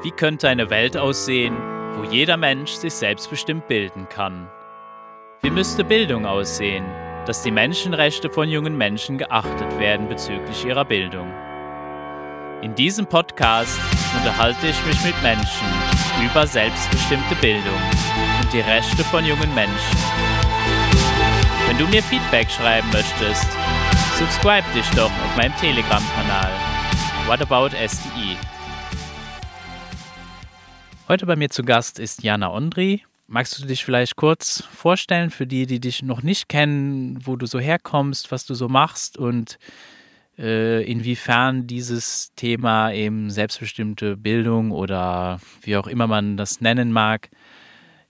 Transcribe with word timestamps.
Wie 0.00 0.12
könnte 0.12 0.48
eine 0.48 0.70
Welt 0.70 0.96
aussehen, 0.96 1.56
wo 1.96 2.04
jeder 2.04 2.36
Mensch 2.36 2.70
sich 2.70 2.94
selbstbestimmt 2.94 3.66
bilden 3.66 4.08
kann? 4.08 4.48
Wie 5.42 5.50
müsste 5.50 5.82
Bildung 5.82 6.24
aussehen, 6.24 6.84
dass 7.26 7.42
die 7.42 7.50
Menschenrechte 7.50 8.30
von 8.30 8.48
jungen 8.48 8.76
Menschen 8.76 9.18
geachtet 9.18 9.76
werden 9.80 10.08
bezüglich 10.08 10.64
ihrer 10.64 10.84
Bildung? 10.84 11.28
In 12.62 12.76
diesem 12.76 13.06
Podcast 13.06 13.80
unterhalte 14.16 14.68
ich 14.68 14.86
mich 14.86 15.04
mit 15.04 15.20
Menschen 15.20 15.66
über 16.24 16.46
selbstbestimmte 16.46 17.34
Bildung 17.40 17.80
und 18.40 18.52
die 18.52 18.60
Rechte 18.60 19.02
von 19.02 19.24
jungen 19.24 19.52
Menschen. 19.52 19.98
Wenn 21.66 21.76
du 21.76 21.88
mir 21.88 22.04
Feedback 22.04 22.48
schreiben 22.48 22.88
möchtest, 22.92 23.48
subscribe 24.16 24.66
dich 24.76 24.88
doch 24.90 25.10
auf 25.10 25.36
meinem 25.36 25.56
Telegram-Kanal. 25.56 26.52
What 27.26 27.42
about 27.42 27.76
SDE? 27.76 28.36
Heute 31.08 31.24
bei 31.24 31.36
mir 31.36 31.48
zu 31.48 31.62
Gast 31.62 31.98
ist 31.98 32.22
Jana 32.22 32.52
Ondri. 32.52 33.02
Magst 33.28 33.58
du 33.58 33.64
dich 33.64 33.82
vielleicht 33.82 34.16
kurz 34.16 34.62
vorstellen 34.70 35.30
für 35.30 35.46
die, 35.46 35.64
die 35.64 35.80
dich 35.80 36.02
noch 36.02 36.22
nicht 36.22 36.50
kennen, 36.50 37.18
wo 37.24 37.36
du 37.36 37.46
so 37.46 37.58
herkommst, 37.58 38.30
was 38.30 38.44
du 38.44 38.52
so 38.52 38.68
machst 38.68 39.16
und 39.16 39.58
äh, 40.38 40.84
inwiefern 40.84 41.66
dieses 41.66 42.34
Thema 42.36 42.92
eben 42.92 43.30
selbstbestimmte 43.30 44.18
Bildung 44.18 44.70
oder 44.70 45.40
wie 45.62 45.78
auch 45.78 45.86
immer 45.86 46.06
man 46.06 46.36
das 46.36 46.60
nennen 46.60 46.92
mag, 46.92 47.30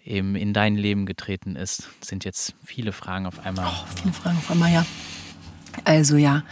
eben 0.04 0.34
in 0.34 0.52
dein 0.52 0.74
Leben 0.74 1.06
getreten 1.06 1.54
ist? 1.54 1.88
Das 2.00 2.08
sind 2.08 2.24
jetzt 2.24 2.56
viele 2.64 2.90
Fragen 2.90 3.26
auf 3.26 3.46
einmal. 3.46 3.66
Oh, 3.68 3.86
viele 3.94 4.12
Fragen 4.12 4.38
auf 4.38 4.50
einmal, 4.50 4.72
ja. 4.72 4.84
Also 5.84 6.16
ja, 6.16 6.42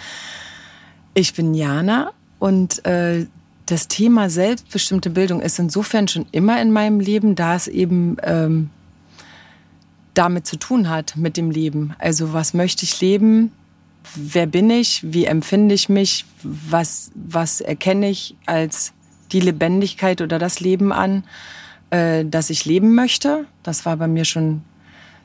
ich 1.13 1.35
bin 1.35 1.55
Jana 1.55 2.13
und 2.39 2.85
äh, 2.85 3.27
das 3.67 3.89
Thema 3.89 4.31
selbstbestimmte 4.31 5.11
Bildung 5.11 5.41
ist 5.41 5.59
insofern 5.59 6.07
schon 6.09 6.27
immer 6.31 6.61
in 6.63 6.73
meinem 6.73 7.01
Leben, 7.01 7.35
da 7.35 7.57
es 7.57 7.67
eben 7.67 8.17
ähm, 8.23 8.71
damit 10.15 10.47
zu 10.47 10.57
tun 10.57 10.89
hat, 10.89 11.17
mit 11.17 11.37
dem 11.37 11.51
Leben. 11.51 11.95
Also 11.99 12.33
was 12.33 12.55
möchte 12.55 12.85
ich 12.85 13.01
leben? 13.01 13.53
Wer 14.15 14.47
bin 14.47 14.71
ich? 14.71 15.03
Wie 15.05 15.25
empfinde 15.25 15.75
ich 15.75 15.89
mich? 15.89 16.25
Was, 16.43 17.11
was 17.15 17.61
erkenne 17.61 18.09
ich 18.09 18.37
als 18.47 18.93
die 19.33 19.41
Lebendigkeit 19.41 20.21
oder 20.21 20.39
das 20.39 20.61
Leben 20.61 20.93
an, 20.93 21.25
äh, 21.91 22.25
das 22.25 22.51
ich 22.51 22.65
leben 22.65 22.95
möchte? 22.95 23.47
Das 23.65 23.85
war 23.85 23.97
bei 23.97 24.07
mir 24.07 24.25
schon 24.25 24.63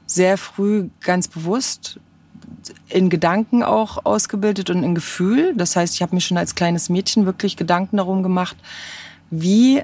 sehr 0.07 0.37
früh 0.37 0.89
ganz 0.99 1.27
bewusst 1.27 1.99
in 2.89 3.09
Gedanken 3.09 3.63
auch 3.63 4.05
ausgebildet 4.05 4.69
und 4.69 4.83
in 4.83 4.95
Gefühl. 4.95 5.53
Das 5.55 5.75
heißt, 5.75 5.95
ich 5.95 6.01
habe 6.01 6.15
mir 6.15 6.21
schon 6.21 6.37
als 6.37 6.55
kleines 6.55 6.89
Mädchen 6.89 7.25
wirklich 7.25 7.57
Gedanken 7.57 7.97
darum 7.97 8.23
gemacht, 8.23 8.55
wie 9.29 9.83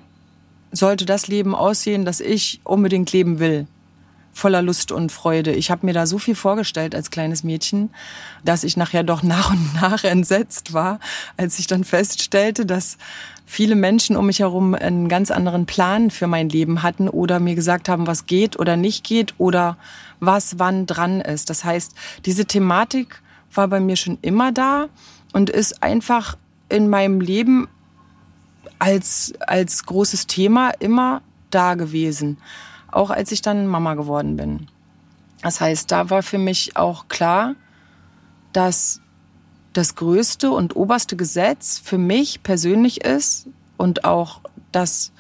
sollte 0.72 1.06
das 1.06 1.28
Leben 1.28 1.56
aussehen, 1.56 2.06
das 2.06 2.20
ich 2.20 2.60
unbedingt 2.64 3.12
leben 3.12 3.40
will. 3.40 3.68
Voller 4.34 4.62
Lust 4.62 4.92
und 4.92 5.12
Freude. 5.12 5.52
Ich 5.54 5.72
habe 5.72 5.86
mir 5.86 5.94
da 5.94 6.06
so 6.06 6.20
viel 6.20 6.36
vorgestellt 6.36 6.94
als 6.94 7.10
kleines 7.10 7.44
Mädchen, 7.44 7.90
dass 8.46 8.64
ich 8.64 8.78
nachher 8.78 9.04
doch 9.04 9.24
nach 9.24 9.50
und 9.50 9.74
nach 9.74 10.04
entsetzt 10.04 10.74
war, 10.74 11.00
als 11.38 11.58
ich 11.58 11.66
dann 11.66 11.84
feststellte, 11.84 12.66
dass 12.66 12.98
viele 13.48 13.76
Menschen 13.76 14.16
um 14.16 14.28
mich 14.28 14.40
herum 14.40 14.76
einen 14.76 15.08
ganz 15.08 15.32
anderen 15.32 15.66
Plan 15.66 16.12
für 16.12 16.28
mein 16.28 16.50
Leben 16.50 16.84
hatten 16.84 17.10
oder 17.10 17.40
mir 17.40 17.56
gesagt 17.56 17.90
haben, 17.90 18.06
was 18.06 18.28
geht 18.28 18.60
oder 18.60 18.78
nicht 18.78 19.04
geht 19.04 19.34
oder 19.40 19.78
was 20.20 20.60
wann 20.60 20.86
dran 20.86 21.22
ist. 21.22 21.50
Das 21.50 21.64
heißt, 21.64 21.94
diese 22.26 22.46
Thematik 22.46 23.22
war 23.54 23.68
bei 23.68 23.80
mir 23.80 23.96
schon 23.96 24.18
immer 24.22 24.52
da 24.52 24.88
und 25.34 25.50
ist 25.50 25.84
einfach 25.84 26.38
in 26.70 26.90
meinem 26.90 27.22
Leben 27.22 27.68
als, 28.80 29.34
als 29.40 29.86
großes 29.86 30.28
Thema 30.28 30.72
immer 30.80 31.22
da 31.50 31.76
gewesen. 31.76 32.38
Auch 32.92 33.10
als 33.10 33.32
ich 33.32 33.42
dann 33.42 33.68
Mama 33.68 33.96
geworden 33.96 34.38
bin. 34.38 34.68
Das 35.42 35.62
heißt, 35.62 35.92
da 35.92 36.10
war 36.10 36.24
für 36.24 36.38
mich 36.38 36.76
auch 36.76 37.08
klar, 37.08 37.56
dass 38.54 39.02
das 39.74 39.96
größte 39.96 40.50
und 40.50 40.76
oberste 40.76 41.16
Gesetz 41.16 41.80
für 41.80 41.98
mich 41.98 42.42
persönlich 42.42 43.04
ist 43.04 43.48
und 43.78 44.06
auch 44.06 44.42
das 44.72 45.12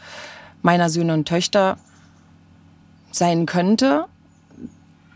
meiner 0.63 0.89
Söhne 0.89 1.13
und 1.13 1.27
Töchter 1.27 1.77
sein 3.11 3.45
könnte, 3.45 4.05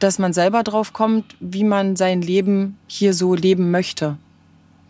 dass 0.03 0.19
man 0.19 0.33
selber 0.33 0.63
drauf 0.63 0.93
kommt, 0.93 1.35
wie 1.39 1.63
man 1.63 1.95
sein 1.95 2.21
Leben 2.21 2.77
hier 2.87 3.13
so 3.13 3.35
leben 3.35 3.71
möchte. 3.71 4.17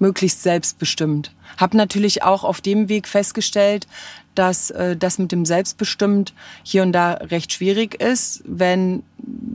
Möglichst 0.01 0.41
selbstbestimmt. 0.41 1.31
Hab 1.57 1.73
natürlich 1.73 2.23
auch 2.23 2.43
auf 2.43 2.59
dem 2.59 2.89
Weg 2.89 3.07
festgestellt, 3.07 3.87
dass 4.35 4.71
äh, 4.71 4.95
das 4.95 5.19
mit 5.19 5.31
dem 5.31 5.45
Selbstbestimmt 5.45 6.33
hier 6.63 6.83
und 6.83 6.93
da 6.93 7.13
recht 7.13 7.53
schwierig 7.53 8.01
ist, 8.01 8.43
wenn 8.45 9.03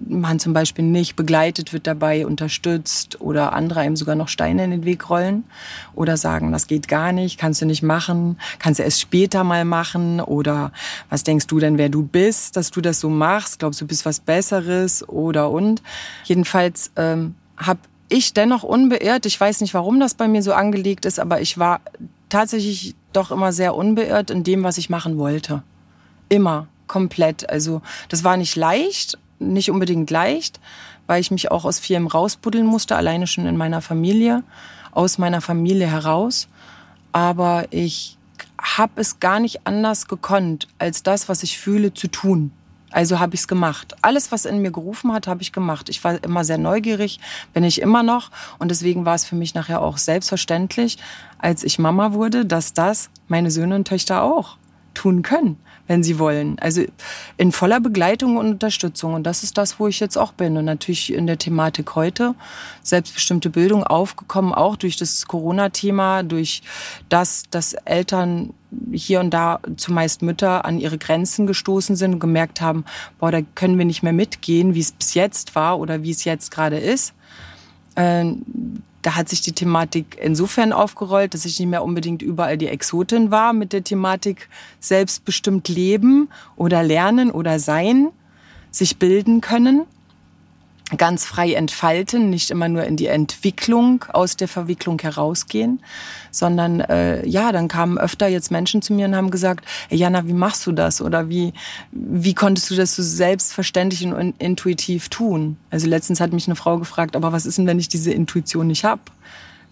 man 0.08 0.38
zum 0.38 0.52
Beispiel 0.52 0.84
nicht 0.84 1.16
begleitet 1.16 1.72
wird 1.72 1.86
dabei, 1.86 2.26
unterstützt 2.26 3.20
oder 3.20 3.54
andere 3.54 3.80
einem 3.80 3.96
sogar 3.96 4.14
noch 4.14 4.28
Steine 4.28 4.64
in 4.64 4.70
den 4.70 4.84
Weg 4.84 5.10
rollen 5.10 5.44
oder 5.94 6.16
sagen, 6.16 6.52
das 6.52 6.66
geht 6.66 6.88
gar 6.88 7.12
nicht, 7.12 7.38
kannst 7.38 7.62
du 7.62 7.66
nicht 7.66 7.82
machen, 7.82 8.38
kannst 8.58 8.78
du 8.78 8.84
erst 8.84 9.00
später 9.00 9.44
mal 9.44 9.64
machen 9.64 10.20
oder 10.20 10.72
was 11.10 11.24
denkst 11.24 11.46
du 11.46 11.58
denn, 11.58 11.78
wer 11.78 11.88
du 11.88 12.02
bist, 12.02 12.56
dass 12.56 12.70
du 12.70 12.80
das 12.80 13.00
so 13.00 13.08
machst, 13.08 13.58
glaubst 13.58 13.80
du 13.80 13.86
bist 13.86 14.06
was 14.06 14.20
Besseres 14.20 15.08
oder 15.08 15.50
und. 15.50 15.82
Jedenfalls 16.24 16.92
ähm, 16.96 17.34
habe 17.56 17.80
ich 18.08 18.34
dennoch 18.34 18.62
unbeirrt, 18.62 19.26
ich 19.26 19.40
weiß 19.40 19.60
nicht, 19.60 19.74
warum 19.74 20.00
das 20.00 20.14
bei 20.14 20.28
mir 20.28 20.42
so 20.42 20.52
angelegt 20.52 21.04
ist, 21.04 21.18
aber 21.18 21.40
ich 21.40 21.58
war 21.58 21.80
tatsächlich 22.28 22.94
doch 23.12 23.30
immer 23.30 23.52
sehr 23.52 23.74
unbeirrt 23.74 24.30
in 24.30 24.44
dem, 24.44 24.62
was 24.62 24.78
ich 24.78 24.90
machen 24.90 25.18
wollte. 25.18 25.62
Immer, 26.28 26.68
komplett. 26.86 27.48
Also 27.50 27.82
das 28.08 28.24
war 28.24 28.36
nicht 28.36 28.56
leicht, 28.56 29.18
nicht 29.38 29.70
unbedingt 29.70 30.10
leicht, 30.10 30.60
weil 31.06 31.20
ich 31.20 31.30
mich 31.30 31.50
auch 31.50 31.64
aus 31.64 31.78
vielem 31.78 32.06
rausbuddeln 32.06 32.66
musste, 32.66 32.96
alleine 32.96 33.26
schon 33.26 33.46
in 33.46 33.56
meiner 33.56 33.80
Familie, 33.80 34.42
aus 34.92 35.18
meiner 35.18 35.40
Familie 35.40 35.86
heraus. 35.86 36.48
Aber 37.12 37.66
ich 37.70 38.18
habe 38.60 39.00
es 39.00 39.20
gar 39.20 39.40
nicht 39.40 39.66
anders 39.66 40.08
gekonnt, 40.08 40.68
als 40.78 41.02
das, 41.02 41.28
was 41.28 41.42
ich 41.42 41.58
fühle, 41.58 41.94
zu 41.94 42.08
tun. 42.08 42.50
Also 42.90 43.18
habe 43.18 43.34
ich 43.34 43.40
es 43.40 43.48
gemacht. 43.48 43.96
Alles, 44.02 44.32
was 44.32 44.44
in 44.44 44.62
mir 44.62 44.70
gerufen 44.70 45.12
hat, 45.12 45.26
habe 45.26 45.42
ich 45.42 45.52
gemacht. 45.52 45.88
Ich 45.88 46.02
war 46.04 46.22
immer 46.22 46.44
sehr 46.44 46.58
neugierig, 46.58 47.20
bin 47.52 47.64
ich 47.64 47.80
immer 47.80 48.02
noch. 48.02 48.30
Und 48.58 48.70
deswegen 48.70 49.04
war 49.04 49.14
es 49.14 49.24
für 49.24 49.36
mich 49.36 49.54
nachher 49.54 49.82
auch 49.82 49.98
selbstverständlich, 49.98 50.98
als 51.38 51.64
ich 51.64 51.78
Mama 51.78 52.12
wurde, 52.12 52.46
dass 52.46 52.72
das 52.72 53.10
meine 53.28 53.50
Söhne 53.50 53.74
und 53.74 53.88
Töchter 53.88 54.22
auch 54.22 54.56
tun 54.94 55.22
können 55.22 55.58
wenn 55.86 56.02
sie 56.02 56.18
wollen. 56.18 56.58
Also 56.58 56.82
in 57.36 57.52
voller 57.52 57.80
Begleitung 57.80 58.36
und 58.36 58.48
Unterstützung. 58.48 59.14
Und 59.14 59.24
das 59.24 59.42
ist 59.42 59.56
das, 59.58 59.78
wo 59.78 59.86
ich 59.86 60.00
jetzt 60.00 60.16
auch 60.16 60.32
bin. 60.32 60.56
Und 60.56 60.64
natürlich 60.64 61.12
in 61.12 61.26
der 61.26 61.38
Thematik 61.38 61.94
heute, 61.94 62.34
selbstbestimmte 62.82 63.50
Bildung 63.50 63.84
aufgekommen, 63.84 64.52
auch 64.52 64.76
durch 64.76 64.96
das 64.96 65.26
Corona-Thema, 65.26 66.22
durch 66.22 66.62
das, 67.08 67.44
dass 67.50 67.74
Eltern 67.84 68.52
hier 68.92 69.20
und 69.20 69.30
da 69.30 69.60
zumeist 69.76 70.22
Mütter 70.22 70.64
an 70.64 70.78
ihre 70.78 70.98
Grenzen 70.98 71.46
gestoßen 71.46 71.96
sind 71.96 72.14
und 72.14 72.20
gemerkt 72.20 72.60
haben, 72.60 72.84
boah, 73.18 73.30
da 73.30 73.40
können 73.42 73.78
wir 73.78 73.84
nicht 73.84 74.02
mehr 74.02 74.12
mitgehen, 74.12 74.74
wie 74.74 74.80
es 74.80 74.92
bis 74.92 75.14
jetzt 75.14 75.54
war 75.54 75.78
oder 75.78 76.02
wie 76.02 76.10
es 76.10 76.24
jetzt 76.24 76.50
gerade 76.50 76.78
ist. 76.78 77.14
Ähm, 77.96 78.42
da 79.02 79.14
hat 79.14 79.28
sich 79.28 79.40
die 79.40 79.52
Thematik 79.52 80.18
insofern 80.20 80.72
aufgerollt, 80.72 81.32
dass 81.32 81.44
ich 81.44 81.60
nicht 81.60 81.68
mehr 81.68 81.84
unbedingt 81.84 82.22
überall 82.22 82.58
die 82.58 82.66
Exotin 82.66 83.30
war 83.30 83.52
mit 83.52 83.72
der 83.72 83.84
Thematik 83.84 84.48
selbstbestimmt 84.80 85.68
leben 85.68 86.28
oder 86.56 86.82
lernen 86.82 87.30
oder 87.30 87.60
sein, 87.60 88.08
sich 88.72 88.98
bilden 88.98 89.40
können, 89.40 89.82
ganz 90.96 91.24
frei 91.24 91.54
entfalten, 91.54 92.30
nicht 92.30 92.50
immer 92.50 92.68
nur 92.68 92.84
in 92.84 92.96
die 92.96 93.08
Entwicklung 93.08 94.04
aus 94.12 94.36
der 94.36 94.46
Verwicklung 94.46 95.00
herausgehen, 95.00 95.80
sondern 96.30 96.80
äh, 96.80 97.26
ja, 97.26 97.50
dann 97.50 97.66
kamen 97.66 97.98
öfter 97.98 98.28
jetzt 98.28 98.52
Menschen 98.52 98.82
zu 98.82 98.92
mir 98.92 99.06
und 99.06 99.16
haben 99.16 99.30
gesagt, 99.30 99.64
hey 99.88 99.98
Jana, 99.98 100.26
wie 100.28 100.32
machst 100.32 100.64
du 100.64 100.70
das 100.70 101.00
oder 101.00 101.28
wie 101.28 101.52
wie 101.90 102.34
konntest 102.34 102.70
du 102.70 102.76
das 102.76 102.94
so 102.94 103.02
selbstverständlich 103.02 104.06
und 104.06 104.34
intuitiv 104.38 105.08
tun? 105.08 105.56
Also 105.70 105.88
letztens 105.88 106.20
hat 106.20 106.32
mich 106.32 106.46
eine 106.46 106.56
Frau 106.56 106.78
gefragt, 106.78 107.16
aber 107.16 107.32
was 107.32 107.46
ist 107.46 107.58
denn, 107.58 107.66
wenn 107.66 107.80
ich 107.80 107.88
diese 107.88 108.12
Intuition 108.12 108.68
nicht 108.68 108.84
habe? 108.84 109.02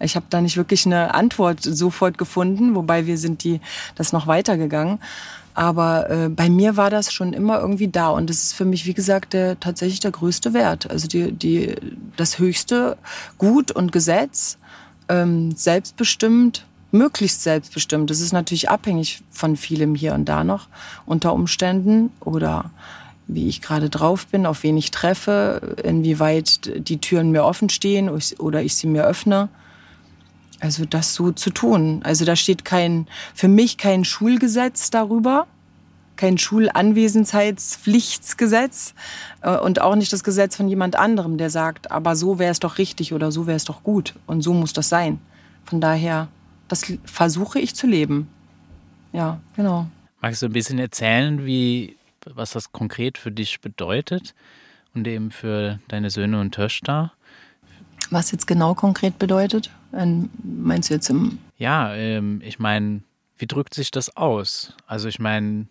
Ich 0.01 0.17
habe 0.17 0.25
da 0.29 0.41
nicht 0.41 0.57
wirklich 0.57 0.85
eine 0.85 1.13
Antwort 1.13 1.61
sofort 1.61 2.17
gefunden, 2.17 2.75
wobei 2.75 3.05
wir 3.05 3.17
sind 3.17 3.45
die 3.45 3.61
das 3.95 4.11
noch 4.11 4.27
weitergegangen. 4.27 4.99
Aber 5.55 6.09
äh, 6.09 6.29
bei 6.29 6.49
mir 6.49 6.75
war 6.75 6.89
das 6.89 7.13
schon 7.13 7.31
immer 7.31 7.59
irgendwie 7.61 7.87
da 7.87 8.09
und 8.09 8.29
das 8.29 8.43
ist 8.43 8.53
für 8.53 8.65
mich, 8.65 8.85
wie 8.85 8.93
gesagt, 8.93 9.31
der, 9.33 9.59
tatsächlich 9.59 10.01
der 10.01 10.11
größte 10.11 10.53
Wert. 10.53 10.91
Also 10.91 11.07
die, 11.07 11.31
die, 11.31 11.75
das 12.17 12.39
höchste 12.39 12.97
Gut 13.37 13.71
und 13.71 13.93
Gesetz, 13.93 14.57
ähm, 15.07 15.55
selbstbestimmt, 15.55 16.65
möglichst 16.91 17.41
selbstbestimmt. 17.41 18.09
Das 18.09 18.19
ist 18.19 18.33
natürlich 18.33 18.69
abhängig 18.69 19.23
von 19.31 19.55
vielem 19.55 19.95
hier 19.95 20.13
und 20.13 20.25
da 20.25 20.43
noch 20.43 20.67
unter 21.05 21.33
Umständen 21.33 22.11
oder 22.19 22.71
wie 23.27 23.47
ich 23.47 23.61
gerade 23.61 23.89
drauf 23.89 24.27
bin, 24.27 24.45
auf 24.45 24.61
wen 24.63 24.75
ich 24.75 24.91
treffe, 24.91 25.77
inwieweit 25.83 26.69
die 26.87 26.99
Türen 26.99 27.31
mir 27.31 27.45
offen 27.45 27.69
stehen 27.69 28.09
oder 28.09 28.61
ich 28.61 28.75
sie 28.75 28.87
mir 28.87 29.05
öffne. 29.05 29.47
Also 30.59 30.85
das 30.85 31.13
so 31.13 31.31
zu 31.31 31.49
tun. 31.49 32.01
Also 32.03 32.25
da 32.25 32.35
steht 32.35 32.65
kein, 32.65 33.07
für 33.33 33.47
mich 33.47 33.77
kein 33.77 34.05
Schulgesetz 34.05 34.89
darüber, 34.89 35.47
kein 36.15 36.37
Schulanwesenheitspflichtsgesetz 36.37 38.93
äh, 39.41 39.57
und 39.57 39.81
auch 39.81 39.95
nicht 39.95 40.13
das 40.13 40.23
Gesetz 40.23 40.55
von 40.55 40.69
jemand 40.69 40.95
anderem, 40.95 41.37
der 41.37 41.49
sagt, 41.49 41.91
aber 41.91 42.15
so 42.15 42.39
wäre 42.39 42.51
es 42.51 42.59
doch 42.59 42.77
richtig 42.77 43.13
oder 43.13 43.31
so 43.31 43.47
wäre 43.47 43.57
es 43.57 43.65
doch 43.65 43.83
gut 43.83 44.13
und 44.25 44.41
so 44.41 44.53
muss 44.53 44.73
das 44.73 44.89
sein. 44.89 45.19
Von 45.65 45.81
daher, 45.81 46.29
das 46.67 46.85
versuche 47.03 47.59
ich 47.59 47.75
zu 47.75 47.87
leben. 47.87 48.27
Ja, 49.11 49.39
genau. 49.55 49.87
Magst 50.21 50.41
du 50.41 50.47
ein 50.47 50.53
bisschen 50.53 50.79
erzählen, 50.79 51.45
wie, 51.45 51.97
was 52.25 52.51
das 52.51 52.71
konkret 52.71 53.17
für 53.17 53.31
dich 53.31 53.61
bedeutet 53.61 54.33
und 54.93 55.07
eben 55.07 55.31
für 55.31 55.79
deine 55.87 56.09
Söhne 56.09 56.39
und 56.39 56.53
Töchter? 56.53 57.11
Was 58.09 58.31
jetzt 58.31 58.47
genau 58.47 58.73
konkret 58.73 59.19
bedeutet? 59.19 59.69
Ähm, 59.95 60.29
meinst 60.43 60.89
du 60.89 60.93
jetzt 60.93 61.09
im. 61.09 61.39
Ja, 61.57 61.93
ähm, 61.95 62.41
ich 62.43 62.59
meine, 62.59 63.01
wie 63.37 63.47
drückt 63.47 63.73
sich 63.73 63.91
das 63.91 64.15
aus? 64.17 64.75
Also, 64.87 65.07
ich 65.07 65.19
meine, 65.19 65.67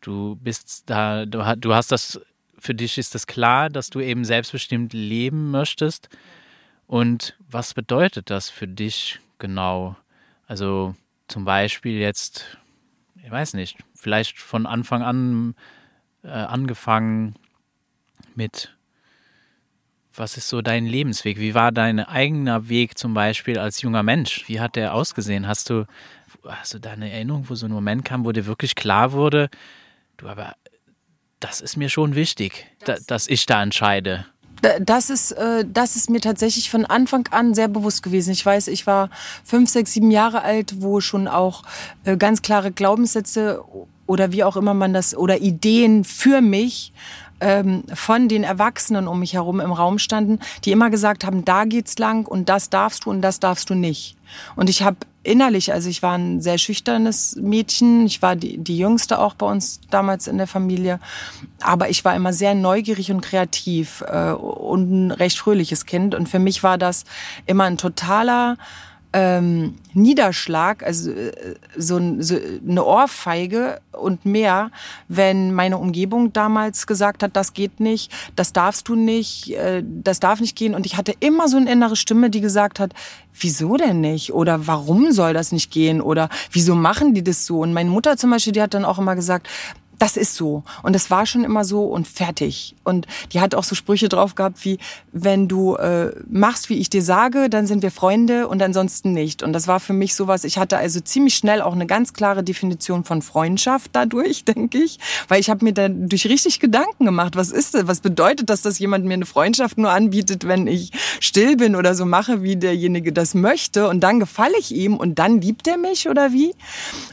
du 0.00 0.36
bist 0.36 0.84
da, 0.86 1.26
du, 1.26 1.44
hast 1.74 1.90
das, 1.90 2.20
für 2.56 2.74
dich 2.74 2.98
ist 2.98 3.14
das 3.14 3.26
klar, 3.26 3.68
dass 3.68 3.90
du 3.90 4.00
eben 4.00 4.24
selbstbestimmt 4.24 4.92
leben 4.92 5.50
möchtest. 5.50 6.08
Und 6.86 7.36
was 7.50 7.74
bedeutet 7.74 8.30
das 8.30 8.48
für 8.48 8.68
dich 8.68 9.20
genau? 9.38 9.96
Also, 10.46 10.94
zum 11.26 11.44
Beispiel 11.44 11.98
jetzt, 11.98 12.58
ich 13.22 13.30
weiß 13.30 13.54
nicht, 13.54 13.76
vielleicht 13.94 14.38
von 14.38 14.66
Anfang 14.66 15.02
an 15.02 15.54
äh, 16.22 16.28
angefangen 16.28 17.34
mit 18.34 18.77
was 20.18 20.36
ist 20.36 20.48
so 20.48 20.62
dein 20.62 20.86
Lebensweg? 20.86 21.38
Wie 21.38 21.54
war 21.54 21.72
dein 21.72 22.00
eigener 22.00 22.68
Weg 22.68 22.98
zum 22.98 23.14
Beispiel 23.14 23.58
als 23.58 23.80
junger 23.82 24.02
Mensch? 24.02 24.44
Wie 24.48 24.60
hat 24.60 24.76
der 24.76 24.94
ausgesehen? 24.94 25.46
Hast 25.46 25.70
du, 25.70 25.86
hast 26.46 26.74
du 26.74 26.78
da 26.78 26.90
eine 26.90 27.10
Erinnerung, 27.10 27.46
wo 27.48 27.54
so 27.54 27.66
ein 27.66 27.72
Moment 27.72 28.04
kam, 28.04 28.24
wo 28.24 28.32
dir 28.32 28.46
wirklich 28.46 28.74
klar 28.74 29.12
wurde, 29.12 29.48
du 30.16 30.28
aber, 30.28 30.54
das 31.40 31.60
ist 31.60 31.76
mir 31.76 31.88
schon 31.88 32.14
wichtig, 32.14 32.66
das, 32.84 33.04
da, 33.04 33.14
dass 33.14 33.28
ich 33.28 33.46
da 33.46 33.62
entscheide? 33.62 34.26
Das 34.80 35.08
ist, 35.08 35.32
äh, 35.32 35.64
das 35.72 35.94
ist 35.94 36.10
mir 36.10 36.20
tatsächlich 36.20 36.68
von 36.68 36.84
Anfang 36.84 37.28
an 37.30 37.54
sehr 37.54 37.68
bewusst 37.68 38.02
gewesen. 38.02 38.32
Ich 38.32 38.44
weiß, 38.44 38.66
ich 38.68 38.88
war 38.88 39.08
fünf, 39.44 39.70
sechs, 39.70 39.92
sieben 39.92 40.10
Jahre 40.10 40.42
alt, 40.42 40.82
wo 40.82 41.00
schon 41.00 41.28
auch 41.28 41.62
äh, 42.04 42.16
ganz 42.16 42.42
klare 42.42 42.72
Glaubenssätze 42.72 43.62
oder 44.06 44.32
wie 44.32 44.42
auch 44.42 44.56
immer 44.56 44.74
man 44.74 44.92
das, 44.92 45.16
oder 45.16 45.38
Ideen 45.40 46.02
für 46.02 46.40
mich 46.40 46.92
ähm, 47.40 47.84
von 47.92 48.28
den 48.28 48.44
Erwachsenen 48.44 49.08
um 49.08 49.20
mich 49.20 49.34
herum 49.34 49.60
im 49.60 49.72
Raum 49.72 49.98
standen, 49.98 50.38
die 50.64 50.72
immer 50.72 50.90
gesagt 50.90 51.24
haben, 51.24 51.44
da 51.44 51.64
geht's 51.64 51.98
lang 51.98 52.26
und 52.26 52.48
das 52.48 52.70
darfst 52.70 53.04
du 53.04 53.10
und 53.10 53.22
das 53.22 53.40
darfst 53.40 53.70
du 53.70 53.74
nicht. 53.74 54.16
Und 54.56 54.68
ich 54.68 54.82
habe 54.82 54.98
innerlich, 55.22 55.72
also 55.72 55.88
ich 55.88 56.02
war 56.02 56.16
ein 56.16 56.40
sehr 56.40 56.58
schüchternes 56.58 57.36
Mädchen, 57.36 58.06
ich 58.06 58.22
war 58.22 58.36
die, 58.36 58.58
die 58.58 58.78
jüngste 58.78 59.18
auch 59.18 59.34
bei 59.34 59.46
uns 59.46 59.80
damals 59.90 60.26
in 60.26 60.38
der 60.38 60.46
Familie, 60.46 61.00
aber 61.60 61.90
ich 61.90 62.04
war 62.04 62.14
immer 62.14 62.32
sehr 62.32 62.54
neugierig 62.54 63.10
und 63.10 63.20
kreativ 63.20 64.02
äh, 64.06 64.30
und 64.32 64.90
ein 64.90 65.10
recht 65.10 65.38
fröhliches 65.38 65.86
Kind 65.86 66.14
und 66.14 66.28
für 66.28 66.38
mich 66.38 66.62
war 66.62 66.78
das 66.78 67.04
immer 67.46 67.64
ein 67.64 67.78
totaler 67.78 68.56
ähm, 69.12 69.76
Niederschlag, 69.94 70.82
also 70.82 71.10
äh, 71.10 71.32
so, 71.76 71.98
so, 72.20 72.36
eine 72.68 72.84
Ohrfeige 72.84 73.80
und 73.92 74.26
mehr, 74.26 74.70
wenn 75.08 75.54
meine 75.54 75.78
Umgebung 75.78 76.32
damals 76.32 76.86
gesagt 76.86 77.22
hat, 77.22 77.34
das 77.34 77.54
geht 77.54 77.80
nicht, 77.80 78.12
das 78.36 78.52
darfst 78.52 78.86
du 78.88 78.94
nicht, 78.94 79.54
äh, 79.54 79.82
das 79.84 80.20
darf 80.20 80.40
nicht 80.40 80.56
gehen. 80.56 80.74
Und 80.74 80.84
ich 80.84 80.96
hatte 80.96 81.14
immer 81.20 81.48
so 81.48 81.56
eine 81.56 81.72
innere 81.72 81.96
Stimme, 81.96 82.28
die 82.28 82.42
gesagt 82.42 82.80
hat, 82.80 82.92
wieso 83.32 83.76
denn 83.76 84.00
nicht? 84.00 84.34
Oder 84.34 84.66
warum 84.66 85.10
soll 85.12 85.32
das 85.32 85.52
nicht 85.52 85.70
gehen? 85.70 86.02
Oder 86.02 86.28
wieso 86.52 86.74
machen 86.74 87.14
die 87.14 87.24
das 87.24 87.46
so? 87.46 87.60
Und 87.60 87.72
meine 87.72 87.90
Mutter 87.90 88.16
zum 88.18 88.30
Beispiel, 88.30 88.52
die 88.52 88.62
hat 88.62 88.74
dann 88.74 88.84
auch 88.84 88.98
immer 88.98 89.14
gesagt, 89.14 89.48
das 89.98 90.16
ist 90.16 90.34
so. 90.34 90.62
Und 90.82 90.94
es 90.94 91.10
war 91.10 91.26
schon 91.26 91.44
immer 91.44 91.64
so 91.64 91.84
und 91.84 92.06
fertig. 92.06 92.74
Und 92.84 93.06
die 93.32 93.40
hat 93.40 93.54
auch 93.54 93.64
so 93.64 93.74
Sprüche 93.74 94.08
drauf 94.08 94.34
gehabt 94.34 94.64
wie, 94.64 94.78
wenn 95.12 95.48
du 95.48 95.74
äh, 95.74 96.12
machst, 96.28 96.68
wie 96.68 96.78
ich 96.78 96.88
dir 96.88 97.02
sage, 97.02 97.50
dann 97.50 97.66
sind 97.66 97.82
wir 97.82 97.90
Freunde 97.90 98.48
und 98.48 98.62
ansonsten 98.62 99.12
nicht. 99.12 99.42
Und 99.42 99.52
das 99.52 99.66
war 99.66 99.80
für 99.80 99.92
mich 99.92 100.14
sowas, 100.14 100.44
ich 100.44 100.58
hatte 100.58 100.78
also 100.78 101.00
ziemlich 101.00 101.34
schnell 101.34 101.60
auch 101.62 101.72
eine 101.72 101.86
ganz 101.86 102.12
klare 102.12 102.42
Definition 102.44 103.04
von 103.04 103.22
Freundschaft 103.22 103.90
dadurch, 103.92 104.44
denke 104.46 104.78
ich. 104.78 104.98
Weil 105.26 105.40
ich 105.40 105.50
habe 105.50 105.64
mir 105.64 105.72
dadurch 105.72 106.26
richtig 106.26 106.60
Gedanken 106.60 107.04
gemacht. 107.04 107.36
Was 107.36 107.50
ist 107.50 107.74
das? 107.74 107.86
Was 107.86 108.00
bedeutet 108.00 108.50
das, 108.50 108.62
dass 108.62 108.78
jemand 108.78 109.04
mir 109.04 109.14
eine 109.14 109.26
Freundschaft 109.26 109.78
nur 109.78 109.90
anbietet, 109.90 110.46
wenn 110.46 110.66
ich 110.66 110.92
still 111.20 111.56
bin 111.56 111.74
oder 111.74 111.94
so 111.94 112.04
mache, 112.04 112.42
wie 112.42 112.56
derjenige 112.56 113.12
das 113.12 113.34
möchte? 113.34 113.88
Und 113.88 114.00
dann 114.00 114.20
gefalle 114.20 114.54
ich 114.58 114.74
ihm 114.74 114.96
und 114.96 115.18
dann 115.18 115.40
liebt 115.40 115.66
er 115.66 115.76
mich 115.76 116.08
oder 116.08 116.32
wie? 116.32 116.54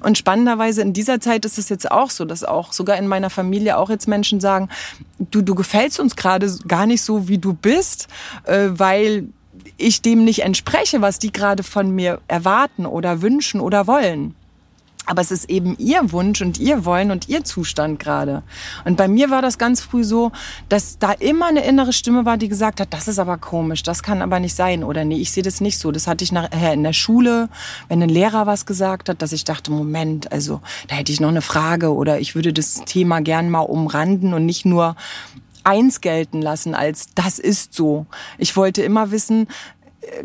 Und 0.02 0.18
spannenderweise 0.18 0.82
in 0.82 0.94
dieser 0.94 1.20
Zeit 1.20 1.46
ist 1.46 1.58
es 1.58 1.70
jetzt 1.70 1.90
auch 1.92 2.12
so, 2.12 2.26
dass 2.26 2.44
auch 2.44 2.75
sogar 2.76 2.98
in 2.98 3.08
meiner 3.08 3.30
Familie 3.30 3.78
auch 3.78 3.90
jetzt 3.90 4.08
Menschen 4.08 4.40
sagen, 4.40 4.70
du, 5.20 5.42
du 5.42 5.56
gefällst 5.56 6.00
uns 6.00 6.16
gerade 6.16 6.54
gar 6.68 6.86
nicht 6.86 7.02
so, 7.02 7.28
wie 7.28 7.38
du 7.38 7.54
bist, 7.54 8.08
äh, 8.46 8.68
weil 8.70 9.28
ich 9.78 10.02
dem 10.02 10.24
nicht 10.24 10.44
entspreche, 10.44 11.02
was 11.02 11.20
die 11.20 11.32
gerade 11.32 11.64
von 11.64 11.92
mir 11.92 12.22
erwarten 12.28 12.86
oder 12.86 13.22
wünschen 13.22 13.60
oder 13.60 13.88
wollen. 13.88 14.36
Aber 15.06 15.22
es 15.22 15.32
ist 15.32 15.50
eben 15.50 15.76
ihr 15.78 16.12
Wunsch 16.12 16.42
und 16.42 16.60
ihr 16.60 16.86
Wollen 16.86 17.12
und 17.12 17.30
ihr 17.30 17.44
Zustand 17.44 18.00
gerade. 18.00 18.44
Und 18.86 18.98
bei 18.98 19.08
mir 19.08 19.30
war 19.30 19.42
das 19.42 19.58
ganz 19.58 19.82
früh 19.82 20.04
so, 20.04 20.32
dass 20.70 20.98
da 20.98 21.12
immer 21.12 21.48
eine 21.48 21.66
innere 21.66 21.94
Stimme 21.94 22.26
war, 22.26 22.38
die 22.38 22.50
gesagt 22.50 22.80
hat, 22.80 22.94
das 22.94 23.08
ist 23.08 23.20
aber 23.20 23.38
komisch, 23.38 23.84
das 23.84 24.04
kann 24.04 24.22
aber 24.22 24.40
nicht 24.40 24.56
sein 24.56 24.84
oder 24.84 25.06
nee, 25.06 25.18
ich 25.18 25.32
sehe 25.32 25.44
das 25.44 25.62
nicht 25.62 25.78
so. 25.78 25.92
Das 25.92 26.08
hatte 26.08 26.24
ich 26.24 26.32
nachher 26.32 26.74
in 26.74 26.84
der 26.84 26.94
Schule, 26.94 27.50
wenn 27.88 28.02
ein 28.02 28.10
Lehrer 28.10 28.46
was 28.46 28.66
gesagt 28.66 29.10
hat, 29.10 29.22
dass 29.22 29.32
ich 29.32 29.44
dachte, 29.44 29.72
Moment, 29.72 30.32
also 30.32 30.62
da 30.88 30.96
hätte 30.96 31.12
ich 31.12 31.20
noch 31.20 31.30
eine 31.30 31.42
Frage 31.42 31.94
oder 31.94 32.20
ich 32.20 32.36
würde 32.36 32.54
das 32.54 32.84
Thema 32.86 33.22
gern 33.22 33.50
mal 33.50 33.62
umranden 33.62 34.34
und 34.34 34.46
nicht 34.46 34.66
nur 34.66 34.96
eins 35.66 36.00
gelten 36.00 36.42
lassen 36.42 36.76
als 36.76 37.08
das 37.16 37.40
ist 37.40 37.74
so. 37.74 38.06
Ich 38.38 38.56
wollte 38.56 38.84
immer 38.84 39.12
wissen, 39.12 39.48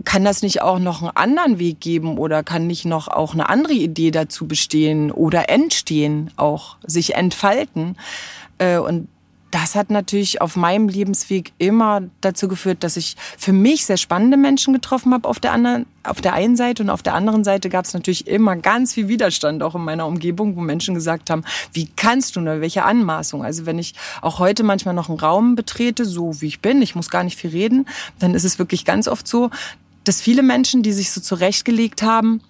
kann 0.04 0.24
das 0.24 0.42
nicht 0.42 0.62
auch 0.62 0.78
noch 0.78 1.02
einen 1.02 1.16
anderen 1.16 1.58
Weg 1.58 1.80
geben 1.80 2.18
oder 2.18 2.42
kann 2.42 2.66
nicht 2.66 2.84
noch 2.84 3.08
auch 3.08 3.34
eine 3.34 3.48
andere 3.48 3.74
Idee 3.74 4.10
dazu 4.10 4.46
bestehen 4.46 5.10
oder 5.10 5.48
entstehen, 5.48 6.30
auch 6.36 6.76
sich 6.86 7.14
entfalten? 7.14 7.96
Äh, 8.58 8.78
und 8.78 9.08
das 9.50 9.74
hat 9.74 9.90
natürlich 9.90 10.40
auf 10.40 10.56
meinem 10.56 10.88
Lebensweg 10.88 11.52
immer 11.58 12.02
dazu 12.20 12.48
geführt, 12.48 12.84
dass 12.84 12.96
ich 12.96 13.16
für 13.36 13.52
mich 13.52 13.84
sehr 13.84 13.96
spannende 13.96 14.36
Menschen 14.36 14.72
getroffen 14.72 15.12
habe 15.12 15.28
auf 15.28 15.40
der 15.40 15.52
anderen, 15.52 15.86
auf 16.04 16.20
der 16.20 16.34
einen 16.34 16.56
Seite 16.56 16.82
und 16.82 16.90
auf 16.90 17.02
der 17.02 17.14
anderen 17.14 17.42
Seite 17.42 17.68
gab 17.68 17.84
es 17.84 17.92
natürlich 17.92 18.26
immer 18.26 18.56
ganz 18.56 18.94
viel 18.94 19.08
Widerstand 19.08 19.62
auch 19.62 19.74
in 19.74 19.82
meiner 19.82 20.06
Umgebung, 20.06 20.56
wo 20.56 20.60
Menschen 20.60 20.94
gesagt 20.94 21.30
haben, 21.30 21.44
wie 21.72 21.88
kannst 21.96 22.36
du 22.36 22.40
nur, 22.40 22.60
welche 22.60 22.84
Anmaßung? 22.84 23.44
Also 23.44 23.66
wenn 23.66 23.78
ich 23.78 23.94
auch 24.22 24.38
heute 24.38 24.62
manchmal 24.62 24.94
noch 24.94 25.08
einen 25.08 25.18
Raum 25.18 25.56
betrete, 25.56 26.04
so 26.04 26.40
wie 26.40 26.46
ich 26.46 26.60
bin, 26.60 26.80
ich 26.82 26.94
muss 26.94 27.10
gar 27.10 27.24
nicht 27.24 27.38
viel 27.38 27.50
reden, 27.50 27.86
dann 28.18 28.34
ist 28.34 28.44
es 28.44 28.58
wirklich 28.58 28.84
ganz 28.84 29.08
oft 29.08 29.26
so, 29.26 29.50
dass 30.04 30.20
viele 30.20 30.42
Menschen, 30.42 30.82
die 30.82 30.92
sich 30.92 31.10
so 31.10 31.20
zurechtgelegt 31.20 32.02
haben, 32.02 32.40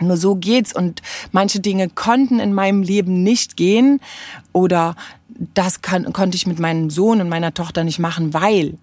nur 0.00 0.16
so 0.16 0.34
geht's 0.34 0.74
und 0.74 1.02
manche 1.30 1.60
Dinge 1.60 1.88
konnten 1.88 2.40
in 2.40 2.52
meinem 2.52 2.82
Leben 2.82 3.22
nicht 3.22 3.56
gehen 3.56 4.00
oder 4.52 4.96
das 5.54 5.82
kann, 5.82 6.12
konnte 6.12 6.36
ich 6.36 6.46
mit 6.46 6.58
meinem 6.58 6.90
Sohn 6.90 7.20
und 7.20 7.28
meiner 7.28 7.54
Tochter 7.54 7.84
nicht 7.84 7.98
machen, 7.98 8.34
weil 8.34 8.78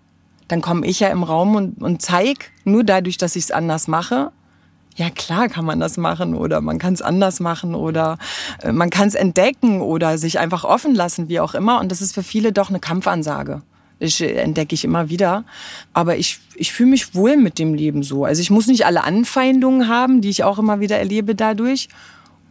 dann 0.48 0.62
komme 0.62 0.86
ich 0.86 1.00
ja 1.00 1.08
im 1.10 1.24
Raum 1.24 1.56
und, 1.56 1.82
und 1.82 2.02
zeig 2.02 2.52
nur 2.66 2.84
dadurch, 2.84 3.18
dass 3.18 3.36
ich 3.36 3.46
es 3.46 3.52
anders 3.52 3.88
mache. 3.88 4.32
Ja 4.98 5.10
klar 5.10 5.48
kann 5.48 5.64
man 5.64 5.80
das 5.80 5.96
machen 5.96 6.36
oder 6.36 6.60
man 6.60 6.78
kann 6.78 6.94
es 6.94 7.02
anders 7.02 7.40
machen 7.40 7.76
oder 7.76 8.18
äh, 8.62 8.74
man 8.74 8.90
kann 8.90 9.08
es 9.08 9.16
entdecken 9.16 9.80
oder 9.80 10.18
sich 10.18 10.40
einfach 10.40 10.66
offen 10.66 10.94
lassen, 10.94 11.30
wie 11.30 11.40
auch 11.40 11.54
immer. 11.54 11.80
Und 11.80 11.92
das 11.92 12.02
ist 12.02 12.14
für 12.14 12.24
viele 12.24 12.52
doch 12.52 12.70
eine 12.70 12.80
Kampfansage. 12.80 13.62
Ich 14.00 14.20
äh, 14.20 14.34
entdecke 14.34 14.76
ich 14.76 14.84
immer 14.84 15.10
wieder. 15.10 15.46
Aber 15.94 16.18
ich, 16.18 16.40
ich 16.56 16.74
fühle 16.74 16.90
mich 16.90 17.16
wohl 17.16 17.38
mit 17.38 17.58
dem 17.58 17.74
Leben 17.74 18.04
so. 18.04 18.26
Also 18.26 18.42
ich 18.42 18.50
muss 18.50 18.68
nicht 18.68 18.86
alle 18.86 19.06
Anfeindungen 19.06 19.88
haben, 19.88 20.20
die 20.20 20.30
ich 20.30 20.44
auch 20.44 20.60
immer 20.60 20.82
wieder 20.82 20.98
erlebe 20.98 21.36
dadurch. 21.36 21.88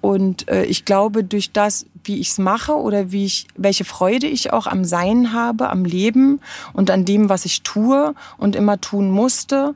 Und 0.00 0.48
äh, 0.48 0.64
ich 0.64 0.84
glaube, 0.84 1.24
durch 1.24 1.52
das, 1.52 1.86
wie 2.04 2.20
ich 2.20 2.30
es 2.30 2.38
mache 2.38 2.74
oder 2.74 3.12
wie 3.12 3.26
ich, 3.26 3.46
welche 3.56 3.84
Freude 3.84 4.26
ich 4.26 4.52
auch 4.52 4.66
am 4.66 4.84
Sein 4.84 5.32
habe, 5.32 5.68
am 5.68 5.84
Leben 5.84 6.40
und 6.72 6.90
an 6.90 7.04
dem, 7.04 7.28
was 7.28 7.44
ich 7.44 7.62
tue 7.62 8.14
und 8.38 8.56
immer 8.56 8.80
tun 8.80 9.10
musste 9.10 9.74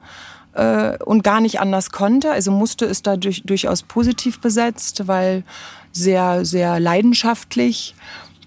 äh, 0.54 0.96
und 1.04 1.22
gar 1.22 1.40
nicht 1.40 1.60
anders 1.60 1.90
konnte. 1.90 2.30
Also 2.30 2.50
musste 2.50 2.86
ist 2.86 3.06
da 3.06 3.16
durch, 3.16 3.42
durchaus 3.44 3.82
positiv 3.82 4.40
besetzt, 4.40 5.06
weil 5.06 5.44
sehr, 5.92 6.44
sehr 6.44 6.80
leidenschaftlich 6.80 7.94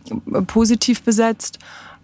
äh, 0.10 0.42
positiv 0.42 1.04
besetzt. 1.04 1.60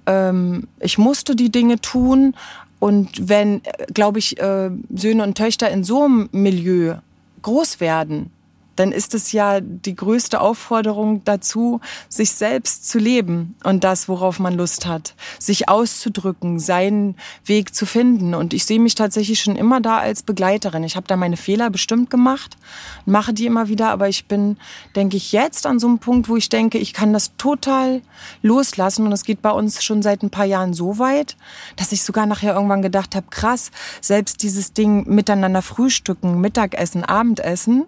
Ähm, 0.06 0.68
ich 0.80 0.98
musste 0.98 1.36
die 1.36 1.52
Dinge 1.52 1.80
tun. 1.82 2.36
Und 2.80 3.30
wenn, 3.30 3.64
äh, 3.64 3.86
glaube 3.94 4.20
ich, 4.20 4.40
äh, 4.40 4.70
Söhne 4.94 5.24
und 5.24 5.36
Töchter 5.36 5.70
in 5.70 5.84
so 5.84 6.04
einem 6.04 6.30
Milieu 6.32 6.96
groß 7.42 7.80
werden, 7.80 8.32
dann 8.76 8.92
ist 8.92 9.14
es 9.14 9.32
ja 9.32 9.60
die 9.62 9.96
größte 9.96 10.42
Aufforderung 10.42 11.24
dazu, 11.26 11.80
sich 12.10 12.32
selbst 12.32 12.90
zu 12.90 13.00
leben 13.00 13.56
und 13.64 13.84
das, 13.84 14.08
worauf 14.08 14.40
man 14.40 14.56
Lust 14.56 14.86
hat, 14.86 15.16
sich 15.40 15.70
auszudrücken, 15.70 16.60
seinen 16.60 17.16
Weg 17.46 17.76
zu 17.76 17.86
finden. 17.86 18.34
Und 18.34 18.54
ich 18.54 18.66
sehe 18.66 18.80
mich 18.80 18.96
tatsächlich 18.96 19.42
schon 19.42 19.56
immer 19.56 19.82
da 19.82 19.98
als 19.98 20.24
Begleiterin. 20.24 20.84
Ich 20.84 20.96
habe 20.96 21.08
da 21.08 21.16
meine 21.16 21.38
Fehler 21.38 21.70
bestimmt 21.70 22.10
gemacht, 22.10 22.58
mache 23.06 23.34
die 23.34 23.46
immer 23.46 23.68
wieder, 23.68 23.90
aber 23.90 24.10
ich 24.10 24.26
bin, 24.26 24.58
denke 24.96 25.18
ich, 25.18 25.32
jetzt 25.32 25.66
an 25.66 25.80
so 25.80 25.88
einem 25.88 26.00
Punkt, 26.00 26.30
wo 26.30 26.36
ich 26.36 26.50
denke, 26.50 26.78
ich 26.78 26.94
kann 26.94 27.14
das 27.14 27.36
total 27.38 28.02
loslassen. 28.42 29.06
Und 29.06 29.12
es 29.12 29.24
geht 29.24 29.42
bei 29.42 29.52
uns 29.52 29.84
schon 29.84 30.02
seit 30.02 30.24
ein 30.24 30.30
paar 30.30 30.46
Jahren 30.46 30.74
so 30.74 31.00
weit, 31.00 31.36
dass 31.76 31.92
ich 31.92 32.04
sogar 32.04 32.26
nachher 32.26 32.54
irgendwann 32.56 32.82
gedacht 32.82 33.16
habe, 33.16 33.28
krass, 33.30 33.72
selbst 34.02 34.44
dieses 34.44 34.74
Ding 34.74 35.08
miteinander 35.08 35.62
frühstücken, 35.62 36.42
Mittagessen, 36.42 37.04
Abendessen, 37.04 37.86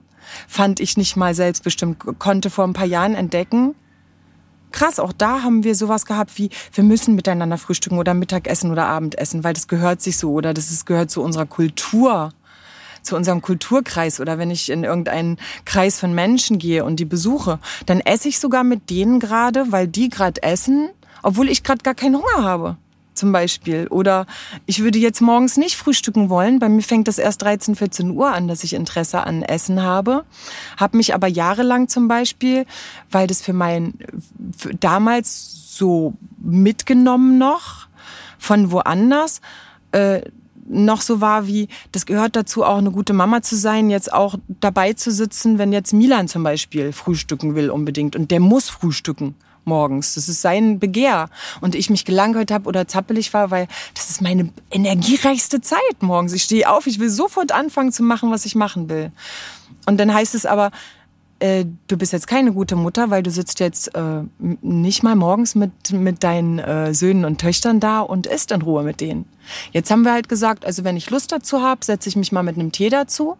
fand 0.47 0.79
ich 0.79 0.97
nicht 0.97 1.15
mal 1.15 1.33
selbstbestimmt, 1.33 2.19
konnte 2.19 2.49
vor 2.49 2.65
ein 2.65 2.73
paar 2.73 2.85
Jahren 2.85 3.15
entdecken. 3.15 3.75
Krass, 4.71 4.99
auch 4.99 5.13
da 5.13 5.41
haben 5.41 5.63
wir 5.63 5.75
sowas 5.75 6.05
gehabt 6.05 6.37
wie, 6.37 6.49
wir 6.73 6.83
müssen 6.83 7.15
miteinander 7.15 7.57
frühstücken 7.57 7.97
oder 7.97 8.13
Mittagessen 8.13 8.71
oder 8.71 8.87
Abendessen, 8.87 9.43
weil 9.43 9.53
das 9.53 9.67
gehört 9.67 10.01
sich 10.01 10.17
so 10.17 10.33
oder 10.33 10.53
das 10.53 10.69
ist, 10.69 10.85
gehört 10.85 11.09
zu 11.09 11.21
unserer 11.21 11.45
Kultur, 11.45 12.33
zu 13.01 13.15
unserem 13.15 13.41
Kulturkreis 13.41 14.19
oder 14.19 14.37
wenn 14.37 14.51
ich 14.51 14.69
in 14.69 14.83
irgendeinen 14.83 15.37
Kreis 15.63 15.99
von 15.99 16.13
Menschen 16.13 16.59
gehe 16.59 16.83
und 16.83 16.99
die 16.99 17.05
besuche, 17.05 17.59
dann 17.85 18.01
esse 18.01 18.27
ich 18.27 18.39
sogar 18.39 18.63
mit 18.63 18.89
denen 18.89 19.19
gerade, 19.19 19.71
weil 19.71 19.87
die 19.87 20.09
gerade 20.09 20.43
essen, 20.43 20.89
obwohl 21.23 21.49
ich 21.49 21.63
gerade 21.63 21.83
gar 21.83 21.95
keinen 21.95 22.15
Hunger 22.15 22.43
habe 22.43 22.77
zum 23.17 23.31
Beispiel. 23.31 23.87
Oder 23.87 24.25
ich 24.65 24.81
würde 24.83 24.99
jetzt 24.99 25.21
morgens 25.21 25.57
nicht 25.57 25.75
frühstücken 25.75 26.29
wollen. 26.29 26.59
Bei 26.59 26.69
mir 26.69 26.81
fängt 26.81 27.07
das 27.07 27.17
erst 27.17 27.41
13, 27.41 27.75
14 27.75 28.11
Uhr 28.11 28.31
an, 28.31 28.47
dass 28.47 28.63
ich 28.63 28.73
Interesse 28.73 29.23
an 29.23 29.41
Essen 29.41 29.81
habe. 29.81 30.25
Habe 30.77 30.97
mich 30.97 31.13
aber 31.13 31.27
jahrelang 31.27 31.87
zum 31.87 32.07
Beispiel, 32.07 32.65
weil 33.11 33.27
das 33.27 33.41
für 33.41 33.53
mein 33.53 33.93
für 34.57 34.73
damals 34.75 35.77
so 35.77 36.13
mitgenommen 36.39 37.37
noch 37.37 37.87
von 38.37 38.71
woanders. 38.71 39.41
Äh, 39.91 40.21
noch 40.67 41.01
so 41.01 41.21
war 41.21 41.47
wie, 41.47 41.67
das 41.91 42.05
gehört 42.05 42.35
dazu, 42.35 42.63
auch 42.63 42.77
eine 42.77 42.91
gute 42.91 43.13
Mama 43.13 43.41
zu 43.41 43.55
sein, 43.55 43.89
jetzt 43.89 44.11
auch 44.11 44.35
dabei 44.47 44.93
zu 44.93 45.11
sitzen, 45.11 45.59
wenn 45.59 45.71
jetzt 45.71 45.93
Milan 45.93 46.27
zum 46.27 46.43
Beispiel 46.43 46.91
frühstücken 46.91 47.55
will 47.55 47.69
unbedingt 47.69 48.15
und 48.15 48.31
der 48.31 48.39
muss 48.39 48.69
frühstücken 48.69 49.35
morgens. 49.65 50.15
Das 50.15 50.29
ist 50.29 50.41
sein 50.41 50.79
Begehr. 50.79 51.29
Und 51.61 51.75
ich 51.75 51.89
mich 51.89 52.05
gelangweilt 52.05 52.51
habe 52.51 52.67
oder 52.67 52.87
zappelig 52.87 53.33
war, 53.33 53.51
weil 53.51 53.67
das 53.93 54.09
ist 54.09 54.21
meine 54.21 54.49
energiereichste 54.71 55.61
Zeit 55.61 56.01
morgens. 56.01 56.33
Ich 56.33 56.43
stehe 56.43 56.69
auf, 56.69 56.87
ich 56.87 56.99
will 56.99 57.09
sofort 57.09 57.51
anfangen 57.51 57.91
zu 57.91 58.03
machen, 58.03 58.31
was 58.31 58.45
ich 58.45 58.55
machen 58.55 58.89
will. 58.89 59.11
Und 59.85 59.99
dann 59.99 60.13
heißt 60.13 60.35
es 60.35 60.45
aber, 60.45 60.71
äh, 61.39 61.65
du 61.87 61.97
bist 61.97 62.13
jetzt 62.13 62.27
keine 62.27 62.53
gute 62.53 62.75
Mutter, 62.75 63.09
weil 63.09 63.21
du 63.21 63.29
sitzt 63.29 63.59
jetzt 63.59 63.93
äh, 63.93 64.23
nicht 64.39 65.03
mal 65.03 65.15
morgens 65.15 65.55
mit, 65.55 65.91
mit 65.91 66.23
deinen 66.23 66.59
äh, 66.59 66.93
Söhnen 66.93 67.25
und 67.25 67.39
Töchtern 67.39 67.79
da 67.79 67.99
und 67.99 68.25
isst 68.25 68.51
in 68.51 68.61
Ruhe 68.61 68.83
mit 68.83 69.01
denen. 69.01 69.25
Jetzt 69.71 69.91
haben 69.91 70.03
wir 70.03 70.13
halt 70.13 70.29
gesagt, 70.29 70.65
also 70.65 70.83
wenn 70.83 70.97
ich 70.97 71.09
Lust 71.09 71.31
dazu 71.31 71.61
habe, 71.61 71.83
setze 71.83 72.09
ich 72.09 72.15
mich 72.15 72.31
mal 72.31 72.43
mit 72.43 72.57
einem 72.57 72.71
Tee 72.71 72.89
dazu. 72.89 73.37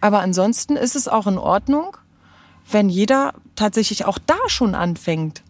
Aber 0.00 0.20
ansonsten 0.20 0.76
ist 0.76 0.96
es 0.96 1.08
auch 1.08 1.26
in 1.26 1.38
Ordnung, 1.38 1.96
wenn 2.70 2.88
jeder 2.88 3.34
tatsächlich 3.56 4.04
auch 4.04 4.18
da 4.18 4.36
schon 4.48 4.74
anfängt 4.74 5.42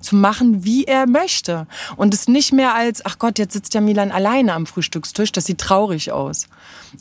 zu 0.00 0.16
machen, 0.16 0.64
wie 0.64 0.84
er 0.84 1.06
möchte. 1.06 1.66
Und 1.96 2.14
es 2.14 2.28
nicht 2.28 2.52
mehr 2.52 2.74
als, 2.74 3.04
ach 3.04 3.18
Gott, 3.18 3.38
jetzt 3.38 3.52
sitzt 3.52 3.74
ja 3.74 3.80
Milan 3.80 4.10
alleine 4.10 4.54
am 4.54 4.66
Frühstückstisch, 4.66 5.32
das 5.32 5.46
sieht 5.46 5.58
traurig 5.58 6.12
aus. 6.12 6.46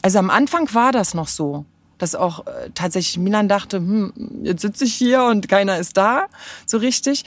Also 0.01 0.19
am 0.19 0.29
Anfang 0.29 0.73
war 0.73 0.91
das 0.91 1.13
noch 1.13 1.27
so, 1.27 1.65
dass 1.97 2.15
auch 2.15 2.45
äh, 2.45 2.69
tatsächlich 2.73 3.17
Milan 3.17 3.47
dachte, 3.47 3.77
hm, 3.77 4.41
jetzt 4.43 4.61
sitze 4.61 4.85
ich 4.85 4.93
hier 4.93 5.23
und 5.23 5.47
keiner 5.47 5.77
ist 5.77 5.97
da, 5.97 6.27
so 6.65 6.77
richtig. 6.77 7.25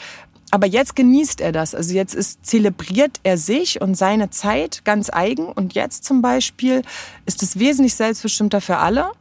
Aber 0.51 0.67
jetzt 0.67 0.95
genießt 0.97 1.41
er 1.41 1.51
das. 1.51 1.75
Also 1.75 1.95
jetzt 1.95 2.15
ist, 2.15 2.45
zelebriert 2.45 3.21
er 3.23 3.39
sich 3.39 3.81
und 3.81 3.95
seine 3.95 4.29
Zeit 4.29 4.85
ganz 4.85 5.09
eigen. 5.11 5.47
Und 5.47 5.73
jetzt 5.73 6.05
zum 6.05 6.21
Beispiel 6.21 6.83
ist 7.25 7.43
es 7.43 7.59
wesentlich 7.59 7.95
selbstbestimmter 7.95 8.61
für 8.61 8.77
alle 8.77 9.13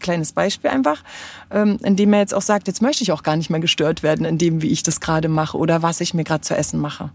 kleines 0.00 0.32
Beispiel 0.32 0.70
einfach, 0.70 1.02
ähm, 1.50 1.78
in 1.84 1.96
dem 1.96 2.12
er 2.12 2.20
jetzt 2.20 2.34
auch 2.34 2.42
sagt, 2.42 2.66
jetzt 2.66 2.82
möchte 2.82 3.02
ich 3.02 3.12
auch 3.12 3.22
gar 3.22 3.36
nicht 3.36 3.50
mehr 3.50 3.60
gestört 3.60 4.02
werden, 4.02 4.26
in 4.26 4.38
dem, 4.38 4.62
wie 4.62 4.70
ich 4.70 4.82
das 4.82 5.00
gerade 5.00 5.28
mache 5.28 5.56
oder 5.56 5.82
was 5.82 6.00
ich 6.00 6.14
mir 6.14 6.24
gerade 6.24 6.42
zu 6.42 6.56
essen 6.56 6.80
mache. 6.80 7.10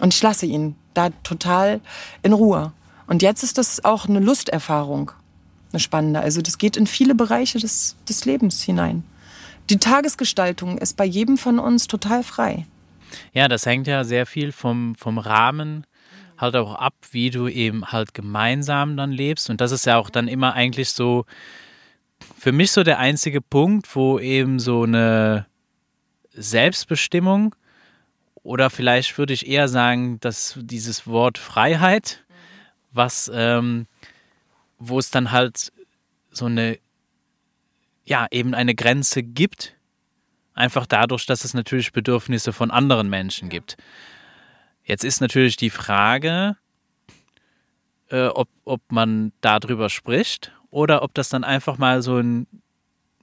Und 0.00 0.14
ich 0.14 0.22
lasse 0.22 0.46
ihn 0.46 0.74
da 0.94 1.10
total 1.22 1.80
in 2.22 2.32
Ruhe. 2.32 2.72
Und 3.06 3.22
jetzt 3.22 3.42
ist 3.42 3.58
das 3.58 3.84
auch 3.84 4.08
eine 4.08 4.20
Lusterfahrung, 4.20 5.12
eine 5.72 5.80
spannende. 5.80 6.20
Also 6.20 6.42
das 6.42 6.58
geht 6.58 6.76
in 6.76 6.86
viele 6.86 7.14
Bereiche 7.14 7.58
des, 7.58 7.96
des 8.08 8.24
Lebens 8.24 8.62
hinein. 8.62 9.04
Die 9.70 9.78
Tagesgestaltung 9.78 10.78
ist 10.78 10.96
bei 10.96 11.04
jedem 11.04 11.38
von 11.38 11.58
uns 11.58 11.86
total 11.86 12.24
frei. 12.24 12.66
Ja, 13.32 13.48
das 13.48 13.66
hängt 13.66 13.86
ja 13.86 14.04
sehr 14.04 14.26
viel 14.26 14.52
vom, 14.52 14.94
vom 14.94 15.18
Rahmen 15.18 15.86
halt 16.38 16.56
auch 16.56 16.74
ab, 16.74 16.94
wie 17.12 17.30
du 17.30 17.48
eben 17.48 17.86
halt 17.86 18.14
gemeinsam 18.14 18.96
dann 18.96 19.12
lebst. 19.12 19.48
Und 19.48 19.60
das 19.60 19.72
ist 19.72 19.86
ja 19.86 19.98
auch 19.98 20.10
dann 20.10 20.28
immer 20.28 20.54
eigentlich 20.54 20.90
so 20.90 21.24
für 22.42 22.50
mich 22.50 22.72
so 22.72 22.82
der 22.82 22.98
einzige 22.98 23.40
Punkt, 23.40 23.94
wo 23.94 24.18
eben 24.18 24.58
so 24.58 24.82
eine 24.82 25.46
Selbstbestimmung 26.32 27.54
oder 28.42 28.68
vielleicht 28.68 29.16
würde 29.16 29.32
ich 29.32 29.46
eher 29.46 29.68
sagen, 29.68 30.18
dass 30.18 30.58
dieses 30.60 31.06
Wort 31.06 31.38
Freiheit, 31.38 32.24
was, 32.90 33.30
ähm, 33.32 33.86
wo 34.80 34.98
es 34.98 35.12
dann 35.12 35.30
halt 35.30 35.72
so 36.30 36.46
eine, 36.46 36.80
ja, 38.06 38.26
eben 38.32 38.54
eine 38.56 38.74
Grenze 38.74 39.22
gibt, 39.22 39.76
einfach 40.52 40.86
dadurch, 40.86 41.26
dass 41.26 41.44
es 41.44 41.54
natürlich 41.54 41.92
Bedürfnisse 41.92 42.52
von 42.52 42.72
anderen 42.72 43.08
Menschen 43.08 43.50
gibt. 43.50 43.76
Jetzt 44.82 45.04
ist 45.04 45.20
natürlich 45.20 45.56
die 45.56 45.70
Frage, 45.70 46.56
äh, 48.08 48.26
ob, 48.26 48.48
ob 48.64 48.80
man 48.90 49.30
darüber 49.42 49.88
spricht 49.88 50.50
oder 50.72 51.02
ob 51.02 51.14
das 51.14 51.28
dann 51.28 51.44
einfach 51.44 51.78
mal 51.78 52.02
so 52.02 52.18
ein 52.18 52.48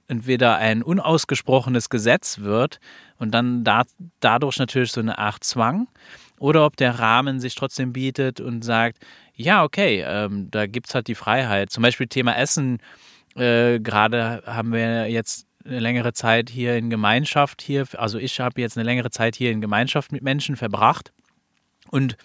entweder 0.08 0.56
ein 0.56 0.82
unausgesprochenes 0.82 1.88
Gesetz 1.88 2.40
wird 2.40 2.80
und 3.18 3.32
dann 3.32 3.62
da, 3.62 3.84
dadurch 4.18 4.58
natürlich 4.58 4.90
so 4.90 5.00
eine 5.00 5.18
Art 5.18 5.44
Zwang 5.44 5.86
oder 6.38 6.64
ob 6.64 6.76
der 6.76 6.98
Rahmen 6.98 7.38
sich 7.38 7.54
trotzdem 7.54 7.92
bietet 7.92 8.40
und 8.40 8.64
sagt, 8.64 8.98
ja, 9.34 9.62
okay, 9.62 10.04
ähm, 10.06 10.50
da 10.50 10.66
gibt 10.66 10.88
es 10.88 10.94
halt 10.94 11.06
die 11.06 11.14
Freiheit. 11.14 11.70
Zum 11.70 11.82
Beispiel 11.82 12.08
Thema 12.08 12.36
Essen, 12.36 12.78
äh, 13.36 13.78
gerade 13.78 14.42
haben 14.46 14.72
wir 14.72 15.08
jetzt 15.08 15.46
eine 15.64 15.78
längere 15.78 16.12
Zeit 16.12 16.50
hier 16.50 16.76
in 16.76 16.90
Gemeinschaft 16.90 17.62
hier, 17.62 17.86
also 17.96 18.18
ich 18.18 18.40
habe 18.40 18.60
jetzt 18.60 18.76
eine 18.76 18.84
längere 18.84 19.10
Zeit 19.10 19.36
hier 19.36 19.52
in 19.52 19.60
Gemeinschaft 19.60 20.10
mit 20.10 20.22
Menschen 20.22 20.56
verbracht 20.56 21.12
und 21.90 22.16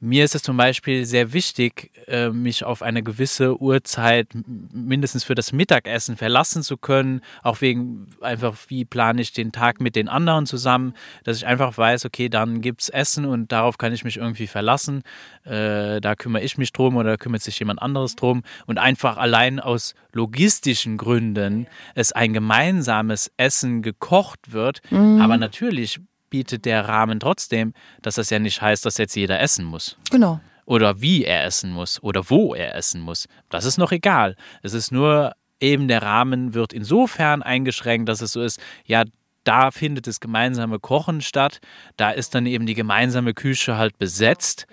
mir 0.00 0.24
ist 0.24 0.34
es 0.34 0.42
zum 0.42 0.56
Beispiel 0.56 1.06
sehr 1.06 1.32
wichtig, 1.32 1.90
äh, 2.06 2.28
mich 2.28 2.64
auf 2.64 2.82
eine 2.82 3.02
gewisse 3.02 3.60
Uhrzeit 3.60 4.28
mindestens 4.72 5.24
für 5.24 5.34
das 5.34 5.52
Mittagessen 5.52 6.16
verlassen 6.16 6.62
zu 6.62 6.76
können, 6.76 7.22
auch 7.42 7.60
wegen 7.60 8.08
einfach, 8.20 8.56
wie 8.68 8.84
plane 8.84 9.22
ich 9.22 9.32
den 9.32 9.52
Tag 9.52 9.80
mit 9.80 9.96
den 9.96 10.08
anderen 10.08 10.46
zusammen, 10.46 10.94
dass 11.24 11.38
ich 11.38 11.46
einfach 11.46 11.76
weiß, 11.76 12.04
okay, 12.04 12.28
dann 12.28 12.60
gibt 12.60 12.82
es 12.82 12.88
Essen 12.90 13.24
und 13.24 13.52
darauf 13.52 13.78
kann 13.78 13.92
ich 13.92 14.04
mich 14.04 14.18
irgendwie 14.18 14.46
verlassen. 14.46 15.02
Äh, 15.44 16.00
da 16.00 16.14
kümmere 16.14 16.42
ich 16.42 16.58
mich 16.58 16.72
drum 16.72 16.96
oder 16.96 17.16
kümmert 17.16 17.42
sich 17.42 17.58
jemand 17.58 17.80
anderes 17.80 18.16
drum 18.16 18.42
und 18.66 18.78
einfach 18.78 19.16
allein 19.16 19.60
aus 19.60 19.94
logistischen 20.12 20.98
Gründen 20.98 21.66
es 21.94 22.12
ein 22.12 22.32
gemeinsames 22.32 23.32
Essen 23.36 23.82
gekocht 23.82 24.52
wird. 24.52 24.80
Mhm. 24.90 25.20
Aber 25.20 25.38
natürlich 25.38 26.00
bietet 26.30 26.64
der 26.64 26.88
Rahmen 26.88 27.20
trotzdem, 27.20 27.72
dass 28.02 28.16
das 28.16 28.30
ja 28.30 28.38
nicht 28.38 28.60
heißt, 28.60 28.84
dass 28.84 28.98
jetzt 28.98 29.14
jeder 29.14 29.40
essen 29.40 29.64
muss. 29.64 29.96
Genau. 30.10 30.40
Oder 30.64 31.00
wie 31.00 31.24
er 31.24 31.44
essen 31.44 31.70
muss 31.70 32.02
oder 32.02 32.28
wo 32.28 32.54
er 32.54 32.74
essen 32.74 33.00
muss. 33.00 33.28
Das 33.50 33.64
ist 33.64 33.78
noch 33.78 33.92
egal. 33.92 34.36
Es 34.62 34.74
ist 34.74 34.90
nur 34.90 35.34
eben 35.60 35.88
der 35.88 36.02
Rahmen 36.02 36.54
wird 36.54 36.72
insofern 36.72 37.42
eingeschränkt, 37.42 38.08
dass 38.08 38.20
es 38.20 38.32
so 38.32 38.42
ist, 38.42 38.60
ja, 38.84 39.04
da 39.44 39.70
findet 39.70 40.06
das 40.06 40.20
gemeinsame 40.20 40.80
Kochen 40.80 41.20
statt. 41.20 41.60
Da 41.96 42.10
ist 42.10 42.34
dann 42.34 42.46
eben 42.46 42.66
die 42.66 42.74
gemeinsame 42.74 43.32
Küche 43.32 43.76
halt 43.76 43.96
besetzt 43.98 44.66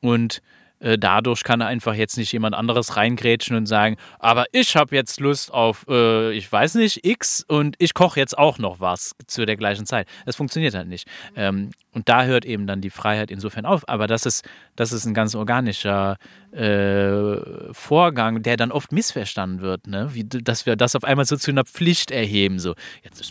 und 0.00 0.42
äh, 0.80 0.98
dadurch 0.98 1.44
kann 1.44 1.62
einfach 1.62 1.94
jetzt 1.94 2.16
nicht 2.16 2.32
jemand 2.32 2.54
anderes 2.54 2.96
reingrätschen 2.96 3.56
und 3.56 3.66
sagen, 3.66 3.96
aber 4.18 4.46
ich 4.52 4.76
habe 4.76 4.94
jetzt 4.94 5.20
Lust 5.20 5.52
auf, 5.52 5.86
äh, 5.88 6.32
ich 6.32 6.50
weiß 6.50 6.76
nicht, 6.76 7.04
X 7.04 7.44
und 7.46 7.76
ich 7.78 7.94
koche 7.94 8.20
jetzt 8.20 8.36
auch 8.36 8.58
noch 8.58 8.80
was 8.80 9.14
zu 9.26 9.46
der 9.46 9.56
gleichen 9.56 9.86
Zeit. 9.86 10.08
Das 10.26 10.36
funktioniert 10.36 10.74
halt 10.74 10.88
nicht. 10.88 11.08
Ähm, 11.36 11.70
Und 11.98 12.08
da 12.08 12.26
hört 12.26 12.44
eben 12.44 12.68
dann 12.68 12.80
die 12.80 12.90
Freiheit 12.90 13.28
insofern 13.28 13.66
auf. 13.66 13.88
Aber 13.88 14.06
das 14.06 14.24
ist, 14.24 14.44
das 14.76 14.92
ist 14.92 15.04
ein 15.04 15.14
ganz 15.14 15.34
organischer 15.34 16.16
äh, 16.52 17.72
Vorgang, 17.72 18.42
der 18.42 18.56
dann 18.56 18.70
oft 18.70 18.92
missverstanden 18.92 19.60
wird, 19.60 19.88
ne? 19.88 20.10
Wie, 20.12 20.22
dass 20.22 20.64
wir 20.64 20.76
das 20.76 20.94
auf 20.94 21.02
einmal 21.02 21.24
so 21.24 21.36
zu 21.36 21.50
einer 21.50 21.64
Pflicht 21.64 22.12
erheben. 22.12 22.60
So, 22.60 22.74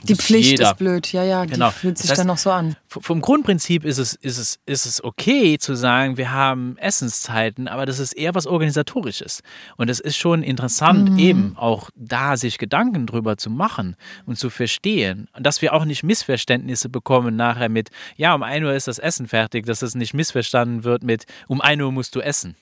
die 0.04 0.16
Pflicht 0.16 0.52
jeder. 0.52 0.72
ist 0.72 0.78
blöd, 0.78 1.14
ja, 1.14 1.24
ja, 1.24 1.46
genau. 1.46 1.70
die 1.70 1.76
fühlt 1.76 1.98
sich 1.98 2.08
das 2.08 2.12
heißt, 2.12 2.20
dann 2.20 2.28
noch 2.28 2.38
so 2.38 2.52
an. 2.52 2.76
Vom 2.88 3.22
Grundprinzip 3.22 3.86
ist 3.86 3.98
es, 3.98 4.16
ist, 4.16 4.38
es, 4.38 4.60
ist 4.66 4.86
es 4.86 5.04
okay 5.04 5.58
zu 5.58 5.76
sagen, 5.76 6.18
wir 6.18 6.32
haben 6.32 6.78
Essenszeiten, 6.78 7.70
aber 7.70 7.86
das 7.86 8.00
ist 8.00 8.12
eher 8.14 8.36
was 8.36 8.46
Organisatorisches. 8.46 9.42
Und 9.78 9.90
es 9.90 10.02
ist 10.02 10.18
schon 10.18 10.44
interessant, 10.44 11.12
mhm. 11.12 11.20
eben 11.20 11.58
auch 11.58 11.90
da 11.96 12.36
sich 12.36 12.58
Gedanken 12.58 13.08
drüber 13.08 13.38
zu 13.38 13.50
machen 13.50 13.96
und 14.26 14.38
zu 14.38 14.50
verstehen. 14.50 15.30
Dass 15.40 15.62
wir 15.62 15.74
auch 15.74 15.86
nicht 15.86 16.04
Missverständnisse 16.04 16.90
bekommen 16.90 17.38
nachher 17.38 17.70
mit, 17.70 17.90
ja, 18.18 18.36
um 18.36 18.44
1 18.58 18.66
Uhr 18.66 18.74
ist 18.74 18.88
das 18.88 19.00
Essen 19.00 19.28
fertig, 19.28 19.66
dass 19.66 19.82
es 19.82 19.96
nicht 19.96 20.14
missverstanden 20.14 20.84
wird 20.84 21.04
mit, 21.04 21.26
um 21.48 21.62
1 21.62 21.82
Uhr 21.82 21.92
musst 21.92 22.16
du 22.16 22.22
essen. 22.22 22.56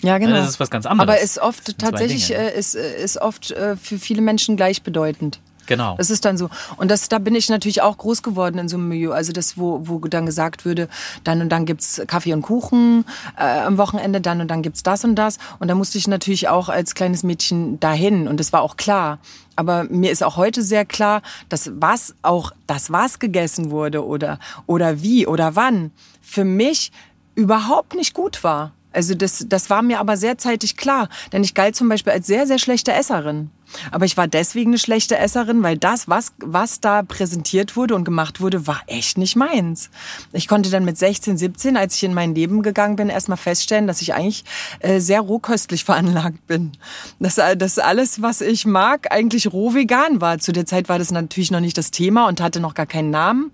Ja, 0.00 0.18
genau. 0.18 0.36
Das 0.36 0.48
ist 0.48 0.60
was 0.60 0.70
ganz 0.70 0.86
anderes. 0.86 1.08
Aber 1.08 1.20
ist 1.20 1.38
oft 1.38 1.78
tatsächlich 1.78 2.32
äh, 2.32 2.56
ist, 2.56 2.74
äh, 2.74 3.02
ist 3.02 3.18
oft 3.18 3.50
äh, 3.50 3.76
für 3.76 3.98
viele 3.98 4.22
Menschen 4.22 4.56
gleichbedeutend. 4.56 5.40
Genau. 5.66 5.96
Das 5.96 6.10
ist 6.10 6.24
dann 6.24 6.36
so. 6.36 6.48
Und 6.76 6.90
das, 6.90 7.08
da 7.08 7.18
bin 7.18 7.34
ich 7.34 7.48
natürlich 7.48 7.82
auch 7.82 7.96
groß 7.96 8.22
geworden 8.22 8.58
in 8.58 8.68
so 8.68 8.76
einem 8.76 8.88
Milieu. 8.88 9.12
Also 9.12 9.32
das, 9.32 9.56
wo, 9.56 9.80
wo 9.84 9.98
dann 9.98 10.26
gesagt 10.26 10.64
würde, 10.64 10.88
dann 11.24 11.40
und 11.40 11.48
dann 11.50 11.66
gibt's 11.66 12.02
Kaffee 12.06 12.32
und 12.32 12.42
Kuchen 12.42 13.04
äh, 13.36 13.42
am 13.42 13.78
Wochenende, 13.78 14.20
dann 14.20 14.40
und 14.40 14.48
dann 14.48 14.62
gibt's 14.62 14.82
das 14.82 15.04
und 15.04 15.16
das. 15.16 15.38
Und 15.58 15.68
da 15.68 15.74
musste 15.74 15.98
ich 15.98 16.08
natürlich 16.08 16.48
auch 16.48 16.68
als 16.68 16.94
kleines 16.94 17.22
Mädchen 17.22 17.78
dahin. 17.80 18.28
Und 18.28 18.40
das 18.40 18.52
war 18.52 18.62
auch 18.62 18.76
klar. 18.76 19.18
Aber 19.54 19.84
mir 19.84 20.10
ist 20.10 20.22
auch 20.22 20.36
heute 20.36 20.62
sehr 20.62 20.84
klar, 20.84 21.22
dass 21.48 21.70
was 21.74 22.14
auch, 22.22 22.52
das 22.66 22.90
was 22.90 23.18
gegessen 23.18 23.70
wurde 23.70 24.04
oder, 24.04 24.38
oder 24.66 25.02
wie 25.02 25.26
oder 25.26 25.56
wann 25.56 25.90
für 26.20 26.44
mich 26.44 26.90
überhaupt 27.34 27.94
nicht 27.94 28.14
gut 28.14 28.42
war. 28.44 28.72
Also 28.92 29.14
das, 29.14 29.46
das 29.48 29.70
war 29.70 29.82
mir 29.82 30.00
aber 30.00 30.16
sehr 30.16 30.38
zeitig 30.38 30.76
klar, 30.76 31.08
denn 31.32 31.42
ich 31.44 31.54
galt 31.54 31.76
zum 31.76 31.88
Beispiel 31.88 32.12
als 32.12 32.26
sehr, 32.26 32.46
sehr 32.46 32.58
schlechte 32.58 32.92
Esserin. 32.92 33.50
Aber 33.90 34.04
ich 34.04 34.16
war 34.16 34.28
deswegen 34.28 34.70
eine 34.70 34.78
schlechte 34.78 35.18
Esserin, 35.18 35.62
weil 35.62 35.76
das, 35.76 36.08
was, 36.08 36.32
was 36.38 36.80
da 36.80 37.02
präsentiert 37.02 37.76
wurde 37.76 37.94
und 37.94 38.04
gemacht 38.04 38.40
wurde, 38.40 38.66
war 38.66 38.80
echt 38.86 39.18
nicht 39.18 39.36
meins. 39.36 39.90
Ich 40.32 40.48
konnte 40.48 40.70
dann 40.70 40.84
mit 40.84 40.98
16, 40.98 41.36
17, 41.38 41.76
als 41.76 41.96
ich 41.96 42.04
in 42.04 42.14
mein 42.14 42.34
Leben 42.34 42.62
gegangen 42.62 42.96
bin, 42.96 43.08
erstmal 43.08 43.38
feststellen, 43.38 43.86
dass 43.86 44.02
ich 44.02 44.14
eigentlich 44.14 44.44
äh, 44.80 45.00
sehr 45.00 45.20
rohköstlich 45.20 45.84
veranlagt 45.92 46.46
bin. 46.46 46.72
Dass, 47.18 47.38
äh, 47.38 47.56
dass 47.56 47.78
alles, 47.78 48.22
was 48.22 48.40
ich 48.40 48.66
mag, 48.66 49.12
eigentlich 49.12 49.52
roh 49.52 49.74
vegan 49.74 50.20
war. 50.20 50.38
Zu 50.38 50.52
der 50.52 50.66
Zeit 50.66 50.88
war 50.88 50.98
das 50.98 51.10
natürlich 51.10 51.50
noch 51.50 51.60
nicht 51.60 51.78
das 51.78 51.90
Thema 51.90 52.28
und 52.28 52.40
hatte 52.40 52.60
noch 52.60 52.74
gar 52.74 52.86
keinen 52.86 53.10
Namen. 53.10 53.50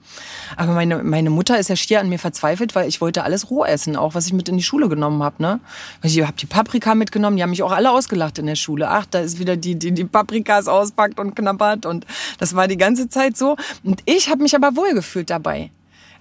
Aber 0.56 0.72
meine, 0.72 1.02
meine 1.02 1.30
Mutter 1.30 1.58
ist 1.58 1.68
ja 1.68 1.76
schier 1.76 2.00
an 2.00 2.08
mir 2.08 2.18
verzweifelt, 2.18 2.74
weil 2.74 2.88
ich 2.88 3.00
wollte 3.00 3.24
alles 3.24 3.50
roh 3.50 3.64
essen, 3.64 3.96
auch 3.96 4.14
was 4.14 4.26
ich 4.26 4.32
mit 4.32 4.48
in 4.48 4.56
die 4.56 4.62
Schule 4.62 4.88
genommen 4.88 5.22
habe. 5.22 5.42
Ne? 5.42 5.60
Ich 6.02 6.20
habe 6.20 6.36
die 6.36 6.46
Paprika 6.46 6.94
mitgenommen, 6.94 7.36
die 7.36 7.42
haben 7.42 7.50
mich 7.50 7.62
auch 7.62 7.72
alle 7.72 7.90
ausgelacht 7.90 8.38
in 8.38 8.46
der 8.46 8.56
Schule. 8.56 8.88
Ach, 8.88 9.06
da 9.06 9.20
ist 9.20 9.38
wieder 9.38 9.56
die, 9.56 9.78
die, 9.78 9.92
die 9.92 10.04
Paprikas 10.08 10.68
auspackt 10.68 11.18
und 11.20 11.34
knabbert. 11.34 11.86
Und 11.86 12.06
das 12.38 12.54
war 12.54 12.68
die 12.68 12.76
ganze 12.76 13.08
Zeit 13.08 13.36
so. 13.36 13.56
Und 13.84 14.02
ich 14.04 14.28
habe 14.28 14.42
mich 14.42 14.54
aber 14.54 14.76
wohlgefühlt 14.76 15.30
dabei. 15.30 15.70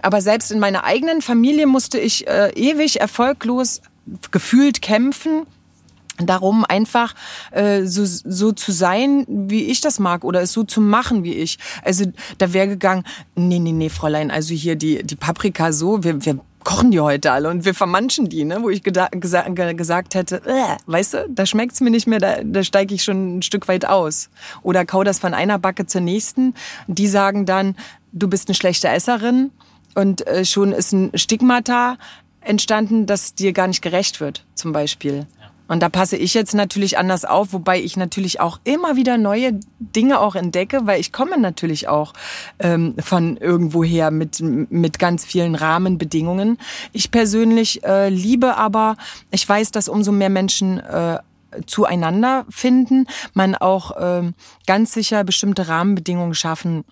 Aber 0.00 0.20
selbst 0.20 0.50
in 0.52 0.60
meiner 0.60 0.84
eigenen 0.84 1.22
Familie 1.22 1.66
musste 1.66 1.98
ich 1.98 2.26
äh, 2.28 2.50
ewig 2.54 3.00
erfolglos 3.00 3.82
gefühlt 4.30 4.80
kämpfen, 4.80 5.46
darum 6.18 6.64
einfach 6.64 7.14
äh, 7.50 7.84
so, 7.84 8.04
so 8.04 8.52
zu 8.52 8.72
sein, 8.72 9.24
wie 9.28 9.64
ich 9.64 9.80
das 9.80 9.98
mag 9.98 10.24
oder 10.24 10.42
es 10.42 10.52
so 10.52 10.64
zu 10.64 10.80
machen 10.80 11.24
wie 11.24 11.34
ich. 11.34 11.58
Also 11.84 12.04
da 12.38 12.52
wäre 12.52 12.68
gegangen, 12.68 13.04
nee, 13.34 13.58
nee, 13.58 13.72
nee, 13.72 13.88
Fräulein, 13.88 14.30
also 14.30 14.54
hier 14.54 14.76
die, 14.76 15.02
die 15.02 15.16
Paprika 15.16 15.72
so, 15.72 16.02
wir, 16.04 16.24
wir 16.24 16.40
kochen 16.68 16.90
die 16.90 17.00
heute 17.00 17.32
alle 17.32 17.48
und 17.48 17.64
wir 17.64 17.72
vermanschen 17.72 18.28
die, 18.28 18.44
ne? 18.44 18.58
wo 18.60 18.68
ich 18.68 18.82
gesa 18.82 19.08
gesagt 19.48 20.14
hätte, 20.14 20.42
äh, 20.44 20.76
weißt 20.84 21.14
du, 21.14 21.26
da 21.30 21.46
schmeckt's 21.46 21.80
mir 21.80 21.88
nicht 21.88 22.06
mehr, 22.06 22.18
da, 22.18 22.42
da 22.44 22.62
steige 22.62 22.94
ich 22.94 23.04
schon 23.04 23.38
ein 23.38 23.42
Stück 23.42 23.68
weit 23.68 23.86
aus. 23.86 24.28
Oder 24.62 24.84
kau 24.84 25.02
das 25.02 25.18
von 25.18 25.32
einer 25.32 25.58
Backe 25.58 25.86
zur 25.86 26.02
nächsten. 26.02 26.52
Die 26.86 27.08
sagen 27.08 27.46
dann, 27.46 27.74
du 28.12 28.28
bist 28.28 28.48
eine 28.48 28.54
schlechte 28.54 28.88
Esserin 28.88 29.50
und 29.94 30.26
äh, 30.26 30.44
schon 30.44 30.72
ist 30.72 30.92
ein 30.92 31.10
Stigmata 31.14 31.96
entstanden, 32.42 33.06
das 33.06 33.34
dir 33.34 33.54
gar 33.54 33.66
nicht 33.66 33.80
gerecht 33.80 34.20
wird, 34.20 34.44
zum 34.54 34.72
Beispiel. 34.72 35.26
Und 35.68 35.80
da 35.80 35.88
passe 35.88 36.16
ich 36.16 36.34
jetzt 36.34 36.54
natürlich 36.54 36.98
anders 36.98 37.24
auf, 37.24 37.52
wobei 37.52 37.80
ich 37.80 37.96
natürlich 37.96 38.40
auch 38.40 38.58
immer 38.64 38.96
wieder 38.96 39.18
neue 39.18 39.60
Dinge 39.78 40.18
auch 40.20 40.34
entdecke, 40.34 40.86
weil 40.86 41.00
ich 41.00 41.12
komme 41.12 41.38
natürlich 41.38 41.88
auch 41.88 42.14
ähm, 42.58 42.94
von 42.98 43.36
irgendwoher 43.36 44.10
mit, 44.10 44.40
mit 44.40 44.98
ganz 44.98 45.24
vielen 45.24 45.54
Rahmenbedingungen. 45.54 46.58
Ich 46.92 47.10
persönlich 47.10 47.84
äh, 47.84 48.08
liebe 48.08 48.56
aber, 48.56 48.96
ich 49.30 49.46
weiß, 49.48 49.70
dass 49.70 49.88
umso 49.88 50.10
mehr 50.10 50.30
Menschen 50.30 50.78
äh, 50.78 51.18
zueinander 51.66 52.44
finden, 52.48 53.06
man 53.34 53.54
auch 53.54 53.96
äh, 53.96 54.32
ganz 54.66 54.92
sicher 54.92 55.24
bestimmte 55.24 55.68
Rahmenbedingungen 55.68 56.34
schaffen 56.34 56.84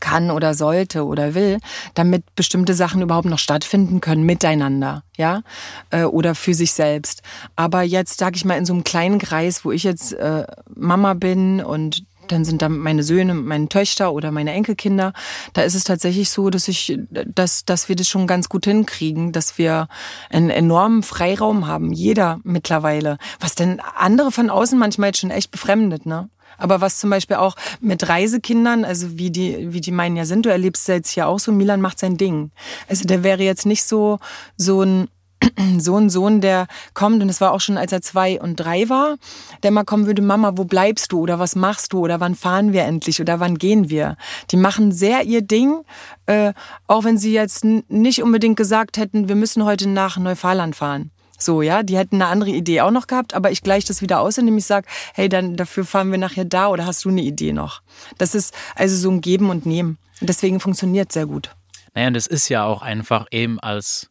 kann 0.00 0.30
oder 0.30 0.54
sollte 0.54 1.04
oder 1.04 1.34
will, 1.34 1.58
damit 1.94 2.24
bestimmte 2.34 2.74
Sachen 2.74 3.02
überhaupt 3.02 3.26
noch 3.26 3.38
stattfinden 3.38 4.00
können 4.00 4.24
miteinander, 4.24 5.02
ja, 5.16 5.42
äh, 5.90 6.04
oder 6.04 6.34
für 6.34 6.54
sich 6.54 6.72
selbst. 6.72 7.22
Aber 7.56 7.82
jetzt 7.82 8.18
sage 8.18 8.36
ich 8.36 8.44
mal 8.44 8.58
in 8.58 8.66
so 8.66 8.74
einem 8.74 8.84
kleinen 8.84 9.18
Kreis, 9.18 9.64
wo 9.64 9.72
ich 9.72 9.84
jetzt 9.84 10.12
äh, 10.12 10.44
Mama 10.74 11.14
bin 11.14 11.62
und 11.62 12.04
dann 12.32 12.44
sind 12.44 12.62
da 12.62 12.68
meine 12.68 13.02
Söhne, 13.02 13.34
meine 13.34 13.68
Töchter 13.68 14.12
oder 14.12 14.30
meine 14.30 14.52
Enkelkinder. 14.52 15.12
Da 15.54 15.62
ist 15.62 15.74
es 15.74 15.84
tatsächlich 15.84 16.30
so, 16.30 16.50
dass 16.50 16.68
ich, 16.68 16.98
dass, 17.10 17.64
dass 17.64 17.88
wir 17.88 17.96
das 17.96 18.08
schon 18.08 18.26
ganz 18.26 18.48
gut 18.48 18.66
hinkriegen, 18.66 19.32
dass 19.32 19.58
wir 19.58 19.88
einen 20.30 20.50
enormen 20.50 21.02
Freiraum 21.02 21.66
haben, 21.66 21.92
jeder 21.92 22.40
mittlerweile. 22.44 23.18
Was 23.40 23.54
denn 23.54 23.80
andere 23.96 24.30
von 24.30 24.50
außen 24.50 24.78
manchmal 24.78 25.08
jetzt 25.08 25.20
schon 25.20 25.30
echt 25.30 25.50
befremdet, 25.50 26.06
ne? 26.06 26.28
Aber 26.58 26.80
was 26.80 26.98
zum 26.98 27.10
Beispiel 27.10 27.36
auch 27.36 27.54
mit 27.80 28.08
Reisekindern, 28.08 28.84
also 28.84 29.18
wie 29.18 29.30
die, 29.30 29.72
wie 29.72 29.80
die 29.80 29.92
meinen 29.92 30.16
ja 30.16 30.24
sind, 30.24 30.44
du 30.44 30.50
erlebst 30.50 30.88
jetzt 30.88 31.10
hier 31.10 31.28
auch 31.28 31.38
so, 31.38 31.52
Milan 31.52 31.80
macht 31.80 31.98
sein 31.98 32.16
Ding. 32.16 32.50
Also 32.88 33.04
der 33.04 33.22
wäre 33.22 33.42
jetzt 33.42 33.64
nicht 33.64 33.84
so, 33.84 34.18
so 34.56 34.82
ein, 34.82 35.08
so 35.78 35.96
ein 35.96 36.10
Sohn, 36.10 36.40
der 36.40 36.66
kommt, 36.94 37.22
und 37.22 37.28
es 37.28 37.40
war 37.40 37.52
auch 37.52 37.60
schon, 37.60 37.78
als 37.78 37.92
er 37.92 38.02
zwei 38.02 38.40
und 38.40 38.56
drei 38.56 38.88
war, 38.88 39.16
der 39.62 39.70
mal 39.70 39.84
kommen 39.84 40.06
würde, 40.06 40.22
Mama, 40.22 40.52
wo 40.56 40.64
bleibst 40.64 41.12
du 41.12 41.20
oder 41.20 41.38
was 41.38 41.54
machst 41.54 41.92
du 41.92 42.00
oder 42.00 42.20
wann 42.20 42.34
fahren 42.34 42.72
wir 42.72 42.82
endlich 42.82 43.20
oder 43.20 43.40
wann 43.40 43.56
gehen 43.56 43.88
wir? 43.88 44.16
Die 44.50 44.56
machen 44.56 44.92
sehr 44.92 45.22
ihr 45.22 45.42
Ding, 45.42 45.84
äh, 46.26 46.52
auch 46.86 47.04
wenn 47.04 47.18
sie 47.18 47.32
jetzt 47.32 47.64
nicht 47.64 48.22
unbedingt 48.22 48.56
gesagt 48.56 48.96
hätten, 48.98 49.28
wir 49.28 49.36
müssen 49.36 49.64
heute 49.64 49.88
nach 49.88 50.18
Neufahrland 50.18 50.74
fahren. 50.76 51.10
So, 51.38 51.62
ja, 51.62 51.82
die 51.82 51.96
hätten 51.96 52.16
eine 52.16 52.26
andere 52.26 52.50
Idee 52.50 52.80
auch 52.80 52.90
noch 52.90 53.06
gehabt, 53.06 53.32
aber 53.32 53.50
ich 53.50 53.62
gleiche 53.62 53.86
das 53.86 54.02
wieder 54.02 54.20
aus, 54.20 54.38
indem 54.38 54.58
ich 54.58 54.66
sage, 54.66 54.88
hey, 55.14 55.28
dann 55.28 55.56
dafür 55.56 55.84
fahren 55.84 56.10
wir 56.10 56.18
nachher 56.18 56.44
da 56.44 56.68
oder 56.68 56.84
hast 56.84 57.04
du 57.04 57.08
eine 57.08 57.22
Idee 57.22 57.52
noch? 57.52 57.80
Das 58.18 58.34
ist 58.34 58.54
also 58.74 58.96
so 58.96 59.10
ein 59.10 59.20
Geben 59.20 59.48
und 59.48 59.64
Nehmen. 59.64 59.98
Und 60.20 60.28
deswegen 60.28 60.58
funktioniert 60.58 61.12
sehr 61.12 61.26
gut. 61.26 61.54
Naja, 61.94 62.08
und 62.08 62.16
es 62.16 62.26
ist 62.26 62.48
ja 62.48 62.64
auch 62.64 62.82
einfach 62.82 63.26
eben 63.30 63.60
als 63.60 64.10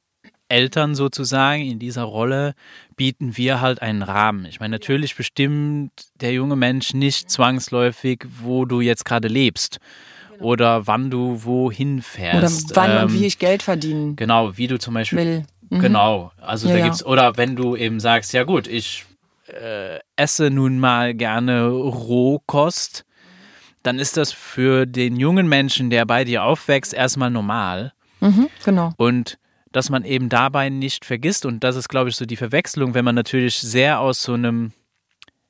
Eltern 0.50 0.96
sozusagen 0.96 1.64
in 1.64 1.80
dieser 1.80 2.04
Rolle 2.04 2.54
bieten 2.96 3.36
wir 3.36 3.60
halt 3.60 3.82
einen 3.82 4.02
Rahmen. 4.02 4.46
Ich 4.46 4.60
meine, 4.60 4.72
natürlich 4.76 5.16
bestimmt 5.16 5.92
der 6.16 6.32
junge 6.32 6.56
Mensch 6.56 6.94
nicht 6.94 7.30
zwangsläufig, 7.30 8.26
wo 8.42 8.66
du 8.66 8.80
jetzt 8.80 9.04
gerade 9.04 9.28
lebst 9.28 9.80
oder 10.40 10.88
wann 10.88 11.10
du 11.10 11.44
wohin 11.44 12.02
fährst. 12.02 12.72
Oder 12.72 12.76
wann 12.76 12.92
ähm, 12.92 13.04
und 13.04 13.14
wie 13.14 13.26
ich 13.26 13.40
Geld 13.40 13.64
verdienen. 13.64 14.16
Genau, 14.16 14.58
wie 14.58 14.68
du 14.68 14.80
zum 14.80 14.94
Beispiel 14.94 15.18
will. 15.18 15.46
Mhm. 15.70 15.80
Genau. 15.80 16.32
Also 16.40 16.68
ja, 16.68 16.78
da 16.78 16.84
gibt's, 16.84 17.06
oder 17.06 17.38
wenn 17.38 17.56
du 17.56 17.76
eben 17.76 18.00
sagst, 18.00 18.34
ja 18.34 18.44
gut, 18.44 18.68
ich 18.68 19.06
äh, 19.48 20.00
esse 20.16 20.50
nun 20.50 20.80
mal 20.80 21.14
gerne 21.14 21.68
Rohkost, 21.68 23.06
dann 23.84 24.00
ist 24.00 24.18
das 24.18 24.32
für 24.34 24.86
den 24.86 25.16
jungen 25.16 25.48
Menschen, 25.48 25.90
der 25.90 26.06
bei 26.06 26.24
dir 26.24 26.44
aufwächst, 26.44 26.94
erstmal 26.94 27.32
normal. 27.32 27.94
Mhm, 28.20 28.50
genau. 28.64 28.94
Und 28.98 29.38
dass 29.72 29.90
man 29.90 30.04
eben 30.04 30.30
dabei 30.30 30.70
nicht 30.70 31.06
vergisst, 31.06 31.46
und 31.46 31.64
das 31.64 31.76
ist, 31.76 31.88
glaube 31.88 32.10
ich, 32.10 32.16
so 32.16 32.26
die 32.26 32.36
Verwechslung, 32.36 32.94
wenn 32.94 33.06
man 33.06 33.16
natürlich 33.16 33.60
sehr 33.60 34.00
aus 34.00 34.24
so 34.24 34.34
einem 34.34 34.72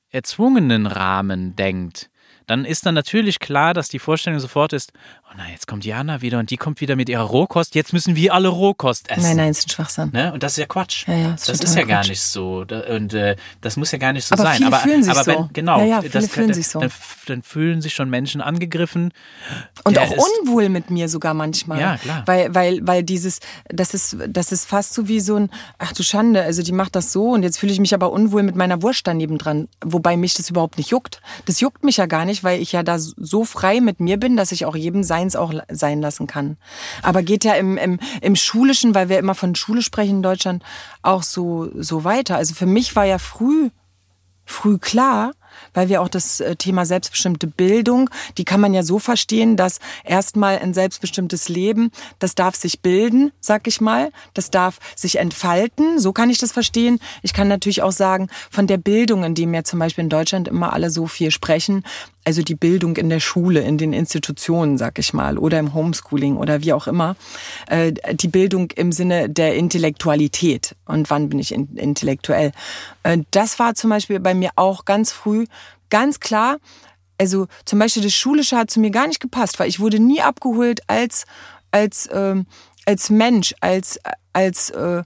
erzwungenen 0.09 0.85
Rahmen 0.85 1.55
denkt, 1.55 2.09
dann 2.45 2.65
ist 2.65 2.85
dann 2.85 2.95
natürlich 2.95 3.39
klar, 3.39 3.73
dass 3.73 3.89
die 3.89 3.99
Vorstellung 3.99 4.39
sofort 4.39 4.73
ist, 4.73 4.93
oh 5.29 5.33
nein, 5.37 5.51
jetzt 5.51 5.67
kommt 5.67 5.85
Jana 5.85 6.21
wieder 6.21 6.39
und 6.39 6.49
die 6.49 6.57
kommt 6.57 6.79
wieder 6.81 6.95
mit 6.95 7.09
ihrer 7.09 7.23
Rohkost, 7.23 7.75
jetzt 7.75 7.93
müssen 7.93 8.15
wir 8.15 8.33
alle 8.33 8.47
Rohkost 8.47 9.09
essen. 9.09 9.23
Nein, 9.23 9.37
nein, 9.37 9.51
ist 9.51 9.67
ein 9.67 9.69
Schwachsinn. 9.69 10.09
Ne? 10.13 10.31
Und 10.31 10.43
das 10.43 10.53
ist 10.53 10.57
ja 10.59 10.65
Quatsch. 10.65 11.07
Ja, 11.07 11.15
ja, 11.15 11.31
das, 11.31 11.45
das 11.45 11.61
ist 11.61 11.75
ja 11.75 11.83
gar 11.83 12.05
nicht 12.05 12.21
so. 12.21 12.65
Und 12.89 13.13
äh, 13.13 13.35
das 13.61 13.77
muss 13.77 13.91
ja 13.91 13.97
gar 13.97 14.13
nicht 14.13 14.25
so 14.25 14.33
aber 14.33 14.43
sein. 14.43 14.57
Viele 14.57 14.67
aber 14.67 14.77
fühlen 14.77 15.03
sich 15.03 15.11
aber 15.11 15.25
wenn, 15.25 15.37
so. 15.37 15.49
genau, 15.53 15.79
ja, 15.79 15.85
ja, 15.85 16.01
viele 16.01 16.13
das, 16.13 16.27
fühlen 16.27 16.53
sich 16.53 16.67
so. 16.67 16.79
Dann, 16.79 16.91
dann, 17.25 17.41
fühlen 17.41 17.81
sich 17.81 17.93
schon 17.93 18.09
Menschen 18.09 18.41
angegriffen. 18.41 19.11
Und 19.83 19.97
auch 19.99 20.11
unwohl 20.11 20.69
mit 20.69 20.89
mir 20.89 21.09
sogar 21.09 21.33
manchmal. 21.33 21.79
Ja, 21.79 21.97
klar. 21.97 22.23
Weil, 22.25 22.53
weil, 22.55 22.79
weil 22.83 23.03
dieses, 23.03 23.39
das 23.67 23.93
ist, 23.93 24.17
das 24.27 24.51
ist 24.51 24.65
fast 24.65 24.93
so 24.93 25.07
wie 25.07 25.19
so 25.19 25.35
ein, 25.35 25.49
ach 25.77 25.93
du 25.93 26.03
Schande, 26.03 26.43
also 26.43 26.63
die 26.63 26.71
macht 26.71 26.95
das 26.95 27.11
so 27.11 27.31
und 27.31 27.43
jetzt 27.43 27.59
fühle 27.59 27.71
ich 27.71 27.79
mich 27.79 27.93
aber 27.93 28.11
unwohl 28.11 28.43
mit 28.43 28.55
meiner 28.55 28.81
Wurst 28.81 29.05
daneben 29.05 29.37
dran. 29.37 29.67
Wobei 29.83 30.15
mich 30.15 30.35
das 30.35 30.49
überhaupt 30.49 30.77
nicht 30.77 30.91
juckt. 30.91 31.21
Das 31.45 31.59
juckt 31.59 31.83
mich 31.83 31.97
ja 31.97 32.05
gar 32.05 32.25
nicht, 32.25 32.43
weil 32.43 32.61
ich 32.61 32.71
ja 32.71 32.83
da 32.83 32.97
so 32.99 33.43
frei 33.43 33.81
mit 33.81 33.99
mir 33.99 34.17
bin, 34.17 34.37
dass 34.37 34.51
ich 34.51 34.65
auch 34.65 34.75
jedem 34.75 35.03
Seins 35.17 35.35
auch 35.35 35.51
sein 35.69 35.99
lassen 35.99 36.27
kann. 36.27 36.57
Aber 37.01 37.23
geht 37.23 37.43
ja 37.43 37.53
im, 37.53 37.77
im, 37.77 37.99
im 38.21 38.35
Schulischen, 38.35 38.93
weil 38.93 39.09
wir 39.09 39.17
immer 39.17 39.33
von 39.33 39.55
Schule 39.55 39.81
sprechen 39.81 40.17
in 40.17 40.21
Deutschland, 40.21 40.63
auch 41.01 41.23
so, 41.23 41.69
so 41.75 42.03
weiter. 42.03 42.35
Also 42.35 42.53
für 42.53 42.67
mich 42.67 42.95
war 42.95 43.05
ja 43.05 43.17
früh, 43.17 43.71
früh 44.45 44.77
klar, 44.77 45.31
weil 45.73 45.89
wir 45.89 46.03
auch 46.03 46.07
das 46.07 46.39
äh, 46.39 46.55
Thema 46.55 46.85
selbstbestimmte 46.85 47.47
Bildung, 47.47 48.11
die 48.37 48.45
kann 48.45 48.61
man 48.61 48.75
ja 48.75 48.83
so 48.83 48.99
verstehen, 48.99 49.57
dass 49.57 49.79
erstmal 50.03 50.59
ein 50.59 50.75
selbstbestimmtes 50.75 51.49
Leben, 51.49 51.91
das 52.19 52.35
darf 52.35 52.55
sich 52.55 52.81
bilden, 52.81 53.31
sag 53.39 53.67
ich 53.67 53.81
mal, 53.81 54.11
das 54.35 54.51
darf 54.51 54.77
sich 54.95 55.17
entfalten, 55.17 55.99
so 55.99 56.13
kann 56.13 56.29
ich 56.29 56.37
das 56.37 56.51
verstehen. 56.51 56.99
Ich 57.23 57.33
kann 57.33 57.47
natürlich 57.47 57.81
auch 57.81 57.91
sagen, 57.91 58.29
von 58.51 58.67
der 58.67 58.77
Bildung, 58.77 59.23
in 59.23 59.33
dem 59.33 59.53
ja 59.53 59.63
zum 59.63 59.79
Beispiel 59.79 60.03
in 60.03 60.09
Deutschland 60.09 60.47
immer 60.47 60.73
alle 60.73 60.91
so 60.91 61.07
viel 61.07 61.31
sprechen, 61.31 61.83
also 62.27 62.41
die 62.41 62.55
Bildung 62.55 62.97
in 62.97 63.09
der 63.09 63.21
Schule, 63.21 63.61
in 63.61 63.77
den 63.77 63.93
Institutionen, 63.93 64.77
sag 64.77 64.99
ich 64.99 65.13
mal, 65.13 65.37
oder 65.37 65.59
im 65.59 65.73
Homeschooling 65.73 66.35
oder 66.35 66.61
wie 66.61 66.73
auch 66.73 66.85
immer, 66.85 67.15
äh, 67.67 67.93
die 68.15 68.27
Bildung 68.27 68.69
im 68.71 68.91
Sinne 68.91 69.29
der 69.29 69.55
Intellektualität. 69.55 70.75
Und 70.83 71.09
wann 71.09 71.29
bin 71.29 71.39
ich 71.39 71.53
intellektuell? 71.53 72.51
Äh, 73.03 73.19
das 73.31 73.59
war 73.59 73.75
zum 73.75 73.91
Beispiel 73.91 74.19
bei 74.19 74.33
mir 74.33 74.49
auch 74.57 74.83
ganz 74.83 75.13
früh 75.13 75.45
ganz 75.89 76.19
klar. 76.19 76.57
Also 77.17 77.47
zum 77.63 77.79
Beispiel 77.79 78.03
das 78.03 78.13
Schulische 78.13 78.57
hat 78.57 78.71
zu 78.71 78.81
mir 78.81 78.91
gar 78.91 79.07
nicht 79.07 79.21
gepasst, 79.21 79.57
weil 79.57 79.69
ich 79.69 79.79
wurde 79.79 80.01
nie 80.01 80.21
abgeholt 80.21 80.81
als 80.87 81.23
als 81.71 82.09
ähm, 82.11 82.45
als 82.85 83.09
Mensch, 83.09 83.55
als 83.61 84.01
als 84.33 84.69
äh, 84.71 85.01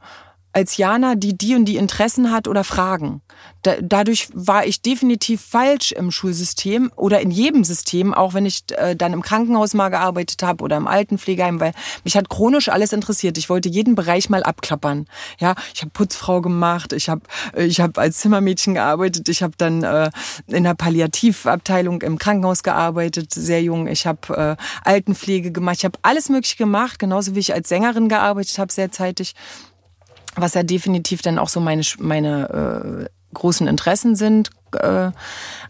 als 0.53 0.77
Jana, 0.77 1.15
die 1.15 1.37
die 1.37 1.55
und 1.55 1.65
die 1.65 1.77
Interessen 1.77 2.31
hat 2.31 2.47
oder 2.47 2.63
Fragen. 2.63 3.21
Da, 3.63 3.75
dadurch 3.81 4.29
war 4.33 4.65
ich 4.65 4.81
definitiv 4.81 5.41
falsch 5.41 5.91
im 5.91 6.11
Schulsystem 6.11 6.91
oder 6.95 7.21
in 7.21 7.31
jedem 7.31 7.63
System, 7.63 8.13
auch 8.13 8.33
wenn 8.33 8.45
ich 8.45 8.63
äh, 8.71 8.95
dann 8.95 9.13
im 9.13 9.21
Krankenhaus 9.21 9.73
mal 9.73 9.89
gearbeitet 9.89 10.43
habe 10.43 10.63
oder 10.63 10.77
im 10.77 10.87
Altenpflegeheim, 10.87 11.59
weil 11.59 11.73
mich 12.03 12.17
hat 12.17 12.29
chronisch 12.29 12.69
alles 12.69 12.91
interessiert. 12.91 13.37
Ich 13.37 13.49
wollte 13.49 13.69
jeden 13.69 13.95
Bereich 13.95 14.29
mal 14.29 14.43
abklappern. 14.43 15.07
Ja, 15.39 15.55
ich 15.73 15.81
habe 15.81 15.91
Putzfrau 15.91 16.41
gemacht, 16.41 16.91
ich 16.93 17.07
habe 17.07 17.21
äh, 17.55 17.65
ich 17.65 17.79
habe 17.79 18.01
als 18.01 18.19
Zimmermädchen 18.19 18.73
gearbeitet, 18.73 19.29
ich 19.29 19.43
habe 19.43 19.53
dann 19.57 19.83
äh, 19.83 20.09
in 20.47 20.63
der 20.63 20.73
Palliativabteilung 20.73 22.01
im 22.01 22.17
Krankenhaus 22.17 22.63
gearbeitet, 22.63 23.33
sehr 23.33 23.61
jung. 23.61 23.87
Ich 23.87 24.05
habe 24.05 24.57
äh, 24.57 24.89
Altenpflege 24.89 25.51
gemacht, 25.51 25.77
ich 25.77 25.85
habe 25.85 25.99
alles 26.01 26.29
mögliche 26.29 26.57
gemacht, 26.57 26.99
genauso 26.99 27.35
wie 27.35 27.39
ich 27.39 27.53
als 27.53 27.69
Sängerin 27.69 28.09
gearbeitet 28.09 28.57
habe, 28.57 28.71
sehr 28.73 28.91
zeitig 28.91 29.33
was 30.36 30.54
ja 30.54 30.63
definitiv 30.63 31.22
dann 31.22 31.39
auch 31.39 31.50
so 31.50 31.60
meine, 31.60 31.84
meine 32.00 33.10
äh, 33.10 33.34
großen 33.34 33.67
Interessen 33.67 34.15
sind. 34.15 34.50
Äh, 34.74 35.12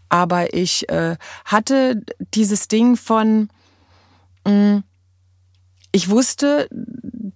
aber 0.09 0.53
ich 0.53 0.89
äh, 0.89 1.17
hatte 1.45 2.01
dieses 2.33 2.67
Ding 2.67 2.95
von, 2.97 3.49
mh, 4.45 4.53
mm, 4.53 4.83
ich 5.93 6.09
wusste, 6.09 6.69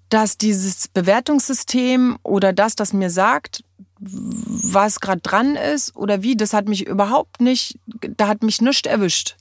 dass 0.10 0.38
dieses 0.38 0.88
Bewertungssystem 0.88 2.18
oder 2.24 2.54
das, 2.54 2.76
das 2.76 2.94
mir 2.94 3.10
sagt, 3.10 3.64
was 4.00 5.00
gerade 5.00 5.22
dran 5.22 5.56
ist 5.56 5.96
oder 5.96 6.22
wie, 6.22 6.36
das 6.36 6.54
hat 6.54 6.68
mich 6.68 6.86
überhaupt 6.86 7.42
nicht, 7.42 7.80
da 7.86 8.28
hat 8.28 8.44
mich 8.44 8.62
nichts 8.62 8.88
erwischt. 8.88 9.36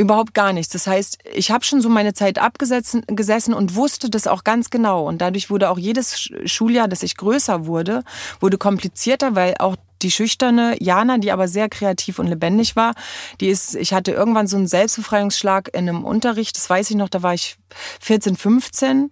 Überhaupt 0.00 0.32
gar 0.32 0.54
nichts. 0.54 0.72
Das 0.72 0.86
heißt, 0.86 1.18
ich 1.34 1.50
habe 1.50 1.62
schon 1.62 1.82
so 1.82 1.90
meine 1.90 2.14
Zeit 2.14 2.38
abgesessen 2.38 3.04
und 3.52 3.74
wusste 3.74 4.08
das 4.08 4.26
auch 4.26 4.44
ganz 4.44 4.70
genau. 4.70 5.06
Und 5.06 5.18
dadurch 5.18 5.50
wurde 5.50 5.68
auch 5.68 5.76
jedes 5.76 6.30
Schuljahr, 6.46 6.88
dass 6.88 7.02
ich 7.02 7.18
größer 7.18 7.66
wurde, 7.66 8.02
wurde 8.40 8.56
komplizierter, 8.56 9.36
weil 9.36 9.56
auch 9.58 9.76
die 10.00 10.10
schüchterne 10.10 10.82
Jana, 10.82 11.18
die 11.18 11.32
aber 11.32 11.48
sehr 11.48 11.68
kreativ 11.68 12.18
und 12.18 12.28
lebendig 12.28 12.76
war, 12.76 12.94
die 13.42 13.48
ist, 13.48 13.74
ich 13.74 13.92
hatte 13.92 14.12
irgendwann 14.12 14.46
so 14.46 14.56
einen 14.56 14.68
Selbstbefreiungsschlag 14.68 15.68
in 15.74 15.86
einem 15.86 16.06
Unterricht, 16.06 16.56
das 16.56 16.70
weiß 16.70 16.88
ich 16.88 16.96
noch, 16.96 17.10
da 17.10 17.22
war 17.22 17.34
ich 17.34 17.58
14, 18.00 18.36
15 18.36 19.10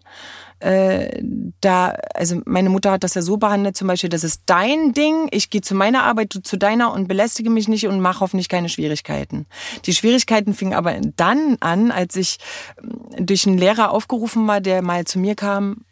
äh, 0.60 1.22
da, 1.60 1.96
also 2.14 2.40
meine 2.44 2.70
Mutter 2.70 2.90
hat 2.92 3.04
das 3.04 3.14
ja 3.14 3.22
so 3.22 3.36
behandelt, 3.36 3.76
zum 3.76 3.88
Beispiel, 3.88 4.10
das 4.10 4.24
ist 4.24 4.42
dein 4.46 4.92
Ding, 4.92 5.28
ich 5.30 5.50
gehe 5.50 5.60
zu 5.60 5.74
meiner 5.74 6.02
Arbeit, 6.02 6.34
du 6.34 6.40
zu 6.40 6.56
deiner 6.56 6.92
und 6.92 7.08
belästige 7.08 7.50
mich 7.50 7.68
nicht 7.68 7.86
und 7.86 8.00
mache 8.00 8.20
hoffentlich 8.20 8.48
keine 8.48 8.68
Schwierigkeiten. 8.68 9.46
Die 9.84 9.94
Schwierigkeiten 9.94 10.54
fingen 10.54 10.74
aber 10.74 10.96
dann 11.16 11.56
an, 11.60 11.90
als 11.90 12.16
ich 12.16 12.38
ähm, 12.82 13.26
durch 13.26 13.46
einen 13.46 13.58
Lehrer 13.58 13.90
aufgerufen 13.90 14.46
war, 14.46 14.60
der 14.60 14.82
mal 14.82 15.04
zu 15.04 15.18
mir 15.18 15.34
kam 15.34 15.84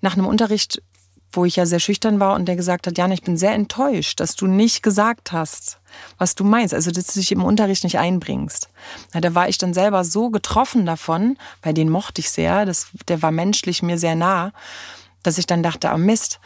nach 0.00 0.16
einem 0.16 0.26
Unterricht 0.26 0.82
wo 1.36 1.44
ich 1.44 1.56
ja 1.56 1.66
sehr 1.66 1.80
schüchtern 1.80 2.20
war 2.20 2.34
und 2.34 2.46
der 2.46 2.54
gesagt 2.54 2.86
hat, 2.86 2.96
Jana, 2.96 3.14
ich 3.14 3.22
bin 3.22 3.36
sehr 3.36 3.54
enttäuscht, 3.54 4.20
dass 4.20 4.36
du 4.36 4.46
nicht 4.46 4.84
gesagt 4.84 5.32
hast, 5.32 5.80
was 6.18 6.34
du 6.34 6.44
meinst, 6.44 6.74
also 6.74 6.90
dass 6.90 7.06
du 7.06 7.20
dich 7.20 7.32
im 7.32 7.42
Unterricht 7.42 7.84
nicht 7.84 7.98
einbringst. 7.98 8.68
Ja, 9.12 9.20
da 9.20 9.34
war 9.34 9.48
ich 9.48 9.58
dann 9.58 9.74
selber 9.74 10.04
so 10.04 10.30
getroffen 10.30 10.86
davon, 10.86 11.36
bei 11.62 11.72
den 11.72 11.88
mochte 11.88 12.20
ich 12.20 12.30
sehr, 12.30 12.64
das, 12.66 12.88
der 13.08 13.22
war 13.22 13.30
menschlich 13.30 13.82
mir 13.82 13.98
sehr 13.98 14.14
nah, 14.14 14.52
dass 15.22 15.38
ich 15.38 15.46
dann 15.46 15.62
dachte, 15.62 15.90
ah 15.90 15.98
Mist, 15.98 16.40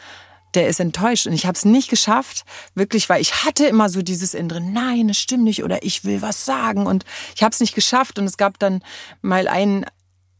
der 0.53 0.67
ist 0.67 0.79
enttäuscht. 0.79 1.27
Und 1.27 1.33
ich 1.33 1.45
habe 1.45 1.55
es 1.55 1.65
nicht 1.65 1.89
geschafft, 1.89 2.45
wirklich, 2.75 3.09
weil 3.09 3.21
ich 3.21 3.45
hatte 3.45 3.65
immer 3.65 3.89
so 3.89 4.01
dieses 4.01 4.33
innere, 4.33 4.61
nein, 4.61 5.09
es 5.09 5.17
stimmt 5.17 5.43
nicht 5.43 5.63
oder 5.63 5.83
ich 5.83 6.05
will 6.05 6.21
was 6.21 6.45
sagen. 6.45 6.87
Und 6.87 7.05
ich 7.35 7.43
habe 7.43 7.53
es 7.53 7.59
nicht 7.59 7.75
geschafft. 7.75 8.19
Und 8.19 8.25
es 8.25 8.37
gab 8.37 8.59
dann 8.59 8.83
mal 9.21 9.47
einen, 9.47 9.85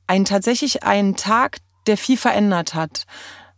einen 0.07 0.25
tatsächlich 0.25 0.83
einen 0.83 1.15
Tag, 1.15 1.57
der 1.87 1.97
viel 1.97 2.17
verändert 2.17 2.73
hat. 2.73 3.05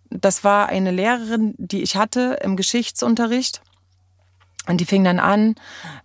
Das 0.09 0.43
war 0.43 0.67
eine 0.67 0.91
Lehrerin, 0.91 1.53
die 1.57 1.81
ich 1.81 1.95
hatte 1.95 2.39
im 2.43 2.57
Geschichtsunterricht. 2.57 3.61
Und 4.67 4.79
die 4.79 4.85
fing 4.85 5.03
dann 5.03 5.19
an, 5.19 5.55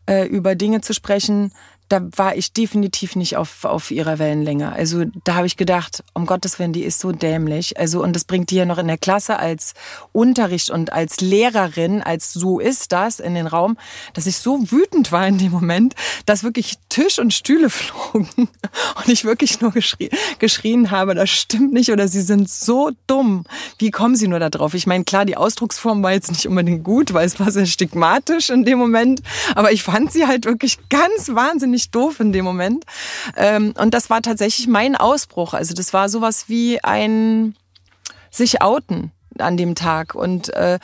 äh, 0.07 0.27
über 0.27 0.55
Dinge 0.55 0.81
zu 0.81 0.95
sprechen, 0.95 1.53
da 1.89 2.01
war 2.17 2.37
ich 2.37 2.53
definitiv 2.53 3.17
nicht 3.17 3.37
auf, 3.37 3.65
auf 3.65 3.91
ihrer 3.91 4.19
Wellenlänge. 4.19 4.73
Also 4.73 5.05
da 5.25 5.37
habe 5.37 5.47
ich 5.47 5.57
gedacht, 5.57 6.03
um 6.15 6.27
Gottes 6.27 6.59
Willen, 6.59 6.73
die 6.73 6.83
ist 6.83 6.99
so 6.99 7.13
dämlich. 7.13 7.79
Also 7.79 8.03
und 8.03 8.15
das 8.15 8.25
bringt 8.25 8.51
die 8.51 8.57
ja 8.57 8.65
noch 8.65 8.79
in 8.79 8.89
der 8.89 8.99
Klasse 8.99 9.39
als 9.39 9.75
Unterricht 10.13 10.71
und 10.71 10.93
als 10.93 11.21
Lehrerin, 11.21 12.03
als 12.03 12.33
so 12.33 12.59
ist 12.59 12.93
das 12.93 13.21
in 13.21 13.35
den 13.35 13.47
Raum, 13.47 13.77
dass 14.15 14.27
ich 14.27 14.39
so 14.39 14.71
wütend 14.71 15.13
war 15.13 15.27
in 15.27 15.39
dem 15.39 15.53
Moment, 15.53 15.95
dass 16.27 16.43
wirklich 16.43 16.75
Tisch 16.89 17.19
und 17.19 17.33
Stühle 17.33 17.71
flogen 17.71 18.29
und 18.37 19.09
ich 19.09 19.25
wirklich 19.25 19.61
nur 19.61 19.71
geschrie 19.71 20.11
geschrien 20.39 20.91
habe, 20.91 21.15
das 21.15 21.31
stimmt 21.31 21.73
nicht 21.73 21.91
oder 21.91 22.09
sie 22.09 22.21
sind 22.21 22.51
so 22.51 22.91
dumm. 23.07 23.45
Wie 23.79 23.91
kommen 23.91 24.17
sie 24.17 24.29
nur 24.29 24.39
da 24.39 24.51
drauf? 24.51 24.75
Ich 24.75 24.87
meine, 24.87 25.05
klar, 25.05 25.25
die 25.25 25.37
Ausdrucksform 25.37 26.03
war 26.03 26.13
jetzt 26.13 26.31
nicht 26.31 26.49
unbedingt 26.49 26.85
gut, 26.85 27.15
weil 27.15 27.27
es 27.27 27.39
war 27.39 27.51
sehr 27.51 27.67
stigmatisch 27.67 28.51
in 28.51 28.65
dem 28.65 28.79
Moment, 28.79 29.23
aber 29.55 29.73
ich 29.73 29.83
fand 29.83 30.13
sie 30.13 30.27
halt 30.27 30.47
wirklich 30.47 30.79
ganz 30.89 31.29
wahnsinnig 31.29 31.76
wahnsinnig 31.77 31.91
doof 31.91 32.21
in 32.21 32.33
dem 32.33 32.45
Moment. 32.45 32.85
Ähm, 33.37 33.75
und 33.79 33.93
das 33.95 34.11
war 34.11 34.23
tatsächlich 34.23 34.67
mein 34.67 34.97
Ausbruch. 34.97 35.55
Also 35.55 35.75
das 35.75 35.93
war 35.93 36.09
sowas 36.09 36.49
wie 36.49 36.83
ein 36.83 37.55
sich 38.31 38.63
outen 38.63 39.13
an 39.39 39.59
dem 39.59 39.75
Tag. 39.75 40.15
Und 40.15 40.49
äh, 40.55 40.79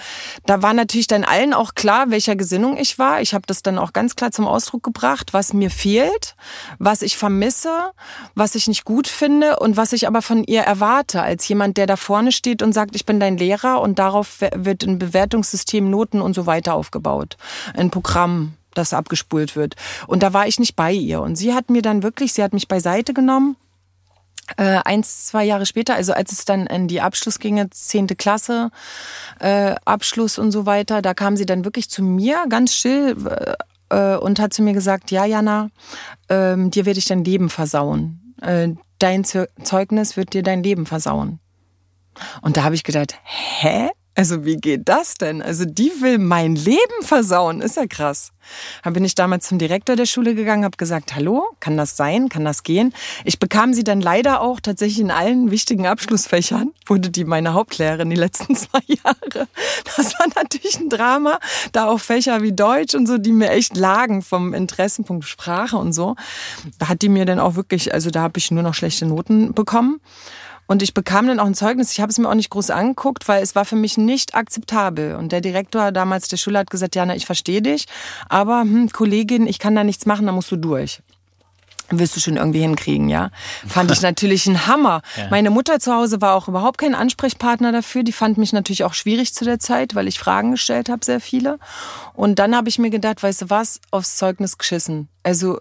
da 0.44 0.60
war 0.60 0.74
natürlich 0.74 1.06
dann 1.06 1.24
allen 1.24 1.54
auch 1.54 1.74
klar, 1.74 2.10
welcher 2.10 2.36
Gesinnung 2.36 2.76
ich 2.76 2.98
war. 2.98 3.22
Ich 3.22 3.32
habe 3.32 3.44
das 3.46 3.62
dann 3.62 3.78
auch 3.78 3.94
ganz 3.94 4.14
klar 4.14 4.30
zum 4.30 4.46
Ausdruck 4.46 4.82
gebracht, 4.82 5.32
was 5.32 5.54
mir 5.54 5.70
fehlt, 5.70 6.34
was 6.78 7.00
ich 7.00 7.16
vermisse, 7.16 7.92
was 8.34 8.54
ich 8.54 8.68
nicht 8.68 8.84
gut 8.84 9.08
finde 9.08 9.58
und 9.58 9.78
was 9.78 9.94
ich 9.94 10.06
aber 10.06 10.20
von 10.20 10.44
ihr 10.44 10.60
erwarte, 10.60 11.22
als 11.22 11.48
jemand, 11.48 11.78
der 11.78 11.86
da 11.86 11.96
vorne 11.96 12.30
steht 12.30 12.62
und 12.62 12.74
sagt, 12.74 12.94
ich 12.94 13.06
bin 13.06 13.20
dein 13.20 13.38
Lehrer 13.38 13.80
und 13.80 13.98
darauf 13.98 14.40
wird 14.54 14.82
ein 14.82 14.98
Bewertungssystem, 14.98 15.88
Noten 15.88 16.20
und 16.20 16.34
so 16.34 16.44
weiter 16.44 16.74
aufgebaut. 16.74 17.38
Ein 17.74 17.90
Programm 17.90 18.52
das 18.74 18.92
abgespult 18.92 19.56
wird. 19.56 19.74
Und 20.06 20.22
da 20.22 20.32
war 20.32 20.46
ich 20.46 20.58
nicht 20.58 20.76
bei 20.76 20.92
ihr. 20.92 21.20
Und 21.20 21.36
sie 21.36 21.54
hat 21.54 21.70
mir 21.70 21.82
dann 21.82 22.02
wirklich, 22.02 22.32
sie 22.32 22.42
hat 22.42 22.52
mich 22.52 22.68
beiseite 22.68 23.14
genommen. 23.14 23.56
Äh, 24.56 24.80
eins, 24.84 25.26
zwei 25.26 25.44
Jahre 25.44 25.66
später, 25.66 25.94
also 25.94 26.12
als 26.12 26.32
es 26.32 26.44
dann 26.44 26.66
in 26.66 26.88
die 26.88 27.00
Abschluss 27.00 27.38
ging, 27.38 27.64
zehnte 27.70 28.16
Klasse, 28.16 28.70
äh, 29.38 29.76
Abschluss 29.84 30.38
und 30.38 30.50
so 30.50 30.66
weiter, 30.66 31.00
da 31.00 31.14
kam 31.14 31.36
sie 31.36 31.46
dann 31.46 31.64
wirklich 31.64 31.88
zu 31.88 32.02
mir, 32.02 32.44
ganz 32.48 32.74
still, 32.74 33.16
äh, 33.88 34.16
und 34.16 34.40
hat 34.40 34.52
zu 34.52 34.62
mir 34.62 34.72
gesagt, 34.72 35.10
ja, 35.10 35.24
Jana, 35.24 35.70
ähm, 36.28 36.70
dir 36.70 36.86
werde 36.86 36.98
ich 36.98 37.06
dein 37.06 37.24
Leben 37.24 37.50
versauen. 37.50 38.34
Äh, 38.40 38.70
dein 38.98 39.24
Zeugnis 39.24 40.16
wird 40.16 40.32
dir 40.32 40.42
dein 40.42 40.62
Leben 40.62 40.86
versauen. 40.86 41.38
Und 42.40 42.56
da 42.56 42.64
habe 42.64 42.74
ich 42.74 42.84
gedacht, 42.84 43.14
hä? 43.22 43.90
Also 44.14 44.44
wie 44.44 44.56
geht 44.56 44.88
das 44.88 45.14
denn? 45.14 45.40
Also 45.40 45.64
die 45.64 45.90
will 46.00 46.18
mein 46.18 46.54
Leben 46.54 47.02
versauen, 47.02 47.62
ist 47.62 47.76
ja 47.76 47.86
krass. 47.86 48.32
Dann 48.84 48.92
bin 48.92 49.04
ich 49.04 49.14
damals 49.14 49.48
zum 49.48 49.58
Direktor 49.58 49.96
der 49.96 50.04
Schule 50.04 50.34
gegangen, 50.34 50.64
habe 50.64 50.76
gesagt, 50.76 51.14
hallo, 51.14 51.44
kann 51.60 51.78
das 51.78 51.96
sein, 51.96 52.28
kann 52.28 52.44
das 52.44 52.62
gehen? 52.62 52.92
Ich 53.24 53.38
bekam 53.38 53.72
sie 53.72 53.84
dann 53.84 54.02
leider 54.02 54.42
auch 54.42 54.60
tatsächlich 54.60 55.00
in 55.00 55.10
allen 55.10 55.50
wichtigen 55.50 55.86
Abschlussfächern, 55.86 56.72
wurde 56.86 57.08
die 57.08 57.24
meine 57.24 57.54
Hauptlehrerin 57.54 58.10
die 58.10 58.16
letzten 58.16 58.54
zwei 58.56 58.80
Jahre. 58.86 59.48
Das 59.96 60.18
war 60.18 60.26
natürlich 60.34 60.78
ein 60.78 60.90
Drama, 60.90 61.38
da 61.72 61.86
auch 61.86 62.00
Fächer 62.00 62.42
wie 62.42 62.52
Deutsch 62.52 62.94
und 62.94 63.06
so, 63.06 63.16
die 63.16 63.32
mir 63.32 63.50
echt 63.50 63.76
lagen 63.76 64.20
vom 64.20 64.52
Interessenpunkt 64.52 65.24
Sprache 65.24 65.78
und 65.78 65.94
so. 65.94 66.16
Da 66.78 66.88
hat 66.88 67.00
die 67.00 67.08
mir 67.08 67.24
dann 67.24 67.38
auch 67.38 67.54
wirklich, 67.54 67.94
also 67.94 68.10
da 68.10 68.20
habe 68.20 68.38
ich 68.38 68.50
nur 68.50 68.62
noch 68.62 68.74
schlechte 68.74 69.06
Noten 69.06 69.54
bekommen. 69.54 70.00
Und 70.72 70.80
ich 70.82 70.94
bekam 70.94 71.26
dann 71.26 71.38
auch 71.38 71.44
ein 71.44 71.52
Zeugnis. 71.52 71.92
Ich 71.92 72.00
habe 72.00 72.08
es 72.08 72.16
mir 72.16 72.26
auch 72.26 72.34
nicht 72.34 72.48
groß 72.48 72.70
angeguckt, 72.70 73.28
weil 73.28 73.42
es 73.42 73.54
war 73.54 73.66
für 73.66 73.76
mich 73.76 73.98
nicht 73.98 74.34
akzeptabel. 74.34 75.16
Und 75.16 75.30
der 75.30 75.42
Direktor 75.42 75.92
damals 75.92 76.28
der 76.28 76.38
Schule 76.38 76.60
hat 76.60 76.70
gesagt, 76.70 76.96
Jana, 76.96 77.14
ich 77.14 77.26
verstehe 77.26 77.60
dich, 77.60 77.84
aber 78.30 78.62
hm, 78.62 78.88
Kollegin, 78.90 79.46
ich 79.46 79.58
kann 79.58 79.74
da 79.74 79.84
nichts 79.84 80.06
machen, 80.06 80.24
da 80.24 80.32
musst 80.32 80.50
du 80.50 80.56
durch. 80.56 81.02
wirst 81.90 82.16
du 82.16 82.20
schon 82.20 82.38
irgendwie 82.38 82.60
hinkriegen, 82.60 83.10
ja. 83.10 83.28
Fand 83.68 83.90
ich 83.90 84.00
natürlich 84.10 84.46
ein 84.46 84.66
Hammer. 84.66 85.02
Ja. 85.18 85.28
Meine 85.28 85.50
Mutter 85.50 85.78
zu 85.78 85.94
Hause 85.94 86.22
war 86.22 86.34
auch 86.36 86.48
überhaupt 86.48 86.78
kein 86.78 86.94
Ansprechpartner 86.94 87.70
dafür. 87.70 88.02
Die 88.02 88.12
fand 88.12 88.38
mich 88.38 88.54
natürlich 88.54 88.84
auch 88.84 88.94
schwierig 88.94 89.34
zu 89.34 89.44
der 89.44 89.58
Zeit, 89.58 89.94
weil 89.94 90.08
ich 90.08 90.18
Fragen 90.18 90.52
gestellt 90.52 90.88
habe, 90.88 91.04
sehr 91.04 91.20
viele. 91.20 91.58
Und 92.14 92.38
dann 92.38 92.56
habe 92.56 92.70
ich 92.70 92.78
mir 92.78 92.88
gedacht, 92.88 93.22
weißt 93.22 93.42
du 93.42 93.50
was, 93.50 93.78
aufs 93.90 94.16
Zeugnis 94.16 94.56
geschissen. 94.56 95.10
Also 95.22 95.58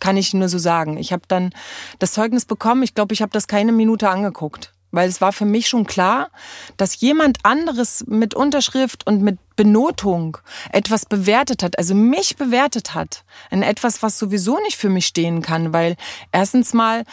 kann 0.00 0.16
ich 0.16 0.34
nur 0.34 0.48
so 0.48 0.58
sagen. 0.58 0.96
Ich 0.96 1.12
habe 1.12 1.22
dann 1.28 1.52
das 1.98 2.12
Zeugnis 2.12 2.44
bekommen. 2.44 2.82
Ich 2.82 2.94
glaube, 2.94 3.14
ich 3.14 3.22
habe 3.22 3.32
das 3.32 3.46
keine 3.46 3.72
Minute 3.72 4.08
angeguckt. 4.08 4.72
Weil 4.92 5.08
es 5.08 5.20
war 5.20 5.32
für 5.32 5.44
mich 5.44 5.68
schon 5.68 5.86
klar, 5.86 6.30
dass 6.76 7.00
jemand 7.00 7.38
anderes 7.44 8.04
mit 8.08 8.34
Unterschrift 8.34 9.06
und 9.06 9.22
mit 9.22 9.38
Benotung 9.54 10.38
etwas 10.72 11.06
bewertet 11.06 11.62
hat, 11.62 11.78
also 11.78 11.94
mich 11.94 12.36
bewertet 12.36 12.94
hat, 12.94 13.24
in 13.50 13.62
etwas, 13.62 14.02
was 14.02 14.18
sowieso 14.18 14.58
nicht 14.64 14.76
für 14.76 14.88
mich 14.88 15.06
stehen 15.06 15.42
kann, 15.42 15.72
weil 15.72 15.96
erstens 16.32 16.72
mal 16.72 17.04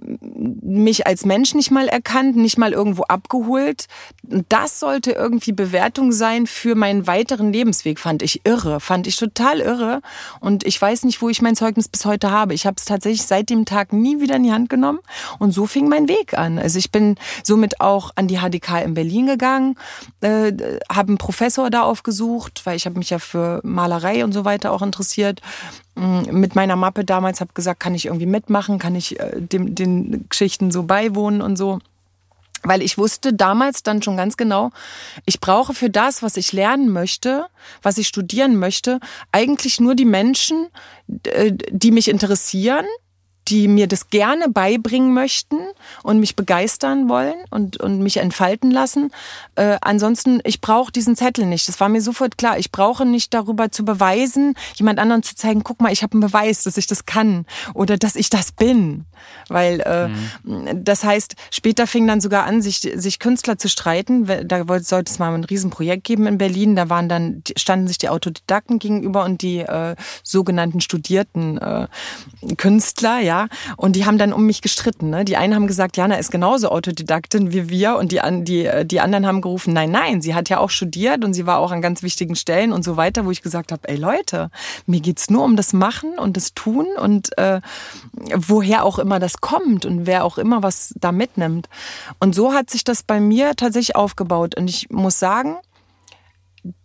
mich 0.00 1.06
als 1.06 1.24
Mensch 1.26 1.54
nicht 1.54 1.70
mal 1.70 1.88
erkannt, 1.88 2.36
nicht 2.36 2.58
mal 2.58 2.72
irgendwo 2.72 3.02
abgeholt. 3.02 3.86
Das 4.22 4.80
sollte 4.80 5.12
irgendwie 5.12 5.52
Bewertung 5.52 6.12
sein 6.12 6.46
für 6.46 6.74
meinen 6.74 7.06
weiteren 7.06 7.52
Lebensweg, 7.52 7.98
fand 7.98 8.22
ich 8.22 8.40
irre, 8.44 8.80
fand 8.80 9.06
ich 9.06 9.16
total 9.16 9.60
irre. 9.60 10.00
Und 10.40 10.64
ich 10.64 10.80
weiß 10.80 11.04
nicht, 11.04 11.20
wo 11.20 11.28
ich 11.28 11.42
mein 11.42 11.56
Zeugnis 11.56 11.88
bis 11.88 12.04
heute 12.04 12.30
habe. 12.30 12.54
Ich 12.54 12.66
habe 12.66 12.76
es 12.78 12.84
tatsächlich 12.84 13.22
seit 13.22 13.50
dem 13.50 13.64
Tag 13.64 13.92
nie 13.92 14.20
wieder 14.20 14.36
in 14.36 14.44
die 14.44 14.52
Hand 14.52 14.70
genommen. 14.70 15.00
Und 15.38 15.52
so 15.52 15.66
fing 15.66 15.88
mein 15.88 16.08
Weg 16.08 16.36
an. 16.36 16.58
Also 16.58 16.78
ich 16.78 16.90
bin 16.90 17.16
somit 17.42 17.80
auch 17.80 18.12
an 18.14 18.28
die 18.28 18.38
HDK 18.38 18.82
in 18.84 18.94
Berlin 18.94 19.26
gegangen, 19.26 19.76
äh, 20.20 20.52
habe 20.90 21.08
einen 21.08 21.18
Professor 21.18 21.70
da 21.70 21.82
aufgesucht, 21.82 22.62
weil 22.64 22.76
ich 22.76 22.86
habe 22.86 22.98
mich 22.98 23.10
ja 23.10 23.18
für 23.18 23.60
Malerei 23.64 24.24
und 24.24 24.32
so 24.32 24.44
weiter 24.44 24.72
auch 24.72 24.82
interessiert 24.82 25.40
mit 25.94 26.54
meiner 26.54 26.76
Mappe 26.76 27.04
damals 27.04 27.40
habe 27.40 27.52
gesagt, 27.52 27.80
kann 27.80 27.94
ich 27.94 28.06
irgendwie 28.06 28.26
mitmachen, 28.26 28.78
kann 28.78 28.94
ich 28.94 29.18
äh, 29.20 29.40
dem, 29.40 29.74
den 29.74 30.26
Geschichten 30.28 30.70
so 30.70 30.84
beiwohnen 30.84 31.42
und 31.42 31.56
so. 31.56 31.80
Weil 32.62 32.82
ich 32.82 32.98
wusste 32.98 33.32
damals 33.32 33.82
dann 33.82 34.02
schon 34.02 34.16
ganz 34.16 34.36
genau, 34.36 34.70
ich 35.24 35.40
brauche 35.40 35.72
für 35.72 35.88
das, 35.88 36.22
was 36.22 36.36
ich 36.36 36.52
lernen 36.52 36.90
möchte, 36.90 37.46
was 37.82 37.96
ich 37.96 38.06
studieren 38.06 38.56
möchte, 38.56 39.00
eigentlich 39.32 39.80
nur 39.80 39.94
die 39.94 40.04
Menschen, 40.04 40.68
äh, 41.24 41.52
die 41.70 41.90
mich 41.90 42.08
interessieren, 42.08 42.84
die 43.50 43.68
mir 43.68 43.88
das 43.88 44.10
gerne 44.10 44.48
beibringen 44.48 45.12
möchten 45.12 45.58
und 46.02 46.20
mich 46.20 46.36
begeistern 46.36 47.08
wollen 47.08 47.34
und, 47.50 47.78
und 47.78 48.00
mich 48.00 48.18
entfalten 48.18 48.70
lassen. 48.70 49.10
Äh, 49.56 49.76
ansonsten, 49.80 50.40
ich 50.44 50.60
brauche 50.60 50.92
diesen 50.92 51.16
Zettel 51.16 51.46
nicht. 51.46 51.68
Das 51.68 51.80
war 51.80 51.88
mir 51.88 52.00
sofort 52.00 52.38
klar. 52.38 52.58
Ich 52.58 52.70
brauche 52.70 53.04
nicht 53.04 53.34
darüber 53.34 53.70
zu 53.70 53.84
beweisen, 53.84 54.54
jemand 54.74 54.98
anderen 54.98 55.22
zu 55.22 55.34
zeigen, 55.34 55.64
guck 55.64 55.80
mal, 55.80 55.92
ich 55.92 56.02
habe 56.02 56.12
einen 56.12 56.20
Beweis, 56.20 56.62
dass 56.62 56.76
ich 56.76 56.86
das 56.86 57.06
kann 57.06 57.44
oder 57.74 57.96
dass 57.96 58.14
ich 58.14 58.30
das 58.30 58.52
bin. 58.52 59.04
Weil 59.48 59.80
äh, 59.80 60.08
mhm. 60.08 60.84
das 60.84 61.04
heißt, 61.04 61.34
später 61.50 61.86
fing 61.86 62.06
dann 62.06 62.20
sogar 62.20 62.44
an, 62.44 62.62
sich, 62.62 62.80
sich 62.80 63.18
Künstler 63.18 63.58
zu 63.58 63.68
streiten. 63.68 64.26
Da 64.46 64.64
sollte 64.80 65.10
es 65.10 65.18
mal 65.18 65.34
ein 65.34 65.44
Riesenprojekt 65.44 66.04
geben 66.04 66.26
in 66.26 66.38
Berlin. 66.38 66.76
Da 66.76 66.88
waren 66.88 67.08
dann, 67.08 67.42
standen 67.56 67.88
sich 67.88 67.98
die 67.98 68.08
Autodidakten 68.08 68.78
gegenüber 68.78 69.24
und 69.24 69.42
die 69.42 69.58
äh, 69.58 69.96
sogenannten 70.22 70.80
studierten 70.80 71.58
äh, 71.58 71.88
Künstler, 72.56 73.18
ja. 73.18 73.39
Und 73.76 73.96
die 73.96 74.06
haben 74.06 74.18
dann 74.18 74.32
um 74.32 74.44
mich 74.44 74.62
gestritten. 74.62 75.10
Ne? 75.10 75.24
Die 75.24 75.36
einen 75.36 75.54
haben 75.54 75.66
gesagt, 75.66 75.96
Jana 75.96 76.16
ist 76.16 76.30
genauso 76.30 76.70
Autodidaktin 76.70 77.52
wie 77.52 77.68
wir. 77.68 77.96
Und 77.96 78.12
die, 78.12 78.20
die, 78.42 78.68
die 78.84 79.00
anderen 79.00 79.26
haben 79.26 79.40
gerufen, 79.40 79.72
nein, 79.72 79.90
nein, 79.90 80.20
sie 80.20 80.34
hat 80.34 80.48
ja 80.48 80.58
auch 80.58 80.70
studiert 80.70 81.24
und 81.24 81.34
sie 81.34 81.46
war 81.46 81.58
auch 81.58 81.70
an 81.70 81.82
ganz 81.82 82.02
wichtigen 82.02 82.36
Stellen 82.36 82.72
und 82.72 82.84
so 82.84 82.96
weiter, 82.96 83.24
wo 83.24 83.30
ich 83.30 83.42
gesagt 83.42 83.72
habe, 83.72 83.88
ey 83.88 83.96
Leute, 83.96 84.50
mir 84.86 85.00
geht's 85.00 85.30
nur 85.30 85.44
um 85.44 85.56
das 85.56 85.72
Machen 85.72 86.18
und 86.18 86.36
das 86.36 86.54
Tun 86.54 86.86
und 87.00 87.36
äh, 87.38 87.60
woher 88.34 88.84
auch 88.84 88.98
immer 88.98 89.18
das 89.18 89.40
kommt 89.40 89.84
und 89.86 90.06
wer 90.06 90.24
auch 90.24 90.38
immer 90.38 90.62
was 90.62 90.94
da 90.98 91.12
mitnimmt. 91.12 91.68
Und 92.18 92.34
so 92.34 92.52
hat 92.52 92.70
sich 92.70 92.84
das 92.84 93.02
bei 93.02 93.20
mir 93.20 93.54
tatsächlich 93.56 93.96
aufgebaut. 93.96 94.56
Und 94.56 94.68
ich 94.68 94.90
muss 94.90 95.18
sagen, 95.18 95.56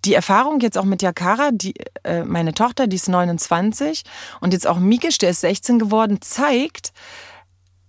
die 0.05 0.13
Erfahrung 0.13 0.59
jetzt 0.59 0.77
auch 0.77 0.85
mit 0.85 1.01
Yakara, 1.01 1.51
die, 1.51 1.73
äh, 2.03 2.23
meine 2.23 2.53
Tochter, 2.53 2.87
die 2.87 2.95
ist 2.95 3.09
29 3.09 4.03
und 4.39 4.53
jetzt 4.53 4.67
auch 4.67 4.79
Mikisch, 4.79 5.17
der 5.17 5.31
ist 5.31 5.41
16 5.41 5.79
geworden, 5.79 6.21
zeigt, 6.21 6.93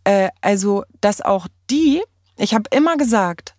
äh, 0.04 0.30
also, 0.40 0.84
dass 1.00 1.20
auch 1.20 1.46
die, 1.70 2.02
ich 2.36 2.54
habe 2.54 2.64
immer 2.70 2.96
gesagt, 2.96 3.54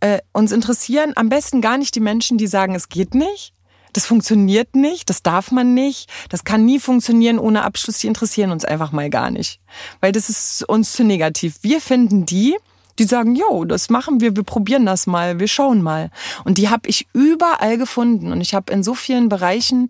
äh, 0.00 0.20
uns 0.32 0.52
interessieren 0.52 1.12
am 1.16 1.28
besten 1.28 1.60
gar 1.60 1.78
nicht 1.78 1.94
die 1.94 2.00
Menschen, 2.00 2.38
die 2.38 2.46
sagen, 2.46 2.74
es 2.74 2.88
geht 2.88 3.14
nicht. 3.14 3.52
Das 3.94 4.06
funktioniert 4.06 4.74
nicht, 4.74 5.08
das 5.08 5.22
darf 5.22 5.52
man 5.52 5.72
nicht, 5.72 6.10
das 6.28 6.42
kann 6.42 6.64
nie 6.64 6.80
funktionieren 6.80 7.38
ohne 7.38 7.62
Abschluss, 7.62 7.98
die 7.98 8.08
interessieren 8.08 8.50
uns 8.50 8.64
einfach 8.64 8.90
mal 8.90 9.08
gar 9.08 9.30
nicht. 9.30 9.60
Weil 10.00 10.10
das 10.10 10.28
ist 10.28 10.68
uns 10.68 10.92
zu 10.92 11.04
negativ. 11.04 11.58
Wir 11.62 11.80
finden 11.80 12.26
die, 12.26 12.56
die 12.98 13.04
sagen, 13.04 13.34
jo, 13.34 13.64
das 13.64 13.90
machen 13.90 14.20
wir, 14.20 14.36
wir 14.36 14.42
probieren 14.42 14.86
das 14.86 15.06
mal, 15.06 15.40
wir 15.40 15.48
schauen 15.48 15.82
mal. 15.82 16.10
Und 16.44 16.58
die 16.58 16.68
habe 16.68 16.88
ich 16.88 17.08
überall 17.12 17.78
gefunden. 17.78 18.32
Und 18.32 18.40
ich 18.40 18.54
habe 18.54 18.72
in 18.72 18.82
so 18.82 18.94
vielen 18.94 19.28
Bereichen 19.28 19.88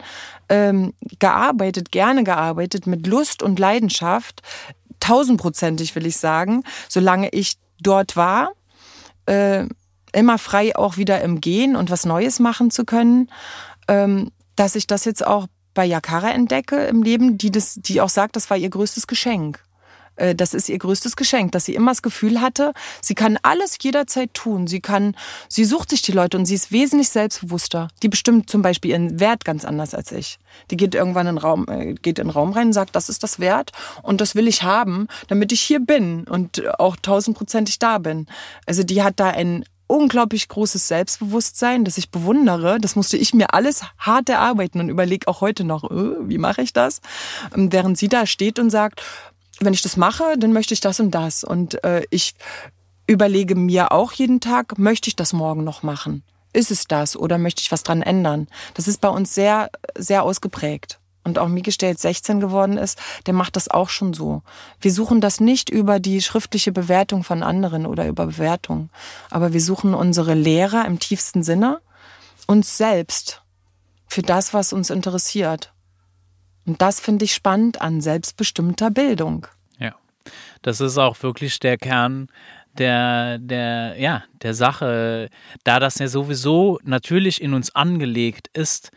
ähm, 0.48 0.94
gearbeitet, 1.18 1.90
gerne 1.90 2.24
gearbeitet, 2.24 2.86
mit 2.86 3.06
Lust 3.06 3.42
und 3.42 3.58
Leidenschaft, 3.58 4.42
tausendprozentig 5.00 5.94
will 5.94 6.06
ich 6.06 6.16
sagen, 6.16 6.62
solange 6.88 7.28
ich 7.30 7.58
dort 7.80 8.16
war. 8.16 8.52
Äh, 9.26 9.66
immer 10.12 10.38
frei 10.38 10.76
auch 10.76 10.96
wieder 10.96 11.20
im 11.22 11.40
Gehen 11.40 11.76
und 11.76 11.90
was 11.90 12.06
Neues 12.06 12.38
machen 12.38 12.70
zu 12.70 12.84
können, 12.84 13.30
ähm, 13.88 14.30
dass 14.56 14.76
ich 14.76 14.86
das 14.86 15.04
jetzt 15.04 15.26
auch 15.26 15.48
bei 15.74 15.84
Yakara 15.84 16.30
entdecke 16.30 16.86
im 16.86 17.02
Leben, 17.02 17.36
die 17.36 17.50
das, 17.50 17.74
die 17.74 18.00
auch 18.00 18.08
sagt, 18.08 18.36
das 18.36 18.48
war 18.48 18.56
ihr 18.56 18.70
größtes 18.70 19.06
Geschenk. 19.06 19.60
Äh, 20.16 20.34
das 20.34 20.54
ist 20.54 20.68
ihr 20.68 20.78
größtes 20.78 21.16
Geschenk, 21.16 21.52
dass 21.52 21.64
sie 21.64 21.74
immer 21.74 21.90
das 21.90 22.02
Gefühl 22.02 22.40
hatte, 22.40 22.72
sie 23.00 23.14
kann 23.14 23.38
alles 23.42 23.76
jederzeit 23.80 24.32
tun. 24.34 24.66
Sie 24.66 24.80
kann, 24.80 25.16
sie 25.48 25.64
sucht 25.64 25.90
sich 25.90 26.02
die 26.02 26.12
Leute 26.12 26.36
und 26.36 26.46
sie 26.46 26.54
ist 26.54 26.72
wesentlich 26.72 27.08
selbstbewusster. 27.08 27.88
Die 28.02 28.08
bestimmt 28.08 28.50
zum 28.50 28.62
Beispiel 28.62 28.92
ihren 28.92 29.20
Wert 29.20 29.44
ganz 29.44 29.64
anders 29.64 29.94
als 29.94 30.12
ich. 30.12 30.38
Die 30.70 30.76
geht 30.76 30.94
irgendwann 30.94 31.26
in 31.26 31.36
den 31.36 31.42
Raum, 31.42 31.66
äh, 31.68 31.94
geht 31.94 32.18
in 32.18 32.26
den 32.26 32.30
Raum 32.30 32.52
rein 32.52 32.68
und 32.68 32.72
sagt, 32.72 32.96
das 32.96 33.08
ist 33.08 33.22
das 33.22 33.40
Wert 33.40 33.72
und 34.02 34.20
das 34.20 34.34
will 34.34 34.48
ich 34.48 34.62
haben, 34.62 35.08
damit 35.28 35.52
ich 35.52 35.60
hier 35.60 35.80
bin 35.80 36.24
und 36.24 36.78
auch 36.78 36.96
tausendprozentig 36.96 37.78
da 37.78 37.98
bin. 37.98 38.26
Also 38.66 38.82
die 38.82 39.02
hat 39.02 39.20
da 39.20 39.30
ein 39.30 39.64
unglaublich 39.86 40.48
großes 40.48 40.88
Selbstbewusstsein, 40.88 41.84
das 41.84 41.98
ich 41.98 42.10
bewundere. 42.10 42.78
Das 42.80 42.96
musste 42.96 43.16
ich 43.16 43.34
mir 43.34 43.52
alles 43.52 43.82
hart 43.98 44.28
erarbeiten 44.28 44.80
und 44.80 44.88
überlege 44.88 45.28
auch 45.28 45.40
heute 45.40 45.64
noch, 45.64 45.84
äh, 45.84 46.28
wie 46.28 46.38
mache 46.38 46.62
ich 46.62 46.72
das? 46.72 47.00
Ähm, 47.54 47.72
während 47.72 47.98
sie 47.98 48.08
da 48.08 48.26
steht 48.26 48.58
und 48.58 48.70
sagt, 48.70 49.02
wenn 49.60 49.74
ich 49.74 49.82
das 49.82 49.96
mache, 49.96 50.36
dann 50.38 50.52
möchte 50.52 50.74
ich 50.74 50.80
das 50.80 51.00
und 51.00 51.10
das. 51.10 51.44
Und 51.44 51.82
äh, 51.84 52.02
ich 52.10 52.34
überlege 53.06 53.54
mir 53.54 53.92
auch 53.92 54.12
jeden 54.12 54.40
Tag, 54.40 54.78
möchte 54.78 55.08
ich 55.08 55.16
das 55.16 55.32
morgen 55.32 55.64
noch 55.64 55.82
machen? 55.82 56.22
Ist 56.52 56.70
es 56.70 56.86
das 56.86 57.16
oder 57.16 57.38
möchte 57.38 57.60
ich 57.62 57.72
was 57.72 57.82
dran 57.82 58.02
ändern? 58.02 58.48
Das 58.74 58.88
ist 58.88 59.00
bei 59.00 59.08
uns 59.08 59.34
sehr, 59.34 59.70
sehr 59.96 60.22
ausgeprägt. 60.22 61.00
Und 61.24 61.38
auch 61.38 61.48
Miki, 61.48 61.70
der 61.70 61.88
jetzt 61.90 62.02
16 62.02 62.38
geworden 62.38 62.76
ist, 62.76 62.98
der 63.26 63.32
macht 63.32 63.56
das 63.56 63.68
auch 63.68 63.88
schon 63.88 64.12
so. 64.12 64.42
Wir 64.78 64.92
suchen 64.92 65.22
das 65.22 65.40
nicht 65.40 65.70
über 65.70 65.98
die 65.98 66.20
schriftliche 66.20 66.70
Bewertung 66.70 67.24
von 67.24 67.42
anderen 67.42 67.86
oder 67.86 68.06
über 68.06 68.26
Bewertung. 68.26 68.90
Aber 69.30 69.54
wir 69.54 69.60
suchen 69.62 69.94
unsere 69.94 70.34
Lehrer 70.34 70.84
im 70.84 70.98
tiefsten 70.98 71.42
Sinne, 71.42 71.80
uns 72.46 72.76
selbst, 72.76 73.42
für 74.06 74.22
das, 74.22 74.52
was 74.52 74.74
uns 74.74 74.90
interessiert. 74.90 75.72
Und 76.66 76.80
das 76.80 77.00
finde 77.00 77.24
ich 77.24 77.34
spannend 77.34 77.80
an 77.80 78.00
selbstbestimmter 78.00 78.90
Bildung. 78.90 79.46
Ja, 79.78 79.94
das 80.62 80.80
ist 80.80 80.98
auch 80.98 81.22
wirklich 81.22 81.60
der 81.60 81.76
Kern 81.76 82.28
der, 82.78 83.38
der, 83.38 83.96
ja, 83.98 84.24
der 84.42 84.54
Sache, 84.54 85.28
da 85.62 85.80
das 85.80 85.98
ja 85.98 86.08
sowieso 86.08 86.78
natürlich 86.84 87.40
in 87.40 87.54
uns 87.54 87.74
angelegt 87.74 88.48
ist 88.52 88.90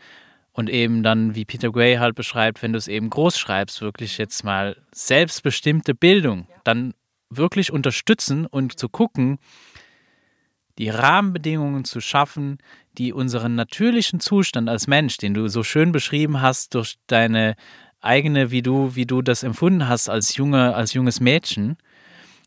und 0.52 0.68
eben 0.68 1.02
dann, 1.02 1.34
wie 1.34 1.44
Peter 1.44 1.70
Gray 1.70 1.96
halt 1.96 2.14
beschreibt, 2.14 2.62
wenn 2.62 2.72
du 2.72 2.78
es 2.78 2.88
eben 2.88 3.10
groß 3.10 3.38
schreibst, 3.38 3.80
wirklich 3.80 4.18
jetzt 4.18 4.42
mal 4.44 4.76
selbstbestimmte 4.92 5.94
Bildung, 5.94 6.48
dann 6.64 6.94
wirklich 7.30 7.72
unterstützen 7.72 8.46
und 8.46 8.78
zu 8.78 8.88
gucken, 8.88 9.38
die 10.78 10.90
Rahmenbedingungen 10.90 11.84
zu 11.84 12.00
schaffen, 12.00 12.58
die 12.98 13.12
unseren 13.12 13.54
natürlichen 13.54 14.20
Zustand 14.20 14.68
als 14.68 14.86
Mensch, 14.86 15.16
den 15.16 15.34
du 15.34 15.48
so 15.48 15.62
schön 15.62 15.92
beschrieben 15.92 16.42
hast 16.42 16.74
durch 16.74 16.96
deine 17.06 17.54
eigene, 18.00 18.50
wie 18.50 18.62
du, 18.62 18.94
wie 18.94 19.06
du 19.06 19.22
das 19.22 19.42
empfunden 19.42 19.88
hast 19.88 20.08
als 20.08 20.36
junge, 20.36 20.74
als 20.74 20.92
junges 20.94 21.20
Mädchen, 21.20 21.76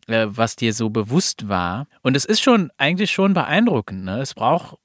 äh, 0.08 0.28
was 0.30 0.56
dir 0.56 0.74
so 0.74 0.90
bewusst 0.90 1.48
war. 1.48 1.88
Und 2.02 2.18
es 2.18 2.26
ist 2.26 2.42
schon 2.42 2.72
eigentlich 2.78 3.12
schon 3.12 3.34
beeindruckend. 3.34 4.06
Ne? 4.06 4.20
Es 4.20 4.34
braucht 4.34 4.78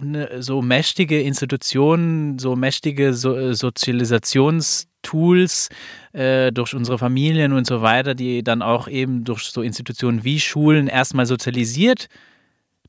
eine, 0.00 0.42
so 0.42 0.62
mächtige 0.62 1.20
Institutionen, 1.20 2.38
so 2.38 2.54
mächtige 2.56 3.12
so, 3.14 3.36
äh, 3.36 3.54
Sozialisationstools 3.54 5.68
äh, 6.12 6.52
durch 6.52 6.74
unsere 6.74 6.98
Familien 6.98 7.52
und 7.52 7.66
so 7.66 7.82
weiter, 7.82 8.14
die 8.14 8.42
dann 8.42 8.62
auch 8.62 8.88
eben 8.88 9.24
durch 9.24 9.42
so 9.44 9.60
Institutionen 9.62 10.24
wie 10.24 10.40
Schulen 10.40 10.88
erstmal 10.88 11.26
sozialisiert 11.26 12.08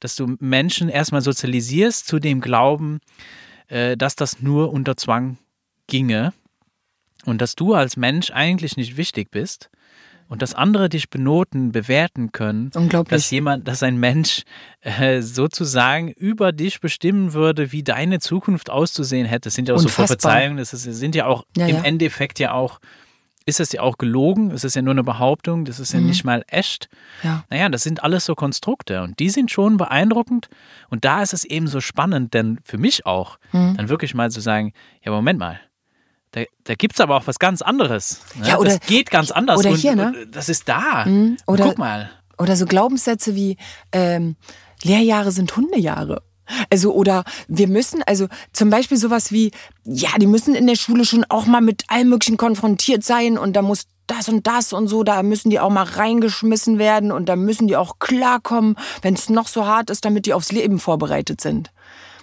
dass 0.03 0.15
du 0.15 0.35
Menschen 0.39 0.89
erstmal 0.89 1.21
sozialisierst 1.21 2.07
zu 2.07 2.19
dem 2.19 2.41
Glauben, 2.41 2.99
äh, 3.67 3.95
dass 3.97 4.15
das 4.15 4.41
nur 4.41 4.71
unter 4.73 4.97
Zwang 4.97 5.37
ginge. 5.87 6.33
und 7.25 7.41
dass 7.41 7.55
du 7.55 7.73
als 7.73 7.95
Mensch 7.95 8.31
eigentlich 8.31 8.75
nicht 8.75 8.97
wichtig 8.97 9.31
bist 9.31 9.69
und 10.27 10.41
dass 10.41 10.53
andere 10.53 10.89
dich 10.89 11.09
benoten, 11.09 11.71
bewerten 11.71 12.31
können, 12.33 12.69
Unglaublich. 12.75 13.15
dass 13.21 13.31
jemand, 13.31 13.65
dass 13.67 13.81
ein 13.83 13.97
Mensch 13.97 14.43
äh, 14.81 15.21
sozusagen 15.21 16.09
über 16.11 16.51
dich 16.51 16.81
bestimmen 16.81 17.31
würde, 17.33 17.71
wie 17.71 17.83
deine 17.83 18.19
Zukunft 18.19 18.69
auszusehen 18.69 19.25
hätte. 19.25 19.47
Das 19.47 19.53
sind 19.55 19.69
ja 19.69 19.73
auch 19.75 19.79
Unfassbar. 19.79 20.07
so 20.07 20.13
Prophezeiungen, 20.15 20.57
das 20.57 20.73
ist, 20.73 20.83
sind 20.83 21.15
ja 21.15 21.27
auch 21.27 21.45
Ja, 21.55 21.67
im 21.67 21.75
ja. 21.77 21.83
Endeffekt 21.83 22.39
ja 22.39 22.51
auch, 22.53 22.79
ist 23.45 23.59
es 23.59 23.71
ja 23.71 23.81
auch 23.81 23.97
gelogen, 23.97 24.51
es 24.51 24.63
ist 24.63 24.75
ja 24.75 24.81
nur 24.81 24.93
eine 24.93 25.03
Behauptung, 25.03 25.65
das 25.65 25.79
ist 25.79 25.93
ja 25.93 25.99
nicht 25.99 26.23
mal 26.23 26.43
echt. 26.47 26.89
Ja. 27.23 27.43
Naja, 27.49 27.69
das 27.69 27.83
sind 27.83 28.03
alles 28.03 28.25
so 28.25 28.35
Konstrukte 28.35 29.01
und 29.03 29.19
die 29.19 29.29
sind 29.29 29.51
schon 29.51 29.77
beeindruckend 29.77 30.49
und 30.89 31.03
da 31.05 31.21
ist 31.21 31.33
es 31.33 31.43
eben 31.43 31.67
so 31.67 31.81
spannend, 31.81 32.33
denn 32.33 32.59
für 32.63 32.77
mich 32.77 33.05
auch, 33.05 33.37
Mhm. 33.51 33.75
dann 33.77 33.89
wirklich 33.89 34.13
mal 34.13 34.31
zu 34.31 34.39
sagen, 34.41 34.73
ja, 35.03 35.11
Moment 35.11 35.39
mal, 35.39 35.59
da, 36.31 36.41
da 36.63 36.75
gibt 36.75 36.95
es 36.95 37.01
aber 37.01 37.15
auch 37.17 37.27
was 37.27 37.37
ganz 37.37 37.61
anderes. 37.61 38.21
Ne? 38.35 38.47
Ja, 38.47 38.57
oder- 38.57 38.77
das 38.77 38.87
geht 38.87 39.11
ganz 39.11 39.29
anders. 39.31 39.59
oder 39.59 39.69
und, 39.71 39.75
hier, 39.77 39.95
ne? 39.95 40.13
und 40.25 40.35
das 40.35 40.49
ist 40.49 40.67
da. 40.69 41.05
Mhm, 41.05 41.37
oder- 41.47 41.65
Guck 41.65 41.77
mal. 41.77 42.09
Oder 42.39 42.55
so 42.55 42.65
Glaubenssätze 42.65 43.35
wie 43.35 43.57
ähm, 43.91 44.35
Lehrjahre 44.83 45.31
sind 45.31 45.55
Hundejahre. 45.55 46.23
Also 46.69 46.93
oder 46.93 47.23
wir 47.47 47.67
müssen, 47.67 48.03
also 48.03 48.27
zum 48.51 48.69
Beispiel 48.69 48.97
sowas 48.97 49.31
wie, 49.31 49.51
ja, 49.85 50.09
die 50.19 50.27
müssen 50.27 50.55
in 50.55 50.67
der 50.67 50.75
Schule 50.75 51.05
schon 51.05 51.25
auch 51.29 51.45
mal 51.45 51.61
mit 51.61 51.83
allem 51.89 52.09
Möglichen 52.09 52.37
konfrontiert 52.37 53.03
sein 53.03 53.37
und 53.37 53.53
da 53.53 53.61
muss 53.61 53.83
das 54.07 54.27
und 54.27 54.45
das 54.47 54.73
und 54.73 54.87
so, 54.87 55.03
da 55.03 55.23
müssen 55.23 55.49
die 55.49 55.59
auch 55.59 55.69
mal 55.69 55.83
reingeschmissen 55.83 56.77
werden 56.77 57.11
und 57.11 57.29
da 57.29 57.35
müssen 57.35 57.67
die 57.67 57.77
auch 57.77 57.99
klarkommen, 57.99 58.75
wenn 59.01 59.13
es 59.13 59.29
noch 59.29 59.47
so 59.47 59.65
hart 59.65 59.89
ist, 59.89 60.05
damit 60.05 60.25
die 60.25 60.33
aufs 60.33 60.51
Leben 60.51 60.79
vorbereitet 60.79 61.39
sind. 61.39 61.71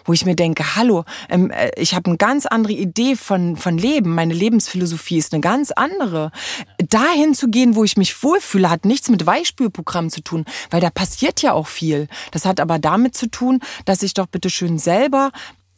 Wo 0.05 0.13
ich 0.13 0.25
mir 0.25 0.37
denke, 0.37 0.77
hallo, 0.77 1.05
ähm, 1.29 1.51
äh, 1.51 1.71
ich 1.77 1.95
habe 1.95 2.07
eine 2.07 2.17
ganz 2.17 2.47
andere 2.47 2.73
Idee 2.73 3.17
von, 3.17 3.57
von 3.57 3.79
Leben. 3.79 4.15
Meine 4.15 4.35
Lebensphilosophie 4.35 5.19
ist 5.19 5.33
eine 5.33 5.41
ganz 5.41 5.71
andere. 5.71 6.31
Dahin 6.79 7.35
zu 7.35 7.49
gehen, 7.49 7.75
wo 7.75 7.85
ich 7.85 7.97
mich 7.97 8.23
wohlfühle, 8.23 8.71
hat 8.71 8.85
nichts 8.85 9.09
mit 9.09 9.27
Weichspülprogramm 9.27 10.11
zu 10.11 10.23
tun, 10.23 10.45
weil 10.71 10.81
da 10.81 10.91
passiert 10.91 11.43
ja 11.43 11.53
auch 11.53 11.67
viel. 11.67 12.09
Das 12.33 12.45
hat 12.45 12.61
aber 12.61 12.79
damit 12.79 13.17
zu 13.17 13.31
tun, 13.31 13.61
dass 13.85 14.03
ich 14.03 14.15
doch 14.15 14.27
bitte 14.27 14.51
schön 14.51 14.79
selber 14.79 15.31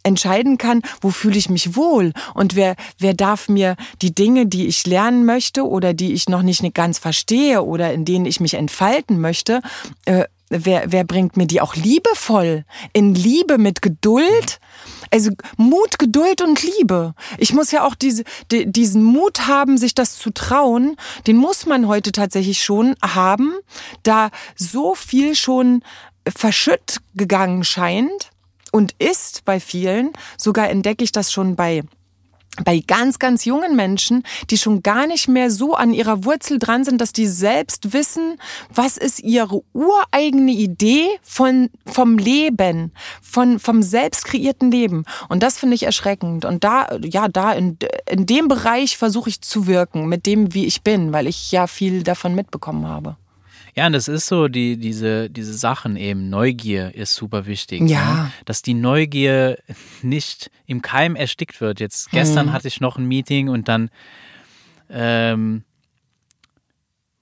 entscheiden 0.03 0.59
kann, 0.59 0.83
wo 1.01 1.11
fühle 1.11 1.39
ich 1.39 1.49
mich 1.49 1.77
wohl 1.77 2.13
und 2.35 2.57
wer, 2.57 2.77
wer 2.99 3.15
darf 3.15 3.49
mir 3.49 3.77
die 4.03 4.15
Dinge, 4.15 4.47
die 4.47 4.67
ich 4.67 4.87
lernen 4.87 5.25
möchte 5.25 5.67
oder 5.67 5.95
die 5.95 6.13
ich 6.13 6.29
noch 6.29 6.43
nicht 6.43 6.63
ganz 6.75 6.99
verstehe 6.99 7.63
oder 7.63 7.93
in 7.93 8.05
denen 8.05 8.27
ich 8.27 8.41
mich 8.41 8.55
entfalten 8.55 9.21
möchte, 9.21 9.61
äh, 10.05 10.25
wer, 10.53 10.93
wer 10.93 11.05
bringt 11.05 11.37
mir 11.37 11.47
die 11.47 11.61
auch 11.61 11.75
liebevoll, 11.75 12.65
in 12.93 13.15
Liebe, 13.15 13.59
mit 13.59 13.83
Geduld? 13.83 14.61
Also 15.11 15.31
Mut, 15.57 15.99
Geduld 15.99 16.43
und 16.43 16.63
Liebe. 16.63 17.15
Ich 17.39 17.53
muss 17.53 17.71
ja 17.71 17.85
auch 17.85 17.95
diese, 17.95 18.25
die, 18.51 18.71
diesen 18.71 19.03
Mut 19.03 19.47
haben, 19.47 19.79
sich 19.79 19.95
das 19.95 20.17
zu 20.19 20.31
trauen. 20.31 20.97
Den 21.27 21.37
muss 21.37 21.67
man 21.67 21.89
heute 21.89 22.13
tatsächlich 22.13 22.63
schon 22.63 22.95
haben, 23.03 23.55
da 24.03 24.31
so 24.57 24.95
viel 24.95 25.35
schon 25.35 25.83
verschütt 26.27 27.01
gegangen 27.15 27.65
scheint 27.65 28.31
und 28.71 28.95
ist 28.99 29.45
bei 29.45 29.61
vielen. 29.61 30.13
Sogar 30.37 30.71
entdecke 30.71 31.05
ich 31.05 31.13
das 31.13 31.33
schon 31.33 31.57
bei 31.57 31.83
bei 32.65 32.81
ganz, 32.87 33.19
ganz 33.19 33.47
jungen 33.47 33.77
Menschen, 33.77 34.25
die 34.51 34.59
schon 34.59 34.83
gar 34.83 35.07
nicht 35.07 35.27
mehr 35.27 35.51
so 35.51 35.75
an 35.75 35.95
ihrer 35.95 36.25
Wurzel 36.25 36.59
dran 36.59 36.85
sind, 36.85 37.01
dass 37.01 37.13
die 37.13 37.27
selbst 37.27 37.95
wissen, 37.95 38.37
was 38.73 38.99
ist 38.99 39.21
ihre 39.21 39.63
ureigene 39.73 40.53
Idee 40.53 41.07
von, 41.23 41.71
vom 41.87 42.19
Leben, 42.19 42.93
von, 43.23 43.59
vom 43.59 43.83
selbst 43.83 44.27
kreierten 44.27 44.71
Leben. 44.71 45.05
Und 45.31 45.43
das 45.43 45.59
finde 45.59 45.77
ich 45.77 45.85
erschreckend. 45.85 46.45
Und 46.45 46.63
da, 46.63 46.95
ja, 47.03 47.29
da 47.29 47.53
in, 47.53 47.79
in 48.09 48.27
dem 48.27 48.49
Bereich 48.49 48.99
versuche 48.99 49.31
ich 49.31 49.41
zu 49.41 49.67
wirken, 49.67 50.07
mit 50.09 50.27
dem, 50.27 50.53
wie 50.53 50.67
ich 50.67 50.83
bin, 50.83 51.13
weil 51.13 51.27
ich 51.27 51.53
ja 51.53 51.67
viel 51.67 52.03
davon 52.03 52.35
mitbekommen 52.35 52.87
habe. 52.87 53.17
Ja, 53.75 53.87
und 53.87 53.93
das 53.93 54.07
ist 54.07 54.27
so, 54.27 54.49
die, 54.49 54.77
diese, 54.77 55.31
diese 55.31 55.55
Sachen 55.55 55.97
eben, 55.97 56.29
Neugier 56.29 56.95
ist 56.95 57.15
super 57.15 57.47
wichtig. 57.47 57.89
Ja. 57.89 58.25
Ne? 58.25 58.33
Dass 58.45 58.61
die 58.61 58.75
Neugier 58.75 59.59
nicht 60.03 60.51
im 60.67 60.83
Keim 60.83 61.17
erstickt 61.17 61.61
wird. 61.61 61.81
Jetzt 61.81 62.11
gestern 62.11 62.49
Hm. 62.49 62.53
hatte 62.53 62.69
ich 62.69 62.81
noch 62.81 62.99
ein 62.99 63.07
Meeting 63.07 63.49
und 63.49 63.69
dann 63.69 63.91
ähm, 64.91 65.65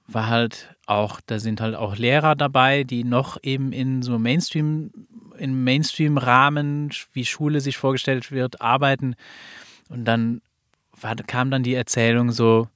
war 0.08 0.26
halt 0.26 0.74
auch, 0.86 1.20
da 1.24 1.38
sind 1.38 1.60
halt 1.60 1.76
auch 1.76 1.96
Lehrer 1.96 2.34
dabei, 2.34 2.82
die 2.82 3.04
noch 3.04 3.38
eben 3.44 3.72
in 3.72 4.02
so 4.02 4.18
Mainstream, 4.18 4.90
im 5.38 5.62
Mainstream-Rahmen, 5.62 6.90
wie 7.12 7.24
Schule 7.24 7.60
sich 7.60 7.76
vorgestellt 7.76 8.32
wird, 8.32 8.60
arbeiten. 8.60 9.14
Und 9.88 10.04
dann 10.04 10.42
war, 11.00 11.14
kam 11.14 11.52
dann 11.52 11.62
die 11.62 11.74
Erzählung 11.74 12.32
so, 12.32 12.66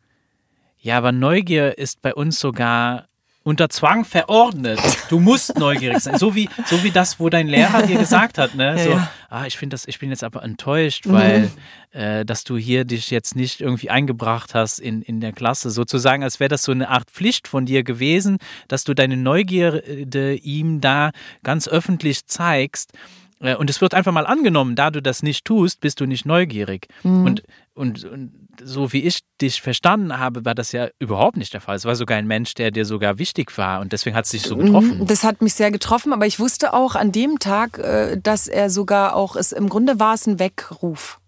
ja, 0.79 0.97
aber 0.99 1.11
Neugier 1.11 1.77
ist 1.77 2.03
bei 2.03 2.15
uns 2.15 2.39
sogar 2.39 3.09
unter 3.45 3.69
Zwang 3.69 4.05
verordnet. 4.05 4.81
Du 5.11 5.21
musst 5.21 5.59
neugierig 5.59 6.01
sein. 6.01 6.19
So 6.19 6.35
wie, 6.35 6.49
so 6.67 6.83
wie 6.83 6.91
das, 6.91 7.21
wo 7.21 7.29
dein 7.29 7.47
Lehrer 7.47 7.83
dir 7.83 7.99
gesagt 7.99 8.39
hat, 8.39 8.55
ne? 8.55 8.77
So, 8.79 8.91
Ja, 8.91 8.97
ja. 8.97 9.11
ah, 9.29 9.47
ich 9.47 9.59
finde 9.59 9.75
das, 9.75 9.87
ich 9.87 9.99
bin 9.99 10.09
jetzt 10.11 10.25
aber 10.25 10.43
enttäuscht, 10.43 11.05
weil, 11.07 11.51
äh, 11.93 12.25
dass 12.25 12.45
du 12.45 12.57
hier 12.57 12.85
dich 12.87 13.11
jetzt 13.11 13.37
nicht 13.37 13.61
irgendwie 13.61 13.91
eingebracht 13.91 14.55
hast 14.55 14.79
in, 14.81 15.03
in 15.03 15.21
der 15.21 15.33
Klasse. 15.33 15.71
Sozusagen, 15.71 16.23
als 16.23 16.41
wäre 16.41 16.49
das 16.49 16.63
so 16.63 16.73
eine 16.73 16.89
Art 16.89 17.11
Pflicht 17.11 17.47
von 17.47 17.67
dir 17.67 17.85
gewesen, 17.85 18.39
dass 18.67 18.83
du 18.85 18.95
deine 18.95 19.19
Neugierde 19.19 20.35
ihm 20.37 20.81
da 20.81 21.11
ganz 21.43 21.69
öffentlich 21.69 22.27
zeigst. 22.27 22.93
Äh, 23.41 23.57
Und 23.57 23.71
es 23.71 23.81
wird 23.81 23.95
einfach 23.95 24.13
mal 24.13 24.27
angenommen, 24.27 24.77
da 24.77 24.91
du 24.91 25.03
das 25.03 25.23
nicht 25.23 25.45
tust, 25.45 25.81
bist 25.81 26.01
du 26.01 26.07
nicht 26.07 26.27
neugierig. 26.27 26.89
Und, 27.03 27.43
und, 27.75 28.05
und 28.05 28.33
so 28.63 28.93
wie 28.93 29.03
ich 29.03 29.21
dich 29.41 29.61
verstanden 29.61 30.19
habe, 30.19 30.45
war 30.45 30.55
das 30.55 30.73
ja 30.73 30.89
überhaupt 30.99 31.37
nicht 31.37 31.53
der 31.53 31.61
Fall. 31.61 31.77
Es 31.77 31.85
war 31.85 31.97
sogar 31.97 32.19
ein 32.19 32.27
Mensch, 32.27 32.55
der 32.55 32.71
dir 32.71 32.85
sogar 32.85 33.19
wichtig 33.19 33.57
war 33.59 33.81
und 33.81 33.93
deswegen 33.93 34.15
hat 34.17 34.27
es 34.27 34.31
dich 34.31 34.43
so 34.43 34.57
getroffen. 34.57 35.07
Das 35.07 35.25
hat 35.25 35.43
mich 35.43 35.55
sehr 35.55 35.71
getroffen, 35.71 36.13
aber 36.13 36.27
ich 36.27 36.39
wusste 36.39 36.73
auch 36.73 36.95
an 36.95 37.11
dem 37.13 37.39
Tag, 37.39 37.79
äh, 37.79 38.17
dass 38.21 38.47
er 38.47 38.71
sogar 38.71 39.17
auch 39.17 39.37
ist. 39.37 39.53
Im 39.53 39.69
Grunde 39.69 39.99
war 39.99 40.15
es 40.15 40.27
ein 40.27 40.39
Weckruf 40.39 41.19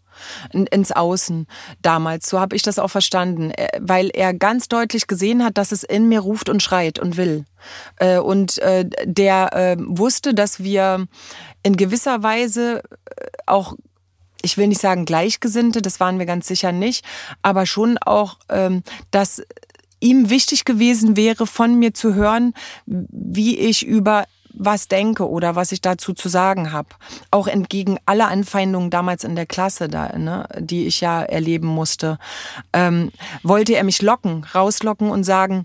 ins 0.52 0.92
Außen 0.92 1.46
damals. 1.82 2.28
So 2.28 2.40
habe 2.40 2.56
ich 2.56 2.62
das 2.62 2.78
auch 2.78 2.90
verstanden, 2.90 3.50
Äh, 3.56 3.68
weil 3.80 4.10
er 4.12 4.34
ganz 4.34 4.68
deutlich 4.68 5.06
gesehen 5.06 5.44
hat, 5.44 5.56
dass 5.58 5.72
es 5.72 5.82
in 5.82 6.08
mir 6.08 6.20
ruft 6.20 6.48
und 6.48 6.62
schreit 6.62 6.98
und 6.98 7.16
will. 7.16 7.44
Äh, 7.96 8.18
Und 8.18 8.58
äh, 8.58 8.84
der 9.04 9.52
äh, 9.52 9.76
wusste, 9.78 10.34
dass 10.34 10.62
wir 10.62 11.06
in 11.62 11.76
gewisser 11.76 12.22
Weise 12.22 12.82
auch 13.46 13.74
ich 14.42 14.58
will 14.58 14.68
nicht 14.68 14.80
sagen 14.80 15.06
Gleichgesinnte, 15.06 15.82
das 15.82 15.98
waren 15.98 16.18
wir 16.18 16.26
ganz 16.26 16.46
sicher 16.46 16.70
nicht, 16.70 17.04
aber 17.42 17.66
schon 17.66 17.98
auch, 17.98 18.38
ähm, 18.48 18.82
dass 19.10 19.42
ihm 19.98 20.30
wichtig 20.30 20.64
gewesen 20.64 21.16
wäre, 21.16 21.46
von 21.46 21.78
mir 21.78 21.94
zu 21.94 22.14
hören, 22.14 22.52
wie 22.86 23.58
ich 23.58 23.84
über 23.84 24.26
was 24.56 24.88
denke 24.88 25.28
oder 25.28 25.54
was 25.54 25.72
ich 25.72 25.80
dazu 25.80 26.12
zu 26.12 26.28
sagen 26.28 26.72
habe. 26.72 26.88
Auch 27.30 27.46
entgegen 27.46 27.98
aller 28.06 28.28
Anfeindungen 28.28 28.90
damals 28.90 29.24
in 29.24 29.36
der 29.36 29.46
Klasse, 29.46 29.88
da, 29.88 30.16
ne, 30.16 30.48
die 30.58 30.86
ich 30.86 31.00
ja 31.00 31.22
erleben 31.22 31.68
musste, 31.68 32.18
ähm, 32.72 33.12
wollte 33.42 33.74
er 33.74 33.84
mich 33.84 34.02
locken, 34.02 34.44
rauslocken 34.54 35.10
und 35.10 35.24
sagen, 35.24 35.64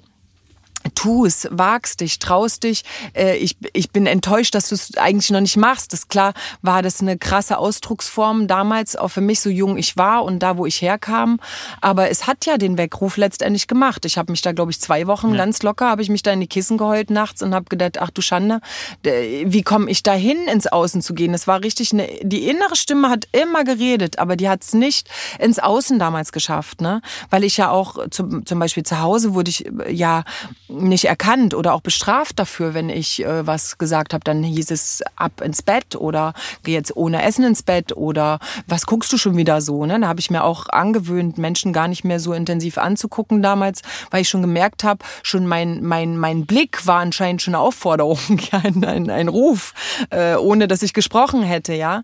tu 0.96 1.26
es, 1.26 1.48
wagst 1.52 2.02
dich, 2.02 2.20
traust 2.20 2.64
dich. 2.64 2.84
Äh, 3.16 3.38
ich, 3.38 3.58
ich 3.74 3.92
bin 3.92 4.06
enttäuscht, 4.06 4.56
dass 4.56 4.70
du 4.70 4.76
es 4.76 4.98
eigentlich 4.98 5.30
noch 5.32 5.42
nicht 5.42 5.58
machst. 5.58 5.94
Das 5.94 6.08
klar 6.08 6.34
war 6.62 6.82
das 6.82 7.02
eine 7.02 7.18
krasse 7.18 7.58
Ausdrucksform 7.58 8.48
damals, 8.48 8.96
auch 8.96 9.10
für 9.10 9.22
mich 9.22 9.40
so 9.40 9.50
jung 9.50 9.78
ich 9.78 9.98
war 9.98 10.24
und 10.24 10.40
da, 10.40 10.58
wo 10.58 10.66
ich 10.66 10.82
herkam. 10.82 11.40
Aber 11.82 12.10
es 12.10 12.28
hat 12.28 12.46
ja 12.46 12.58
den 12.58 12.78
Weckruf 12.78 13.18
letztendlich 13.18 13.68
gemacht. 13.68 14.06
Ich 14.06 14.18
habe 14.18 14.32
mich 14.32 14.42
da, 14.42 14.52
glaube 14.52 14.72
ich, 14.72 14.80
zwei 14.80 15.08
Wochen 15.08 15.34
ganz 15.34 15.64
locker, 15.64 15.90
habe 15.90 16.02
ich 16.02 16.10
mich 16.10 16.24
da 16.24 16.32
in 16.32 16.40
die 16.40 16.48
Kissen 16.48 16.78
geheult 16.78 17.10
nachts 17.10 17.42
und 17.42 17.54
habe 17.54 17.66
gedacht, 17.66 18.00
ach 18.00 18.10
du 18.12 18.22
Schande, 18.22 18.62
wie 19.04 19.64
komme 19.64 19.90
ich 19.90 20.04
dahin, 20.04 20.48
ins 20.48 20.68
Außen 20.68 21.02
zu 21.02 21.14
gehen? 21.14 21.32
Das 21.32 21.48
war 21.48 21.64
richtig, 21.64 21.94
eine, 21.94 22.08
die 22.22 22.48
innere 22.48 22.76
Stimme 22.76 23.10
hat 23.10 23.28
immer 23.32 23.64
geredet, 23.64 24.20
aber 24.20 24.36
die 24.36 24.50
hat 24.50 24.64
es 24.64 24.74
nicht 24.74 25.10
ins 25.40 25.60
Außen 25.60 26.00
damals 26.00 26.32
geschafft. 26.32 26.82
Ne? 26.82 27.02
Weil 27.30 27.44
ich 27.44 27.58
ja 27.58 27.70
auch 27.70 28.10
zum, 28.10 28.46
zum 28.46 28.60
Beispiel 28.60 28.84
zu 28.84 29.00
Hause 29.00 29.34
wurde 29.34 29.50
ich 29.50 29.66
äh, 29.66 29.92
ja 29.92 30.24
nicht 30.72 31.06
erkannt 31.06 31.54
oder 31.54 31.74
auch 31.74 31.82
bestraft 31.82 32.40
dafür, 32.40 32.74
wenn 32.74 32.90
ich 32.90 33.24
äh, 33.24 33.46
was 33.46 33.78
gesagt 33.78 34.14
habe. 34.14 34.24
Dann 34.24 34.44
hieß 34.44 34.72
es 34.72 35.04
ab 35.16 35.42
ins 35.42 35.62
Bett 35.62 35.96
oder 35.96 36.34
geh 36.64 36.74
jetzt 36.74 36.96
ohne 36.96 37.22
Essen 37.24 37.44
ins 37.46 37.64
Bett 37.64 37.96
oder 37.96 38.40
was 38.68 38.86
guckst 38.86 39.12
du 39.14 39.18
schon 39.18 39.38
wieder 39.38 39.62
so? 39.62 39.86
Ne? 39.86 40.00
Da 40.00 40.08
habe 40.08 40.20
ich 40.20 40.32
mir 40.32 40.44
auch 40.44 40.70
angewöhnt, 40.70 41.38
Menschen 41.38 41.74
gar 41.74 41.88
nicht 41.88 42.04
mehr 42.04 42.20
so 42.20 42.34
intensiv 42.34 42.78
anzugucken 42.78 43.42
damals, 43.42 43.82
weil 44.10 44.22
ich 44.22 44.30
schon 44.30 44.42
gemerkt 44.42 44.84
habe, 44.84 45.04
schon 45.24 45.46
mein, 45.46 45.84
mein, 45.84 46.18
mein 46.18 46.46
Blick 46.46 46.86
war 46.88 47.00
anscheinend 47.00 47.42
schon 47.42 47.56
eine 47.56 47.64
Aufforderung, 47.64 48.20
ein, 48.52 48.84
ein, 48.84 49.10
ein 49.10 49.28
Ruf, 49.28 49.74
äh, 50.10 50.36
ohne 50.36 50.68
dass 50.68 50.82
ich 50.82 50.94
gesprochen 50.94 51.44
hätte, 51.44 51.74
ja. 51.74 52.04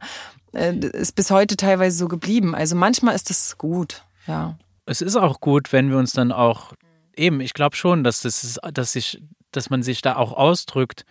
Äh, 0.53 0.75
ist 0.75 1.15
bis 1.15 1.31
heute 1.31 1.57
teilweise 1.57 1.97
so 1.97 2.07
geblieben. 2.07 2.55
Also 2.55 2.75
manchmal 2.75 3.15
ist 3.15 3.29
es 3.29 3.57
gut, 3.57 4.03
ja. 4.27 4.55
Es 4.85 5.01
ist 5.01 5.17
auch 5.17 5.41
gut, 5.41 5.73
wenn 5.73 5.89
wir 5.89 5.97
uns 5.97 6.13
dann 6.13 6.31
auch 6.31 6.71
eben, 7.17 7.41
ich 7.41 7.53
glaube 7.53 7.75
schon, 7.75 8.03
dass 8.03 8.21
das 8.21 8.43
ist, 8.43 8.59
dass 8.73 8.95
ich 8.95 9.21
dass 9.51 9.69
man 9.69 9.81
sich 9.81 10.01
da 10.01 10.15
auch 10.15 10.33
ausdrückt. 10.33 11.05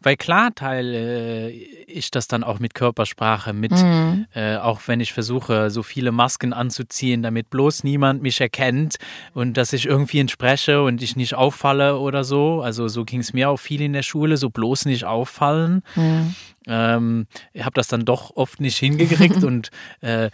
Weil 0.00 0.16
klar 0.16 0.54
teile 0.54 1.50
ich 1.50 2.10
das 2.10 2.28
dann 2.28 2.44
auch 2.44 2.58
mit 2.58 2.74
Körpersprache, 2.74 3.52
mit, 3.52 3.72
mhm. 3.72 4.26
äh, 4.34 4.56
auch 4.56 4.80
wenn 4.86 5.00
ich 5.00 5.12
versuche, 5.12 5.70
so 5.70 5.82
viele 5.82 6.12
Masken 6.12 6.52
anzuziehen, 6.52 7.22
damit 7.22 7.50
bloß 7.50 7.84
niemand 7.84 8.22
mich 8.22 8.40
erkennt 8.40 8.96
und 9.32 9.56
dass 9.56 9.72
ich 9.72 9.86
irgendwie 9.86 10.20
entspreche 10.20 10.82
und 10.82 11.02
ich 11.02 11.16
nicht 11.16 11.34
auffalle 11.34 11.98
oder 11.98 12.24
so. 12.24 12.60
Also 12.62 12.88
so 12.88 13.04
ging 13.04 13.20
es 13.20 13.32
mir 13.32 13.50
auch 13.50 13.58
viel 13.58 13.80
in 13.80 13.92
der 13.92 14.02
Schule, 14.02 14.36
so 14.36 14.50
bloß 14.50 14.84
nicht 14.84 15.04
auffallen. 15.04 15.82
Mhm. 15.96 16.34
Ähm, 16.66 17.26
ich 17.54 17.64
habe 17.64 17.74
das 17.74 17.88
dann 17.88 18.04
doch 18.04 18.36
oft 18.36 18.60
nicht 18.60 18.76
hingekriegt 18.76 19.42
und 19.42 19.70
äh, 20.02 20.30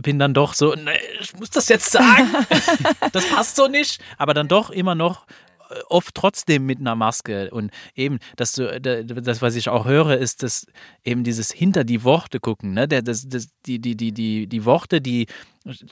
bin 0.00 0.18
dann 0.18 0.34
doch 0.34 0.54
so, 0.54 0.74
ne, 0.74 0.92
ich 1.20 1.34
muss 1.34 1.50
das 1.50 1.68
jetzt 1.68 1.90
sagen, 1.90 2.28
das 3.12 3.28
passt 3.28 3.56
so 3.56 3.68
nicht, 3.68 4.00
aber 4.16 4.34
dann 4.34 4.48
doch 4.48 4.70
immer 4.70 4.94
noch 4.94 5.26
äh, 5.70 5.74
oft 5.88 6.14
trotzdem 6.14 6.66
mit 6.66 6.78
einer 6.78 6.94
Maske. 6.94 7.50
Und 7.50 7.72
eben 7.94 8.18
das, 8.36 8.52
das 8.52 9.42
was 9.42 9.56
ich 9.56 9.68
auch 9.68 9.84
höre 9.84 10.16
ist 10.18 10.42
dass 10.42 10.66
eben 11.04 11.24
dieses 11.24 11.50
hinter 11.50 11.84
die 11.84 12.04
Worte 12.04 12.38
gucken 12.40 12.74
ne? 12.74 12.86
Das, 12.86 13.28
das, 13.28 13.48
die, 13.66 13.80
die, 13.80 13.96
die, 13.96 14.12
die, 14.12 14.46
die 14.46 14.64
Worte 14.64 15.00
die 15.00 15.26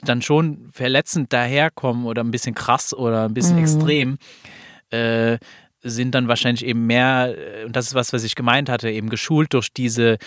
dann 0.03 0.21
schon 0.21 0.69
verletzend 0.71 1.33
daherkommen 1.33 2.05
oder 2.05 2.23
ein 2.23 2.31
bisschen 2.31 2.55
krass 2.55 2.93
oder 2.93 3.25
ein 3.25 3.33
bisschen 3.33 3.57
mhm. 3.57 3.63
extrem 3.63 4.17
äh, 4.91 5.37
sind 5.81 6.15
dann 6.15 6.29
wahrscheinlich 6.29 6.65
eben 6.65 6.87
mehr 6.87 7.35
äh, 7.37 7.65
und 7.65 7.75
das 7.75 7.87
ist 7.87 7.95
was 7.95 8.13
was 8.13 8.23
ich 8.23 8.35
gemeint 8.35 8.69
hatte 8.69 8.89
eben 8.89 9.09
geschult 9.09 9.53
durch 9.53 9.73
diese 9.73 10.17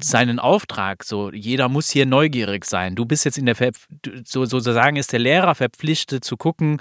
seinen 0.00 0.38
Auftrag. 0.38 1.04
So, 1.04 1.30
jeder 1.32 1.68
muss 1.68 1.90
hier 1.90 2.06
neugierig 2.06 2.64
sein. 2.64 2.94
Du 2.94 3.04
bist 3.04 3.24
jetzt 3.24 3.38
in 3.38 3.46
der, 3.46 3.54
Ver 3.54 3.72
so, 4.24 4.44
sozusagen 4.44 4.96
ist 4.96 5.12
der 5.12 5.20
Lehrer 5.20 5.54
verpflichtet 5.54 6.24
zu 6.24 6.36
gucken, 6.36 6.80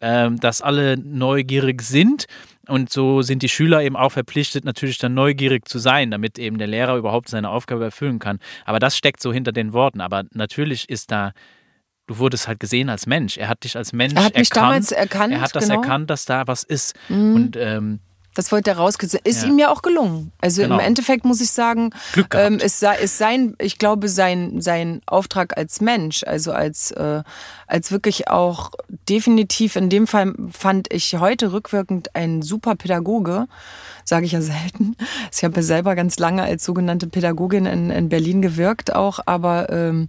äh, 0.00 0.30
dass 0.30 0.62
alle 0.62 0.96
neugierig 0.96 1.82
sind. 1.82 2.26
Und 2.66 2.90
so 2.90 3.22
sind 3.22 3.42
die 3.42 3.48
Schüler 3.48 3.82
eben 3.82 3.96
auch 3.96 4.12
verpflichtet, 4.12 4.64
natürlich 4.64 4.98
dann 4.98 5.14
neugierig 5.14 5.68
zu 5.68 5.78
sein, 5.78 6.10
damit 6.10 6.38
eben 6.38 6.58
der 6.58 6.68
Lehrer 6.68 6.96
überhaupt 6.96 7.28
seine 7.28 7.48
Aufgabe 7.48 7.84
erfüllen 7.84 8.18
kann. 8.18 8.38
Aber 8.64 8.78
das 8.78 8.96
steckt 8.96 9.22
so 9.22 9.32
hinter 9.32 9.52
den 9.52 9.72
Worten. 9.72 10.00
Aber 10.00 10.24
natürlich 10.32 10.88
ist 10.88 11.10
da 11.10 11.32
du 12.06 12.18
wurdest 12.18 12.48
halt 12.48 12.58
gesehen 12.58 12.88
als 12.88 13.06
Mensch. 13.06 13.36
Er 13.36 13.46
hat 13.46 13.62
dich 13.62 13.76
als 13.76 13.92
Mensch 13.92 14.14
er 14.14 14.24
hat 14.24 14.36
mich 14.36 14.50
erkannt. 14.50 14.66
damals 14.66 14.92
erkannt. 14.92 15.32
Er 15.32 15.40
hat 15.40 15.54
das 15.54 15.68
genau. 15.68 15.80
erkannt, 15.80 16.10
dass 16.10 16.24
da 16.24 16.46
was 16.48 16.64
ist. 16.64 16.96
Mhm. 17.08 17.34
Und 17.34 17.56
ähm, 17.56 18.00
das 18.34 18.52
wollte 18.52 18.70
er 18.70 18.76
rausgesetzt. 18.76 19.26
Ist 19.26 19.42
ja. 19.42 19.48
ihm 19.48 19.58
ja 19.58 19.70
auch 19.70 19.82
gelungen. 19.82 20.32
Also 20.40 20.62
genau. 20.62 20.76
im 20.76 20.80
Endeffekt 20.80 21.24
muss 21.24 21.40
ich 21.40 21.50
sagen, 21.50 21.90
ähm, 22.34 22.58
es 22.62 22.82
ist 22.82 23.18
sein, 23.18 23.54
ich 23.58 23.78
glaube, 23.78 24.08
sein, 24.08 24.60
sein 24.60 25.00
Auftrag 25.06 25.56
als 25.56 25.80
Mensch, 25.80 26.22
also 26.24 26.52
als, 26.52 26.92
äh, 26.92 27.22
als 27.66 27.90
wirklich 27.90 28.28
auch 28.28 28.70
definitiv, 29.08 29.76
in 29.76 29.90
dem 29.90 30.06
Fall 30.06 30.34
fand 30.52 30.92
ich 30.92 31.16
heute 31.18 31.52
rückwirkend 31.52 32.14
ein 32.14 32.42
super 32.42 32.76
Pädagoge, 32.76 33.46
sage 34.04 34.26
ich 34.26 34.32
ja 34.32 34.40
selten. 34.40 34.96
Ich 35.32 35.44
habe 35.44 35.56
ja 35.56 35.62
selber 35.62 35.94
ganz 35.94 36.18
lange 36.18 36.42
als 36.42 36.64
sogenannte 36.64 37.06
Pädagogin 37.06 37.66
in, 37.66 37.90
in 37.90 38.08
Berlin 38.08 38.42
gewirkt 38.42 38.94
auch, 38.94 39.20
aber 39.26 39.70
ähm, 39.70 40.08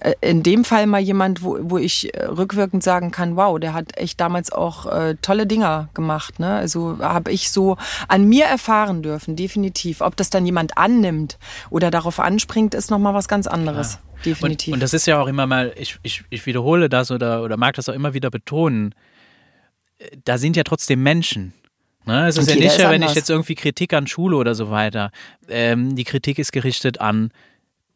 äh, 0.00 0.14
in 0.20 0.42
dem 0.42 0.64
Fall 0.64 0.86
mal 0.86 1.00
jemand, 1.00 1.42
wo, 1.42 1.58
wo 1.60 1.78
ich 1.78 2.14
äh, 2.14 2.24
rückwirkend 2.24 2.82
sagen 2.82 3.10
kann, 3.10 3.36
wow, 3.36 3.58
der 3.58 3.72
hat 3.72 3.96
echt 3.96 4.20
damals 4.20 4.52
auch 4.52 4.86
äh, 4.86 5.16
tolle 5.20 5.46
Dinger 5.46 5.88
gemacht. 5.94 6.38
Ne? 6.38 6.54
Also 6.54 6.98
habe 7.00 7.32
ich 7.32 7.50
so 7.50 7.76
an 8.06 8.28
mir 8.28 8.44
erfahren 8.44 9.02
dürfen, 9.02 9.36
definitiv. 9.36 10.00
Ob 10.00 10.16
das 10.16 10.30
dann 10.30 10.46
jemand 10.46 10.78
annimmt 10.78 11.38
oder 11.70 11.90
darauf 11.90 12.20
anspringt, 12.20 12.74
ist 12.74 12.90
nochmal 12.90 13.14
was 13.14 13.28
ganz 13.28 13.46
anderes. 13.46 13.94
Ja. 13.94 14.00
Definitiv. 14.24 14.72
Und, 14.72 14.74
und, 14.74 14.82
das 14.82 14.94
ist 14.94 15.06
ja 15.06 15.20
auch 15.20 15.28
immer 15.28 15.46
mal, 15.46 15.72
ich, 15.76 15.98
ich, 16.02 16.24
ich 16.28 16.44
wiederhole 16.44 16.88
das 16.88 17.12
oder, 17.12 17.42
oder 17.42 17.56
mag 17.56 17.76
das 17.76 17.88
auch 17.88 17.94
immer 17.94 18.14
wieder 18.14 18.30
betonen, 18.30 18.92
da 20.24 20.38
sind 20.38 20.56
ja 20.56 20.64
trotzdem 20.64 21.02
Menschen. 21.02 21.52
Ne? 22.08 22.26
Es 22.26 22.36
ist 22.36 22.50
ja 22.50 22.56
nicht, 22.56 22.78
wenn 22.78 23.02
ich 23.02 23.14
jetzt 23.14 23.30
irgendwie 23.30 23.54
Kritik 23.54 23.92
an 23.92 24.08
Schule 24.08 24.36
oder 24.36 24.56
so 24.56 24.70
weiter, 24.70 25.12
ähm, 25.48 25.94
die 25.94 26.04
Kritik 26.04 26.40
ist 26.40 26.52
gerichtet 26.52 27.00
an 27.00 27.30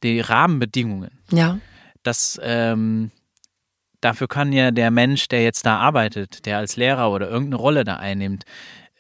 die 0.05 0.21
Rahmenbedingungen. 0.21 1.11
Ja 1.33 1.59
das 2.03 2.41
ähm, 2.43 3.11
dafür 4.01 4.29
kann 4.29 4.53
ja 4.53 4.71
der 4.71 4.91
Mensch, 4.91 5.29
der 5.29 5.43
jetzt 5.43 5.65
da 5.67 5.79
arbeitet, 5.79 6.47
der 6.47 6.59
als 6.59 6.77
Lehrer 6.77 7.11
oder 7.11 7.29
irgendeine 7.29 7.57
Rolle 7.57 7.85
da 7.85 7.97
einnimmt, 7.97 8.45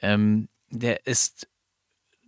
ähm, 0.00 0.48
der 0.70 1.06
ist 1.06 1.48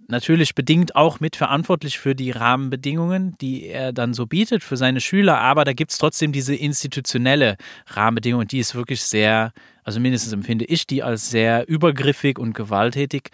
natürlich 0.09 0.55
bedingt 0.55 0.97
auch 0.97 1.21
mitverantwortlich 1.21 1.99
für 1.99 2.15
die 2.15 2.31
Rahmenbedingungen, 2.31 3.37
die 3.41 3.67
er 3.67 3.93
dann 3.93 4.15
so 4.15 4.27
bietet 4.27 4.63
für 4.63 4.77
seine 4.77 5.01
Schüler, 5.01 5.41
aber 5.41 5.65
da 5.65 5.73
gibt 5.73 5.93
es 5.93 5.99
trotzdem 5.99 6.33
diese 6.33 6.55
institutionelle 6.55 7.57
Rahmenbedingung, 7.87 8.47
die 8.47 8.59
ist 8.59 8.75
wirklich 8.75 9.03
sehr, 9.03 9.53
also 9.83 10.01
mindestens 10.01 10.33
empfinde 10.33 10.65
ich 10.65 10.87
die 10.87 11.03
als 11.03 11.31
sehr 11.31 11.69
übergriffig 11.69 12.39
und 12.39 12.55
gewalttätig 12.55 13.31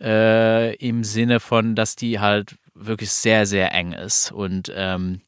äh, 0.00 0.74
im 0.76 1.04
Sinne 1.04 1.40
von, 1.40 1.74
dass 1.74 1.96
die 1.96 2.20
halt 2.20 2.56
wirklich 2.74 3.10
sehr, 3.10 3.46
sehr 3.46 3.72
eng 3.74 3.92
ist 3.92 4.32
und 4.32 4.72
ähm, 4.74 5.20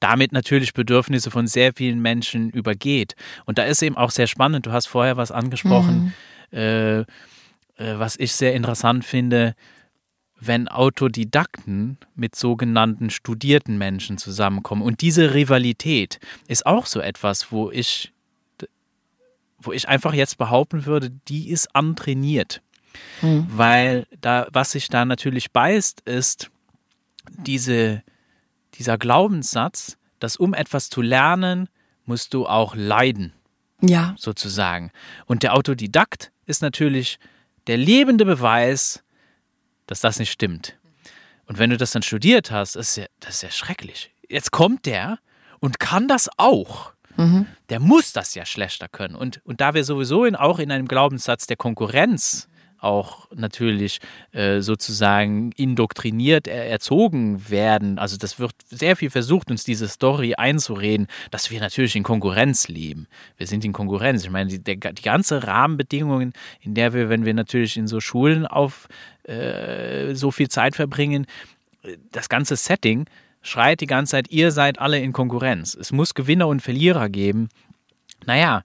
damit 0.00 0.32
natürlich 0.32 0.72
Bedürfnisse 0.72 1.30
von 1.30 1.46
sehr 1.46 1.72
vielen 1.74 2.00
Menschen 2.00 2.50
übergeht. 2.50 3.14
Und 3.44 3.58
da 3.58 3.64
ist 3.64 3.82
eben 3.82 3.96
auch 3.96 4.10
sehr 4.10 4.26
spannend, 4.26 4.66
du 4.66 4.72
hast 4.72 4.86
vorher 4.86 5.16
was 5.16 5.30
angesprochen, 5.30 6.14
mhm. 6.50 6.58
äh, 6.58 7.00
äh, 7.00 7.04
was 7.76 8.16
ich 8.18 8.32
sehr 8.32 8.54
interessant 8.54 9.04
finde, 9.04 9.54
wenn 10.40 10.68
Autodidakten 10.68 11.98
mit 12.14 12.34
sogenannten 12.34 13.10
studierten 13.10 13.78
Menschen 13.78 14.18
zusammenkommen. 14.18 14.82
Und 14.82 15.02
diese 15.02 15.34
Rivalität 15.34 16.18
ist 16.48 16.66
auch 16.66 16.86
so 16.86 17.00
etwas, 17.00 17.52
wo 17.52 17.70
ich, 17.70 18.12
wo 19.58 19.72
ich 19.72 19.88
einfach 19.88 20.14
jetzt 20.14 20.38
behaupten 20.38 20.86
würde, 20.86 21.10
die 21.28 21.50
ist 21.50 21.74
antrainiert. 21.76 22.62
Mhm. 23.22 23.46
Weil 23.50 24.06
da, 24.20 24.48
was 24.52 24.72
sich 24.72 24.88
da 24.88 25.04
natürlich 25.04 25.52
beißt, 25.52 26.00
ist 26.00 26.50
diese 27.46 28.02
dieser 28.74 28.98
Glaubenssatz, 28.98 29.98
dass 30.18 30.36
um 30.36 30.54
etwas 30.54 30.88
zu 30.90 31.02
lernen, 31.02 31.68
musst 32.04 32.34
du 32.34 32.46
auch 32.46 32.74
leiden. 32.74 33.32
Ja. 33.82 34.14
Sozusagen. 34.18 34.90
Und 35.26 35.42
der 35.42 35.54
Autodidakt 35.54 36.32
ist 36.46 36.62
natürlich 36.62 37.18
der 37.66 37.76
lebende 37.76 38.24
Beweis, 38.24 39.02
dass 39.90 40.00
das 40.00 40.20
nicht 40.20 40.30
stimmt. 40.30 40.78
Und 41.46 41.58
wenn 41.58 41.70
du 41.70 41.76
das 41.76 41.90
dann 41.90 42.02
studiert 42.02 42.52
hast, 42.52 42.76
ist 42.76 42.96
ja, 42.96 43.06
das 43.18 43.34
ist 43.34 43.42
ja 43.42 43.50
schrecklich. 43.50 44.14
Jetzt 44.28 44.52
kommt 44.52 44.86
der 44.86 45.18
und 45.58 45.80
kann 45.80 46.06
das 46.06 46.30
auch. 46.36 46.92
Mhm. 47.16 47.48
Der 47.70 47.80
muss 47.80 48.12
das 48.12 48.36
ja 48.36 48.46
schlechter 48.46 48.86
können. 48.86 49.16
Und, 49.16 49.40
und 49.44 49.60
da 49.60 49.74
wir 49.74 49.82
sowieso 49.82 50.24
in, 50.24 50.36
auch 50.36 50.60
in 50.60 50.70
einem 50.70 50.86
Glaubenssatz 50.86 51.48
der 51.48 51.56
Konkurrenz 51.56 52.48
auch 52.80 53.28
natürlich 53.34 54.00
äh, 54.32 54.60
sozusagen 54.60 55.52
indoktriniert, 55.52 56.48
er, 56.48 56.68
erzogen 56.68 57.48
werden. 57.50 57.98
Also 57.98 58.16
das 58.16 58.38
wird 58.38 58.52
sehr 58.68 58.96
viel 58.96 59.10
versucht, 59.10 59.50
uns 59.50 59.64
diese 59.64 59.88
Story 59.88 60.34
einzureden, 60.34 61.06
dass 61.30 61.50
wir 61.50 61.60
natürlich 61.60 61.96
in 61.96 62.02
Konkurrenz 62.02 62.68
leben. 62.68 63.06
Wir 63.36 63.46
sind 63.46 63.64
in 63.64 63.72
Konkurrenz. 63.72 64.24
Ich 64.24 64.30
meine, 64.30 64.50
die, 64.50 64.58
der, 64.62 64.76
die 64.76 65.02
ganze 65.02 65.46
Rahmenbedingungen, 65.46 66.32
in 66.60 66.74
der 66.74 66.92
wir, 66.92 67.08
wenn 67.08 67.24
wir 67.24 67.34
natürlich 67.34 67.76
in 67.76 67.86
so 67.86 68.00
Schulen 68.00 68.46
auf 68.46 68.88
äh, 69.24 70.14
so 70.14 70.30
viel 70.30 70.48
Zeit 70.48 70.76
verbringen, 70.76 71.26
das 72.12 72.28
ganze 72.28 72.56
Setting 72.56 73.06
schreit 73.42 73.80
die 73.80 73.86
ganze 73.86 74.12
Zeit, 74.12 74.30
ihr 74.30 74.50
seid 74.50 74.78
alle 74.78 75.00
in 75.00 75.12
Konkurrenz. 75.12 75.74
Es 75.74 75.92
muss 75.92 76.14
Gewinner 76.14 76.48
und 76.48 76.60
Verlierer 76.60 77.08
geben. 77.08 77.48
Naja, 78.26 78.62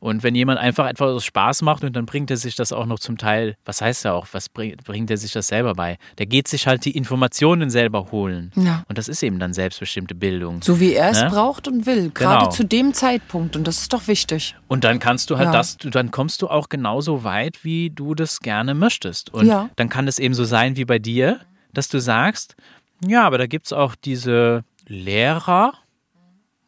und 0.00 0.22
wenn 0.22 0.34
jemand 0.34 0.58
einfach 0.58 0.86
etwas 0.88 1.10
aus 1.10 1.24
Spaß 1.24 1.62
macht 1.62 1.84
und 1.84 1.94
dann 1.94 2.06
bringt 2.06 2.30
er 2.30 2.36
sich 2.36 2.54
das 2.54 2.72
auch 2.72 2.86
noch 2.86 2.98
zum 2.98 3.18
Teil, 3.18 3.56
was 3.64 3.80
heißt 3.80 4.04
er 4.04 4.14
auch, 4.14 4.26
was 4.32 4.48
bringt, 4.48 4.84
bringt 4.84 5.10
er 5.10 5.16
sich 5.16 5.32
das 5.32 5.48
selber 5.48 5.74
bei? 5.74 5.98
Der 6.18 6.26
geht 6.26 6.48
sich 6.48 6.66
halt 6.66 6.84
die 6.84 6.96
Informationen 6.96 7.70
selber 7.70 8.10
holen. 8.12 8.52
Ja. 8.56 8.84
Und 8.88 8.98
das 8.98 9.08
ist 9.08 9.22
eben 9.22 9.38
dann 9.38 9.52
selbstbestimmte 9.52 10.14
Bildung. 10.14 10.62
So 10.62 10.80
wie 10.80 10.94
er 10.94 11.10
es 11.10 11.22
ne? 11.22 11.28
braucht 11.30 11.66
und 11.68 11.86
will, 11.86 12.10
gerade 12.10 12.44
genau. 12.44 12.50
zu 12.50 12.64
dem 12.64 12.94
Zeitpunkt. 12.94 13.56
Und 13.56 13.66
das 13.66 13.78
ist 13.78 13.92
doch 13.92 14.06
wichtig. 14.06 14.54
Und 14.68 14.84
dann 14.84 14.98
kannst 14.98 15.30
du 15.30 15.38
halt 15.38 15.46
ja. 15.46 15.52
das, 15.52 15.76
dann 15.78 16.10
kommst 16.10 16.42
du 16.42 16.48
auch 16.48 16.68
genauso 16.68 17.24
weit, 17.24 17.64
wie 17.64 17.90
du 17.90 18.14
das 18.14 18.40
gerne 18.40 18.74
möchtest. 18.74 19.32
Und 19.32 19.46
ja. 19.46 19.70
dann 19.76 19.88
kann 19.88 20.08
es 20.08 20.18
eben 20.18 20.34
so 20.34 20.44
sein 20.44 20.76
wie 20.76 20.84
bei 20.84 20.98
dir, 20.98 21.40
dass 21.72 21.88
du 21.88 22.00
sagst, 22.00 22.56
ja, 23.04 23.26
aber 23.26 23.38
da 23.38 23.46
gibt 23.46 23.66
es 23.66 23.72
auch 23.72 23.94
diese 23.94 24.64
Lehrer 24.86 25.74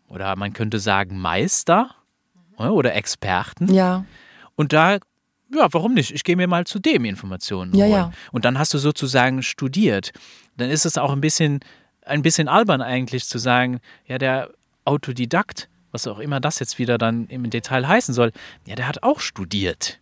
oder 0.09 0.35
man 0.37 0.53
könnte 0.53 0.79
sagen 0.79 1.19
Meister 1.19 1.95
oder 2.59 2.95
Experten. 2.95 3.73
Ja. 3.73 4.05
Und 4.57 4.73
da, 4.73 4.95
ja, 5.55 5.69
warum 5.71 5.95
nicht? 5.95 6.11
Ich 6.13 6.25
gehe 6.25 6.37
mir 6.37 6.49
mal 6.49 6.67
zu 6.67 6.79
dem 6.79 7.05
Informationen 7.05 7.75
ja, 7.75 7.85
holen. 7.85 7.93
Ja. 7.93 8.13
Und 8.33 8.45
dann 8.45 8.59
hast 8.59 8.75
du 8.75 8.79
sozusagen 8.79 9.43
studiert. 9.43 10.13
Dann 10.57 10.71
ist 10.71 10.85
es 10.85 10.99
auch 10.99 11.13
ein 11.13 11.21
bisschen, 11.21 11.61
ein 12.05 12.23
bisschen 12.23 12.49
albern 12.49 12.83
eigentlich 12.83 13.27
zu 13.27 13.39
sagen, 13.39 13.81
ja, 14.07 14.19
der 14.19 14.51
Autodidakt, 14.85 15.69
was 15.93 16.07
auch 16.07 16.19
immer 16.19 16.41
das 16.41 16.59
jetzt 16.59 16.79
wieder 16.79 16.99
dann 16.99 17.27
im 17.29 17.49
Detail 17.51 17.87
heißen 17.87 18.15
soll, 18.15 18.33
ja, 18.67 18.75
der 18.75 18.89
hat 18.89 19.03
auch 19.03 19.21
studiert. 19.21 20.01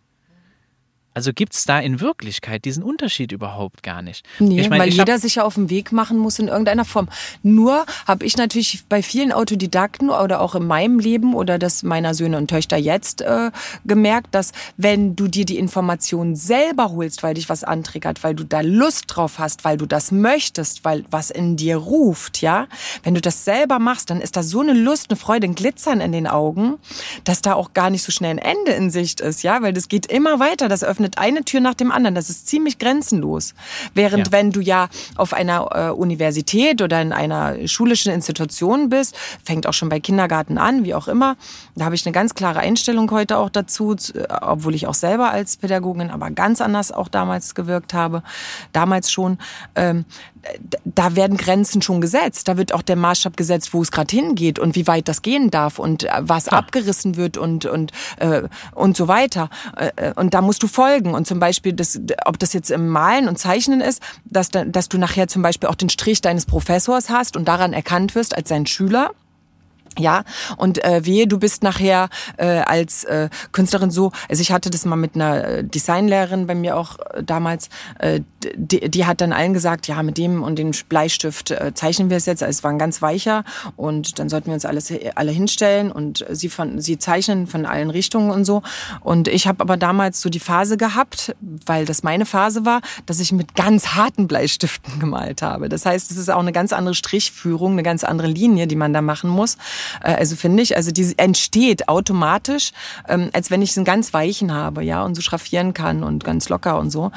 Also 1.17 1.33
gibt 1.33 1.55
es 1.55 1.65
da 1.65 1.79
in 1.79 1.99
Wirklichkeit 1.99 2.63
diesen 2.63 2.83
Unterschied 2.83 3.31
überhaupt 3.31 3.81
gar 3.81 4.03
nicht. 4.03 4.23
Nee, 4.37 4.61
ich 4.61 4.69
mein, 4.69 4.81
weil 4.81 4.89
jeder 4.89 5.17
sich 5.17 5.33
ja 5.33 5.45
auf 5.45 5.55
den 5.55 5.71
Weg 5.71 5.91
machen 5.91 6.19
muss 6.19 6.37
in 6.37 6.47
irgendeiner 6.47 6.85
Form. 6.85 7.09
Nur 7.41 7.87
habe 8.05 8.23
ich 8.23 8.37
natürlich 8.37 8.83
bei 8.87 9.01
vielen 9.01 9.31
Autodidakten 9.31 10.11
oder 10.11 10.39
auch 10.41 10.53
in 10.53 10.67
meinem 10.67 10.99
Leben 10.99 11.33
oder 11.33 11.57
das 11.57 11.81
meiner 11.81 12.13
Söhne 12.13 12.37
und 12.37 12.49
Töchter 12.51 12.77
jetzt 12.77 13.21
äh, 13.21 13.49
gemerkt, 13.83 14.35
dass 14.35 14.51
wenn 14.77 15.15
du 15.15 15.27
dir 15.27 15.45
die 15.45 15.57
Informationen 15.57 16.35
selber 16.35 16.91
holst, 16.91 17.23
weil 17.23 17.33
dich 17.33 17.49
was 17.49 17.63
antriggert, 17.63 18.23
weil 18.23 18.35
du 18.35 18.43
da 18.43 18.61
Lust 18.61 19.05
drauf 19.07 19.39
hast, 19.39 19.65
weil 19.65 19.77
du 19.77 19.87
das 19.87 20.11
möchtest, 20.11 20.85
weil 20.85 21.03
was 21.09 21.31
in 21.31 21.57
dir 21.57 21.77
ruft, 21.77 22.43
ja, 22.43 22.67
wenn 23.01 23.15
du 23.15 23.21
das 23.21 23.43
selber 23.43 23.79
machst, 23.79 24.11
dann 24.11 24.21
ist 24.21 24.37
da 24.37 24.43
so 24.43 24.59
eine 24.59 24.73
Lust, 24.73 25.09
eine 25.09 25.17
Freude, 25.17 25.47
ein 25.47 25.55
Glitzern 25.55 25.99
in 25.99 26.11
den 26.11 26.27
Augen, 26.27 26.77
dass 27.23 27.41
da 27.41 27.55
auch 27.55 27.73
gar 27.73 27.89
nicht 27.89 28.03
so 28.03 28.11
schnell 28.11 28.29
ein 28.29 28.37
Ende 28.37 28.73
in 28.73 28.91
Sicht 28.91 29.19
ist, 29.19 29.41
ja, 29.41 29.63
weil 29.63 29.73
das 29.73 29.87
geht 29.87 30.05
immer 30.05 30.39
weiter, 30.39 30.69
das 30.69 30.83
öffnet 30.83 31.06
öffnet 31.07 31.17
eine 31.17 31.43
Tür 31.43 31.61
nach 31.61 31.73
dem 31.73 31.91
anderen. 31.91 32.15
Das 32.15 32.29
ist 32.29 32.47
ziemlich 32.47 32.77
grenzenlos. 32.79 33.53
Während 33.93 34.27
Ja. 34.27 34.31
wenn 34.31 34.51
du 34.51 34.59
ja 34.61 34.89
auf 35.15 35.33
einer 35.33 35.69
äh, 35.73 35.89
Universität 35.91 36.81
oder 36.81 37.01
in 37.01 37.13
einer 37.13 37.67
schulischen 37.67 38.11
Institution 38.11 38.89
bist, 38.89 39.15
fängt 39.43 39.67
auch 39.67 39.73
schon 39.73 39.89
bei 39.89 39.99
Kindergarten 39.99 40.57
an, 40.57 40.83
wie 40.83 40.93
auch 40.93 41.07
immer. 41.07 41.35
Da 41.75 41.85
habe 41.85 41.95
ich 41.95 42.05
eine 42.05 42.13
ganz 42.13 42.33
klare 42.33 42.59
Einstellung 42.59 43.09
heute 43.11 43.37
auch 43.37 43.49
dazu, 43.49 43.93
äh, 43.93 44.25
obwohl 44.41 44.75
ich 44.75 44.87
auch 44.87 44.93
selber 44.93 45.31
als 45.31 45.57
Pädagogin 45.57 46.09
aber 46.09 46.29
ganz 46.31 46.61
anders 46.61 46.91
auch 46.91 47.07
damals 47.07 47.55
gewirkt 47.55 47.93
habe. 47.93 48.23
Damals 48.73 49.11
schon. 49.11 49.37
Ähm, 49.75 50.05
da 50.85 51.15
werden 51.15 51.37
Grenzen 51.37 51.81
schon 51.81 52.01
gesetzt. 52.01 52.47
Da 52.47 52.57
wird 52.57 52.73
auch 52.73 52.81
der 52.81 52.95
Maßstab 52.95 53.37
gesetzt, 53.37 53.73
wo 53.73 53.81
es 53.81 53.91
gerade 53.91 54.15
hingeht 54.15 54.59
und 54.59 54.75
wie 54.75 54.87
weit 54.87 55.07
das 55.07 55.21
gehen 55.21 55.49
darf 55.49 55.79
und 55.79 56.03
äh, 56.03 56.09
was 56.21 56.47
abgerissen 56.47 57.15
wird 57.15 57.37
und 57.37 57.65
und 57.65 57.91
äh, 58.19 58.43
und 58.73 58.97
so 58.97 59.07
weiter. 59.07 59.49
Äh, 59.75 60.13
Und 60.15 60.33
da 60.33 60.41
musst 60.41 60.63
du 60.63 60.67
folgen. 60.67 61.13
Und 61.13 61.27
zum 61.27 61.39
Beispiel, 61.39 61.73
das, 61.73 61.99
ob 62.25 62.39
das 62.39 62.53
jetzt 62.53 62.71
im 62.71 62.87
Malen 62.87 63.27
und 63.27 63.37
Zeichnen 63.37 63.81
ist, 63.81 64.01
dass, 64.25 64.49
da, 64.49 64.65
dass 64.65 64.89
du 64.89 64.97
nachher 64.97 65.27
zum 65.27 65.41
Beispiel 65.41 65.69
auch 65.69 65.75
den 65.75 65.89
Strich 65.89 66.21
deines 66.21 66.45
Professors 66.45 67.09
hast 67.09 67.37
und 67.37 67.47
daran 67.47 67.73
erkannt 67.73 68.15
wirst 68.15 68.35
als 68.35 68.49
sein 68.49 68.65
Schüler. 68.65 69.11
Ja, 69.97 70.23
und 70.57 70.83
äh, 70.83 71.05
wehe, 71.05 71.27
du 71.27 71.39
bist 71.39 71.63
nachher 71.63 72.09
äh, 72.37 72.45
als 72.45 73.03
äh, 73.05 73.29
Künstlerin 73.51 73.91
so, 73.91 74.11
also 74.29 74.41
ich 74.41 74.51
hatte 74.51 74.69
das 74.69 74.85
mal 74.85 74.95
mit 74.95 75.15
einer 75.15 75.43
äh, 75.43 75.63
Designlehrerin 75.63 76.47
bei 76.47 76.55
mir 76.55 76.77
auch 76.77 76.97
äh, 76.99 77.23
damals, 77.23 77.69
äh, 77.99 78.21
die, 78.55 78.89
die 78.89 79.05
hat 79.05 79.21
dann 79.21 79.33
allen 79.33 79.53
gesagt, 79.53 79.87
ja, 79.87 80.03
mit 80.03 80.17
dem 80.17 80.43
und 80.43 80.57
dem 80.59 80.71
Bleistift 80.87 81.51
äh, 81.51 81.73
zeichnen 81.73 82.09
wir 82.09 82.17
es 82.17 82.25
jetzt, 82.25 82.43
also 82.43 82.57
es 82.57 82.63
war 82.63 82.71
ein 82.71 82.79
ganz 82.79 83.01
weicher 83.01 83.43
und 83.75 84.19
dann 84.19 84.29
sollten 84.29 84.47
wir 84.47 84.53
uns 84.53 84.65
alles 84.65 84.93
alle 85.15 85.31
hinstellen 85.31 85.91
und 85.91 86.25
sie 86.29 86.49
von 86.49 86.79
sie 86.79 86.97
zeichnen 86.97 87.47
von 87.47 87.65
allen 87.65 87.89
Richtungen 87.89 88.31
und 88.31 88.45
so 88.45 88.61
und 89.01 89.27
ich 89.27 89.47
habe 89.47 89.61
aber 89.61 89.77
damals 89.77 90.21
so 90.21 90.29
die 90.29 90.39
Phase 90.39 90.77
gehabt, 90.77 91.35
weil 91.65 91.85
das 91.85 92.03
meine 92.03 92.25
Phase 92.25 92.65
war, 92.65 92.81
dass 93.05 93.19
ich 93.19 93.31
mit 93.31 93.55
ganz 93.55 93.95
harten 93.95 94.27
Bleistiften 94.27 94.99
gemalt 94.99 95.41
habe. 95.41 95.69
Das 95.69 95.85
heißt, 95.85 96.11
es 96.11 96.17
ist 96.17 96.29
auch 96.29 96.39
eine 96.39 96.51
ganz 96.51 96.73
andere 96.73 96.95
Strichführung, 96.95 97.73
eine 97.73 97.83
ganz 97.83 98.03
andere 98.03 98.27
Linie, 98.27 98.67
die 98.67 98.75
man 98.75 98.93
da 98.93 99.01
machen 99.01 99.29
muss. 99.29 99.57
Äh, 100.03 100.15
Also 100.15 100.35
finde 100.35 100.63
ich, 100.63 100.75
also 100.75 100.91
die 100.91 101.13
entsteht 101.17 101.87
automatisch, 101.87 102.71
ähm, 103.07 103.29
als 103.33 103.51
wenn 103.51 103.61
ich 103.61 103.75
einen 103.77 103.85
ganz 103.85 104.13
weichen 104.13 104.53
habe, 104.53 104.83
ja, 104.83 105.03
und 105.03 105.15
so 105.15 105.21
schraffieren 105.21 105.73
kann 105.73 106.03
und 106.03 106.23
ganz 106.23 106.49
locker 106.49 106.79
und 106.79 106.89
so. 106.89 107.11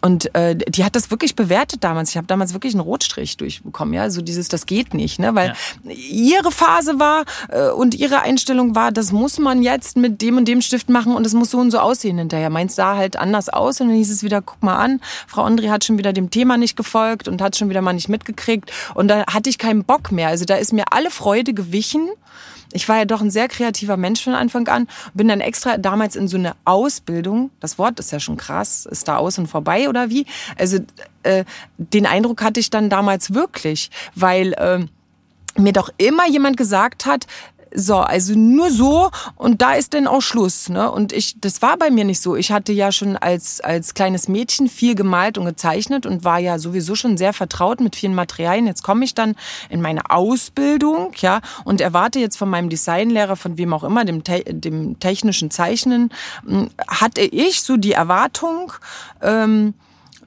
Und 0.00 0.34
äh, 0.34 0.56
die 0.56 0.84
hat 0.84 0.96
das 0.96 1.10
wirklich 1.10 1.36
bewertet 1.36 1.84
damals. 1.84 2.10
Ich 2.10 2.16
habe 2.16 2.26
damals 2.26 2.52
wirklich 2.52 2.74
einen 2.74 2.80
Rotstrich 2.80 3.36
durchbekommen, 3.36 3.94
ja, 3.94 4.10
so 4.10 4.22
dieses, 4.22 4.48
das 4.48 4.66
geht 4.66 4.94
nicht, 4.94 5.18
ne, 5.18 5.34
weil 5.34 5.54
ihre 5.84 6.50
Phase 6.50 6.98
war 6.98 7.24
äh, 7.48 7.70
und 7.70 7.94
ihre 7.94 8.20
Einstellung 8.20 8.74
war, 8.74 8.92
das 8.92 9.12
muss 9.12 9.38
man 9.38 9.62
jetzt 9.62 9.96
mit 9.96 10.22
dem 10.22 10.36
und 10.36 10.48
dem 10.48 10.60
Stift 10.62 10.88
machen 10.88 11.14
und 11.14 11.26
es 11.26 11.34
muss 11.34 11.50
so 11.50 11.58
und 11.58 11.70
so 11.70 11.78
aussehen 11.78 12.18
hinterher. 12.18 12.50
Meins 12.50 12.74
sah 12.74 12.96
halt 12.96 13.16
anders 13.16 13.48
aus 13.48 13.80
und 13.80 13.88
dann 13.88 13.96
hieß 13.96 14.10
es 14.10 14.22
wieder, 14.22 14.42
guck 14.42 14.62
mal 14.62 14.76
an, 14.76 15.00
Frau 15.26 15.44
André 15.44 15.70
hat 15.70 15.84
schon 15.84 15.98
wieder 15.98 16.12
dem 16.12 16.30
Thema 16.30 16.56
nicht 16.56 16.76
gefolgt 16.76 17.28
und 17.28 17.40
hat 17.42 17.56
schon 17.56 17.70
wieder 17.70 17.82
mal 17.82 17.92
nicht 17.92 18.08
mitgekriegt 18.08 18.72
und 18.94 19.08
da 19.08 19.26
hatte 19.26 19.50
ich 19.50 19.58
keinen 19.58 19.84
Bock 19.84 20.12
mehr. 20.12 20.28
Also 20.28 20.44
da 20.44 20.56
ist 20.56 20.72
mir 20.72 20.92
alle 20.92 21.10
Freude 21.10 21.54
gewichen. 21.54 22.07
Ich 22.72 22.88
war 22.88 22.98
ja 22.98 23.04
doch 23.04 23.22
ein 23.22 23.30
sehr 23.30 23.48
kreativer 23.48 23.96
Mensch 23.96 24.22
von 24.22 24.34
Anfang 24.34 24.68
an. 24.68 24.88
Bin 25.14 25.28
dann 25.28 25.40
extra 25.40 25.78
damals 25.78 26.16
in 26.16 26.28
so 26.28 26.36
eine 26.36 26.54
Ausbildung, 26.64 27.50
das 27.60 27.78
Wort 27.78 27.98
ist 27.98 28.12
ja 28.12 28.20
schon 28.20 28.36
krass, 28.36 28.86
ist 28.86 29.08
da 29.08 29.16
aus 29.16 29.38
und 29.38 29.46
vorbei 29.46 29.88
oder 29.88 30.10
wie? 30.10 30.26
Also 30.58 30.78
äh, 31.22 31.44
den 31.78 32.06
Eindruck 32.06 32.42
hatte 32.42 32.60
ich 32.60 32.70
dann 32.70 32.90
damals 32.90 33.32
wirklich, 33.32 33.90
weil 34.14 34.52
äh, 34.54 34.84
mir 35.58 35.72
doch 35.72 35.90
immer 35.96 36.28
jemand 36.28 36.56
gesagt 36.56 37.06
hat, 37.06 37.26
so, 37.74 37.96
also 37.96 38.34
nur 38.34 38.70
so 38.70 39.10
und 39.36 39.62
da 39.62 39.74
ist 39.74 39.94
dann 39.94 40.06
auch 40.06 40.20
Schluss, 40.20 40.68
ne? 40.68 40.90
Und 40.90 41.12
ich, 41.12 41.40
das 41.40 41.62
war 41.62 41.76
bei 41.76 41.90
mir 41.90 42.04
nicht 42.04 42.20
so. 42.20 42.36
Ich 42.36 42.52
hatte 42.52 42.72
ja 42.72 42.92
schon 42.92 43.16
als 43.16 43.60
als 43.60 43.94
kleines 43.94 44.28
Mädchen 44.28 44.68
viel 44.68 44.94
gemalt 44.94 45.38
und 45.38 45.44
gezeichnet 45.44 46.06
und 46.06 46.24
war 46.24 46.38
ja 46.38 46.58
sowieso 46.58 46.94
schon 46.94 47.16
sehr 47.16 47.32
vertraut 47.32 47.80
mit 47.80 47.96
vielen 47.96 48.14
Materialien. 48.14 48.66
Jetzt 48.66 48.82
komme 48.82 49.04
ich 49.04 49.14
dann 49.14 49.34
in 49.68 49.80
meine 49.80 50.10
Ausbildung, 50.10 51.12
ja, 51.16 51.40
und 51.64 51.80
erwarte 51.80 52.18
jetzt 52.18 52.36
von 52.36 52.48
meinem 52.48 52.68
Designlehrer, 52.68 53.36
von 53.36 53.58
wem 53.58 53.72
auch 53.72 53.84
immer, 53.84 54.04
dem 54.04 54.22
dem 54.24 54.98
technischen 54.98 55.50
Zeichnen, 55.50 56.10
mh, 56.44 56.68
hatte 56.86 57.22
ich 57.22 57.62
so 57.62 57.76
die 57.76 57.92
Erwartung. 57.92 58.72
Ähm, 59.22 59.74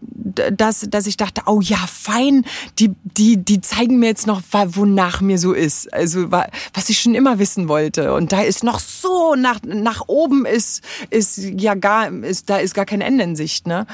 dass, 0.02 0.88
dass 0.90 1.08
ich 1.08 1.18
dachte, 1.18 1.44
oh 1.46 1.62
ja, 1.62 1.78
fein, 1.78 2.46
die, 2.80 2.92
die, 3.04 3.38
die 3.38 3.62
zeigen 3.62 4.00
mir 4.00 4.08
jetzt 4.08 4.28
noch, 4.28 4.42
wonach 4.52 5.22
mir 5.22 5.38
so 5.38 5.54
ist. 5.54 5.94
Also, 5.94 6.32
was 6.32 6.90
ich 6.90 7.00
schon 7.00 7.16
immer 7.16 7.40
wissen 7.40 7.68
wollte. 7.68 8.14
Und 8.14 8.32
da 8.32 8.42
ist 8.42 8.64
noch 8.64 8.80
so, 8.80 9.36
nach, 9.36 9.60
nach 9.64 10.08
oben 10.08 10.46
ist, 10.46 10.84
ist 11.10 11.38
ja 11.38 11.76
gar, 11.76 12.12
ist, 12.12 12.50
da 12.50 12.58
ist 12.58 12.74
gar 12.74 12.86
kein 12.86 13.02
Ende 13.02 13.24
in 13.24 13.36
Sicht, 13.36 13.68
ne? 13.68 13.86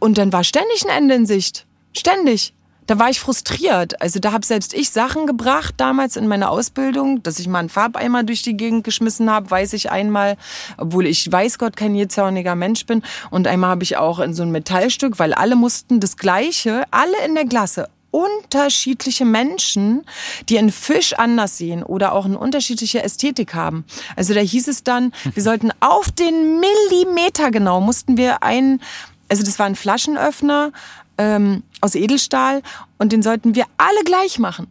Und 0.00 0.18
dann 0.18 0.32
war 0.32 0.42
ständig 0.42 0.84
ein 0.84 0.96
Ende 0.96 1.14
in 1.14 1.26
Sicht. 1.26 1.66
Ständig 1.96 2.54
da 2.88 2.98
war 2.98 3.10
ich 3.10 3.20
frustriert. 3.20 4.00
Also 4.00 4.18
da 4.18 4.32
habe 4.32 4.44
selbst 4.44 4.72
ich 4.72 4.90
Sachen 4.90 5.26
gebracht 5.26 5.74
damals 5.76 6.16
in 6.16 6.26
meiner 6.26 6.50
Ausbildung, 6.50 7.22
dass 7.22 7.38
ich 7.38 7.46
mal 7.46 7.60
einen 7.60 7.68
Farbeimer 7.68 8.24
durch 8.24 8.42
die 8.42 8.56
Gegend 8.56 8.82
geschmissen 8.82 9.30
habe, 9.30 9.50
weiß 9.50 9.74
ich 9.74 9.90
einmal, 9.90 10.36
obwohl 10.78 11.06
ich 11.06 11.30
weiß 11.30 11.58
Gott 11.58 11.76
kein 11.76 11.94
jähzorniger 11.94 12.54
Mensch 12.54 12.86
bin. 12.86 13.02
Und 13.30 13.46
einmal 13.46 13.70
habe 13.70 13.84
ich 13.84 13.98
auch 13.98 14.18
in 14.20 14.32
so 14.32 14.42
ein 14.42 14.50
Metallstück, 14.50 15.18
weil 15.18 15.34
alle 15.34 15.54
mussten 15.54 16.00
das 16.00 16.16
Gleiche, 16.16 16.84
alle 16.90 17.12
in 17.26 17.34
der 17.34 17.44
Klasse, 17.44 17.90
unterschiedliche 18.10 19.26
Menschen, 19.26 20.06
die 20.48 20.58
einen 20.58 20.72
Fisch 20.72 21.12
anders 21.12 21.58
sehen 21.58 21.82
oder 21.82 22.12
auch 22.14 22.24
eine 22.24 22.38
unterschiedliche 22.38 23.02
Ästhetik 23.02 23.52
haben. 23.52 23.84
Also 24.16 24.32
da 24.32 24.40
hieß 24.40 24.66
es 24.66 24.82
dann, 24.82 25.12
wir 25.34 25.42
sollten 25.42 25.72
auf 25.80 26.10
den 26.10 26.58
Millimeter 26.58 27.50
genau, 27.50 27.82
mussten 27.82 28.16
wir 28.16 28.42
einen, 28.42 28.80
also 29.28 29.42
das 29.42 29.58
war 29.58 29.66
ein 29.66 29.76
Flaschenöffner, 29.76 30.72
ähm, 31.18 31.62
aus 31.80 31.94
Edelstahl 31.94 32.62
und 32.98 33.12
den 33.12 33.22
sollten 33.22 33.54
wir 33.54 33.64
alle 33.76 34.04
gleich 34.04 34.38
machen. 34.38 34.68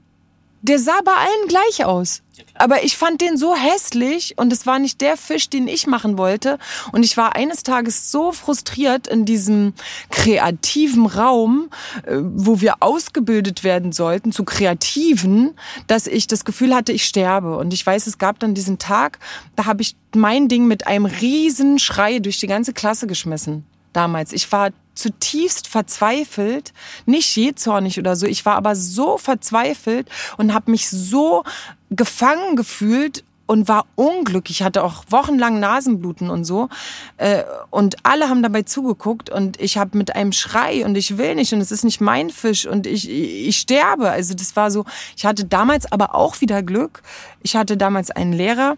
Der 0.61 0.79
sah 0.79 0.99
bei 1.05 1.13
allen 1.13 1.47
gleich 1.47 1.85
aus. 1.85 2.23
Aber 2.55 2.83
ich 2.83 2.97
fand 2.97 3.21
den 3.21 3.37
so 3.37 3.55
hässlich 3.55 4.37
und 4.37 4.51
es 4.51 4.65
war 4.65 4.79
nicht 4.79 5.01
der 5.01 5.17
Fisch, 5.17 5.49
den 5.49 5.67
ich 5.67 5.87
machen 5.87 6.17
wollte. 6.17 6.57
Und 6.91 7.03
ich 7.03 7.15
war 7.17 7.35
eines 7.35 7.63
Tages 7.63 8.11
so 8.11 8.31
frustriert 8.31 9.07
in 9.07 9.25
diesem 9.25 9.73
kreativen 10.09 11.05
Raum, 11.05 11.69
äh, 12.03 12.17
wo 12.19 12.59
wir 12.61 12.75
ausgebildet 12.79 13.63
werden 13.63 13.91
sollten 13.91 14.31
zu 14.31 14.43
Kreativen, 14.43 15.53
dass 15.87 16.07
ich 16.07 16.27
das 16.27 16.45
Gefühl 16.45 16.75
hatte, 16.75 16.91
ich 16.91 17.05
sterbe. 17.05 17.57
Und 17.57 17.73
ich 17.73 17.85
weiß, 17.85 18.07
es 18.07 18.17
gab 18.17 18.39
dann 18.39 18.55
diesen 18.55 18.79
Tag, 18.79 19.19
da 19.55 19.65
habe 19.65 19.81
ich 19.81 19.95
mein 20.15 20.47
Ding 20.47 20.65
mit 20.65 20.87
einem 20.87 21.05
riesen 21.05 21.79
Schrei 21.79 22.19
durch 22.19 22.39
die 22.39 22.47
ganze 22.47 22.73
Klasse 22.73 23.07
geschmissen. 23.07 23.65
Damals. 23.93 24.31
Ich 24.33 24.51
war 24.51 24.71
zutiefst 24.97 25.67
verzweifelt, 25.67 26.73
nicht 27.05 27.35
jähzornig 27.35 27.99
oder 27.99 28.15
so. 28.15 28.25
Ich 28.25 28.45
war 28.45 28.55
aber 28.55 28.75
so 28.75 29.17
verzweifelt 29.17 30.09
und 30.37 30.53
habe 30.53 30.71
mich 30.71 30.89
so 30.89 31.43
gefangen 31.89 32.55
gefühlt 32.55 33.23
und 33.47 33.67
war 33.67 33.85
unglücklich. 33.95 34.59
Ich 34.59 34.65
hatte 34.65 34.83
auch 34.83 35.05
wochenlang 35.09 35.59
Nasenbluten 35.59 36.29
und 36.29 36.43
so. 36.43 36.69
Äh, 37.15 37.43
Und 37.71 37.95
alle 38.03 38.29
haben 38.29 38.43
dabei 38.43 38.63
zugeguckt 38.63 39.29
und 39.29 39.59
ich 39.59 39.77
habe 39.77 39.97
mit 39.97 40.15
einem 40.15 40.33
Schrei 40.33 40.85
und 40.85 40.95
ich 40.95 41.17
will 41.17 41.33
nicht 41.35 41.53
und 41.53 41.61
es 41.61 41.71
ist 41.71 41.85
nicht 41.85 42.01
mein 42.01 42.29
Fisch 42.29 42.67
und 42.67 42.85
ich, 42.85 43.09
ich 43.09 43.57
sterbe. 43.57 44.11
Also 44.11 44.33
das 44.33 44.55
war 44.55 44.69
so, 44.69 44.85
ich 45.15 45.25
hatte 45.25 45.45
damals 45.45 45.89
aber 45.91 46.13
auch 46.13 46.41
wieder 46.41 46.61
Glück. 46.61 47.01
Ich 47.41 47.55
hatte 47.55 47.77
damals 47.77 48.11
einen 48.11 48.33
Lehrer, 48.33 48.75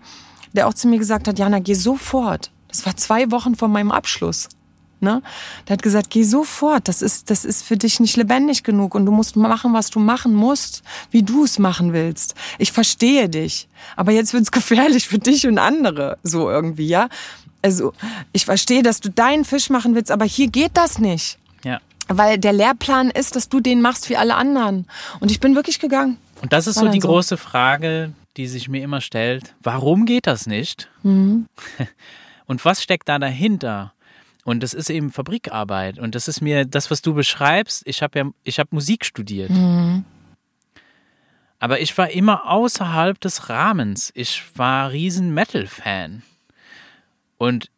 der 0.53 0.67
auch 0.67 0.73
zu 0.75 0.87
mir 0.87 0.99
gesagt 0.99 1.27
hat, 1.27 1.39
Jana, 1.39 1.59
geh 1.59 1.73
sofort. 1.73 2.51
Das 2.67 2.85
war 2.85 2.95
zwei 2.95 3.31
Wochen 3.31 3.55
vor 3.55 3.67
meinem 3.67 3.91
Abschluss. 3.91 4.49
Ne? 5.01 5.21
Der 5.67 5.73
hat 5.73 5.81
gesagt, 5.81 6.09
geh 6.09 6.23
sofort, 6.23 6.87
das 6.89 7.01
ist, 7.01 7.29
das 7.29 7.45
ist 7.45 7.63
für 7.63 7.77
dich 7.77 7.99
nicht 8.01 8.17
lebendig 8.17 8.63
genug 8.63 8.95
und 8.95 9.05
du 9.05 9.11
musst 9.11 9.37
machen, 9.37 9.73
was 9.73 9.89
du 9.89 9.99
machen 9.99 10.33
musst, 10.33 10.83
wie 11.11 11.23
du 11.23 11.45
es 11.45 11.57
machen 11.57 11.93
willst. 11.93 12.35
Ich 12.57 12.71
verstehe 12.73 13.29
dich, 13.29 13.69
aber 13.95 14.11
jetzt 14.11 14.33
wird's 14.33 14.51
gefährlich 14.59 15.07
für 15.07 15.19
dich 15.19 15.47
und 15.47 15.57
andere, 15.57 16.17
so 16.23 16.49
irgendwie, 16.49 16.87
ja. 16.87 17.07
Also 17.61 17.93
ich 18.33 18.45
verstehe, 18.45 18.83
dass 18.83 18.99
du 18.99 19.09
deinen 19.09 19.45
Fisch 19.45 19.69
machen 19.69 19.95
willst, 19.95 20.11
aber 20.11 20.25
hier 20.25 20.47
geht 20.47 20.71
das 20.75 20.99
nicht. 20.99 21.37
Ja. 21.63 21.79
Weil 22.07 22.37
der 22.37 22.53
Lehrplan 22.53 23.09
ist, 23.09 23.35
dass 23.35 23.49
du 23.49 23.59
den 23.59 23.81
machst 23.81 24.09
wie 24.09 24.17
alle 24.17 24.35
anderen. 24.35 24.87
Und 25.19 25.31
ich 25.31 25.39
bin 25.39 25.55
wirklich 25.55 25.79
gegangen. 25.79 26.17
Und 26.41 26.53
das 26.53 26.67
ist 26.67 26.77
War 26.77 26.85
so 26.85 26.91
die 26.91 27.01
so. 27.01 27.07
große 27.07 27.37
Frage, 27.37 28.13
die 28.37 28.47
sich 28.47 28.69
mir 28.69 28.83
immer 28.83 29.01
stellt. 29.01 29.55
Warum 29.61 30.05
geht 30.05 30.27
das 30.27 30.47
nicht? 30.47 30.89
Mhm. 31.03 31.47
Und 32.45 32.65
was 32.65 32.81
steckt 32.81 33.07
da 33.09 33.19
dahinter? 33.19 33.93
Und 34.45 34.63
das 34.63 34.73
ist 34.73 34.89
eben 34.89 35.11
Fabrikarbeit. 35.11 35.99
Und 35.99 36.15
das 36.15 36.27
ist 36.27 36.41
mir 36.41 36.65
das, 36.65 36.89
was 36.89 37.01
du 37.01 37.13
beschreibst. 37.13 37.83
Ich 37.85 38.01
habe 38.01 38.19
ja, 38.19 38.25
ich 38.43 38.59
habe 38.59 38.69
Musik 38.71 39.05
studiert. 39.05 39.49
Mhm. 39.49 40.05
Aber 41.59 41.81
ich 41.81 41.97
war 41.97 42.09
immer 42.09 42.49
außerhalb 42.49 43.19
des 43.19 43.49
Rahmens. 43.49 44.11
Ich 44.15 44.43
war 44.55 44.91
riesen 44.91 45.33
Metal-Fan. 45.33 46.23
Und 47.37 47.69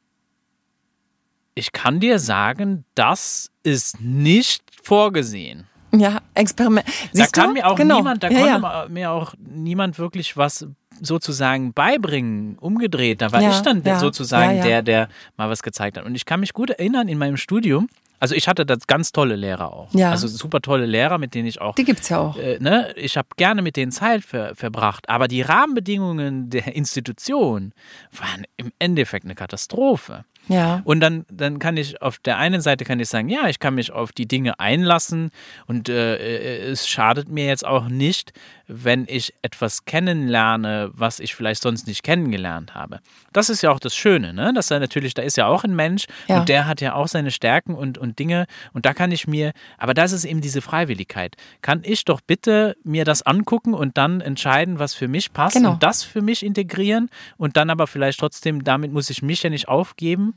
ich 1.55 1.71
kann 1.71 1.99
dir 1.99 2.19
sagen, 2.19 2.85
das 2.95 3.51
ist 3.63 3.99
nicht 3.99 4.63
vorgesehen. 4.83 5.67
Ja, 5.93 6.21
Experiment. 6.35 6.87
Siehst 7.11 7.35
da 7.35 7.41
kann 7.41 7.49
du? 7.49 7.53
mir 7.55 7.67
auch 7.67 7.75
genau. 7.75 7.97
niemand, 7.97 8.23
da 8.23 8.29
ja, 8.29 8.59
konnte 8.59 8.67
ja. 8.67 8.87
mir 8.87 9.11
auch 9.11 9.33
niemand 9.37 9.99
wirklich 9.99 10.37
was 10.37 10.67
sozusagen 11.01 11.73
beibringen, 11.73 12.57
umgedreht. 12.59 13.21
Da 13.21 13.31
war 13.31 13.41
Ja, 13.41 13.51
ich 13.51 13.59
dann 13.61 13.83
ja, 13.83 13.99
sozusagen 13.99 14.51
ja, 14.51 14.57
ja. 14.57 14.63
der, 14.63 14.81
der 14.83 15.09
mal 15.37 15.49
was 15.49 15.63
gezeigt 15.63 15.97
hat. 15.97 16.05
Und 16.05 16.15
ich 16.15 16.25
kann 16.25 16.39
mich 16.39 16.53
gut 16.53 16.69
erinnern 16.69 17.07
in 17.07 17.17
meinem 17.17 17.37
Studium. 17.37 17.89
Also 18.19 18.35
ich 18.35 18.47
hatte 18.47 18.67
da 18.67 18.75
ganz 18.85 19.11
tolle 19.11 19.35
Lehrer 19.35 19.73
auch. 19.73 19.91
Ja. 19.95 20.11
Also 20.11 20.27
super 20.27 20.61
tolle 20.61 20.85
Lehrer, 20.85 21.17
mit 21.17 21.33
denen 21.33 21.47
ich 21.47 21.59
auch 21.59 21.73
Die 21.73 21.83
gibt's 21.83 22.07
ja 22.09 22.19
auch. 22.19 22.37
äh, 22.37 22.59
ne, 22.59 22.93
ich 22.95 23.17
habe 23.17 23.29
gerne 23.35 23.63
mit 23.63 23.75
denen 23.75 23.91
Zeit 23.91 24.23
ver 24.23 24.53
verbracht, 24.55 25.09
aber 25.09 25.27
die 25.27 25.41
Rahmenbedingungen 25.41 26.51
der 26.51 26.75
Institution 26.75 27.73
waren 28.11 28.45
im 28.57 28.71
Endeffekt 28.77 29.25
eine 29.25 29.33
Katastrophe. 29.33 30.23
Ja. 30.51 30.81
Und 30.83 30.99
dann, 30.99 31.25
dann 31.31 31.59
kann 31.59 31.77
ich 31.77 32.01
auf 32.01 32.19
der 32.19 32.37
einen 32.37 32.61
Seite 32.61 32.85
kann 32.85 32.99
ich 32.99 33.07
sagen, 33.09 33.29
ja, 33.29 33.47
ich 33.47 33.59
kann 33.59 33.75
mich 33.75 33.91
auf 33.91 34.11
die 34.11 34.27
Dinge 34.27 34.59
einlassen 34.59 35.31
und 35.67 35.89
äh, 35.89 36.15
äh, 36.17 36.69
es 36.71 36.87
schadet 36.87 37.29
mir 37.29 37.45
jetzt 37.45 37.65
auch 37.65 37.87
nicht, 37.87 38.33
wenn 38.67 39.05
ich 39.09 39.33
etwas 39.41 39.85
kennenlerne, 39.85 40.91
was 40.93 41.19
ich 41.19 41.35
vielleicht 41.35 41.61
sonst 41.61 41.87
nicht 41.87 42.03
kennengelernt 42.03 42.73
habe. 42.73 42.99
Das 43.33 43.49
ist 43.49 43.61
ja 43.63 43.71
auch 43.71 43.79
das 43.79 43.95
Schöne, 43.95 44.33
ne? 44.33 44.53
Dass 44.53 44.71
er 44.71 44.79
natürlich, 44.79 45.13
da 45.13 45.21
ist 45.21 45.37
ja 45.37 45.47
auch 45.47 45.63
ein 45.63 45.75
Mensch 45.75 46.05
Ja. 46.27 46.39
und 46.39 46.49
der 46.49 46.67
hat 46.67 46.79
ja 46.81 46.93
auch 46.93 47.07
seine 47.07 47.31
Stärken 47.31 47.75
und, 47.75 47.97
und 47.97 48.19
Dinge 48.19 48.45
und 48.73 48.85
da 48.85 48.93
kann 48.93 49.11
ich 49.11 49.27
mir, 49.27 49.51
aber 49.77 49.93
das 49.93 50.11
ist 50.11 50.25
eben 50.25 50.41
diese 50.41 50.61
Freiwilligkeit. 50.61 51.35
Kann 51.61 51.81
ich 51.83 52.05
doch 52.05 52.21
bitte 52.21 52.75
mir 52.83 53.03
das 53.05 53.21
angucken 53.23 53.73
und 53.73 53.97
dann 53.97 54.21
entscheiden, 54.21 54.79
was 54.79 54.93
für 54.93 55.07
mich 55.07 55.33
passt 55.33 55.55
Genau. 55.55 55.71
und 55.73 55.83
das 55.83 56.03
für 56.03 56.21
mich 56.21 56.43
integrieren 56.45 57.09
und 57.37 57.57
dann 57.57 57.69
aber 57.69 57.87
vielleicht 57.87 58.19
trotzdem, 58.19 58.63
damit 58.63 58.91
muss 58.93 59.09
ich 59.09 59.21
mich 59.21 59.43
ja 59.43 59.49
nicht 59.49 59.67
aufgeben. 59.67 60.33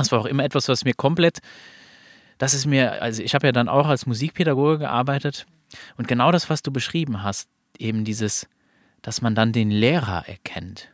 Das 0.00 0.12
war 0.12 0.20
auch 0.20 0.26
immer 0.26 0.44
etwas, 0.44 0.68
was 0.68 0.84
mir 0.84 0.94
komplett, 0.94 1.38
das 2.38 2.54
ist 2.54 2.66
mir, 2.66 3.02
also 3.02 3.22
ich 3.22 3.34
habe 3.34 3.46
ja 3.46 3.52
dann 3.52 3.68
auch 3.68 3.86
als 3.86 4.06
Musikpädagoge 4.06 4.78
gearbeitet 4.78 5.46
und 5.96 6.08
genau 6.08 6.32
das, 6.32 6.50
was 6.50 6.62
du 6.62 6.72
beschrieben 6.72 7.22
hast, 7.22 7.48
eben 7.78 8.04
dieses, 8.04 8.48
dass 9.02 9.22
man 9.22 9.34
dann 9.34 9.52
den 9.52 9.70
Lehrer 9.70 10.26
erkennt, 10.26 10.88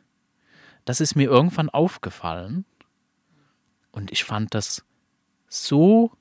das 0.85 1.01
ist 1.01 1.15
mir 1.15 1.29
irgendwann 1.29 1.71
aufgefallen 1.71 2.65
und 3.93 4.13
ich 4.13 4.25
fand 4.25 4.55
das 4.55 4.85
so, 5.49 6.13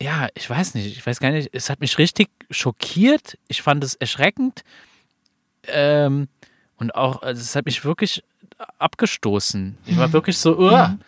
ja, 0.00 0.28
ich 0.34 0.48
weiß 0.48 0.74
nicht, 0.74 0.86
ich 0.86 1.06
weiß 1.06 1.20
gar 1.20 1.30
nicht, 1.30 1.50
es 1.52 1.70
hat 1.70 1.80
mich 1.80 1.98
richtig 1.98 2.28
schockiert, 2.50 3.38
ich 3.48 3.62
fand 3.62 3.82
es 3.82 3.94
erschreckend 3.94 4.62
ähm, 5.66 6.28
und 6.76 6.94
auch, 6.94 7.22
also 7.22 7.40
es 7.40 7.56
hat 7.56 7.64
mich 7.66 7.84
wirklich 7.84 8.22
abgestoßen. 8.78 9.78
Ich 9.86 9.96
war 9.96 10.12
wirklich 10.12 10.38
so, 10.38 10.58
Uah. 10.58 10.98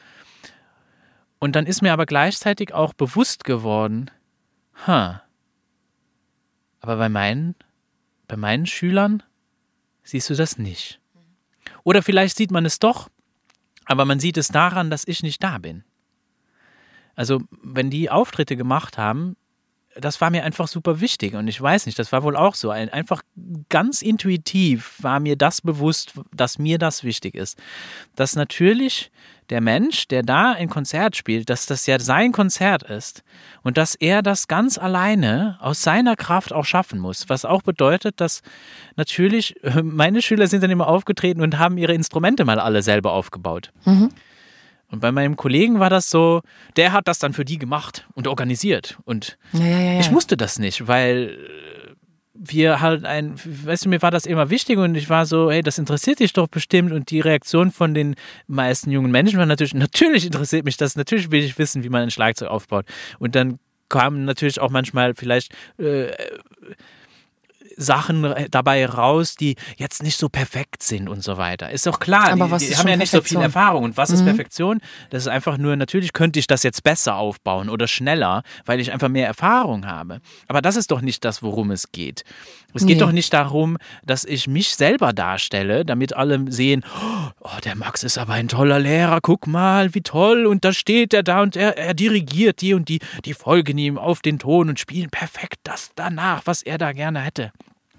Und 1.38 1.57
dann 1.57 1.66
ist 1.66 1.82
mir 1.82 1.92
aber 1.92 2.07
gleichzeitig 2.07 2.74
auch 2.74 2.92
bewusst 2.92 3.44
geworden, 3.44 4.11
ha, 4.86 5.22
aber 6.80 6.96
bei 6.96 7.09
meinen, 7.09 7.55
bei 8.26 8.36
meinen 8.36 8.66
Schülern 8.66 9.22
siehst 10.03 10.30
du 10.30 10.34
das 10.34 10.59
nicht. 10.59 11.01
Oder 11.84 12.03
vielleicht 12.03 12.36
sieht 12.36 12.51
man 12.51 12.66
es 12.66 12.78
doch, 12.78 13.09
aber 13.84 14.05
man 14.05 14.20
sieht 14.20 14.36
es 14.36 14.48
daran, 14.48 14.90
dass 14.90 15.07
ich 15.07 15.22
nicht 15.22 15.42
da 15.42 15.59
bin. 15.59 15.84
Also, 17.14 17.42
wenn 17.62 17.90
die 17.90 18.11
Auftritte 18.11 18.57
gemacht 18.57 18.96
haben, 18.98 19.36
das 19.97 20.20
war 20.20 20.30
mir 20.30 20.45
einfach 20.45 20.68
super 20.68 21.01
wichtig 21.01 21.34
und 21.34 21.49
ich 21.49 21.61
weiß 21.61 21.86
nicht, 21.86 21.99
das 21.99 22.12
war 22.12 22.22
wohl 22.22 22.36
auch 22.36 22.55
so. 22.55 22.70
Ein, 22.70 22.91
einfach 22.91 23.22
ganz 23.68 24.03
intuitiv 24.03 24.95
war 25.01 25.18
mir 25.18 25.36
das 25.36 25.61
bewusst, 25.61 26.12
dass 26.32 26.59
mir 26.59 26.78
das 26.78 27.03
wichtig 27.03 27.34
ist. 27.34 27.59
Dass 28.14 28.36
natürlich 28.36 29.11
der 29.51 29.61
Mensch, 29.61 30.07
der 30.07 30.22
da 30.22 30.53
ein 30.53 30.68
Konzert 30.68 31.16
spielt, 31.16 31.51
dass 31.51 31.66
das 31.66 31.86
ja 31.86 31.99
sein 31.99 32.30
Konzert 32.30 32.84
ist 32.84 33.24
und 33.62 33.76
dass 33.76 33.97
er 33.97 34.22
das 34.22 34.47
ganz 34.47 34.78
alleine 34.78 35.59
aus 35.61 35.82
seiner 35.82 36.14
Kraft 36.14 36.53
auch 36.53 36.64
schaffen 36.64 37.01
muss. 37.01 37.28
Was 37.28 37.45
auch 37.45 37.62
bedeutet, 37.62 38.20
dass 38.20 38.43
natürlich 38.97 39.57
meine 39.82 40.22
Schüler 40.22 40.47
sind 40.47 40.62
dann 40.62 40.70
immer 40.70 40.86
aufgetreten 40.86 41.43
und 41.43 41.59
haben 41.59 41.78
ihre 41.78 41.95
Instrumente 41.95 42.45
mal 42.45 42.61
alle 42.61 42.82
selber 42.82 43.12
aufgebaut. 43.12 43.72
Und 44.91 45.01
bei 45.01 45.12
meinem 45.12 45.36
Kollegen 45.36 45.78
war 45.78 45.91
das 45.91 46.11
so, 46.11 46.43
der 46.76 46.93
hat 46.93 47.07
das 47.09 47.18
dann 47.18 47.32
für 47.32 47.45
die 47.45 47.59
gemacht 47.59 48.07
und 48.14 48.26
organisiert. 48.26 48.99
Und 49.05 49.38
Ja, 49.53 49.66
ja, 49.66 49.80
ja, 49.80 50.01
ich 50.01 50.11
musste 50.11 50.36
das 50.36 50.59
nicht, 50.59 50.88
weil 50.88 51.38
äh, 51.38 51.95
wir 52.34 52.80
halt 52.80 53.05
ein, 53.05 53.34
weißt 53.45 53.84
du, 53.84 53.88
mir 53.88 54.03
war 54.03 54.11
das 54.11 54.26
immer 54.26 54.51
wichtig 54.51 54.78
und 54.78 54.95
ich 54.95 55.09
war 55.09 55.26
so, 55.26 55.51
hey, 55.51 55.62
das 55.62 55.78
interessiert 55.78 56.20
dich 56.20 56.32
doch 56.32 56.49
bestimmt 56.49 56.93
und 56.93 57.11
die 57.11 57.20
Reaktion 57.20 57.70
von 57.70 57.95
den 57.95 58.14
meisten 58.47 58.91
jungen 58.91 59.12
Menschen 59.12 59.38
war 59.38 59.47
natürlich, 59.47 59.74
natürlich 59.74 60.26
interessiert 60.26 60.64
mich 60.64 60.76
das, 60.76 60.97
natürlich 60.97 61.30
will 61.30 61.45
ich 61.45 61.59
wissen, 61.59 61.84
wie 61.84 61.88
man 61.88 62.03
ein 62.03 62.11
Schlagzeug 62.11 62.51
aufbaut. 62.51 62.86
Und 63.18 63.34
dann 63.34 63.59
kamen 63.88 64.24
natürlich 64.24 64.61
auch 64.61 64.70
manchmal 64.70 65.14
vielleicht 65.14 65.53
äh, 65.78 66.12
Sachen 67.81 68.35
dabei 68.51 68.87
raus, 68.87 69.35
die 69.35 69.57
jetzt 69.76 70.03
nicht 70.03 70.18
so 70.18 70.28
perfekt 70.28 70.83
sind 70.83 71.09
und 71.09 71.22
so 71.24 71.37
weiter. 71.39 71.70
Ist 71.70 71.87
doch 71.87 71.99
klar, 71.99 72.31
Aber 72.31 72.51
was 72.51 72.62
die 72.66 72.76
haben 72.76 72.87
ja 72.89 72.97
nicht 72.97 73.11
so 73.11 73.18
viel 73.22 73.39
Perfektion? 73.39 73.43
Erfahrung. 73.43 73.85
Und 73.85 73.97
was 73.97 74.11
ist 74.11 74.24
Perfektion? 74.24 74.81
Das 75.11 75.22
ist 75.22 75.28
einfach 75.28 75.57
nur, 75.59 75.74
natürlich 75.76 76.12
könnte 76.12 76.39
ich 76.39 76.47
das 76.47 76.62
jetzt 76.62 76.83
besser 76.83 77.16
aufbauen 77.16 77.68
oder 77.68 77.89
schneller, 77.89 78.43
weil 78.66 78.81
ich 78.81 78.93
einfach 78.93 79.09
mehr 79.09 79.26
Erfahrung 79.26 79.87
habe. 79.87 80.20
Aber 80.47 80.61
das 80.62 80.76
ist 80.76 80.91
doch 80.91 81.01
nicht 81.01 81.24
das, 81.24 81.43
worum 81.43 81.70
es 81.70 81.91
geht. 81.93 82.24
Es 82.74 82.87
geht 82.87 82.99
Nee. 82.99 83.03
doch 83.03 83.11
nicht 83.12 83.33
darum, 83.33 83.78
dass 84.05 84.24
ich 84.24 84.47
mich 84.47 84.76
selber 84.76 85.12
darstelle, 85.12 85.85
damit 85.85 86.14
alle 86.14 86.45
sehen, 86.53 86.85
oh, 87.41 87.49
der 87.64 87.74
Max 87.74 88.05
ist 88.05 88.16
aber 88.18 88.35
ein 88.35 88.47
toller 88.47 88.78
Lehrer, 88.78 89.18
guck 89.20 89.47
mal, 89.49 89.93
wie 89.95 90.03
toll. 90.03 90.47
Und 90.47 90.64
da 90.64 90.72
steht 90.72 91.12
er 91.12 91.22
da 91.24 91.43
und 91.43 91.57
er, 91.57 91.76
er 91.76 91.95
dirigiert 91.95 92.61
die 92.61 92.74
und 92.74 92.89
die, 92.89 93.01
die 93.24 93.35
folgen 93.35 93.76
ihm 93.78 93.99
auf 93.99 94.20
den 94.20 94.39
Ton 94.39 94.68
und 94.68 94.78
spielen 94.78 95.11
perfekt 95.11 95.59
das 95.64 95.91
danach, 95.97 96.43
was 96.45 96.62
er 96.62 96.78
da 96.78 96.93
gerne 96.93 97.20
hätte. 97.22 97.51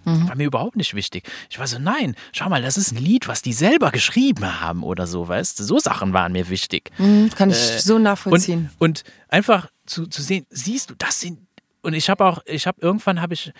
War 0.03 0.35
mir 0.35 0.45
überhaupt 0.45 0.75
nicht 0.77 0.95
wichtig. 0.95 1.29
Ich 1.49 1.59
war 1.59 1.67
so, 1.67 1.77
nein, 1.77 2.15
schau 2.31 2.49
mal, 2.49 2.61
das 2.61 2.77
ist 2.77 2.91
ein 2.91 2.97
Lied, 2.97 3.27
was 3.27 3.41
die 3.41 3.53
selber 3.53 3.91
geschrieben 3.91 4.59
haben 4.61 4.83
oder 4.83 5.05
so, 5.05 5.27
weißt 5.27 5.59
du? 5.59 5.63
So 5.63 5.79
Sachen 5.79 6.13
waren 6.13 6.31
mir 6.31 6.49
wichtig. 6.49 6.91
Mhm, 6.97 7.29
Kann 7.35 7.51
ich 7.51 7.57
so 7.57 7.99
nachvollziehen. 7.99 8.71
Und, 8.79 9.03
und 9.03 9.03
einfach 9.29 9.69
zu, 9.85 10.07
zu 10.07 10.21
sehen, 10.21 10.45
siehst 10.49 10.89
du, 10.89 10.95
das 10.97 11.19
sind. 11.19 11.39
Und 11.81 11.93
ich 11.93 12.09
habe 12.09 12.25
auch, 12.25 12.39
ich 12.45 12.67
habe 12.67 12.81
irgendwann 12.81 13.21
habe 13.21 13.33
ich 13.33 13.53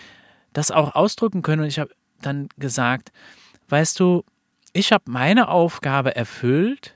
das 0.53 0.71
auch 0.71 0.95
ausdrücken 0.95 1.41
können 1.41 1.61
und 1.61 1.67
ich 1.67 1.79
habe 1.79 1.91
dann 2.21 2.49
gesagt, 2.57 3.11
weißt 3.69 3.99
du, 3.99 4.23
ich 4.73 4.91
habe 4.91 5.03
meine 5.09 5.49
Aufgabe 5.49 6.15
erfüllt, 6.15 6.95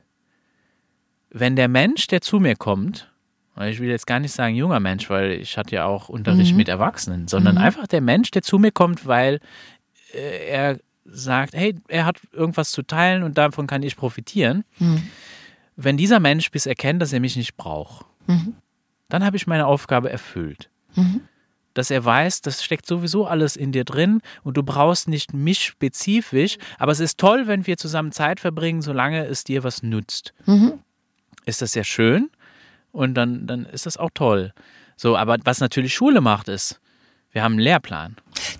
wenn 1.29 1.55
der 1.55 1.67
Mensch, 1.67 2.07
der 2.07 2.21
zu 2.21 2.39
mir 2.39 2.55
kommt, 2.55 3.11
ich 3.63 3.79
will 3.79 3.89
jetzt 3.89 4.05
gar 4.05 4.19
nicht 4.19 4.33
sagen 4.33 4.55
junger 4.55 4.79
Mensch, 4.81 5.09
weil 5.09 5.31
ich 5.31 5.57
hatte 5.57 5.75
ja 5.75 5.85
auch 5.85 6.09
Unterricht 6.09 6.55
mit 6.57 6.67
Erwachsenen, 6.67 7.27
sondern 7.27 7.57
einfach 7.57 7.87
der 7.87 8.01
Mensch, 8.01 8.31
der 8.31 8.41
zu 8.41 8.59
mir 8.59 8.71
kommt, 8.71 9.05
weil 9.05 9.39
äh, 10.13 10.49
er 10.49 10.79
sagt, 11.05 11.53
hey, 11.53 11.75
er 11.87 12.05
hat 12.05 12.19
irgendwas 12.33 12.71
zu 12.71 12.81
teilen 12.81 13.23
und 13.23 13.37
davon 13.37 13.67
kann 13.67 13.83
ich 13.83 13.95
profitieren. 13.95 14.65
Wenn 15.77 15.97
dieser 15.97 16.19
Mensch 16.19 16.51
bis 16.51 16.65
erkennt, 16.65 17.01
dass 17.01 17.13
er 17.13 17.19
mich 17.19 17.35
nicht 17.37 17.55
braucht, 17.55 18.05
dann 19.07 19.23
habe 19.23 19.37
ich 19.37 19.47
meine 19.47 19.67
Aufgabe 19.67 20.09
erfüllt. 20.09 20.69
Dass 21.75 21.91
er 21.91 22.03
weiß, 22.03 22.41
das 22.41 22.63
steckt 22.63 22.85
sowieso 22.87 23.25
alles 23.27 23.55
in 23.55 23.71
dir 23.71 23.83
drin 23.83 24.21
und 24.43 24.57
du 24.57 24.63
brauchst 24.63 25.07
nicht 25.07 25.33
mich 25.33 25.63
spezifisch, 25.63 26.57
aber 26.79 26.91
es 26.91 26.99
ist 26.99 27.19
toll, 27.19 27.47
wenn 27.47 27.67
wir 27.67 27.77
zusammen 27.77 28.11
Zeit 28.11 28.39
verbringen, 28.39 28.81
solange 28.81 29.25
es 29.25 29.43
dir 29.43 29.63
was 29.63 29.83
nützt. 29.83 30.33
Ist 31.45 31.61
das 31.61 31.73
sehr 31.73 31.83
schön 31.83 32.29
und 32.95 33.13
dann, 33.13 33.45
dann 33.45 33.65
ist 33.65 33.85
das 33.85 33.97
auch 33.97 34.09
toll. 34.13 34.53
So, 34.95 35.17
aber 35.17 35.37
was 35.43 35.59
natürlich 35.59 35.93
Schule 35.93 36.21
macht, 36.21 36.47
ist, 36.47 36.79
wir 37.35 37.43
haben 37.43 37.53
einen 37.53 37.59
Lehrplan. 37.61 38.15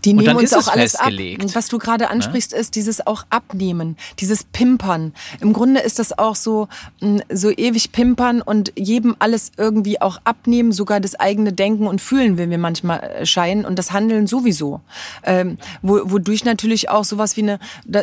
Die 0.06 0.12
Und 0.12 0.18
nehmen 0.18 0.28
dann 0.28 0.38
uns 0.38 0.52
ist 0.52 0.58
auch 0.58 0.72
alles 0.72 0.92
festgelegt. 0.92 1.42
ab. 1.42 1.46
Und 1.46 1.56
was 1.56 1.68
du 1.68 1.80
gerade 1.80 2.10
ansprichst, 2.10 2.54
ist 2.54 2.76
dieses 2.76 3.06
auch 3.06 3.26
abnehmen, 3.30 3.98
dieses 4.20 4.46
Pimpern. 4.46 5.14
Im 5.42 5.52
Grunde 5.52 5.82
ist 5.82 6.00
das 6.00 6.18
auch 6.18 6.36
so, 6.36 6.70
mh, 7.02 7.24
so 7.30 7.52
ewig 7.52 7.92
pimpern 7.92 8.42
und 8.42 8.72
jedem 8.78 9.18
alles 9.20 9.52
irgendwie 9.58 10.00
auch 10.02 10.20
abnehmen, 10.24 10.72
sogar 10.72 11.02
das 11.02 11.16
eigene 11.16 11.52
Denken 11.52 11.88
und 11.88 12.00
Fühlen, 12.00 12.38
wenn 12.38 12.52
wir 12.52 12.58
manchmal 12.58 13.02
äh, 13.02 13.26
scheinen 13.26 13.66
und 13.66 13.78
das 13.78 13.92
Handeln 13.92 14.28
sowieso. 14.28 14.80
Ähm, 15.24 15.58
wo, 15.82 16.00
wodurch 16.06 16.46
natürlich 16.46 16.90
auch 16.90 17.04
sowas 17.04 17.36
wie 17.36 17.42
eine, 17.44 17.60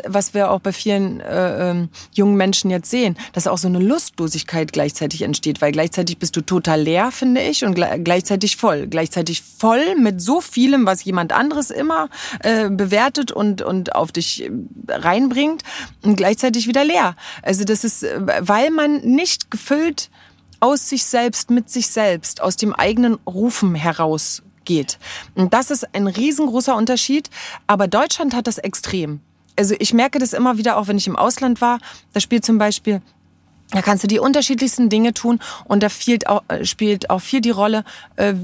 was 0.06 0.34
wir 0.34 0.50
auch 0.50 0.60
bei 0.60 0.72
vielen 0.72 1.20
äh, 1.20 1.70
ähm, 1.70 1.88
jungen 2.12 2.36
Menschen 2.36 2.70
jetzt 2.70 2.90
sehen, 2.90 3.16
dass 3.32 3.46
auch 3.46 3.58
so 3.58 3.68
eine 3.68 3.78
Lustlosigkeit 3.78 4.72
gleichzeitig 4.74 5.22
entsteht, 5.22 5.62
weil 5.62 5.72
gleichzeitig 5.72 6.18
bist 6.18 6.36
du 6.36 6.42
total 6.42 6.82
leer, 6.82 7.12
finde 7.12 7.40
ich, 7.40 7.64
und 7.64 7.78
gle- 7.78 7.98
gleichzeitig 7.98 8.56
voll. 8.56 8.88
Gleichzeitig 8.88 9.40
voll 9.42 9.96
mit 9.96 10.20
so 10.20 10.42
vielem, 10.62 10.86
was 10.86 11.02
jemand 11.02 11.32
anderes 11.32 11.72
immer 11.72 12.08
äh, 12.38 12.70
bewertet 12.70 13.32
und, 13.32 13.62
und 13.62 13.96
auf 13.96 14.12
dich 14.12 14.44
äh, 14.44 14.50
reinbringt 14.88 15.64
und 16.02 16.14
gleichzeitig 16.14 16.68
wieder 16.68 16.84
leer. 16.84 17.16
Also 17.42 17.64
das 17.64 17.82
ist, 17.82 18.04
äh, 18.04 18.20
weil 18.40 18.70
man 18.70 19.00
nicht 19.00 19.50
gefüllt 19.50 20.08
aus 20.60 20.88
sich 20.88 21.04
selbst, 21.04 21.50
mit 21.50 21.68
sich 21.68 21.88
selbst, 21.88 22.40
aus 22.40 22.56
dem 22.56 22.72
eigenen 22.72 23.14
Rufen 23.26 23.74
heraus 23.74 24.44
geht. 24.64 25.00
Und 25.34 25.52
das 25.52 25.72
ist 25.72 25.96
ein 25.96 26.06
riesengroßer 26.06 26.76
Unterschied. 26.76 27.28
Aber 27.66 27.88
Deutschland 27.88 28.32
hat 28.32 28.46
das 28.46 28.58
extrem. 28.58 29.18
Also 29.58 29.74
ich 29.80 29.92
merke 29.92 30.20
das 30.20 30.32
immer 30.32 30.58
wieder, 30.58 30.76
auch 30.76 30.86
wenn 30.86 30.96
ich 30.96 31.08
im 31.08 31.16
Ausland 31.16 31.60
war. 31.60 31.80
Da 32.12 32.20
spielt 32.20 32.44
zum 32.44 32.58
Beispiel 32.58 33.02
da 33.72 33.80
kannst 33.80 34.04
du 34.04 34.06
die 34.06 34.18
unterschiedlichsten 34.18 34.90
Dinge 34.90 35.14
tun 35.14 35.40
und 35.64 35.82
da 35.82 35.88
spielt 35.88 36.26
auch, 36.28 36.42
äh, 36.48 36.66
spielt 36.66 37.08
auch 37.08 37.20
viel 37.20 37.40
die 37.40 37.50
Rolle, 37.50 37.84
äh, 38.16 38.34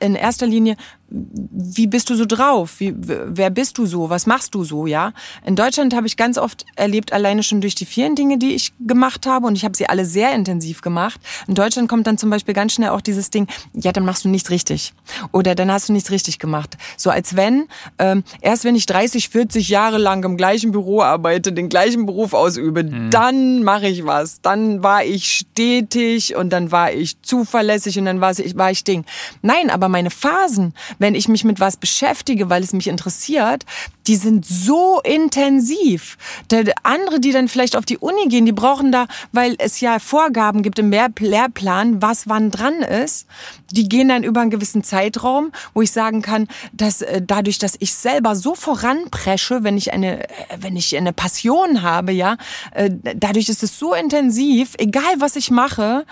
in 0.00 0.14
erster 0.14 0.46
Linie, 0.46 0.76
wie 1.12 1.86
bist 1.86 2.08
du 2.08 2.14
so 2.14 2.24
drauf? 2.24 2.74
Wie, 2.78 2.94
wer 2.96 3.50
bist 3.50 3.76
du 3.76 3.86
so? 3.86 4.08
Was 4.08 4.26
machst 4.26 4.54
du 4.54 4.64
so? 4.64 4.86
Ja. 4.86 5.12
In 5.44 5.56
Deutschland 5.56 5.94
habe 5.94 6.06
ich 6.06 6.16
ganz 6.16 6.38
oft 6.38 6.64
erlebt, 6.74 7.12
alleine 7.12 7.42
schon 7.42 7.60
durch 7.60 7.74
die 7.74 7.84
vielen 7.84 8.14
Dinge, 8.14 8.38
die 8.38 8.54
ich 8.54 8.72
gemacht 8.80 9.26
habe, 9.26 9.46
und 9.46 9.56
ich 9.56 9.64
habe 9.64 9.76
sie 9.76 9.88
alle 9.88 10.06
sehr 10.06 10.32
intensiv 10.32 10.80
gemacht. 10.80 11.20
In 11.46 11.54
Deutschland 11.54 11.88
kommt 11.88 12.06
dann 12.06 12.16
zum 12.16 12.30
Beispiel 12.30 12.54
ganz 12.54 12.72
schnell 12.72 12.90
auch 12.90 13.02
dieses 13.02 13.30
Ding: 13.30 13.46
Ja, 13.74 13.92
dann 13.92 14.04
machst 14.04 14.24
du 14.24 14.28
nichts 14.28 14.50
richtig 14.50 14.94
oder 15.32 15.54
dann 15.54 15.70
hast 15.70 15.88
du 15.88 15.92
nichts 15.92 16.10
richtig 16.10 16.38
gemacht. 16.38 16.78
So 16.96 17.10
als 17.10 17.36
wenn 17.36 17.66
ähm, 17.98 18.24
erst 18.40 18.64
wenn 18.64 18.74
ich 18.74 18.86
30, 18.86 19.28
40 19.28 19.68
Jahre 19.68 19.98
lang 19.98 20.24
im 20.24 20.36
gleichen 20.36 20.72
Büro 20.72 21.02
arbeite, 21.02 21.52
den 21.52 21.68
gleichen 21.68 22.06
Beruf 22.06 22.32
ausübe, 22.32 22.84
mhm. 22.84 23.10
dann 23.10 23.62
mache 23.62 23.88
ich 23.88 24.06
was. 24.06 24.40
Dann 24.40 24.82
war 24.82 25.04
ich 25.04 25.30
stetig 25.30 26.36
und 26.36 26.50
dann 26.50 26.72
war 26.72 26.92
ich 26.92 27.20
zuverlässig 27.22 27.98
und 27.98 28.06
dann 28.06 28.20
war 28.20 28.38
ich, 28.38 28.56
war 28.56 28.70
ich 28.70 28.84
Ding. 28.84 29.04
Nein, 29.42 29.68
aber 29.68 29.88
meine 29.88 30.10
Phasen 30.10 30.74
wenn 31.02 31.14
ich 31.16 31.28
mich 31.28 31.44
mit 31.44 31.60
was 31.60 31.76
beschäftige, 31.76 32.48
weil 32.48 32.62
es 32.62 32.72
mich 32.72 32.86
interessiert, 32.86 33.64
die 34.06 34.16
sind 34.16 34.46
so 34.46 35.00
intensiv. 35.00 36.16
Der 36.50 36.72
andere, 36.84 37.20
die 37.20 37.32
dann 37.32 37.48
vielleicht 37.48 37.76
auf 37.76 37.84
die 37.84 37.98
Uni 37.98 38.28
gehen, 38.28 38.46
die 38.46 38.52
brauchen 38.52 38.92
da, 38.92 39.06
weil 39.32 39.56
es 39.58 39.80
ja 39.80 39.98
Vorgaben 39.98 40.62
gibt 40.62 40.78
im 40.78 40.90
Lehrplan, 40.90 42.00
was 42.00 42.28
wann 42.28 42.50
dran 42.50 42.82
ist. 42.82 43.26
Die 43.70 43.88
gehen 43.88 44.08
dann 44.08 44.22
über 44.22 44.40
einen 44.40 44.50
gewissen 44.50 44.84
Zeitraum, 44.84 45.50
wo 45.74 45.82
ich 45.82 45.90
sagen 45.90 46.22
kann, 46.22 46.46
dass 46.72 47.02
äh, 47.02 47.20
dadurch, 47.20 47.58
dass 47.58 47.76
ich 47.80 47.92
selber 47.94 48.36
so 48.36 48.54
voranpresche, 48.54 49.64
wenn 49.64 49.76
ich 49.76 49.92
eine, 49.92 50.24
äh, 50.28 50.28
wenn 50.58 50.76
ich 50.76 50.96
eine 50.96 51.12
Passion 51.12 51.82
habe, 51.82 52.12
ja, 52.12 52.36
äh, 52.72 52.90
dadurch 53.16 53.48
ist 53.48 53.62
es 53.62 53.76
so 53.76 53.92
intensiv, 53.92 54.74
egal 54.78 55.14
was 55.18 55.34
ich 55.34 55.50
mache, 55.50 56.06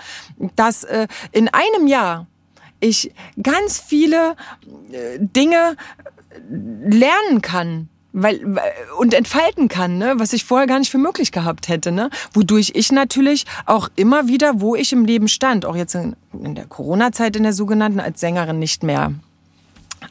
dass 0.55 0.85
in 1.31 1.47
einem 1.49 1.87
Jahr 1.87 2.27
ich 2.81 3.13
ganz 3.41 3.79
viele 3.79 4.35
äh, 4.91 5.17
Dinge 5.19 5.77
lernen 6.49 7.41
kann 7.41 7.87
weil 8.13 8.59
und 8.97 9.13
entfalten 9.13 9.67
kann, 9.67 9.97
ne, 9.97 10.15
was 10.17 10.33
ich 10.33 10.43
vorher 10.43 10.67
gar 10.67 10.79
nicht 10.79 10.91
für 10.91 10.97
möglich 10.97 11.31
gehabt 11.31 11.69
hätte, 11.69 11.91
ne, 11.91 12.09
wodurch 12.33 12.71
ich 12.75 12.91
natürlich 12.91 13.45
auch 13.65 13.89
immer 13.95 14.27
wieder, 14.27 14.59
wo 14.59 14.75
ich 14.75 14.91
im 14.91 15.05
Leben 15.05 15.27
stand, 15.27 15.65
auch 15.65 15.75
jetzt 15.75 15.95
in, 15.95 16.15
in 16.33 16.55
der 16.55 16.65
Corona-Zeit 16.65 17.35
in 17.35 17.43
der 17.43 17.53
sogenannten 17.53 17.99
als 17.99 18.19
Sängerin 18.19 18.59
nicht 18.59 18.83
mehr 18.83 19.13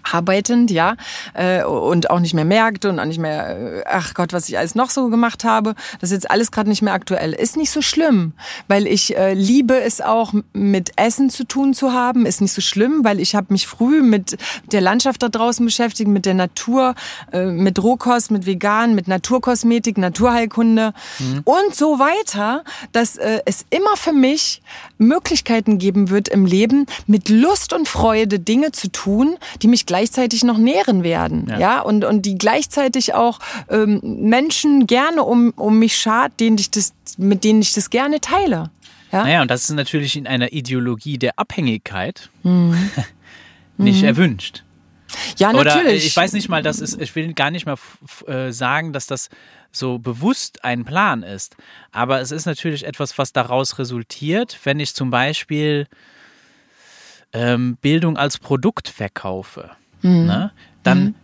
arbeitend, 0.02 0.70
ja, 0.70 0.96
äh, 1.34 1.64
und 1.64 2.10
auch 2.10 2.20
nicht 2.20 2.34
mehr 2.34 2.44
merkte 2.44 2.88
und 2.88 2.98
auch 2.98 3.04
nicht 3.04 3.18
mehr, 3.18 3.58
äh, 3.58 3.84
ach 3.86 4.14
Gott, 4.14 4.32
was 4.32 4.48
ich 4.48 4.58
alles 4.58 4.74
noch 4.74 4.90
so 4.90 5.08
gemacht 5.08 5.44
habe, 5.44 5.74
das 6.00 6.10
ist 6.10 6.22
jetzt 6.22 6.30
alles 6.30 6.50
gerade 6.50 6.68
nicht 6.68 6.82
mehr 6.82 6.94
aktuell. 6.94 7.32
Ist 7.32 7.56
nicht 7.56 7.70
so 7.70 7.82
schlimm, 7.82 8.32
weil 8.68 8.86
ich 8.86 9.16
äh, 9.16 9.34
liebe 9.34 9.80
es 9.80 10.00
auch 10.00 10.32
mit 10.52 10.92
Essen 10.96 11.30
zu 11.30 11.44
tun 11.44 11.74
zu 11.74 11.92
haben, 11.92 12.26
ist 12.26 12.40
nicht 12.40 12.52
so 12.52 12.60
schlimm, 12.60 13.04
weil 13.04 13.20
ich 13.20 13.34
habe 13.34 13.48
mich 13.50 13.66
früh 13.66 14.02
mit 14.02 14.36
der 14.72 14.80
Landschaft 14.80 15.22
da 15.22 15.28
draußen 15.28 15.64
beschäftigt, 15.64 16.08
mit 16.08 16.26
der 16.26 16.34
Natur, 16.34 16.94
äh, 17.32 17.46
mit 17.46 17.82
Rohkost, 17.82 18.30
mit 18.30 18.46
Vegan, 18.46 18.94
mit 18.94 19.08
Naturkosmetik, 19.08 19.98
Naturheilkunde 19.98 20.92
mhm. 21.18 21.42
und 21.44 21.74
so 21.74 21.98
weiter, 21.98 22.64
dass 22.92 23.16
äh, 23.16 23.40
es 23.44 23.64
immer 23.70 23.96
für 23.96 24.12
mich 24.12 24.62
Möglichkeiten 24.98 25.78
geben 25.78 26.10
wird 26.10 26.28
im 26.28 26.44
Leben, 26.44 26.86
mit 27.06 27.28
Lust 27.28 27.72
und 27.72 27.88
Freude 27.88 28.38
Dinge 28.38 28.72
zu 28.72 28.90
tun, 28.90 29.36
die 29.62 29.68
mich 29.68 29.79
gleichzeitig 29.86 30.44
noch 30.44 30.58
nähren 30.58 31.02
werden. 31.02 31.46
Ja, 31.48 31.58
ja? 31.58 31.80
Und, 31.80 32.04
und 32.04 32.26
die 32.26 32.36
gleichzeitig 32.36 33.14
auch 33.14 33.38
ähm, 33.68 34.00
Menschen 34.02 34.86
gerne 34.86 35.22
um, 35.22 35.50
um 35.56 35.78
mich 35.78 35.96
schart, 35.96 36.32
denen 36.40 36.58
ich 36.58 36.70
das, 36.70 36.92
mit 37.18 37.44
denen 37.44 37.62
ich 37.62 37.72
das 37.72 37.90
gerne 37.90 38.20
teile. 38.20 38.70
Ja? 39.12 39.24
Naja, 39.24 39.42
und 39.42 39.50
das 39.50 39.64
ist 39.64 39.70
natürlich 39.70 40.16
in 40.16 40.26
einer 40.26 40.52
Ideologie 40.52 41.18
der 41.18 41.38
Abhängigkeit 41.38 42.30
mhm. 42.42 42.90
nicht 43.76 44.02
mhm. 44.02 44.08
erwünscht. 44.08 44.64
Ja, 45.38 45.52
natürlich. 45.52 45.82
Oder 45.82 45.92
ich 45.92 46.16
weiß 46.16 46.32
nicht 46.34 46.48
mal, 46.48 46.62
das 46.62 46.80
ist, 46.80 47.00
ich 47.00 47.14
will 47.16 47.32
gar 47.34 47.50
nicht 47.50 47.66
mal 47.66 47.76
äh, 48.26 48.52
sagen, 48.52 48.92
dass 48.92 49.06
das 49.06 49.28
so 49.72 49.98
bewusst 49.98 50.64
ein 50.64 50.84
Plan 50.84 51.22
ist. 51.22 51.56
Aber 51.92 52.20
es 52.20 52.30
ist 52.30 52.46
natürlich 52.46 52.86
etwas, 52.86 53.18
was 53.18 53.32
daraus 53.32 53.78
resultiert, 53.78 54.58
wenn 54.64 54.80
ich 54.80 54.94
zum 54.94 55.10
Beispiel 55.10 55.86
ähm, 57.32 57.76
Bildung 57.80 58.16
als 58.16 58.38
Produkt 58.38 58.88
verkaufe. 58.88 59.70
Mhm. 60.02 60.26
Ne? 60.26 60.52
Dann 60.82 61.04
mhm. 61.04 61.14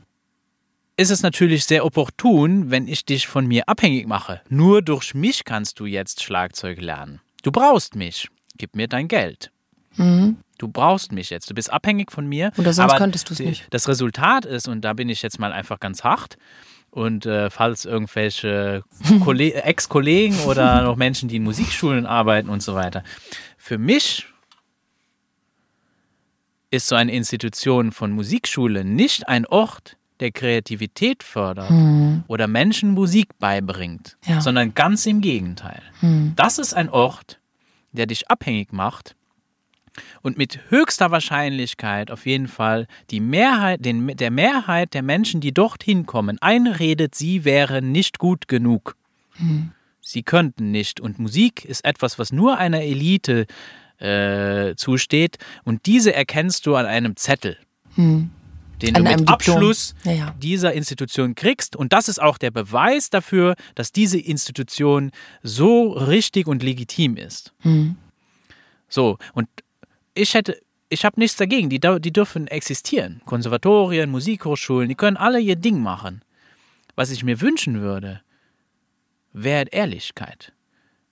ist 0.97 1.11
es 1.11 1.23
natürlich 1.23 1.65
sehr 1.65 1.85
opportun, 1.85 2.71
wenn 2.71 2.89
ich 2.89 3.05
dich 3.05 3.27
von 3.27 3.47
mir 3.47 3.69
abhängig 3.69 4.07
mache. 4.07 4.41
Nur 4.49 4.83
durch 4.83 5.15
mich 5.15 5.45
kannst 5.45 5.81
du 5.81 5.87
jetzt 5.87 6.23
Schlagzeug 6.23 6.81
lernen. 6.81 7.21
Du 7.43 7.53
brauchst 7.53 7.95
mich. 7.95 8.29
Gib 8.59 8.75
mir 8.75 8.89
dein 8.89 9.09
Geld. 9.09 9.51
Mhm. 9.97 10.39
Du 10.59 10.69
brauchst 10.69 11.13
mich 11.13 11.31
jetzt. 11.31 11.51
Du 11.51 11.55
bist 11.55 11.71
abhängig 11.73 12.11
von 12.11 12.27
mir. 12.27 12.51
Oder 12.57 12.73
sonst 12.73 12.91
aber 12.93 12.99
könntest 12.99 13.29
du 13.29 13.35
es 13.35 13.41
nicht. 13.41 13.67
Das 13.71 13.89
Resultat 13.89 14.47
ist, 14.47 14.69
und 14.69 14.83
da 14.83 14.95
bin 14.95 15.09
ich 15.09 15.23
jetzt 15.23 15.39
mal 15.39 15.53
einfach 15.53 15.81
ganz 15.81 16.03
hart, 16.03 16.37
und 16.91 17.27
äh, 17.27 17.51
falls 17.51 17.85
irgendwelche 17.85 18.83
Ex-Kollegen 19.29 20.39
oder 20.47 20.83
noch 20.83 20.97
Menschen, 20.97 21.29
die 21.29 21.37
in 21.37 21.43
Musikschulen 21.43 22.07
arbeiten 22.07 22.49
und 22.49 22.63
so 22.63 22.75
weiter. 22.75 23.05
Für 23.59 23.77
mich 23.77 24.27
ist 26.77 26.89
so 26.89 26.95
eine 26.95 27.13
Institution 27.13 27.93
von 27.93 28.13
Musikschule 28.13 28.85
nicht 28.85 29.29
ein 29.29 29.47
Ort, 29.47 29.97
der 30.21 30.31
Kreativität 30.31 31.23
fördert 31.23 31.69
hm. 31.69 32.25
oder 32.27 32.47
Menschen 32.47 32.93
Musik 32.93 33.39
beibringt, 33.39 34.17
ja. 34.25 34.41
sondern 34.41 34.75
ganz 34.75 35.05
im 35.07 35.21
Gegenteil. 35.21 35.83
Hm. 36.01 36.33
Das 36.37 36.59
ist 36.59 36.75
ein 36.75 36.89
Ort, 36.89 37.39
der 37.93 38.07
dich 38.07 38.31
abhängig 38.31 38.73
macht 38.73 39.15
und 40.23 40.39
mit 40.39 40.61
höchster 40.71 41.11
Wahrscheinlichkeit 41.11 42.11
auf 42.11 42.27
jeden 42.27 42.49
Fall 42.49 42.87
die 43.11 43.21
Mehrheit, 43.21 43.85
den, 43.85 44.09
der 44.09 44.31
Mehrheit 44.31 44.95
der 44.95 45.03
Menschen, 45.03 45.41
die 45.41 45.53
dorthin 45.53 46.07
kommen, 46.07 46.39
einredet, 46.41 47.15
sie 47.15 47.45
wären 47.45 47.93
nicht 47.93 48.19
gut 48.19 48.49
genug. 48.49 48.97
Hm. 49.33 49.73
Sie 50.01 50.23
könnten 50.23 50.71
nicht. 50.71 51.01
Und 51.01 51.19
Musik 51.19 51.65
ist 51.65 51.85
etwas, 51.85 52.19
was 52.19 52.33
nur 52.33 52.59
einer 52.59 52.83
Elite 52.83 53.47
äh, 53.99 54.75
zusteht. 54.77 55.39
Und 55.65 55.87
diese 55.87 56.15
erkennst 56.15 56.67
du 56.67 56.77
an 56.77 56.87
einem 56.87 57.17
Zettel. 57.17 57.57
Hm 57.95 58.31
den 58.83 58.97
An 58.97 59.05
du 59.05 59.11
mit 59.11 59.29
Abschluss 59.29 59.95
ja, 60.05 60.13
ja. 60.13 60.35
dieser 60.39 60.73
Institution 60.75 61.35
kriegst. 61.35 61.77
Und 61.77 61.93
das 61.93 62.09
ist 62.09 62.21
auch 62.21 62.39
der 62.39 62.51
Beweis 62.51 63.11
dafür, 63.11 63.57
dass 63.75 63.93
diese 63.93 64.19
Institution 64.19 65.13
so 65.43 65.93
richtig 65.93 66.47
und 66.47 66.63
legitim 66.63 67.17
ist. 67.17 67.53
Hm. 67.61 67.97
So, 68.89 69.19
und 69.33 69.49
ich 70.15 70.35
hätte, 70.35 70.61
ich 70.89 71.05
habe 71.05 71.19
nichts 71.19 71.37
dagegen. 71.37 71.71
Die, 71.71 71.81
die 71.81 72.13
dürfen 72.13 72.47
existieren. 72.47 73.23
Konservatorien, 73.25 74.11
Musikhochschulen, 74.11 74.89
die 74.89 74.95
können 74.95 75.17
alle 75.17 75.41
ihr 75.41 75.57
Ding 75.57 75.81
machen. 75.81 76.23
Was 76.95 77.11
ich 77.11 77.25
mir 77.25 77.41
wünschen 77.41 77.81
würde, 77.81 78.21
wäre 79.33 79.67
Ehrlichkeit. 79.71 80.53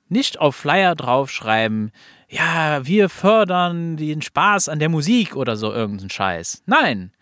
Nicht 0.09 0.39
auf 0.39 0.55
Flyer 0.55 0.95
draufschreiben, 0.95 1.91
ja, 2.35 2.85
wir 2.85 3.09
fördern 3.09 3.97
den 3.97 4.21
Spaß 4.21 4.69
an 4.69 4.81
der 4.81 4.89
Musik 4.89 5.37
oder 5.37 5.57
so 5.57 5.73
irgendeinen 5.73 6.11
Scheiß. 6.11 6.63
Nein. 6.67 7.13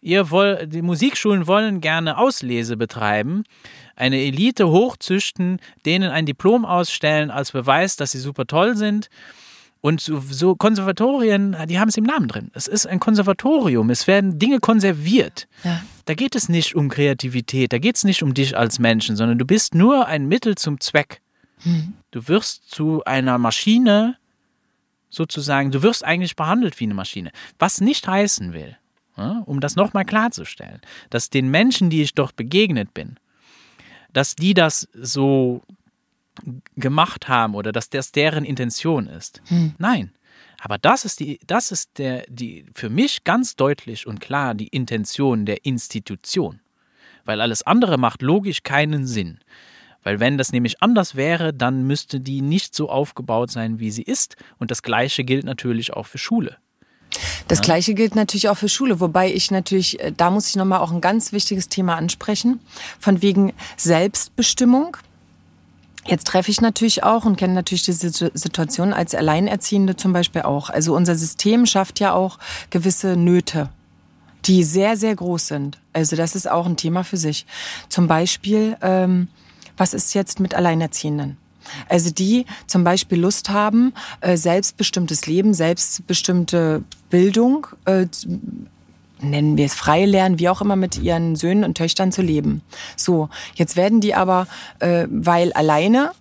Ihr 0.00 0.30
wollt, 0.30 0.72
die 0.72 0.82
Musikschulen 0.82 1.46
wollen 1.46 1.80
gerne 1.80 2.18
Auslese 2.18 2.76
betreiben, 2.76 3.44
eine 3.94 4.20
Elite 4.20 4.68
hochzüchten, 4.68 5.60
denen 5.86 6.10
ein 6.10 6.26
Diplom 6.26 6.64
ausstellen 6.64 7.30
als 7.30 7.52
Beweis, 7.52 7.94
dass 7.94 8.10
sie 8.10 8.18
super 8.18 8.46
toll 8.46 8.76
sind 8.76 9.10
und 9.80 10.00
so, 10.00 10.20
so 10.20 10.56
Konservatorien, 10.56 11.56
die 11.68 11.78
haben 11.78 11.88
es 11.88 11.96
im 11.96 12.04
Namen 12.04 12.26
drin. 12.26 12.50
Es 12.54 12.66
ist 12.66 12.86
ein 12.86 12.98
Konservatorium. 12.98 13.90
Es 13.90 14.06
werden 14.06 14.38
Dinge 14.38 14.58
konserviert. 14.58 15.46
Ja. 15.62 15.82
Da 16.04 16.14
geht 16.14 16.34
es 16.34 16.48
nicht 16.48 16.74
um 16.74 16.88
Kreativität, 16.88 17.72
da 17.72 17.78
geht 17.78 17.96
es 17.96 18.04
nicht 18.04 18.22
um 18.24 18.34
dich 18.34 18.56
als 18.56 18.80
Menschen, 18.80 19.14
sondern 19.14 19.38
du 19.38 19.44
bist 19.44 19.74
nur 19.74 20.06
ein 20.06 20.26
Mittel 20.26 20.56
zum 20.56 20.80
Zweck. 20.80 21.20
Hm. 21.62 21.94
Du 22.10 22.26
wirst 22.26 22.70
zu 22.70 23.04
einer 23.04 23.38
Maschine, 23.38 24.16
sozusagen, 25.12 25.70
du 25.70 25.82
wirst 25.82 26.04
eigentlich 26.04 26.34
behandelt 26.34 26.80
wie 26.80 26.84
eine 26.84 26.94
Maschine. 26.94 27.30
Was 27.58 27.80
nicht 27.80 28.08
heißen 28.08 28.52
will, 28.52 28.76
ja, 29.16 29.42
um 29.44 29.60
das 29.60 29.76
nochmal 29.76 30.04
klarzustellen, 30.04 30.80
dass 31.10 31.30
den 31.30 31.50
Menschen, 31.50 31.90
die 31.90 32.02
ich 32.02 32.14
dort 32.14 32.34
begegnet 32.34 32.94
bin, 32.94 33.16
dass 34.12 34.34
die 34.34 34.54
das 34.54 34.88
so 34.94 35.62
gemacht 36.76 37.28
haben 37.28 37.54
oder 37.54 37.72
dass 37.72 37.90
das 37.90 38.10
deren 38.10 38.44
Intention 38.44 39.06
ist. 39.06 39.42
Hm. 39.48 39.74
Nein. 39.78 40.12
Aber 40.60 40.78
das 40.78 41.04
ist 41.04 41.20
die, 41.20 41.40
das 41.46 41.72
ist 41.72 41.98
der, 41.98 42.24
die 42.28 42.64
für 42.74 42.88
mich 42.88 43.24
ganz 43.24 43.56
deutlich 43.56 44.06
und 44.06 44.20
klar 44.20 44.54
die 44.54 44.68
Intention 44.68 45.44
der 45.44 45.64
Institution. 45.66 46.60
Weil 47.24 47.40
alles 47.40 47.62
andere 47.64 47.98
macht 47.98 48.22
logisch 48.22 48.62
keinen 48.62 49.06
Sinn. 49.06 49.40
Weil 50.02 50.20
wenn 50.20 50.38
das 50.38 50.52
nämlich 50.52 50.82
anders 50.82 51.14
wäre, 51.14 51.54
dann 51.54 51.84
müsste 51.84 52.20
die 52.20 52.42
nicht 52.42 52.74
so 52.74 52.88
aufgebaut 52.88 53.50
sein, 53.50 53.78
wie 53.78 53.90
sie 53.90 54.02
ist. 54.02 54.36
Und 54.58 54.70
das 54.70 54.82
Gleiche 54.82 55.24
gilt 55.24 55.44
natürlich 55.44 55.92
auch 55.92 56.06
für 56.06 56.18
Schule. 56.18 56.56
Das 57.48 57.58
ja. 57.58 57.64
Gleiche 57.64 57.94
gilt 57.94 58.14
natürlich 58.14 58.48
auch 58.48 58.56
für 58.56 58.68
Schule, 58.68 59.00
wobei 59.00 59.32
ich 59.32 59.50
natürlich, 59.50 60.00
äh, 60.00 60.12
da 60.16 60.30
muss 60.30 60.48
ich 60.48 60.56
nochmal 60.56 60.80
auch 60.80 60.92
ein 60.92 61.00
ganz 61.00 61.32
wichtiges 61.32 61.68
Thema 61.68 61.96
ansprechen, 61.96 62.60
von 62.98 63.22
wegen 63.22 63.52
Selbstbestimmung. 63.76 64.96
Jetzt 66.04 66.26
treffe 66.26 66.50
ich 66.50 66.60
natürlich 66.60 67.04
auch 67.04 67.24
und 67.24 67.36
kenne 67.36 67.54
natürlich 67.54 67.84
diese 67.84 68.10
Situation 68.10 68.92
als 68.92 69.14
Alleinerziehende 69.14 69.94
zum 69.94 70.12
Beispiel 70.12 70.42
auch. 70.42 70.68
Also 70.68 70.96
unser 70.96 71.14
System 71.14 71.64
schafft 71.64 72.00
ja 72.00 72.12
auch 72.12 72.38
gewisse 72.70 73.16
Nöte, 73.16 73.68
die 74.46 74.64
sehr, 74.64 74.96
sehr 74.96 75.14
groß 75.14 75.46
sind. 75.46 75.78
Also 75.92 76.16
das 76.16 76.34
ist 76.34 76.50
auch 76.50 76.66
ein 76.66 76.76
Thema 76.76 77.04
für 77.04 77.16
sich. 77.18 77.46
Zum 77.88 78.08
Beispiel, 78.08 78.76
ähm, 78.82 79.28
was 79.82 79.94
ist 79.94 80.14
jetzt 80.14 80.38
mit 80.38 80.54
Alleinerziehenden? 80.54 81.38
Also 81.88 82.12
die 82.12 82.46
zum 82.68 82.84
Beispiel 82.84 83.18
Lust 83.18 83.50
haben, 83.50 83.92
äh, 84.20 84.36
selbstbestimmtes 84.36 85.26
Leben, 85.26 85.54
selbstbestimmte 85.54 86.84
Bildung, 87.10 87.66
äh, 87.86 88.06
nennen 89.20 89.56
wir 89.56 89.66
es 89.66 89.74
Freilernen, 89.74 90.38
wie 90.38 90.48
auch 90.48 90.60
immer, 90.60 90.76
mit 90.76 91.02
ihren 91.02 91.34
Söhnen 91.34 91.64
und 91.64 91.76
Töchtern 91.76 92.12
zu 92.12 92.22
leben. 92.22 92.62
So, 92.94 93.28
jetzt 93.56 93.74
werden 93.74 94.00
die 94.00 94.14
aber, 94.14 94.46
äh, 94.78 95.08
weil 95.10 95.52
alleine 95.52 96.12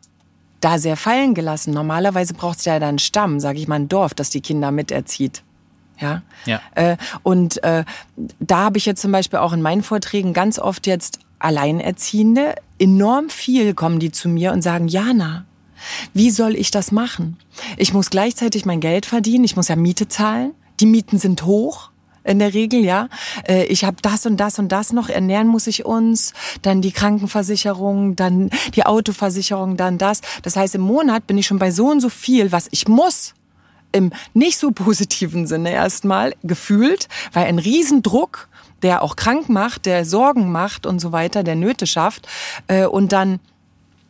da 0.59 0.79
sehr 0.79 0.97
fallen 0.97 1.35
gelassen. 1.35 1.71
Normalerweise 1.71 2.33
braucht 2.33 2.57
es 2.57 2.65
ja 2.65 2.79
dann 2.79 2.89
einen 2.89 2.99
Stamm, 2.99 3.39
sage 3.39 3.59
ich 3.59 3.67
mal, 3.67 3.75
ein 3.75 3.89
Dorf, 3.89 4.15
das 4.15 4.31
die 4.31 4.41
Kinder 4.41 4.71
miterzieht. 4.71 5.43
Ja. 5.99 6.23
ja. 6.45 6.61
Äh, 6.73 6.97
und 7.21 7.63
äh, 7.63 7.85
da 8.39 8.57
habe 8.57 8.79
ich 8.79 8.87
jetzt 8.87 9.03
zum 9.03 9.11
Beispiel 9.11 9.37
auch 9.37 9.53
in 9.53 9.61
meinen 9.61 9.83
Vorträgen 9.83 10.33
ganz 10.33 10.57
oft 10.57 10.87
jetzt 10.87 11.19
Alleinerziehende, 11.43 12.55
enorm 12.79 13.29
viel 13.29 13.73
kommen 13.73 13.99
die 13.99 14.11
zu 14.11 14.29
mir 14.29 14.51
und 14.51 14.61
sagen, 14.61 14.87
Jana, 14.87 15.45
wie 16.13 16.29
soll 16.29 16.55
ich 16.55 16.71
das 16.71 16.91
machen? 16.91 17.37
Ich 17.77 17.93
muss 17.93 18.09
gleichzeitig 18.09 18.65
mein 18.65 18.79
Geld 18.79 19.05
verdienen, 19.05 19.43
ich 19.43 19.55
muss 19.55 19.67
ja 19.67 19.75
Miete 19.75 20.07
zahlen. 20.07 20.53
Die 20.79 20.85
Mieten 20.85 21.19
sind 21.19 21.43
hoch 21.45 21.91
in 22.23 22.39
der 22.39 22.53
Regel, 22.53 22.83
ja. 22.83 23.09
Äh, 23.47 23.65
ich 23.65 23.83
habe 23.83 23.97
das 24.01 24.25
und 24.25 24.37
das 24.37 24.59
und 24.59 24.71
das 24.71 24.93
noch, 24.93 25.09
ernähren 25.09 25.47
muss 25.47 25.67
ich 25.67 25.85
uns, 25.85 26.33
dann 26.61 26.81
die 26.81 26.91
Krankenversicherung, 26.91 28.15
dann 28.15 28.49
die 28.75 28.85
Autoversicherung, 28.85 29.77
dann 29.77 29.97
das. 29.97 30.21
Das 30.43 30.55
heißt, 30.55 30.75
im 30.75 30.81
Monat 30.81 31.27
bin 31.27 31.37
ich 31.37 31.47
schon 31.47 31.59
bei 31.59 31.71
so 31.71 31.89
und 31.89 31.99
so 31.99 32.09
viel, 32.09 32.51
was 32.51 32.67
ich 32.71 32.87
muss. 32.87 33.33
Im 33.93 34.11
nicht 34.33 34.57
so 34.57 34.71
positiven 34.71 35.47
Sinne 35.47 35.71
erstmal 35.71 36.33
gefühlt, 36.43 37.09
weil 37.33 37.45
ein 37.47 37.59
Riesendruck, 37.59 38.47
der 38.83 39.03
auch 39.03 39.15
krank 39.15 39.49
macht, 39.49 39.85
der 39.85 40.05
Sorgen 40.05 40.51
macht 40.51 40.85
und 40.85 40.99
so 40.99 41.11
weiter, 41.11 41.43
der 41.43 41.55
Nöte 41.55 41.87
schafft. 41.87 42.27
Äh, 42.67 42.85
und 42.85 43.11
dann 43.11 43.39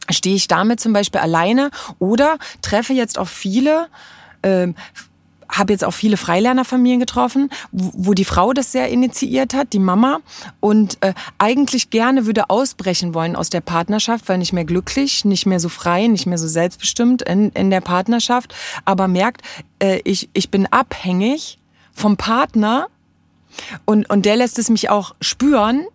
stehe 0.09 0.35
ich 0.35 0.47
damit 0.47 0.79
zum 0.79 0.93
Beispiel 0.93 1.21
alleine 1.21 1.71
oder 1.99 2.37
treffe 2.61 2.93
jetzt 2.93 3.17
auch 3.17 3.27
viele 3.27 3.87
ähm, 4.43 4.75
habe 5.51 5.73
jetzt 5.73 5.83
auch 5.83 5.93
viele 5.93 6.17
Freilernerfamilien 6.17 6.99
getroffen, 6.99 7.49
wo 7.71 8.13
die 8.13 8.25
Frau 8.25 8.53
das 8.53 8.71
sehr 8.71 8.89
initiiert 8.89 9.53
hat, 9.53 9.73
die 9.73 9.79
Mama, 9.79 10.19
und 10.59 10.97
äh, 11.01 11.13
eigentlich 11.37 11.89
gerne 11.89 12.25
würde 12.25 12.49
ausbrechen 12.49 13.13
wollen 13.13 13.35
aus 13.35 13.49
der 13.49 13.61
Partnerschaft, 13.61 14.29
weil 14.29 14.37
nicht 14.37 14.53
mehr 14.53 14.65
glücklich, 14.65 15.25
nicht 15.25 15.45
mehr 15.45 15.59
so 15.59 15.69
frei, 15.69 16.07
nicht 16.07 16.25
mehr 16.25 16.37
so 16.37 16.47
selbstbestimmt 16.47 17.21
in, 17.23 17.49
in 17.49 17.69
der 17.69 17.81
Partnerschaft, 17.81 18.55
aber 18.85 19.07
merkt, 19.07 19.41
äh, 19.79 19.99
ich, 20.03 20.29
ich 20.33 20.49
bin 20.49 20.67
abhängig 20.67 21.59
vom 21.93 22.17
Partner 22.17 22.87
und, 23.85 24.09
und 24.09 24.25
der 24.25 24.35
lässt 24.35 24.59
es 24.59 24.69
mich 24.69 24.89
auch 24.89 25.15
spüren, 25.21 25.85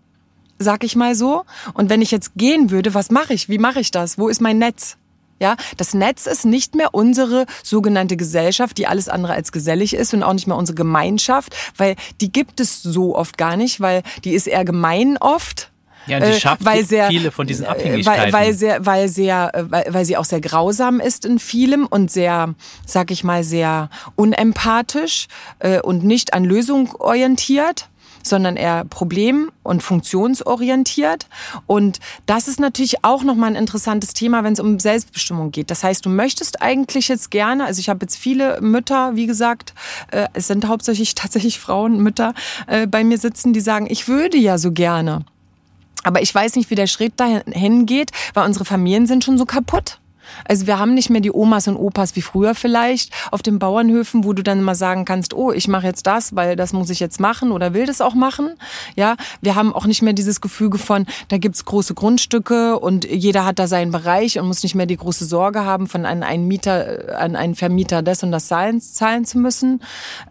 sag 0.58 0.84
ich 0.84 0.96
mal 0.96 1.14
so. 1.14 1.44
Und 1.74 1.90
wenn 1.90 2.02
ich 2.02 2.10
jetzt 2.10 2.32
gehen 2.36 2.70
würde, 2.70 2.94
was 2.94 3.10
mache 3.10 3.34
ich? 3.34 3.48
Wie 3.48 3.58
mache 3.58 3.80
ich 3.80 3.90
das? 3.90 4.18
Wo 4.18 4.28
ist 4.28 4.40
mein 4.40 4.58
Netz? 4.58 4.96
Ja, 5.38 5.56
das 5.76 5.92
Netz 5.92 6.26
ist 6.26 6.46
nicht 6.46 6.74
mehr 6.74 6.94
unsere 6.94 7.44
sogenannte 7.62 8.16
Gesellschaft, 8.16 8.78
die 8.78 8.86
alles 8.86 9.10
andere 9.10 9.34
als 9.34 9.52
gesellig 9.52 9.92
ist 9.92 10.14
und 10.14 10.22
auch 10.22 10.32
nicht 10.32 10.46
mehr 10.46 10.56
unsere 10.56 10.76
Gemeinschaft, 10.76 11.54
weil 11.76 11.94
die 12.22 12.32
gibt 12.32 12.58
es 12.58 12.82
so 12.82 13.14
oft 13.14 13.36
gar 13.36 13.56
nicht, 13.56 13.80
weil 13.80 14.02
die 14.24 14.32
ist 14.32 14.46
eher 14.46 14.64
gemein 14.64 15.18
oft. 15.18 15.70
Ja, 16.06 16.20
die 16.20 16.26
äh, 16.26 16.40
schafft 16.40 16.64
weil 16.64 16.84
sehr, 16.84 17.08
viele 17.08 17.30
von 17.30 17.46
diesen 17.46 17.66
Abhängigkeiten. 17.66 18.32
Weil, 18.32 18.32
weil, 18.32 18.54
sehr, 18.54 18.84
weil, 18.86 19.08
sehr, 19.08 19.54
äh, 19.54 19.64
weil, 19.70 19.86
weil 19.90 20.04
sie 20.04 20.16
auch 20.16 20.24
sehr 20.24 20.40
grausam 20.40 21.00
ist 21.00 21.24
in 21.24 21.38
vielem 21.38 21.86
und 21.86 22.10
sehr, 22.10 22.54
sag 22.84 23.10
ich 23.10 23.24
mal, 23.24 23.44
sehr 23.44 23.90
unempathisch 24.14 25.26
äh, 25.58 25.80
und 25.80 26.04
nicht 26.04 26.34
an 26.34 26.44
Lösung 26.44 26.94
orientiert 26.96 27.88
sondern 28.26 28.56
eher 28.56 28.84
problem- 28.84 29.50
und 29.62 29.82
funktionsorientiert. 29.82 31.26
Und 31.66 32.00
das 32.26 32.48
ist 32.48 32.60
natürlich 32.60 33.04
auch 33.04 33.22
nochmal 33.22 33.50
ein 33.50 33.56
interessantes 33.56 34.12
Thema, 34.12 34.44
wenn 34.44 34.52
es 34.52 34.60
um 34.60 34.78
Selbstbestimmung 34.78 35.52
geht. 35.52 35.70
Das 35.70 35.84
heißt, 35.84 36.04
du 36.04 36.10
möchtest 36.10 36.62
eigentlich 36.62 37.08
jetzt 37.08 37.30
gerne, 37.30 37.64
also 37.64 37.80
ich 37.80 37.88
habe 37.88 38.00
jetzt 38.02 38.16
viele 38.16 38.60
Mütter, 38.60 39.14
wie 39.14 39.26
gesagt, 39.26 39.74
äh, 40.10 40.28
es 40.32 40.46
sind 40.46 40.66
hauptsächlich 40.66 41.14
tatsächlich 41.14 41.58
Frauen, 41.58 41.98
Mütter 41.98 42.34
äh, 42.66 42.86
bei 42.86 43.04
mir 43.04 43.18
sitzen, 43.18 43.52
die 43.52 43.60
sagen, 43.60 43.86
ich 43.88 44.08
würde 44.08 44.36
ja 44.36 44.58
so 44.58 44.72
gerne. 44.72 45.24
Aber 46.06 46.22
ich 46.22 46.32
weiß 46.32 46.54
nicht, 46.54 46.70
wie 46.70 46.76
der 46.76 46.86
Schritt 46.86 47.14
dahin 47.18 47.84
geht, 47.84 48.12
weil 48.32 48.46
unsere 48.46 48.64
Familien 48.64 49.06
sind 49.06 49.24
schon 49.24 49.38
so 49.38 49.44
kaputt. 49.44 49.98
Also 50.44 50.66
wir 50.66 50.78
haben 50.78 50.94
nicht 50.94 51.10
mehr 51.10 51.20
die 51.20 51.32
Omas 51.32 51.68
und 51.68 51.76
Opas 51.76 52.16
wie 52.16 52.22
früher 52.22 52.54
vielleicht 52.54 53.12
auf 53.30 53.42
den 53.42 53.58
Bauernhöfen, 53.58 54.24
wo 54.24 54.32
du 54.32 54.42
dann 54.42 54.62
mal 54.62 54.74
sagen 54.74 55.04
kannst, 55.04 55.34
oh, 55.34 55.52
ich 55.52 55.68
mache 55.68 55.86
jetzt 55.86 56.06
das, 56.06 56.34
weil 56.36 56.56
das 56.56 56.72
muss 56.72 56.90
ich 56.90 57.00
jetzt 57.00 57.20
machen 57.20 57.52
oder 57.52 57.74
will 57.74 57.86
das 57.86 58.00
auch 58.00 58.14
machen. 58.14 58.54
Ja, 58.94 59.16
wir 59.40 59.54
haben 59.54 59.72
auch 59.72 59.86
nicht 59.86 60.02
mehr 60.02 60.12
dieses 60.12 60.40
Gefüge 60.40 60.78
von, 60.78 61.06
da 61.28 61.38
gibt's 61.38 61.64
große 61.64 61.94
Grundstücke 61.94 62.78
und 62.78 63.04
jeder 63.04 63.44
hat 63.44 63.58
da 63.58 63.66
seinen 63.66 63.92
Bereich 63.92 64.38
und 64.38 64.46
muss 64.46 64.62
nicht 64.62 64.74
mehr 64.74 64.86
die 64.86 64.96
große 64.96 65.24
Sorge 65.24 65.64
haben, 65.64 65.86
von 65.86 66.04
an 66.04 66.22
einen 66.22 66.46
Mieter, 66.46 67.08
äh, 67.08 67.14
an 67.14 67.36
einen 67.36 67.54
Vermieter 67.54 68.02
das 68.02 68.22
und 68.22 68.32
das 68.32 68.46
zahlen, 68.46 68.80
zahlen 68.80 69.24
zu 69.24 69.38
müssen, 69.38 69.80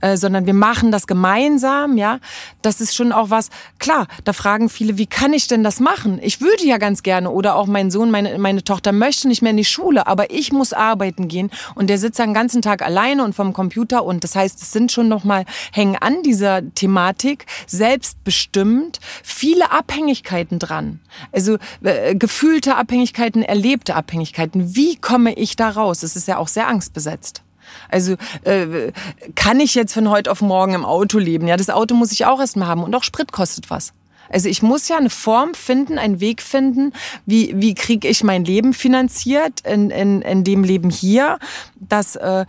äh, 0.01 0.17
sondern 0.17 0.45
wir 0.45 0.53
machen 0.53 0.91
das 0.91 1.07
gemeinsam. 1.07 1.97
Ja, 1.97 2.19
das 2.61 2.81
ist 2.81 2.95
schon 2.95 3.11
auch 3.11 3.29
was. 3.29 3.49
Klar, 3.79 4.07
da 4.23 4.33
fragen 4.33 4.69
viele, 4.69 4.97
wie 4.97 5.07
kann 5.07 5.33
ich 5.33 5.47
denn 5.47 5.63
das 5.63 5.79
machen? 5.79 6.19
Ich 6.21 6.41
würde 6.41 6.65
ja 6.65 6.77
ganz 6.77 7.03
gerne 7.03 7.29
oder 7.29 7.55
auch 7.55 7.67
mein 7.67 7.91
Sohn, 7.91 8.11
meine 8.11 8.37
meine 8.37 8.63
Tochter 8.63 8.91
möchte 8.91 9.27
nicht 9.27 9.41
mehr 9.41 9.51
in 9.51 9.57
die 9.57 9.65
Schule 9.65 9.84
Schule, 9.85 10.07
aber 10.07 10.31
ich 10.31 10.51
muss 10.51 10.73
arbeiten 10.73 11.27
gehen 11.27 11.51
und 11.75 11.91
der 11.91 11.99
sitzt 11.99 12.17
den 12.17 12.33
ganzen 12.33 12.63
Tag 12.63 12.81
alleine 12.81 13.23
und 13.23 13.35
vom 13.35 13.53
Computer 13.53 14.03
und 14.03 14.23
das 14.23 14.35
heißt, 14.35 14.59
es 14.61 14.71
sind 14.71 14.91
schon 14.91 15.07
noch 15.07 15.23
mal 15.23 15.45
hängen 15.71 15.95
an 15.95 16.23
dieser 16.23 16.73
Thematik 16.73 17.45
selbstbestimmt 17.67 18.99
viele 19.23 19.71
Abhängigkeiten 19.71 20.57
dran. 20.57 21.01
Also 21.31 21.57
äh, 21.83 22.15
gefühlte 22.15 22.77
Abhängigkeiten, 22.77 23.43
erlebte 23.43 23.95
Abhängigkeiten. 23.95 24.75
Wie 24.75 24.95
komme 24.95 25.33
ich 25.33 25.55
da 25.55 25.69
raus? 25.69 26.01
Es 26.01 26.15
ist 26.15 26.27
ja 26.27 26.37
auch 26.37 26.47
sehr 26.47 26.67
angstbesetzt. 26.67 27.43
Also 27.89 28.15
äh, 28.43 28.91
kann 29.35 29.59
ich 29.59 29.75
jetzt 29.75 29.93
von 29.93 30.09
heute 30.09 30.31
auf 30.31 30.41
morgen 30.41 30.73
im 30.73 30.85
Auto 30.85 31.19
leben? 31.19 31.47
Ja, 31.47 31.57
das 31.57 31.69
Auto 31.69 31.93
muss 31.93 32.11
ich 32.11 32.25
auch 32.25 32.39
erstmal 32.39 32.67
haben 32.67 32.83
und 32.83 32.95
auch 32.95 33.03
Sprit 33.03 33.31
kostet 33.31 33.69
was. 33.69 33.93
Also 34.35 34.49
ich 34.49 34.61
muss 34.61 34.89
ja 34.89 34.97
eine 34.97 35.09
Form 35.09 35.53
finden, 35.53 35.97
einen 35.97 36.19
Weg 36.19 36.41
finden, 36.41 36.91
wie, 37.25 37.53
wie 37.55 37.73
kriege 37.73 38.05
ich 38.09 38.21
mein 38.21 38.43
Leben 38.43 38.73
finanziert 38.73 39.61
in, 39.61 39.91
in, 39.91 40.21
in 40.21 40.43
dem 40.43 40.65
Leben 40.65 40.89
hier, 40.89 41.39
das 41.79 42.17
äh, 42.17 42.45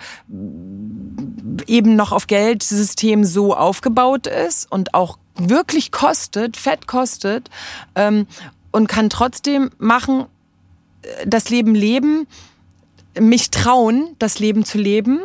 eben 1.69 1.95
noch 1.95 2.11
auf 2.11 2.27
Geldsystem 2.27 3.25
so 3.25 3.55
aufgebaut 3.55 4.27
ist 4.27 4.67
und 4.69 4.95
auch 4.95 5.17
wirklich 5.37 5.93
kostet, 5.93 6.57
fett 6.57 6.89
kostet 6.89 7.51
ähm, 7.95 8.27
und 8.73 8.89
kann 8.89 9.09
trotzdem 9.09 9.71
machen, 9.79 10.27
äh, 11.03 11.25
das 11.25 11.51
Leben 11.51 11.77
leben, 11.77 12.27
mich 13.17 13.53
trauen, 13.53 14.17
das 14.19 14.41
Leben 14.41 14.65
zu 14.65 14.79
leben 14.79 15.21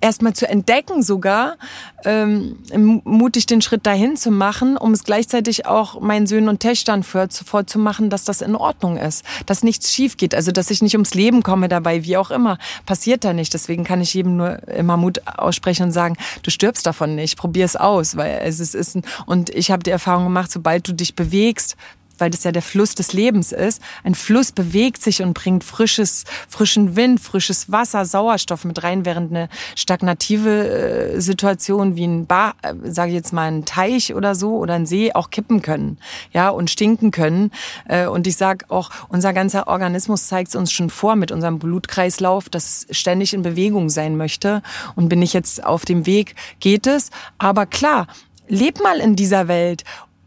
erstmal 0.00 0.34
zu 0.34 0.48
entdecken 0.48 1.02
sogar, 1.02 1.56
ähm, 2.04 2.58
mutig 3.04 3.46
den 3.46 3.62
Schritt 3.62 3.86
dahin 3.86 4.16
zu 4.16 4.30
machen, 4.30 4.76
um 4.76 4.92
es 4.92 5.04
gleichzeitig 5.04 5.66
auch 5.66 6.00
meinen 6.00 6.26
Söhnen 6.26 6.48
und 6.48 6.60
Töchtern 6.60 7.02
vorzumachen, 7.02 8.10
dass 8.10 8.24
das 8.24 8.42
in 8.42 8.54
Ordnung 8.54 8.96
ist, 8.96 9.24
dass 9.46 9.62
nichts 9.62 9.92
schief 9.92 10.16
geht, 10.16 10.34
also 10.34 10.52
dass 10.52 10.70
ich 10.70 10.82
nicht 10.82 10.94
ums 10.94 11.14
Leben 11.14 11.42
komme 11.42 11.68
dabei, 11.68 12.04
wie 12.04 12.16
auch 12.16 12.30
immer, 12.30 12.58
passiert 12.86 13.24
da 13.24 13.32
nicht. 13.32 13.54
Deswegen 13.54 13.84
kann 13.84 14.00
ich 14.00 14.14
jedem 14.14 14.36
nur 14.36 14.66
immer 14.68 14.96
Mut 14.96 15.22
aussprechen 15.26 15.84
und 15.84 15.92
sagen, 15.92 16.16
du 16.42 16.50
stirbst 16.50 16.86
davon 16.86 17.14
nicht, 17.14 17.38
probier 17.38 17.64
es 17.64 17.76
aus, 17.76 18.16
weil 18.16 18.40
es 18.44 18.60
ist 18.60 18.84
und 19.26 19.50
ich 19.50 19.70
habe 19.70 19.82
die 19.82 19.90
Erfahrung 19.90 20.24
gemacht, 20.24 20.50
sobald 20.50 20.86
du 20.86 20.92
dich 20.92 21.14
bewegst, 21.14 21.76
weil 22.18 22.30
das 22.30 22.44
ja 22.44 22.52
der 22.52 22.62
Fluss 22.62 22.94
des 22.94 23.12
Lebens 23.12 23.52
ist. 23.52 23.80
Ein 24.02 24.14
Fluss 24.14 24.52
bewegt 24.52 25.02
sich 25.02 25.22
und 25.22 25.34
bringt 25.34 25.64
frisches, 25.64 26.24
frischen 26.48 26.96
Wind, 26.96 27.20
frisches 27.20 27.70
Wasser, 27.70 28.04
Sauerstoff 28.04 28.64
mit 28.64 28.82
rein, 28.82 29.04
während 29.04 29.30
eine 29.30 29.48
stagnative 29.74 30.68
äh, 31.14 31.20
Situation 31.20 31.96
wie 31.96 32.06
ein 32.06 32.26
Bar, 32.26 32.54
äh, 32.62 32.74
sage 32.84 33.10
ich 33.10 33.16
jetzt 33.16 33.32
mal 33.32 33.50
ein 33.50 33.64
Teich 33.64 34.14
oder 34.14 34.34
so 34.34 34.56
oder 34.56 34.74
ein 34.74 34.86
See 34.86 35.12
auch 35.12 35.30
kippen 35.30 35.62
können, 35.62 35.98
ja 36.32 36.48
und 36.48 36.70
stinken 36.70 37.10
können. 37.10 37.50
Äh, 37.86 38.06
und 38.06 38.26
ich 38.26 38.36
sage 38.36 38.66
auch, 38.68 38.90
unser 39.08 39.32
ganzer 39.32 39.68
Organismus 39.68 40.26
zeigt 40.26 40.48
es 40.48 40.56
uns 40.56 40.72
schon 40.72 40.90
vor 40.90 41.16
mit 41.16 41.32
unserem 41.32 41.58
Blutkreislauf, 41.58 42.48
dass 42.48 42.86
ständig 42.90 43.34
in 43.34 43.42
Bewegung 43.42 43.90
sein 43.90 44.16
möchte. 44.16 44.62
Und 44.96 45.08
bin 45.08 45.22
ich 45.22 45.32
jetzt 45.32 45.64
auf 45.64 45.84
dem 45.84 46.06
Weg, 46.06 46.34
geht 46.60 46.86
es. 46.86 47.10
Aber 47.38 47.66
klar, 47.66 48.06
leb 48.48 48.82
mal 48.82 48.98
in 48.98 49.16
dieser 49.16 49.48
Welt 49.48 49.84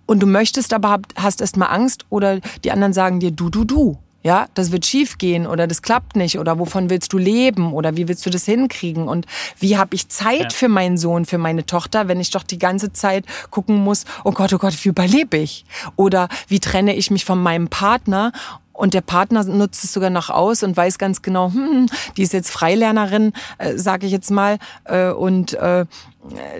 und 0.08 0.20
du 0.22 0.26
möchtest 0.26 0.74
aber 0.74 1.00
hast 1.16 1.42
erst 1.42 1.58
mal 1.58 1.68
Angst 1.68 2.06
oder 2.10 2.40
die 2.64 2.72
anderen 2.72 2.94
sagen 2.94 3.20
dir 3.20 3.30
du 3.30 3.52
du 3.52 3.64
du. 3.64 4.00
Ja, 4.24 4.48
das 4.56 4.72
wird 4.72 4.86
schief 4.86 5.20
gehen 5.20 5.48
oder 5.48 5.68
das 5.68 5.82
klappt 5.82 6.18
nicht 6.18 6.38
oder 6.38 6.60
wovon 6.60 6.90
willst 6.90 7.14
du 7.14 7.18
leben 7.18 7.72
oder 7.72 7.96
wie 7.96 8.10
willst 8.10 8.26
du 8.26 8.30
das 8.30 8.44
hinkriegen 8.44 9.08
und 9.08 9.26
wie 9.60 9.78
habe 9.78 9.96
ich 9.96 10.10
Zeit 10.10 10.42
ja. 10.42 10.50
für 10.50 10.68
meinen 10.68 10.98
Sohn, 10.98 11.26
für 11.26 11.38
meine 11.38 11.66
Tochter, 11.66 12.10
wenn 12.10 12.20
ich 12.20 12.32
doch 12.32 12.44
die 12.44 12.58
ganze 12.58 12.92
Zeit 12.92 13.26
gucken 13.52 13.78
muss, 13.78 14.04
oh 14.26 14.32
Gott, 14.32 14.52
oh 14.52 14.58
Gott, 14.58 14.74
wie 14.84 14.90
überlebe 14.90 15.38
ich? 15.38 15.64
Oder 15.96 16.28
wie 16.50 16.60
trenne 16.60 16.96
ich 16.96 17.10
mich 17.10 17.24
von 17.24 17.42
meinem 17.42 17.70
Partner 17.70 18.34
und 18.78 18.94
der 18.94 19.02
Partner 19.02 19.44
nutzt 19.44 19.84
es 19.84 19.92
sogar 19.92 20.12
noch 20.12 20.30
aus 20.30 20.62
und 20.62 20.78
weiß 20.78 20.98
ganz 21.00 21.22
genau, 21.22 21.52
hm, 21.52 21.88
die 22.16 22.22
ist 22.22 22.34
jetzt 22.34 22.52
Freilernerin, 22.52 23.34
äh, 23.58 23.76
sage 23.78 24.06
ich 24.06 24.12
jetzt 24.12 24.30
mal. 24.30 24.60
Äh, 24.84 25.10
und 25.10 25.54
äh, 25.54 25.86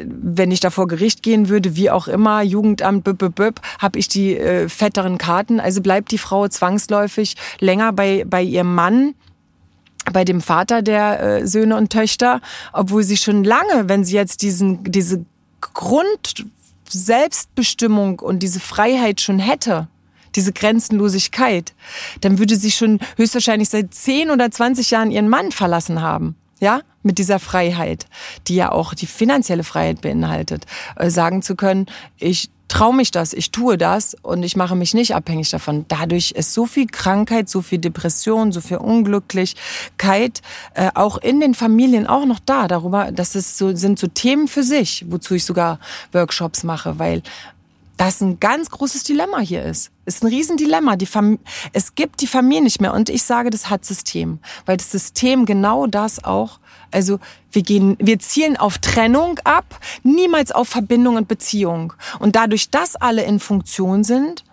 wenn 0.06 0.52
ich 0.52 0.60
da 0.60 0.70
vor 0.70 0.88
Gericht 0.88 1.24
gehen 1.24 1.50
würde, 1.50 1.76
wie 1.76 1.90
auch 1.90 2.08
immer, 2.08 2.42
Jugendamt, 2.42 3.08
habe 3.08 4.00
ich 4.00 4.08
die 4.08 4.38
äh, 4.38 4.70
fetteren 4.70 5.18
Karten. 5.18 5.60
Also 5.60 5.82
bleibt 5.82 6.12
die 6.12 6.18
Frau 6.18 6.48
zwangsläufig 6.48 7.36
länger 7.60 7.94
bei, 7.94 8.24
bei 8.26 8.42
ihrem 8.42 8.74
Mann 8.74 9.16
bei 10.14 10.24
dem 10.24 10.40
Vater 10.40 10.82
der 10.82 11.20
äh, 11.22 11.48
Söhne 11.48 11.76
und 11.76 11.92
Töchter, 11.92 12.40
obwohl 12.72 13.04
sie 13.04 13.18
schon 13.18 13.44
lange, 13.44 13.90
wenn 13.90 14.06
sie 14.06 14.16
jetzt 14.16 14.42
diesen, 14.42 14.84
diese 14.84 15.26
Grund 15.60 16.46
Selbstbestimmung 16.90 18.20
und 18.20 18.40
diese 18.40 18.60
Freiheit 18.60 19.22
schon 19.22 19.40
hätte, 19.40 19.88
diese 20.36 20.54
Grenzenlosigkeit, 20.54 21.74
dann 22.22 22.40
würde 22.40 22.56
sie 22.56 22.72
schon 22.72 23.00
höchstwahrscheinlich 23.18 23.70
seit 23.70 23.94
10 23.94 24.32
oder 24.32 24.50
20 24.50 24.92
Jahren 24.92 25.12
ihren 25.12 25.30
Mann 25.30 25.52
verlassen 25.52 26.02
haben. 26.02 26.36
Ja, 26.60 26.82
mit 27.08 27.18
dieser 27.18 27.40
Freiheit, 27.40 28.06
die 28.48 28.56
ja 28.56 28.72
auch 28.72 28.94
die 28.94 29.08
finanzielle 29.08 29.64
Freiheit 29.64 30.02
beinhaltet, 30.02 30.66
äh, 30.96 31.10
sagen 31.10 31.42
zu 31.42 31.56
können, 31.56 31.88
ich 32.20 32.52
traue 32.68 32.94
mich 32.94 33.12
das, 33.12 33.34
ich 33.34 33.52
tue 33.52 33.78
das 33.78 34.16
und 34.22 34.44
ich 34.44 34.56
mache 34.56 34.76
mich 34.76 34.94
nicht 34.94 35.16
abhängig 35.16 35.50
davon. 35.50 35.86
Dadurch 35.88 36.32
ist 36.32 36.54
so 36.54 36.66
viel 36.66 36.88
Krankheit, 36.88 37.50
so 37.50 37.62
viel 37.62 37.80
Depression, 37.80 38.52
so 38.52 38.62
viel 38.62 38.78
Unglücklichkeit 38.78 40.42
äh, 40.74 40.92
auch 40.94 41.18
in 41.18 41.40
den 41.40 41.54
Familien 41.54 42.08
auch 42.08 42.26
noch 42.26 42.40
da. 42.40 42.68
Darüber, 42.68 43.12
das 43.12 43.36
ist 43.36 43.58
so, 43.58 43.76
sind 43.76 43.98
so 43.98 44.08
Themen 44.08 44.48
für 44.48 44.64
sich, 44.64 45.06
wozu 45.10 45.36
ich 45.36 45.46
sogar 45.46 45.80
Workshops 46.12 46.64
mache, 46.64 47.00
weil 47.00 47.24
das 47.98 48.22
ein 48.22 48.40
ganz 48.40 48.70
großes 48.70 49.04
Dilemma 49.04 49.40
hier 49.40 49.64
ist. 49.64 49.92
Ist 50.06 50.24
ein 50.24 50.28
Riesendilemma. 50.28 50.96
Die 50.96 51.08
Fam 51.08 51.40
es 51.74 51.96
gibt 51.96 52.22
die 52.22 52.28
Familie 52.28 52.64
nicht 52.64 52.80
mehr. 52.80 52.94
Und 52.94 53.10
ich 53.10 53.24
sage, 53.24 53.50
das 53.50 53.70
hat 53.70 53.84
System. 53.86 54.40
Weil 54.66 54.78
das 54.78 54.92
System 54.92 55.46
genau 55.46 55.88
das 55.88 56.24
auch, 56.24 56.60
also 56.92 57.20
wir 57.52 57.64
gehen, 57.64 57.98
wir 58.00 58.20
zielen 58.20 58.58
auf 58.58 58.78
Trennung 58.78 59.40
ab, 59.44 59.80
niemals 60.04 60.52
auf 60.52 60.68
Verbindung 60.68 61.16
und 61.16 61.28
Beziehung. 61.28 61.94
Und 62.20 62.36
dadurch, 62.36 62.70
dass 62.70 62.96
alle 62.96 63.24
in 63.24 63.40
Funktion 63.40 64.04
sind, 64.04 64.44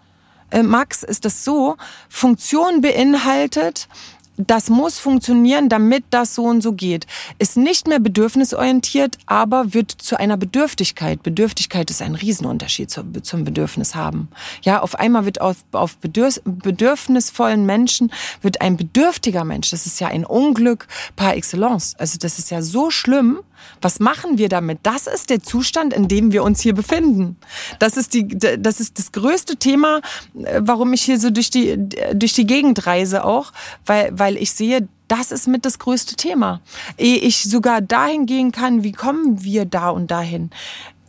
äh, 0.50 0.62
Max, 0.62 1.02
ist 1.02 1.24
das 1.24 1.44
so, 1.44 1.76
Funktion 2.08 2.80
beinhaltet, 2.80 3.88
das 4.36 4.68
muss 4.68 4.98
funktionieren, 4.98 5.68
damit 5.68 6.04
das 6.10 6.34
so 6.34 6.44
und 6.44 6.60
so 6.60 6.72
geht. 6.72 7.06
Ist 7.38 7.56
nicht 7.56 7.86
mehr 7.86 8.00
bedürfnisorientiert, 8.00 9.18
aber 9.26 9.74
wird 9.74 9.90
zu 9.90 10.18
einer 10.18 10.36
Bedürftigkeit. 10.36 11.22
Bedürftigkeit 11.22 11.90
ist 11.90 12.02
ein 12.02 12.14
Riesenunterschied 12.14 12.90
zum 12.90 13.44
Bedürfnis 13.44 13.94
haben. 13.94 14.28
Ja, 14.62 14.80
auf 14.80 14.98
einmal 14.98 15.24
wird 15.24 15.40
auf, 15.40 15.58
auf 15.72 15.98
bedürfnisvollen 15.98 17.64
Menschen 17.64 18.12
wird 18.42 18.60
ein 18.60 18.76
bedürftiger 18.76 19.44
Mensch. 19.44 19.70
Das 19.70 19.86
ist 19.86 20.00
ja 20.00 20.08
ein 20.08 20.24
Unglück 20.24 20.88
par 21.16 21.36
excellence. 21.36 21.94
Also 21.98 22.18
das 22.18 22.38
ist 22.38 22.50
ja 22.50 22.62
so 22.62 22.90
schlimm. 22.90 23.40
Was 23.80 24.00
machen 24.00 24.38
wir 24.38 24.48
damit? 24.48 24.80
Das 24.82 25.06
ist 25.06 25.30
der 25.30 25.42
Zustand, 25.42 25.92
in 25.92 26.08
dem 26.08 26.32
wir 26.32 26.42
uns 26.42 26.60
hier 26.60 26.74
befinden. 26.74 27.36
Das 27.78 27.96
ist 27.96 28.14
die, 28.14 28.26
das 28.28 28.80
ist 28.80 28.98
das 28.98 29.12
größte 29.12 29.56
Thema, 29.56 30.00
äh, 30.42 30.60
warum 30.62 30.92
ich 30.92 31.02
hier 31.02 31.18
so 31.18 31.30
durch 31.30 31.50
die, 31.50 31.76
durch 32.14 32.32
die 32.32 32.46
Gegend 32.46 32.86
reise 32.86 33.24
auch, 33.24 33.52
weil, 33.86 34.10
weil 34.18 34.36
ich 34.36 34.52
sehe, 34.52 34.88
das 35.08 35.30
ist 35.30 35.46
mit 35.46 35.64
das 35.64 35.78
größte 35.78 36.16
Thema. 36.16 36.60
Ehe 36.96 37.18
ich 37.18 37.44
sogar 37.44 37.80
dahin 37.80 38.26
gehen 38.26 38.52
kann, 38.52 38.82
wie 38.82 38.92
kommen 38.92 39.44
wir 39.44 39.64
da 39.64 39.90
und 39.90 40.10
dahin? 40.10 40.50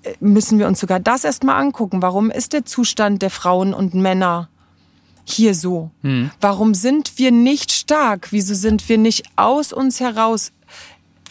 Äh, 0.03 0.13
müssen 0.19 0.59
wir 0.59 0.67
uns 0.67 0.79
sogar 0.79 0.99
das 0.99 1.23
erstmal 1.23 1.61
angucken. 1.61 2.01
Warum 2.01 2.31
ist 2.31 2.53
der 2.53 2.65
Zustand 2.65 3.21
der 3.21 3.29
Frauen 3.29 3.73
und 3.73 3.93
Männer 3.93 4.49
hier 5.23 5.55
so? 5.55 5.91
Hm. 6.01 6.31
Warum 6.41 6.73
sind 6.73 7.17
wir 7.17 7.31
nicht 7.31 7.71
stark? 7.71 8.27
Wieso 8.31 8.53
sind 8.53 8.87
wir 8.89 8.97
nicht 8.97 9.23
aus 9.35 9.73
uns 9.73 9.99
heraus 9.99 10.51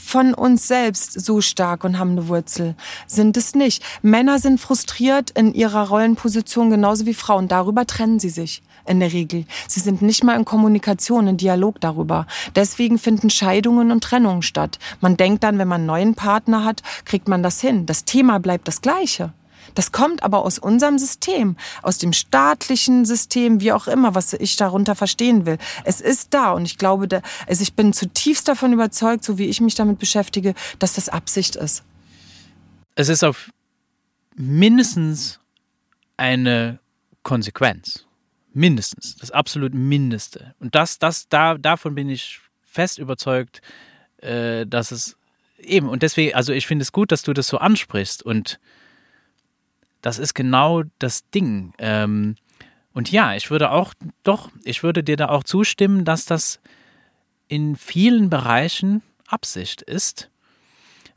von 0.05 0.35
uns 0.35 0.69
selbst 0.69 1.21
so 1.21 1.41
stark 1.41 1.85
und 1.85 1.99
haben 1.99 2.13
eine 2.13 2.29
Wurzel. 2.29 2.75
Sind 3.07 3.37
es 3.37 3.55
nicht. 3.55 3.83
Männer 4.03 4.39
sind 4.39 4.61
frustriert 4.61 5.31
in 5.31 5.55
ihrer 5.55 5.89
Rollenposition 5.89 6.71
genauso 6.71 7.07
wie 7.07 7.15
Frauen. 7.15 7.49
Darüber 7.49 7.87
trennen 7.87 8.19
sie 8.19 8.31
sich 8.31 8.63
in 8.87 9.01
der 9.01 9.13
Regel. 9.13 9.47
Sie 9.69 9.81
sind 9.81 10.03
nicht 10.03 10.25
mal 10.25 10.37
in 10.37 10.45
Kommunikation, 10.45 11.27
in 11.27 11.37
Dialog 11.37 11.81
darüber. 11.81 12.27
Deswegen 12.55 12.99
finden 12.99 13.31
Scheidungen 13.31 13.91
und 13.91 14.05
Trennungen 14.05 14.43
statt. 14.43 14.79
Man 15.01 15.17
denkt 15.17 15.43
dann, 15.43 15.59
wenn 15.59 15.69
man 15.69 15.83
einen 15.83 15.87
neuen 15.87 16.15
Partner 16.15 16.65
hat, 16.65 16.83
kriegt 17.05 17.29
man 17.29 17.43
das 17.43 17.61
hin. 17.61 17.87
Das 17.87 18.05
Thema 18.05 18.39
bleibt 18.39 18.69
das 18.69 18.83
gleiche. 18.83 19.33
Das 19.75 19.93
kommt 19.93 20.23
aber 20.23 20.45
aus 20.45 20.59
unserem 20.59 20.99
System, 20.99 21.57
aus 21.83 21.99
dem 21.99 22.13
staatlichen 22.13 23.05
System, 23.05 23.61
wie 23.61 23.73
auch 23.73 23.87
immer, 23.87 24.15
was 24.15 24.33
ich 24.33 24.57
darunter 24.57 24.95
verstehen 24.95 25.47
will. 25.47 25.59
Es 25.85 26.01
ist 26.01 26.33
da 26.35 26.53
und 26.53 26.65
ich 26.65 26.79
glaube, 26.79 27.09
da, 27.09 27.23
also 27.47 27.63
ich 27.63 27.75
bin 27.75 27.93
zutiefst 27.93 28.49
davon 28.49 28.73
überzeugt, 28.73 29.25
so 29.25 29.39
wie 29.39 29.47
ich 29.47 29.61
mich 29.61 29.75
damit 29.75 29.99
beschäftige, 29.99 30.55
dass 30.79 30.95
das 30.95 31.09
Absicht 31.09 31.57
ist. 31.57 31.83
Es 32.95 33.09
ist 33.09 33.25
auf 33.25 33.51
mindestens 34.37 35.41
eine 36.17 36.79
Konsequenz. 37.23 38.07
Mindestens. 38.53 39.17
Das 39.17 39.33
absolut 39.33 39.75
Mindeste. 39.75 40.55
Und 40.61 40.77
das, 40.77 41.01
das, 41.01 41.29
da, 41.29 41.59
davon 41.59 41.97
bin 41.97 42.09
ich 42.09 42.41
fest 42.63 42.99
überzeugt, 42.99 43.63
äh, 44.19 44.65
dass 44.65 44.93
es 44.93 45.17
eben, 45.59 45.89
und 45.89 46.03
deswegen, 46.03 46.35
also 46.35 46.53
ich 46.53 46.67
finde 46.67 46.83
es 46.83 46.93
gut, 46.93 47.11
dass 47.11 47.23
du 47.23 47.33
das 47.33 47.49
so 47.49 47.59
ansprichst 47.59 48.23
und 48.23 48.61
das 50.05 50.19
ist 50.19 50.35
genau 50.35 50.83
das 50.99 51.31
Ding. 51.31 51.73
Ähm, 51.79 52.37
und 52.93 53.11
ja, 53.11 53.35
ich 53.35 53.51
würde 53.51 53.71
auch, 53.71 53.95
doch, 54.23 54.51
ich 54.63 54.83
würde 54.83 55.03
dir 55.03 55.17
da 55.17 55.31
auch 55.31 55.45
zustimmen, 55.45 56.05
dass 56.05 56.27
das 56.27 56.61
in 57.49 57.75
vielen 57.75 58.29
Bereichen 58.29 59.03
Absicht 59.27 59.81
ist, 59.81 60.31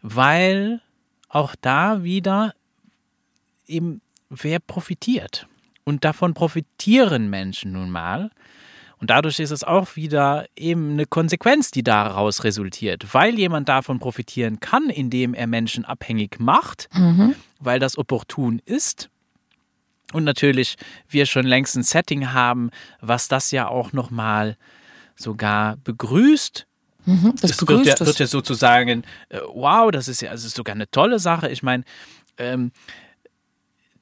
weil 0.01 0.81
auch 1.27 1.53
da 1.59 2.03
wieder 2.03 2.53
eben 3.67 4.01
wer 4.29 4.59
profitiert. 4.59 5.47
Und 5.83 6.05
davon 6.05 6.33
profitieren 6.33 7.29
Menschen 7.29 7.73
nun 7.73 7.89
mal. 7.89 8.31
Und 8.99 9.09
dadurch 9.09 9.39
ist 9.39 9.51
es 9.51 9.65
auch 9.65 9.97
wieder 9.97 10.47
eben 10.55 10.91
eine 10.91 11.05
Konsequenz, 11.05 11.71
die 11.71 11.83
daraus 11.83 12.45
resultiert, 12.45 13.13
weil 13.13 13.38
jemand 13.38 13.67
davon 13.67 13.99
profitieren 13.99 14.61
kann, 14.61 14.89
indem 14.89 15.33
er 15.33 15.45
Menschen 15.45 15.83
abhängig 15.83 16.39
macht, 16.39 16.88
mhm. 16.93 17.35
Weil 17.59 17.79
das 17.79 17.97
opportun 17.97 18.61
ist. 18.65 19.09
Und 20.13 20.23
natürlich 20.23 20.75
wir 21.09 21.25
schon 21.25 21.45
längst 21.45 21.75
ein 21.75 21.83
Setting 21.83 22.31
haben, 22.31 22.71
was 23.01 23.27
das 23.27 23.51
ja 23.51 23.67
auch 23.67 23.91
nochmal 23.91 24.57
sogar 25.15 25.77
begrüßt. 25.77 26.65
Mhm, 27.05 27.33
das, 27.41 27.57
das 27.57 27.67
wird, 27.67 27.85
ja, 27.85 27.99
wird 27.99 28.19
ja 28.19 28.27
sozusagen, 28.27 29.03
äh, 29.29 29.39
wow, 29.53 29.91
das 29.91 30.07
ist 30.07 30.21
ja 30.21 30.31
das 30.31 30.43
ist 30.43 30.55
sogar 30.55 30.75
eine 30.75 30.89
tolle 30.89 31.19
Sache. 31.19 31.49
Ich 31.49 31.63
meine, 31.63 31.83
ähm, 32.37 32.71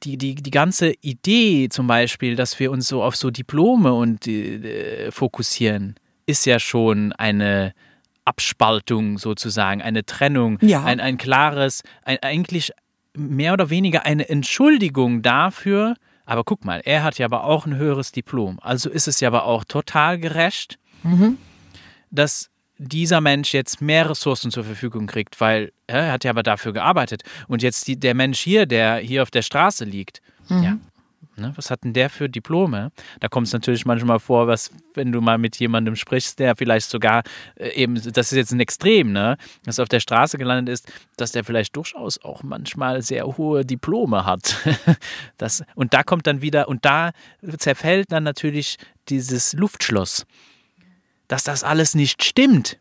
die, 0.04 0.18
die, 0.18 0.36
die 0.36 0.52
ganze 0.52 0.94
Idee 1.02 1.70
zum 1.70 1.88
Beispiel, 1.88 2.36
dass 2.36 2.60
wir 2.60 2.72
uns 2.72 2.88
so 2.88 3.04
auf 3.04 3.16
so 3.16 3.32
Diplome 3.32 3.94
und 3.94 4.28
äh, 4.28 5.12
fokussieren, 5.12 5.96
ist 6.26 6.46
ja 6.46 6.60
schon 6.60 7.14
eine 7.14 7.74
Abspaltung 8.26 9.18
sozusagen, 9.18 9.82
eine 9.82 10.06
Trennung, 10.06 10.58
ja. 10.62 10.84
ein, 10.84 11.00
ein 11.00 11.18
klares, 11.18 11.84
ein, 12.04 12.18
eigentlich 12.22 12.72
mehr 13.16 13.54
oder 13.54 13.70
weniger 13.70 14.06
eine 14.06 14.28
Entschuldigung 14.30 15.22
dafür, 15.22 15.96
aber 16.26 16.44
guck 16.44 16.66
mal, 16.66 16.82
er 16.84 17.04
hat 17.04 17.18
ja 17.18 17.26
aber 17.26 17.44
auch 17.44 17.66
ein 17.66 17.76
höheres 17.76 18.12
Diplom. 18.12 18.60
Also 18.62 18.90
ist 18.90 19.08
es 19.08 19.20
ja 19.20 19.28
aber 19.28 19.46
auch 19.46 19.64
total 19.64 20.20
gerecht, 20.20 20.80
mhm. 21.04 21.38
dass 22.12 22.50
dieser 22.78 23.22
Mensch 23.22 23.54
jetzt 23.54 23.82
mehr 23.82 24.10
Ressourcen 24.10 24.52
zur 24.52 24.64
Verfügung 24.64 25.08
kriegt, 25.08 25.40
weil 25.40 25.72
er 25.88 26.12
hat 26.12 26.24
ja 26.24 26.32
aber 26.32 26.44
dafür 26.44 26.74
gearbeitet. 26.74 27.24
Und 27.48 27.62
jetzt 27.62 27.88
die, 27.88 27.98
der 27.98 28.16
Mensch 28.16 28.40
hier, 28.40 28.66
der 28.66 28.98
hier 28.98 29.22
auf 29.24 29.32
der 29.32 29.44
Straße 29.44 29.86
liegt, 29.86 30.22
mhm. 30.50 30.64
ja, 30.64 30.78
Ne? 31.38 31.52
Was 31.56 31.70
hat 31.70 31.84
denn 31.84 31.94
der 31.94 32.10
für 32.10 32.30
Diplome? 32.30 32.92
Da 33.20 33.28
kommt 33.28 33.48
es 33.48 33.54
natürlich 33.54 33.86
manchmal 33.86 34.20
vor, 34.20 34.48
was, 34.48 34.72
wenn 34.94 35.12
du 35.12 35.22
mal 35.22 35.38
mit 35.38 35.58
jemandem 35.58 35.96
sprichst, 35.96 36.40
der 36.40 36.56
vielleicht 36.56 36.90
sogar 36.90 37.24
äh, 37.56 37.70
eben, 37.70 37.96
das 37.96 38.32
ist 38.32 38.38
jetzt 38.38 38.52
ein 38.52 38.60
Extrem, 38.60 39.12
ne, 39.12 39.38
dass 39.64 39.80
auf 39.80 39.90
der 39.90 40.00
Straße 40.00 40.38
gelandet 40.38 40.74
ist, 40.74 40.92
dass 41.18 41.32
der 41.32 41.44
vielleicht 41.44 41.76
durchaus 41.76 42.24
auch 42.24 42.44
manchmal 42.44 43.02
sehr 43.02 43.26
hohe 43.26 43.66
Diplome 43.66 44.26
hat. 44.26 44.56
das, 45.38 45.64
und 45.76 45.94
da 45.94 46.04
kommt 46.04 46.28
dann 46.28 46.42
wieder, 46.42 46.68
und 46.68 46.86
da 46.86 47.12
zerfällt 47.58 48.12
dann 48.12 48.24
natürlich 48.24 48.78
dieses 49.10 49.54
Luftschloss, 49.54 50.26
dass 51.28 51.44
das 51.44 51.64
alles 51.64 51.96
nicht 51.96 52.24
stimmt 52.24 52.78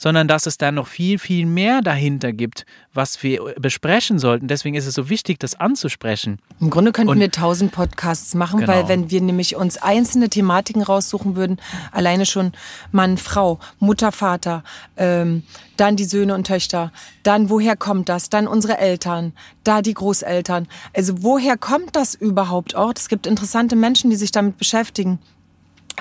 sondern 0.00 0.28
dass 0.28 0.46
es 0.46 0.56
da 0.56 0.72
noch 0.72 0.86
viel, 0.86 1.18
viel 1.18 1.44
mehr 1.44 1.82
dahinter 1.82 2.32
gibt, 2.32 2.64
was 2.94 3.22
wir 3.22 3.54
besprechen 3.60 4.18
sollten. 4.18 4.48
Deswegen 4.48 4.74
ist 4.74 4.86
es 4.86 4.94
so 4.94 5.10
wichtig, 5.10 5.38
das 5.38 5.60
anzusprechen. 5.60 6.38
Im 6.58 6.70
Grunde 6.70 6.90
könnten 6.90 7.10
Und, 7.10 7.20
wir 7.20 7.30
tausend 7.30 7.70
Podcasts 7.70 8.34
machen, 8.34 8.60
genau. 8.60 8.72
weil 8.72 8.88
wenn 8.88 9.10
wir 9.10 9.20
nämlich 9.20 9.56
uns 9.56 9.76
einzelne 9.76 10.30
Thematiken 10.30 10.82
raussuchen 10.82 11.36
würden, 11.36 11.60
alleine 11.92 12.24
schon 12.24 12.52
Mann, 12.92 13.18
Frau, 13.18 13.60
Mutter, 13.78 14.10
Vater, 14.10 14.64
ähm, 14.96 15.42
dann 15.76 15.96
die 15.96 16.04
Söhne 16.04 16.34
und 16.34 16.46
Töchter, 16.46 16.92
dann 17.22 17.50
woher 17.50 17.76
kommt 17.76 18.08
das, 18.08 18.30
dann 18.30 18.48
unsere 18.48 18.78
Eltern, 18.78 19.34
da 19.64 19.82
die 19.82 19.94
Großeltern. 19.94 20.66
Also 20.96 21.22
woher 21.22 21.58
kommt 21.58 21.94
das 21.94 22.14
überhaupt 22.14 22.74
auch? 22.74 22.92
Es 22.96 23.10
gibt 23.10 23.26
interessante 23.26 23.76
Menschen, 23.76 24.08
die 24.08 24.16
sich 24.16 24.32
damit 24.32 24.56
beschäftigen. 24.56 25.18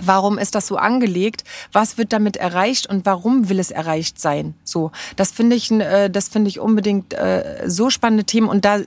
Warum 0.01 0.37
ist 0.37 0.55
das 0.55 0.67
so 0.67 0.77
angelegt? 0.77 1.43
Was 1.71 1.97
wird 1.97 2.13
damit 2.13 2.37
erreicht 2.37 2.87
und 2.87 3.05
warum 3.05 3.49
will 3.49 3.59
es 3.59 3.71
erreicht 3.71 4.19
sein? 4.19 4.53
So, 4.63 4.91
das 5.15 5.31
finde 5.31 5.55
ich, 5.55 5.71
äh, 5.71 6.09
das 6.09 6.29
finde 6.29 6.49
ich 6.49 6.59
unbedingt 6.59 7.13
äh, 7.13 7.63
so 7.65 7.89
spannende 7.89 8.23
Themen 8.23 8.47
und 8.47 8.65
da 8.65 8.79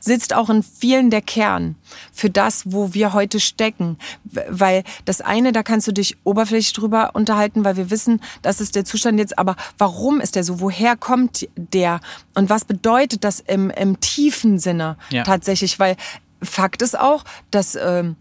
sitzt 0.00 0.34
auch 0.34 0.50
in 0.50 0.62
vielen 0.62 1.10
der 1.10 1.22
Kern 1.22 1.76
für 2.12 2.30
das, 2.30 2.62
wo 2.66 2.94
wir 2.94 3.12
heute 3.12 3.40
stecken, 3.40 3.98
weil 4.24 4.84
das 5.04 5.20
eine, 5.20 5.52
da 5.52 5.62
kannst 5.62 5.88
du 5.88 5.92
dich 5.92 6.16
oberflächlich 6.24 6.72
drüber 6.72 7.10
unterhalten, 7.14 7.64
weil 7.64 7.76
wir 7.76 7.90
wissen, 7.90 8.20
das 8.42 8.60
ist 8.60 8.76
der 8.76 8.84
Zustand 8.84 9.18
jetzt, 9.18 9.38
aber 9.38 9.56
warum 9.78 10.20
ist 10.20 10.36
der 10.36 10.44
so? 10.44 10.60
Woher 10.60 10.96
kommt 10.96 11.48
der? 11.56 12.00
Und 12.34 12.50
was 12.50 12.64
bedeutet 12.64 13.24
das 13.24 13.40
im, 13.40 13.70
im 13.70 14.00
tiefen 14.00 14.58
Sinne 14.58 14.96
ja. 15.10 15.22
tatsächlich? 15.24 15.78
Weil 15.78 15.96
Fakt 16.42 16.82
ist 16.82 16.98
auch, 16.98 17.24
dass 17.50 17.76
ähm, 17.76 18.16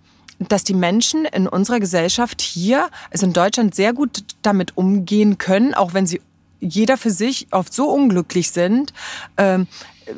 dass 0.50 0.64
die 0.64 0.74
Menschen 0.74 1.26
in 1.26 1.48
unserer 1.48 1.80
Gesellschaft 1.80 2.42
hier, 2.42 2.90
also 3.12 3.26
in 3.26 3.34
Deutschland, 3.34 3.76
sehr 3.76 3.94
gut 3.94 4.24
damit 4.42 4.78
umgehen 4.78 5.38
können, 5.38 5.74
auch 5.74 5.94
wenn 5.94 6.08
sie 6.08 6.22
jeder 6.60 6.98
für 6.98 7.10
sich 7.10 7.48
oft 7.52 7.74
so 7.74 7.90
unglücklich 7.90 8.52
sind, 8.52 8.94
ähm, 9.38 9.68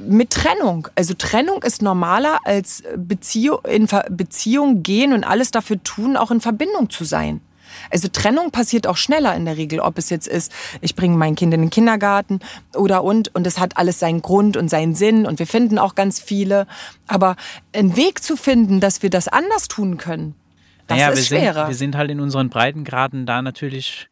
mit 0.07 0.31
Trennung. 0.31 0.87
Also 0.95 1.13
Trennung 1.13 1.63
ist 1.63 1.81
normaler 1.81 2.39
als 2.45 2.83
Beziehung, 2.95 3.59
in 3.65 3.87
Beziehung 4.09 4.83
gehen 4.83 5.13
und 5.13 5.23
alles 5.23 5.51
dafür 5.51 5.81
tun, 5.83 6.17
auch 6.17 6.31
in 6.31 6.41
Verbindung 6.41 6.89
zu 6.89 7.03
sein. 7.03 7.41
Also 7.89 8.07
Trennung 8.07 8.51
passiert 8.51 8.87
auch 8.87 8.97
schneller 8.97 9.35
in 9.35 9.45
der 9.45 9.57
Regel, 9.57 9.79
ob 9.79 9.97
es 9.97 10.09
jetzt 10.09 10.27
ist, 10.27 10.51
ich 10.81 10.95
bringe 10.95 11.17
mein 11.17 11.35
Kind 11.35 11.53
in 11.53 11.61
den 11.61 11.69
Kindergarten 11.69 12.39
oder 12.75 13.03
und 13.03 13.33
und 13.35 13.47
es 13.47 13.59
hat 13.59 13.77
alles 13.77 13.99
seinen 13.99 14.21
Grund 14.21 14.57
und 14.57 14.69
seinen 14.69 14.95
Sinn 14.95 15.25
und 15.25 15.39
wir 15.39 15.47
finden 15.47 15.77
auch 15.77 15.95
ganz 15.95 16.19
viele, 16.19 16.67
aber 17.07 17.35
einen 17.73 17.95
Weg 17.95 18.23
zu 18.23 18.35
finden, 18.35 18.79
dass 18.79 19.03
wir 19.03 19.09
das 19.09 19.27
anders 19.27 19.67
tun 19.67 19.97
können, 19.97 20.35
das 20.87 20.97
naja, 20.97 21.09
ist 21.09 21.31
wir 21.31 21.37
schwerer. 21.37 21.53
Sind, 21.53 21.67
wir 21.67 21.75
sind 21.75 21.95
halt 21.95 22.11
in 22.11 22.19
unseren 22.19 22.49
Breitengraden 22.49 23.25
da 23.25 23.41
natürlich 23.41 24.09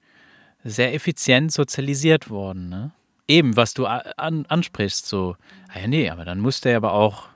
sehr 0.63 0.93
effizient 0.93 1.51
sozialisiert 1.51 2.29
worden, 2.29 2.69
ne? 2.69 2.91
Eben, 3.27 3.55
was 3.55 3.73
du 3.73 3.85
an, 3.85 4.45
ansprichst, 4.47 5.07
so, 5.07 5.37
ah 5.69 5.79
ja, 5.79 5.87
nee, 5.87 6.09
aber 6.09 6.25
dann 6.25 6.39
muss 6.39 6.59
der 6.59 6.75
aber 6.75 6.93
auch 6.93 7.29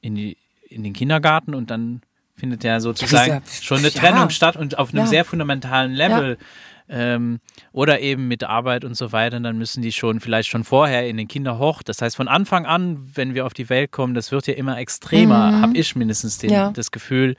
in, 0.00 0.14
die, 0.14 0.38
in 0.68 0.82
den 0.82 0.94
Kindergarten 0.94 1.54
und 1.54 1.70
dann 1.70 2.00
findet 2.36 2.64
ja 2.64 2.80
sozusagen 2.80 3.30
ja, 3.30 3.42
schon 3.62 3.78
eine 3.78 3.90
Trennung 3.90 4.24
ja. 4.24 4.30
statt 4.30 4.56
und 4.56 4.78
auf 4.78 4.92
einem 4.92 5.06
sehr 5.06 5.24
fundamentalen 5.24 5.92
Level. 5.92 6.38
Ähm, 6.86 7.40
oder 7.72 8.00
eben 8.00 8.28
mit 8.28 8.44
Arbeit 8.44 8.84
und 8.84 8.94
so 8.94 9.10
weiter, 9.10 9.40
dann 9.40 9.56
müssen 9.56 9.80
die 9.80 9.90
schon 9.90 10.20
vielleicht 10.20 10.50
schon 10.50 10.64
vorher 10.64 11.08
in 11.08 11.16
den 11.16 11.28
Kinderhoch. 11.28 11.82
Das 11.82 12.02
heißt, 12.02 12.14
von 12.14 12.28
Anfang 12.28 12.66
an, 12.66 13.10
wenn 13.14 13.32
wir 13.32 13.46
auf 13.46 13.54
die 13.54 13.70
Welt 13.70 13.90
kommen, 13.90 14.12
das 14.12 14.30
wird 14.32 14.46
ja 14.48 14.52
immer 14.52 14.76
extremer, 14.76 15.50
mhm. 15.50 15.62
habe 15.62 15.78
ich 15.78 15.96
mindestens 15.96 16.36
den, 16.36 16.74
das 16.74 16.90
Gefühl, 16.90 17.36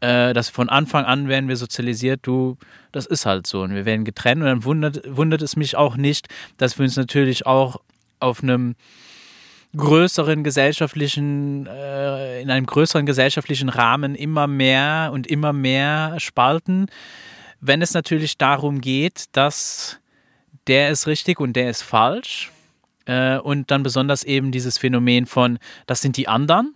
äh, 0.00 0.34
dass 0.34 0.50
von 0.50 0.68
Anfang 0.68 1.06
an 1.06 1.28
werden 1.28 1.48
wir 1.48 1.56
sozialisiert, 1.56 2.20
du, 2.24 2.58
das 2.92 3.06
ist 3.06 3.24
halt 3.24 3.46
so 3.46 3.62
und 3.62 3.74
wir 3.74 3.86
werden 3.86 4.04
getrennt 4.04 4.42
und 4.42 4.46
dann 4.46 4.64
wundert, 4.64 5.00
wundert 5.08 5.40
es 5.40 5.56
mich 5.56 5.76
auch 5.76 5.96
nicht, 5.96 6.28
dass 6.58 6.78
wir 6.78 6.84
uns 6.84 6.96
natürlich 6.96 7.46
auch 7.46 7.80
auf 8.20 8.42
einem 8.42 8.74
größeren 9.76 10.44
gesellschaftlichen, 10.44 11.66
äh, 11.66 12.40
in 12.40 12.50
einem 12.50 12.66
größeren 12.66 13.06
gesellschaftlichen 13.06 13.68
Rahmen 13.68 14.14
immer 14.14 14.46
mehr 14.46 15.10
und 15.12 15.26
immer 15.26 15.52
mehr 15.52 16.16
spalten, 16.18 16.86
wenn 17.60 17.82
es 17.82 17.94
natürlich 17.94 18.38
darum 18.38 18.80
geht, 18.80 19.24
dass 19.32 19.98
der 20.66 20.90
ist 20.90 21.06
richtig 21.06 21.40
und 21.40 21.54
der 21.54 21.70
ist 21.70 21.82
falsch. 21.82 22.50
Äh, 23.06 23.38
und 23.38 23.70
dann 23.70 23.82
besonders 23.82 24.24
eben 24.24 24.50
dieses 24.50 24.78
Phänomen 24.78 25.26
von, 25.26 25.58
das 25.86 26.00
sind 26.00 26.16
die 26.16 26.28
anderen, 26.28 26.74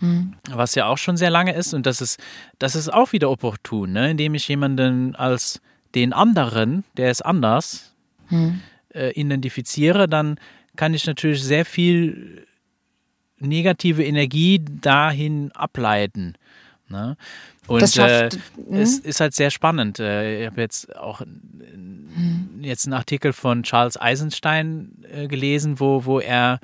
hm. 0.00 0.34
was 0.50 0.74
ja 0.74 0.86
auch 0.86 0.98
schon 0.98 1.16
sehr 1.16 1.30
lange 1.30 1.54
ist. 1.54 1.74
Und 1.74 1.86
das 1.86 2.00
ist, 2.00 2.18
das 2.58 2.74
ist 2.74 2.92
auch 2.92 3.12
wieder 3.12 3.30
opportun, 3.30 3.92
ne? 3.92 4.10
indem 4.10 4.34
ich 4.34 4.48
jemanden 4.48 5.14
als 5.14 5.60
den 5.94 6.12
anderen, 6.12 6.84
der 6.96 7.10
ist 7.10 7.20
anders, 7.20 7.94
hm. 8.28 8.60
äh, 8.94 9.10
identifiziere, 9.12 10.08
dann 10.08 10.38
kann 10.76 10.94
ich 10.94 11.06
natürlich 11.06 11.42
sehr 11.42 11.64
viel 11.64 12.46
negative 13.38 14.04
Energie 14.04 14.64
dahin 14.64 15.52
ableiten. 15.52 16.34
Ne? 16.88 17.16
Und 17.66 17.88
schafft, 17.88 18.34
äh, 18.34 18.38
es 18.70 18.98
ist 18.98 19.20
halt 19.20 19.34
sehr 19.34 19.50
spannend. 19.50 19.98
Äh, 19.98 20.42
ich 20.42 20.46
habe 20.46 20.60
jetzt 20.60 20.94
auch 20.96 21.20
hm. 21.20 22.60
jetzt 22.60 22.86
einen 22.86 22.94
Artikel 22.94 23.32
von 23.32 23.62
Charles 23.62 24.00
Eisenstein 24.00 25.04
äh, 25.10 25.26
gelesen, 25.26 25.80
wo, 25.80 26.04
wo 26.04 26.20
er 26.20 26.60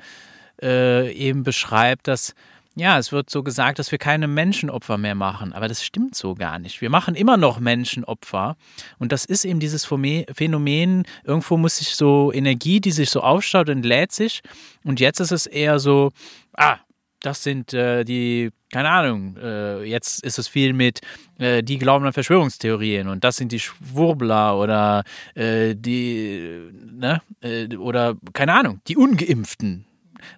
äh, 0.61 1.11
eben 1.13 1.43
beschreibt, 1.43 2.07
dass 2.07 2.35
ja, 2.79 2.97
es 2.97 3.11
wird 3.11 3.29
so 3.29 3.43
gesagt, 3.43 3.77
dass 3.77 3.91
wir 3.91 3.99
keine 3.99 4.27
Menschenopfer 4.27 4.97
mehr 4.97 5.15
machen, 5.15 5.53
aber 5.53 5.67
das 5.67 5.83
stimmt 5.83 6.15
so 6.15 6.33
gar 6.33 6.59
nicht. 6.59 6.81
Wir 6.81 6.89
machen 6.89 7.13
immer 7.13 7.37
noch 7.37 7.59
Menschenopfer 7.59 8.55
und 8.97 9.11
das 9.11 9.25
ist 9.25 9.45
eben 9.45 9.59
dieses 9.59 9.85
Phänomen, 9.85 11.03
irgendwo 11.23 11.57
muss 11.57 11.77
sich 11.77 11.95
so 11.95 12.31
Energie, 12.31 12.79
die 12.79 12.91
sich 12.91 13.09
so 13.09 13.21
aufstaut, 13.21 13.69
entlädt 13.69 14.11
sich 14.11 14.41
und 14.83 14.99
jetzt 14.99 15.19
ist 15.19 15.31
es 15.31 15.45
eher 15.45 15.79
so, 15.79 16.11
ah, 16.53 16.77
das 17.21 17.43
sind 17.43 17.73
äh, 17.73 18.05
die, 18.05 18.51
keine 18.71 18.89
Ahnung, 18.89 19.35
äh, 19.37 19.83
jetzt 19.83 20.23
ist 20.23 20.39
es 20.39 20.47
viel 20.47 20.71
mit, 20.71 21.01
äh, 21.37 21.61
die 21.61 21.77
glauben 21.77 22.05
an 22.05 22.13
Verschwörungstheorien 22.13 23.09
und 23.09 23.25
das 23.25 23.35
sind 23.35 23.51
die 23.51 23.59
Schwurbler 23.59 24.57
oder 24.57 25.03
äh, 25.35 25.75
die, 25.75 26.71
ne, 26.93 27.21
äh, 27.41 27.75
oder 27.75 28.15
keine 28.31 28.53
Ahnung, 28.53 28.79
die 28.87 28.95
Ungeimpften. 28.95 29.85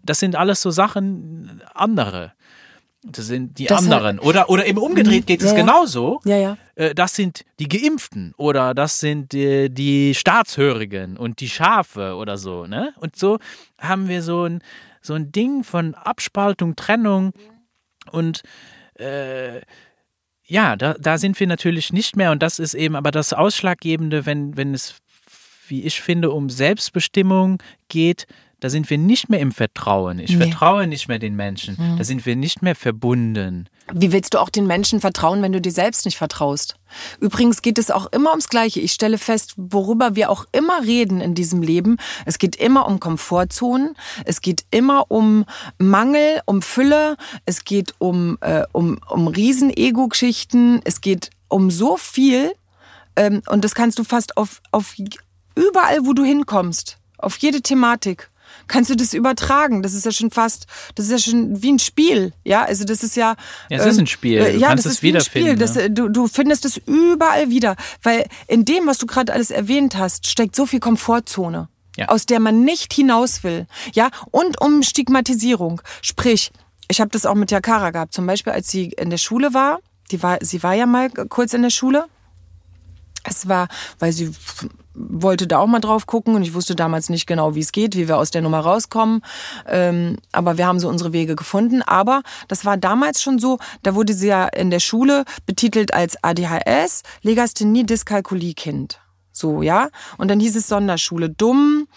Das 0.04 0.20
sind 0.20 0.36
alles 0.36 0.62
so 0.62 0.72
Sachen 0.72 1.62
andere. 1.74 2.34
Das 3.04 3.26
sind 3.26 3.58
die 3.58 3.66
das 3.66 3.84
anderen. 3.84 4.18
Hat, 4.18 4.26
oder, 4.26 4.50
oder 4.50 4.68
eben 4.68 4.78
umgedreht 4.78 5.26
geht 5.26 5.42
ja, 5.42 5.48
es 5.48 5.56
genauso. 5.56 6.20
Ja, 6.24 6.38
ja. 6.38 6.58
Äh, 6.76 6.94
das 6.94 7.16
sind 7.16 7.46
die 7.60 7.68
Geimpften 7.68 8.34
oder 8.38 8.76
das 8.76 9.00
sind 9.00 9.32
die, 9.32 9.70
die 9.70 10.14
Staatshörigen 10.14 11.18
und 11.18 11.40
die 11.40 11.50
Schafe 11.50 12.16
oder 12.16 12.38
so. 12.38 12.68
Ne? 12.68 12.94
Und 13.00 13.16
so 13.16 13.40
haben 13.80 14.08
wir 14.08 14.22
so 14.22 14.46
ein, 14.46 14.62
so 15.02 15.16
ein 15.16 15.32
Ding 15.32 15.64
von 15.64 15.96
Abspaltung, 15.96 16.76
Trennung 16.76 17.34
und 18.12 18.44
äh, 19.00 19.62
ja, 20.46 20.76
da, 20.76 20.94
da 20.94 21.18
sind 21.18 21.40
wir 21.40 21.48
natürlich 21.48 21.94
nicht 21.94 22.16
mehr 22.16 22.32
und 22.32 22.44
das 22.44 22.60
ist 22.60 22.74
eben 22.74 22.96
aber 22.96 23.12
das 23.12 23.34
Ausschlaggebende, 23.34 24.26
wenn, 24.26 24.58
wenn 24.58 24.74
es, 24.76 24.96
wie 25.68 25.84
ich 25.84 26.02
finde, 26.02 26.30
um 26.32 26.50
Selbstbestimmung 26.50 27.64
geht, 27.88 28.28
da 28.62 28.70
sind 28.70 28.91
wir 28.91 28.99
nicht 28.99 29.28
mehr 29.28 29.39
im 29.39 29.51
Vertrauen. 29.51 30.20
Ich 30.20 30.36
nee. 30.36 30.45
vertraue 30.45 30.86
nicht 30.86 31.07
mehr 31.07 31.18
den 31.18 31.36
Menschen. 31.36 31.76
Mhm. 31.80 31.97
Da 31.97 32.03
sind 32.03 32.28
wir 32.28 32.36
nicht 32.36 32.62
mehr 32.62 32.76
verbunden. 32.76 33.68
Wie 33.91 34.12
willst 34.12 34.36
du 34.36 34.39
auch 34.39 34.49
den 34.49 34.68
Menschen 34.68 35.01
vertrauen, 35.01 35.41
wenn 35.41 35.51
du 35.51 35.59
dir 35.59 35.72
selbst 35.72 36.05
nicht 36.05 36.18
vertraust? 36.18 36.76
Übrigens 37.20 37.64
geht 37.64 37.80
es 37.80 37.89
auch 37.89 38.05
immer 38.12 38.30
ums 38.30 38.49
Gleiche. 38.49 38.80
Ich 38.80 38.91
stelle 38.91 39.18
fest, 39.18 39.55
worüber 39.57 40.16
wir 40.16 40.30
auch 40.30 40.45
immer 40.51 40.84
reden 40.84 41.22
in 41.22 41.34
diesem 41.34 41.64
Leben. 41.64 41.97
Es 42.26 42.38
geht 42.38 42.55
immer 42.55 42.88
um 42.88 42.99
Komfortzonen. 42.99 43.95
Es 44.26 44.41
geht 44.41 44.64
immer 44.70 45.09
um 45.09 45.45
Mangel, 45.80 46.41
um 46.45 46.62
Fülle. 46.62 47.18
Es 47.47 47.66
geht 47.66 47.95
um, 47.97 48.38
äh, 48.41 48.64
um, 48.74 48.99
um 49.09 49.28
Riesen-Ego-Geschichten. 49.28 50.82
Es 50.84 51.01
geht 51.01 51.32
um 51.47 51.72
so 51.72 51.97
viel. 51.97 52.53
Ähm, 53.16 53.41
und 53.49 53.66
das 53.66 53.74
kannst 53.74 53.97
du 53.97 54.03
fast 54.03 54.38
auf, 54.38 54.62
auf 54.72 54.93
überall, 55.55 56.05
wo 56.05 56.14
du 56.14 56.24
hinkommst. 56.24 56.99
Auf 57.18 57.38
jede 57.38 57.62
Thematik 57.62 58.31
kannst 58.68 58.89
du 58.89 58.95
das 58.95 59.14
übertragen. 59.14 59.82
Das 59.84 59.93
ist 59.93 60.05
ja 60.05 60.12
schon 60.12 60.32
fast, 60.32 60.68
das 60.95 61.05
ist 61.05 61.12
ja 61.12 61.18
schon 61.32 61.62
wie 61.62 61.72
ein 61.72 61.80
Spiel. 61.80 62.34
Ja, 62.43 62.64
also 62.64 62.84
das 62.84 63.03
ist 63.03 63.16
ja. 63.16 63.36
Ja, 63.70 63.78
es 63.78 63.84
ähm, 63.84 63.89
ist 63.89 63.99
ein 63.99 64.07
Spiel. 64.07 64.39
Du 64.39 64.57
ja, 64.57 64.70
kannst 64.70 64.86
das 64.86 64.93
es 64.93 64.97
ist 64.97 65.03
wiederfinden. 65.03 65.59
Das, 65.59 65.78
du, 65.89 66.09
du 66.09 66.28
findest 66.28 66.66
es 66.66 66.78
überall 66.86 67.49
wieder. 67.49 67.76
Weil 68.03 68.26
in 68.47 68.66
dem, 68.66 68.88
was 68.88 68.97
du 68.97 69.05
gerade 69.05 69.34
alles 69.34 69.51
erwähnt 69.51 69.97
hast, 69.97 70.28
steckt 70.28 70.55
so 70.55 70.66
viel 70.66 70.80
Komfortzone. 70.80 71.68
Ja. 71.97 72.07
aus 72.07 72.26
der 72.26 72.39
man 72.39 72.64
nicht 72.64 72.93
hinaus 72.93 73.43
will. 73.43 73.68
Ja, 73.93 74.12
und 74.32 74.62
um 74.62 74.82
Stigmatisierung. 74.82 75.82
Sprich, 76.01 76.51
ich 76.88 77.01
habe 77.01 77.12
das 77.12 77.26
auch 77.26 77.36
mit 77.36 77.51
Jakara 77.51 77.91
gehabt. 77.91 78.14
Zum 78.14 78.26
Beispiel, 78.26 78.53
als 78.53 78.70
sie 78.70 78.91
in 78.97 79.09
der 79.09 79.18
Schule 79.18 79.53
war, 79.53 79.80
die 80.12 80.24
war, 80.24 80.38
sie 80.41 80.64
war 80.64 80.74
ja 80.74 80.86
mal 80.86 81.09
kurz 81.09 81.53
in 81.53 81.62
der 81.62 81.70
Schule. 81.70 82.05
Es 83.24 83.47
war, 83.47 83.67
weil 83.99 84.11
sie 84.11 84.32
wollte 84.93 85.47
da 85.47 85.59
auch 85.59 85.67
mal 85.67 85.80
drauf 85.80 86.05
gucken 86.05 86.36
und 86.36 86.43
ich 86.43 86.53
wusste 86.53 86.76
damals 86.76 87.09
nicht 87.09 87.28
genau, 87.28 87.55
wie 87.55 87.61
es 87.61 87.72
geht, 87.72 87.95
wie 87.95 88.07
wir 88.07 88.17
aus 88.17 88.32
der 88.32 88.41
Nummer 88.41 88.59
rauskommen. 88.59 89.22
Ähm, 89.67 90.18
aber 90.31 90.57
wir 90.57 90.68
haben 90.68 90.80
so 90.80 90.89
unsere 90.89 91.14
Wege 91.14 91.35
gefunden. 91.35 91.81
Aber 91.81 92.23
das 92.48 92.65
war 92.65 92.77
damals 92.77 93.22
schon 93.22 93.39
so, 93.39 93.60
da 93.84 93.95
wurde 93.95 94.14
sie 94.14 94.27
ja 94.27 94.45
in 94.48 94.69
der 94.69 94.80
Schule 94.80 95.23
betitelt 95.45 95.93
als 95.93 96.22
ADHS, 96.23 97.03
Legasthenie, 97.22 97.85
Dyskalkulie 97.85 98.53
Kind. 98.53 98.99
So, 99.31 99.61
ja. 99.61 99.89
Und 100.18 100.27
dann 100.27 100.39
hieß 100.39 100.56
es 100.56 100.68
Sonderschule. 100.68 101.30
Dumm, 101.30 101.88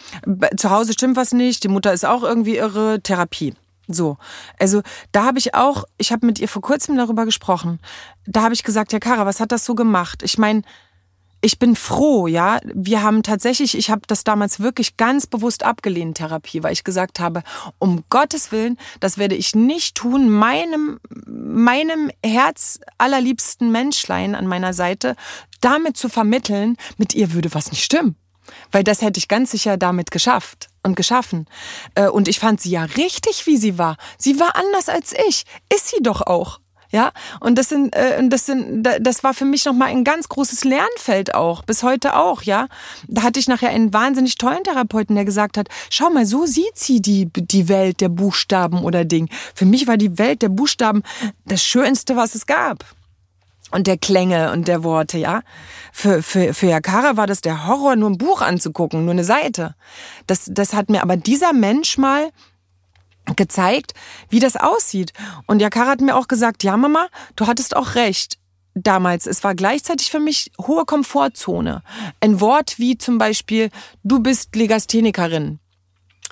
zu 0.56 0.70
Hause 0.70 0.92
stimmt 0.92 1.16
was 1.16 1.32
nicht, 1.32 1.64
die 1.64 1.68
Mutter 1.68 1.92
ist 1.92 2.06
auch 2.06 2.22
irgendwie 2.22 2.56
irre, 2.56 3.01
Therapie. 3.02 3.55
So, 3.86 4.16
also 4.59 4.80
da 5.12 5.24
habe 5.24 5.38
ich 5.38 5.55
auch, 5.55 5.84
ich 5.98 6.10
habe 6.10 6.24
mit 6.24 6.38
ihr 6.38 6.48
vor 6.48 6.62
kurzem 6.62 6.96
darüber 6.96 7.26
gesprochen. 7.26 7.80
Da 8.26 8.42
habe 8.42 8.55
ich 8.55 8.62
gesagt, 8.62 8.94
ja, 8.94 8.98
Kara, 8.98 9.26
was 9.26 9.40
hat 9.40 9.52
das 9.52 9.66
so 9.66 9.74
gemacht? 9.74 10.22
Ich 10.22 10.38
meine, 10.38 10.62
ich 11.44 11.58
bin 11.58 11.76
froh, 11.76 12.26
ja. 12.26 12.58
Wir 12.64 13.02
haben 13.02 13.22
tatsächlich, 13.22 13.76
ich 13.76 13.90
habe 13.90 14.00
das 14.06 14.24
damals 14.24 14.60
wirklich 14.60 14.96
ganz 14.96 15.26
bewusst 15.26 15.62
abgelehnt, 15.62 16.16
Therapie, 16.16 16.62
weil 16.62 16.72
ich 16.72 16.84
gesagt 16.84 17.20
habe, 17.20 17.42
um 17.78 18.02
Gottes 18.08 18.50
Willen, 18.50 18.78
das 19.00 19.18
werde 19.18 19.34
ich 19.34 19.54
nicht 19.54 19.94
tun, 19.94 20.30
meinem, 20.30 20.98
meinem 21.26 22.10
Herz 22.24 22.80
allerliebsten 22.96 23.70
Menschlein 23.70 24.34
an 24.34 24.46
meiner 24.46 24.72
Seite 24.72 25.16
damit 25.60 25.98
zu 25.98 26.08
vermitteln, 26.08 26.76
mit 26.96 27.14
ihr 27.14 27.34
würde 27.34 27.52
was 27.52 27.70
nicht 27.70 27.84
stimmen. 27.84 28.16
Weil 28.72 28.84
das 28.84 29.02
hätte 29.02 29.18
ich 29.18 29.28
ganz 29.28 29.50
sicher 29.50 29.76
damit 29.76 30.10
geschafft 30.10 30.68
und 30.82 30.96
geschaffen. 30.96 31.46
Äh, 31.94 32.08
und 32.08 32.26
ich 32.26 32.38
fand 32.38 32.60
sie 32.60 32.70
ja 32.70 32.84
richtig, 32.84 33.46
wie 33.46 33.58
sie 33.58 33.76
war. 33.76 33.96
Sie 34.16 34.40
war 34.40 34.56
anders 34.56 34.88
als 34.88 35.12
ich. 35.28 35.44
Ist 35.74 35.88
sie 35.88 36.02
doch 36.02 36.22
auch. 36.22 36.60
Ja, 36.94 37.10
und 37.40 37.58
das 37.58 37.70
sind, 37.70 37.92
äh, 37.96 38.22
das 38.28 38.46
sind, 38.46 38.84
das 38.84 39.24
war 39.24 39.34
für 39.34 39.44
mich 39.44 39.64
nochmal 39.64 39.88
ein 39.88 40.04
ganz 40.04 40.28
großes 40.28 40.62
Lernfeld 40.62 41.34
auch, 41.34 41.64
bis 41.64 41.82
heute 41.82 42.14
auch, 42.14 42.42
ja. 42.42 42.68
Da 43.08 43.24
hatte 43.24 43.40
ich 43.40 43.48
nachher 43.48 43.70
einen 43.70 43.92
wahnsinnig 43.92 44.38
tollen 44.38 44.62
Therapeuten, 44.62 45.16
der 45.16 45.24
gesagt 45.24 45.58
hat, 45.58 45.66
schau 45.90 46.08
mal, 46.10 46.24
so 46.24 46.46
sieht 46.46 46.76
sie 46.78 47.02
die, 47.02 47.28
die 47.34 47.68
Welt 47.68 48.00
der 48.00 48.10
Buchstaben 48.10 48.84
oder 48.84 49.04
Ding. 49.04 49.28
Für 49.56 49.64
mich 49.64 49.88
war 49.88 49.96
die 49.96 50.18
Welt 50.18 50.42
der 50.42 50.50
Buchstaben 50.50 51.02
das 51.46 51.64
Schönste, 51.64 52.14
was 52.14 52.36
es 52.36 52.46
gab 52.46 52.84
und 53.72 53.88
der 53.88 53.98
Klänge 53.98 54.52
und 54.52 54.68
der 54.68 54.84
Worte, 54.84 55.18
ja. 55.18 55.42
Für, 55.92 56.22
für, 56.22 56.54
für 56.54 56.68
Yakara 56.68 57.16
war 57.16 57.26
das 57.26 57.40
der 57.40 57.66
Horror, 57.66 57.96
nur 57.96 58.10
ein 58.10 58.18
Buch 58.18 58.40
anzugucken, 58.40 59.04
nur 59.04 59.14
eine 59.14 59.24
Seite. 59.24 59.74
Das, 60.28 60.48
das 60.48 60.74
hat 60.74 60.90
mir 60.90 61.02
aber 61.02 61.16
dieser 61.16 61.52
Mensch 61.52 61.98
mal 61.98 62.30
gezeigt, 63.36 63.92
wie 64.28 64.40
das 64.40 64.56
aussieht. 64.56 65.12
Und 65.46 65.60
Yakara 65.60 65.90
hat 65.90 66.01
mir 66.01 66.16
auch 66.16 66.28
gesagt, 66.28 66.62
ja 66.62 66.76
Mama, 66.76 67.09
du 67.36 67.46
hattest 67.46 67.76
auch 67.76 67.94
recht 67.94 68.38
damals. 68.74 69.26
Es 69.26 69.44
war 69.44 69.55
gleichzeitig 69.55 70.10
für 70.10 70.20
mich 70.20 70.51
hohe 70.60 70.84
Komfortzone. 70.84 71.82
Ein 72.20 72.40
Wort 72.40 72.78
wie 72.78 72.98
zum 72.98 73.18
Beispiel, 73.18 73.70
du 74.02 74.20
bist 74.20 74.55
Legasthenikerin. 74.55 75.60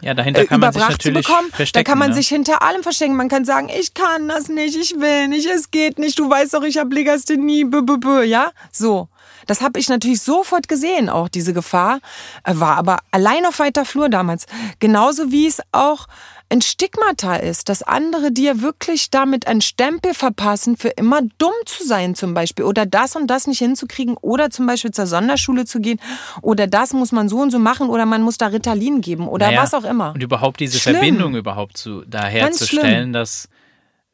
Ja, 0.00 0.14
dahinter 0.14 0.44
kann 0.46 0.58
man 0.58 0.72
sich 0.72 0.82
natürlich 0.82 1.26
bekommen. 1.26 1.50
verstecken. 1.52 1.84
Da 1.84 1.88
kann 1.88 1.98
man 1.98 2.10
ne? 2.10 2.16
sich 2.16 2.26
hinter 2.26 2.62
allem 2.62 2.82
verstecken. 2.82 3.14
Man 3.14 3.28
kann 3.28 3.44
sagen, 3.44 3.68
ich 3.68 3.94
kann 3.94 4.26
das 4.28 4.48
nicht, 4.48 4.76
ich 4.76 4.98
will 4.98 5.28
nicht, 5.28 5.46
es 5.46 5.70
geht 5.70 5.98
nicht, 5.98 6.18
du 6.18 6.28
weißt 6.28 6.54
doch, 6.54 6.64
ich 6.64 6.78
habe 6.78 6.92
Legasthenie, 6.92 7.64
b, 7.64 7.82
b, 7.82 7.96
b, 7.98 8.24
ja? 8.24 8.50
So. 8.72 9.08
Das 9.46 9.60
habe 9.60 9.78
ich 9.78 9.88
natürlich 9.88 10.22
sofort 10.22 10.68
gesehen, 10.68 11.08
auch 11.08 11.28
diese 11.28 11.52
Gefahr. 11.52 12.00
War 12.44 12.76
aber 12.76 12.98
allein 13.10 13.44
auf 13.46 13.58
weiter 13.58 13.84
Flur 13.84 14.08
damals. 14.08 14.46
Genauso 14.78 15.30
wie 15.30 15.46
es 15.46 15.60
auch 15.72 16.06
ein 16.52 16.60
Stigmata 16.60 17.36
ist, 17.36 17.70
dass 17.70 17.82
andere 17.82 18.30
dir 18.30 18.60
wirklich 18.60 19.08
damit 19.10 19.46
einen 19.46 19.62
Stempel 19.62 20.12
verpassen, 20.12 20.76
für 20.76 20.90
immer 20.90 21.22
dumm 21.38 21.54
zu 21.64 21.82
sein 21.84 22.14
zum 22.14 22.34
Beispiel 22.34 22.66
oder 22.66 22.84
das 22.84 23.16
und 23.16 23.26
das 23.28 23.46
nicht 23.46 23.58
hinzukriegen 23.58 24.16
oder 24.20 24.50
zum 24.50 24.66
Beispiel 24.66 24.90
zur 24.90 25.06
Sonderschule 25.06 25.64
zu 25.64 25.80
gehen 25.80 25.98
oder 26.42 26.66
das 26.66 26.92
muss 26.92 27.10
man 27.10 27.30
so 27.30 27.38
und 27.40 27.50
so 27.50 27.58
machen 27.58 27.88
oder 27.88 28.04
man 28.04 28.20
muss 28.20 28.36
da 28.36 28.48
Ritalin 28.48 29.00
geben 29.00 29.28
oder 29.28 29.46
naja, 29.46 29.62
was 29.62 29.72
auch 29.72 29.84
immer. 29.84 30.12
Und 30.14 30.22
überhaupt 30.22 30.60
diese 30.60 30.78
Schlimm. 30.78 30.96
Verbindung 30.96 31.34
überhaupt 31.36 31.78
zu, 31.78 32.04
da 32.04 32.26
herzustellen, 32.26 33.14
dass 33.14 33.48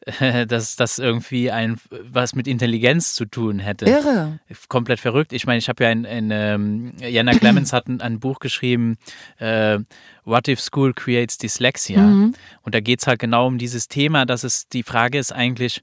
dass 0.48 0.76
das 0.76 0.98
irgendwie 0.98 1.50
ein 1.50 1.78
was 1.90 2.34
mit 2.34 2.46
Intelligenz 2.46 3.14
zu 3.14 3.24
tun 3.26 3.58
hätte. 3.58 3.86
Irre. 3.86 4.38
Komplett 4.68 5.00
verrückt. 5.00 5.32
Ich 5.32 5.46
meine, 5.46 5.58
ich 5.58 5.68
habe 5.68 5.84
ja 5.84 5.90
ein, 5.90 6.06
ein 6.06 6.30
ähm, 6.30 6.92
Jana 7.00 7.32
Clemens 7.32 7.72
hat 7.74 7.88
ein, 7.88 8.00
ein 8.00 8.20
Buch 8.20 8.38
geschrieben, 8.38 8.96
äh, 9.38 9.80
What 10.28 10.46
if 10.46 10.60
School 10.60 10.92
Creates 10.92 11.38
Dyslexia? 11.38 12.02
Mhm. 12.02 12.34
Und 12.62 12.74
da 12.74 12.80
geht 12.80 13.00
es 13.00 13.06
halt 13.06 13.18
genau 13.18 13.46
um 13.46 13.56
dieses 13.56 13.88
Thema, 13.88 14.26
dass 14.26 14.44
es 14.44 14.68
die 14.68 14.82
Frage 14.82 15.18
ist 15.18 15.32
eigentlich, 15.32 15.82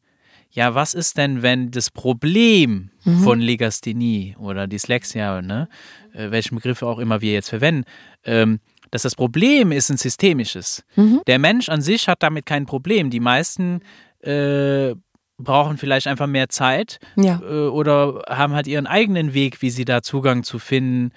ja, 0.51 0.76
was 0.76 0.93
ist 0.93 1.17
denn, 1.17 1.41
wenn 1.41 1.72
das 1.72 1.89
Problem 1.89 2.91
mhm. 3.03 3.23
von 3.23 3.39
Legasthenie 3.39 4.35
oder 4.39 4.67
Dyslexia, 4.67 5.41
ne, 5.41 5.67
äh, 6.13 6.30
welchen 6.31 6.55
Begriff 6.55 6.84
auch 6.84 6.99
immer 6.99 7.22
wir 7.22 7.34
jetzt 7.34 7.49
verwenden, 7.49 7.85
ähm, 8.23 8.59
dass 8.91 9.01
das 9.01 9.15
Problem 9.15 9.72
ist 9.72 9.89
ein 9.89 9.97
systemisches. 9.97 10.84
Mhm. 10.95 11.22
Der 11.26 11.39
Mensch 11.39 11.67
an 11.67 11.81
sich 11.81 12.07
hat 12.07 12.22
damit 12.22 12.45
kein 12.45 12.67
Problem. 12.67 13.09
Die 13.09 13.19
meisten 13.19 13.81
äh, 14.22 14.93
brauchen 15.38 15.77
vielleicht 15.77 16.07
einfach 16.07 16.27
mehr 16.27 16.49
Zeit 16.49 16.99
ja. 17.15 17.41
äh, 17.41 17.67
oder 17.67 18.22
haben 18.30 18.53
halt 18.53 18.67
ihren 18.67 18.88
eigenen 18.88 19.34
Weg, 19.34 19.61
wie 19.61 19.69
sie 19.72 19.85
da 19.85 20.01
Zugang 20.01 20.43
zu 20.43 20.59
finden 20.59 21.11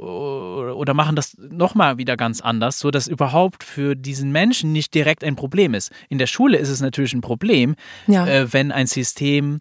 oder 0.00 0.94
machen 0.94 1.16
das 1.16 1.36
nochmal 1.38 1.98
wieder 1.98 2.16
ganz 2.16 2.40
anders, 2.40 2.78
so 2.78 2.90
dass 2.90 3.06
überhaupt 3.06 3.64
für 3.64 3.94
diesen 3.94 4.32
Menschen 4.32 4.72
nicht 4.72 4.94
direkt 4.94 5.22
ein 5.22 5.36
Problem 5.36 5.74
ist. 5.74 5.92
In 6.08 6.18
der 6.18 6.26
Schule 6.26 6.58
ist 6.58 6.70
es 6.70 6.80
natürlich 6.80 7.12
ein 7.12 7.20
Problem, 7.20 7.76
ja. 8.06 8.26
äh, 8.26 8.52
wenn 8.52 8.72
ein 8.72 8.86
System 8.86 9.60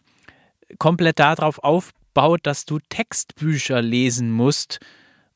komplett 0.78 1.20
darauf 1.20 1.60
aufbaut, 1.60 2.42
dass 2.44 2.66
du 2.66 2.80
Textbücher 2.90 3.82
lesen 3.82 4.32
musst, 4.32 4.80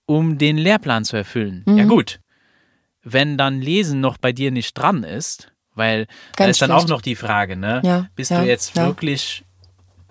um 0.05 0.37
den 0.37 0.57
Lehrplan 0.57 1.03
zu 1.03 1.17
erfüllen. 1.17 1.63
Mhm. 1.65 1.77
Ja 1.77 1.85
gut, 1.85 2.19
wenn 3.03 3.37
dann 3.37 3.61
Lesen 3.61 3.99
noch 3.99 4.17
bei 4.17 4.31
dir 4.31 4.51
nicht 4.51 4.73
dran 4.73 5.03
ist, 5.03 5.51
weil 5.75 6.05
Ganz 6.05 6.37
da 6.37 6.45
ist 6.45 6.61
dann 6.61 6.69
schlecht. 6.69 6.85
auch 6.85 6.89
noch 6.89 7.01
die 7.01 7.15
Frage, 7.15 7.57
ne? 7.57 7.81
Ja, 7.83 8.07
Bist 8.15 8.31
ja, 8.31 8.41
du 8.41 8.47
jetzt 8.47 8.75
wirklich 8.75 9.43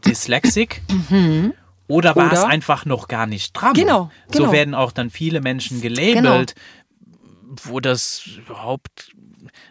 Dyslexik? 0.05 0.83
Mhm. 0.91 1.55
Oder 1.93 2.17
war 2.17 2.27
Oder? 2.27 2.39
es 2.39 2.45
einfach 2.45 2.87
noch 2.87 3.07
gar 3.07 3.27
nicht 3.27 3.53
dran? 3.53 3.75
Genau, 3.75 4.11
genau. 4.31 4.47
So 4.47 4.53
werden 4.53 4.75
auch 4.75 4.93
dann 4.93 5.11
viele 5.11 5.43
Menschen 5.43 5.83
gelabelt, 5.83 6.55
genau. 6.55 7.65
wo 7.65 7.81
das 7.81 8.27
überhaupt 8.27 9.13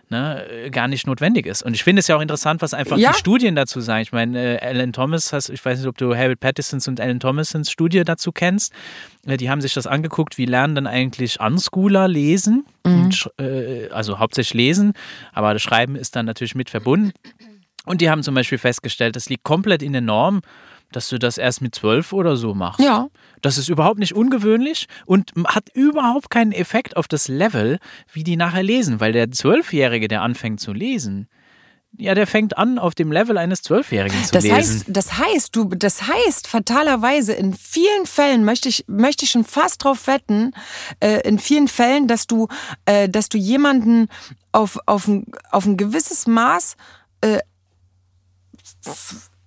ne, 0.10 0.69
gar 0.69 0.88
nicht 0.88 1.07
notwendig 1.07 1.48
ist. 1.48 1.64
Und 1.64 1.73
ich 1.73 1.84
finde 1.84 2.02
es 2.02 2.07
ja 2.07 2.15
auch 2.15 2.22
interessant, 2.22 2.61
was 2.61 2.76
einfach 2.76 2.98
ja. 2.98 3.11
die 3.11 3.18
Studien 3.18 3.56
dazu 3.56 3.81
sagen. 3.81 4.03
Ich 4.03 4.11
meine, 4.11 4.60
äh, 4.61 4.68
Alan 4.68 4.93
Thomas, 4.93 5.34
hast, 5.34 5.49
ich 5.49 5.64
weiß 5.65 5.80
nicht, 5.80 5.88
ob 5.88 5.98
du 5.98 6.15
Harold 6.15 6.39
Pattisons 6.39 6.88
und 6.88 6.99
Alan 6.99 7.19
Thomasons 7.19 7.72
Studie 7.72 8.03
dazu 8.03 8.31
kennst. 8.31 8.72
Äh, 9.26 9.38
die 9.38 9.49
haben 9.49 9.61
sich 9.61 9.73
das 9.73 9.88
angeguckt, 9.88 10.38
wie 10.38 10.45
lernen 10.45 10.76
dann 10.76 10.88
eigentlich 10.88 11.39
Unschooler 11.39 12.07
lesen, 12.07 12.65
mhm. 12.85 13.03
und, 13.03 13.31
äh, 13.39 13.89
also 13.89 14.19
hauptsächlich 14.19 14.53
lesen, 14.53 14.93
aber 15.34 15.53
das 15.53 15.64
Schreiben 15.64 15.95
ist 15.95 16.15
dann 16.15 16.27
natürlich 16.27 16.53
mit 16.53 16.69
verbunden. 16.69 17.14
Und 17.85 18.02
die 18.02 18.11
haben 18.11 18.22
zum 18.22 18.35
Beispiel 18.35 18.60
festgestellt, 18.60 19.15
das 19.15 19.27
liegt 19.30 19.43
komplett 19.43 19.81
in 19.81 19.93
der 19.93 20.03
Norm, 20.03 20.41
dass 20.92 21.10
du 21.10 21.18
das 21.18 21.38
erst 21.38 21.62
mit 21.62 21.76
zwölf 21.76 22.14
oder 22.14 22.36
so 22.36 22.54
machst. 22.54 22.80
Ja. 22.80 23.08
Das 23.42 23.58
ist 23.58 23.70
überhaupt 23.70 24.00
nicht 24.00 24.14
ungewöhnlich 24.14 24.88
und 25.06 25.32
hat 25.48 25.70
überhaupt 25.74 26.30
keinen 26.30 26.52
Effekt 26.52 26.98
auf 26.98 27.08
das 27.08 27.28
Level, 27.28 27.80
wie 28.12 28.24
die 28.24 28.38
nachher 28.38 28.64
lesen, 28.64 29.00
weil 29.00 29.12
der 29.12 29.32
Zwölfjährige, 29.32 30.08
der 30.08 30.22
anfängt 30.22 30.60
zu 30.60 30.74
lesen, 30.74 31.28
ja, 31.98 32.16
der 32.16 32.26
fängt 32.26 32.58
an, 32.58 32.80
auf 32.80 32.96
dem 32.96 33.12
Level 33.12 33.38
eines 33.38 33.64
Zwölfjährigen 33.64 34.24
zu 34.24 34.32
das 34.32 34.44
lesen. 34.44 34.56
Heißt, 34.58 34.86
das 34.88 35.18
heißt, 35.18 35.56
du, 35.56 35.66
das 35.66 36.08
heißt, 36.08 36.48
fatalerweise, 36.48 37.34
in 37.34 37.54
vielen 37.54 38.06
Fällen 38.06 38.46
möchte 38.46 38.70
ich, 38.70 38.86
möchte 38.88 39.26
ich 39.26 39.32
schon 39.32 39.44
fast 39.44 39.84
drauf 39.84 40.08
wetten, 40.08 40.54
äh, 41.02 41.28
in 41.28 41.38
vielen 41.38 41.68
Fällen, 41.68 42.08
dass 42.08 42.28
du, 42.28 42.48
äh, 42.86 43.10
dass 43.10 43.28
du 43.28 43.38
jemanden 43.38 44.08
auf, 44.54 44.80
auf, 44.86 45.08
ein, 45.08 45.26
auf 45.52 45.66
ein 45.66 45.76
gewisses 45.76 46.28
Maß 46.28 46.78
äh, 47.22 47.40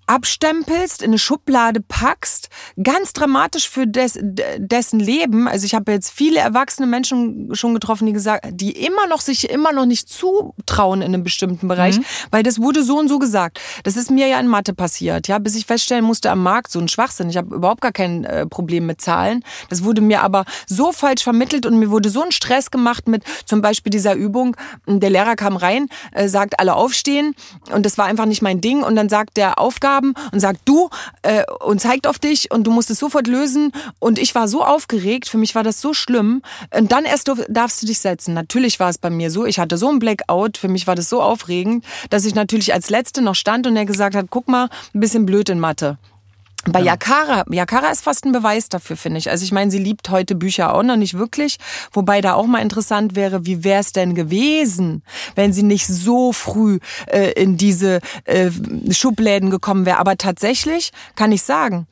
abstempelst, 0.06 1.02
in 1.02 1.10
eine 1.10 1.18
Schublade 1.18 1.80
packst, 1.80 2.48
ganz 2.82 3.12
dramatisch 3.12 3.68
für 3.68 3.86
des, 3.86 4.18
dessen 4.20 5.00
Leben. 5.00 5.48
Also 5.48 5.64
ich 5.64 5.74
habe 5.74 5.92
jetzt 5.92 6.10
viele 6.10 6.40
erwachsene 6.40 6.86
Menschen 6.86 7.54
schon 7.54 7.74
getroffen, 7.74 8.06
die 8.06 8.12
gesagt, 8.12 8.46
die 8.50 8.72
immer 8.72 9.06
noch 9.06 9.20
sich 9.20 9.50
immer 9.50 9.72
noch 9.72 9.86
nicht 9.86 10.08
zutrauen 10.08 11.00
in 11.00 11.14
einem 11.14 11.24
bestimmten 11.24 11.68
Bereich, 11.68 11.98
mhm. 11.98 12.04
weil 12.30 12.42
das 12.42 12.60
wurde 12.60 12.82
so 12.82 12.98
und 12.98 13.08
so 13.08 13.18
gesagt. 13.18 13.60
Das 13.84 13.96
ist 13.96 14.10
mir 14.10 14.26
ja 14.28 14.38
in 14.38 14.46
Mathe 14.46 14.74
passiert, 14.74 15.28
ja, 15.28 15.38
bis 15.38 15.54
ich 15.54 15.66
feststellen 15.66 16.04
musste 16.04 16.30
am 16.30 16.42
Markt 16.42 16.70
so 16.70 16.78
ein 16.78 16.88
Schwachsinn. 16.88 17.30
Ich 17.30 17.36
habe 17.36 17.54
überhaupt 17.54 17.80
gar 17.80 17.92
kein 17.92 18.24
äh, 18.24 18.46
Problem 18.46 18.86
mit 18.86 19.00
Zahlen. 19.00 19.42
Das 19.70 19.84
wurde 19.84 20.00
mir 20.00 20.22
aber 20.22 20.44
so 20.66 20.92
falsch 20.92 21.22
vermittelt 21.22 21.66
und 21.66 21.78
mir 21.78 21.90
wurde 21.90 22.10
so 22.10 22.22
ein 22.22 22.32
Stress 22.32 22.70
gemacht 22.70 23.08
mit 23.08 23.24
zum 23.46 23.62
Beispiel 23.62 23.90
dieser 23.90 24.14
Übung. 24.14 24.56
Der 24.86 25.10
Lehrer 25.10 25.36
kam 25.36 25.56
rein, 25.56 25.88
äh, 26.12 26.28
sagt 26.28 26.60
alle 26.60 26.74
aufstehen 26.74 27.34
und 27.72 27.86
das 27.86 27.96
war 27.96 28.04
einfach 28.04 28.26
nicht 28.26 28.42
mein 28.42 28.60
Ding 28.60 28.82
und 28.82 28.96
dann 28.96 29.08
sagt 29.08 29.36
der 29.36 29.58
Aufgabe 29.58 29.93
Buchstaben 29.94 30.14
und 30.32 30.40
sagt 30.40 30.60
du 30.64 30.90
äh, 31.22 31.44
und 31.60 31.80
zeigt 31.80 32.06
auf 32.06 32.18
dich 32.18 32.50
und 32.50 32.64
du 32.64 32.70
musst 32.70 32.90
es 32.90 32.98
sofort 32.98 33.26
lösen. 33.26 33.72
Und 33.98 34.18
ich 34.18 34.34
war 34.34 34.48
so 34.48 34.64
aufgeregt, 34.64 35.28
für 35.28 35.38
mich 35.38 35.54
war 35.54 35.62
das 35.62 35.80
so 35.80 35.94
schlimm. 35.94 36.42
Und 36.76 36.92
dann 36.92 37.04
erst 37.04 37.30
darfst 37.48 37.82
du 37.82 37.86
dich 37.86 37.98
setzen. 37.98 38.34
Natürlich 38.34 38.80
war 38.80 38.90
es 38.90 38.98
bei 38.98 39.10
mir 39.10 39.30
so, 39.30 39.44
ich 39.44 39.58
hatte 39.58 39.76
so 39.76 39.88
ein 39.88 39.98
Blackout, 39.98 40.56
für 40.56 40.68
mich 40.68 40.86
war 40.86 40.94
das 40.94 41.08
so 41.08 41.22
aufregend, 41.22 41.84
dass 42.10 42.24
ich 42.24 42.34
natürlich 42.34 42.72
als 42.72 42.90
Letzte 42.90 43.22
noch 43.22 43.34
stand 43.34 43.66
und 43.66 43.76
er 43.76 43.86
gesagt 43.86 44.14
hat, 44.14 44.26
guck 44.30 44.48
mal, 44.48 44.68
ein 44.94 45.00
bisschen 45.00 45.26
blöd 45.26 45.48
in 45.48 45.60
Mathe. 45.60 45.98
Bei 46.70 46.80
ja. 46.80 46.92
Yakara, 46.92 47.44
Yakara 47.50 47.90
ist 47.90 48.04
fast 48.04 48.24
ein 48.24 48.32
Beweis 48.32 48.68
dafür, 48.68 48.96
finde 48.96 49.18
ich. 49.18 49.30
Also 49.30 49.44
ich 49.44 49.52
meine, 49.52 49.70
sie 49.70 49.78
liebt 49.78 50.10
heute 50.10 50.34
Bücher 50.34 50.74
auch 50.74 50.82
noch 50.82 50.96
nicht 50.96 51.14
wirklich. 51.14 51.58
Wobei 51.92 52.20
da 52.20 52.34
auch 52.34 52.46
mal 52.46 52.60
interessant 52.60 53.14
wäre, 53.14 53.46
wie 53.46 53.64
wäre 53.64 53.80
es 53.80 53.92
denn 53.92 54.14
gewesen, 54.14 55.02
wenn 55.34 55.52
sie 55.52 55.62
nicht 55.62 55.86
so 55.86 56.32
früh 56.32 56.78
äh, 57.06 57.32
in 57.32 57.56
diese 57.56 58.00
äh, 58.24 58.50
Schubläden 58.90 59.50
gekommen 59.50 59.86
wäre. 59.86 59.98
Aber 59.98 60.16
tatsächlich 60.16 60.92
kann 61.16 61.32
ich 61.32 61.42
sagen, 61.42 61.86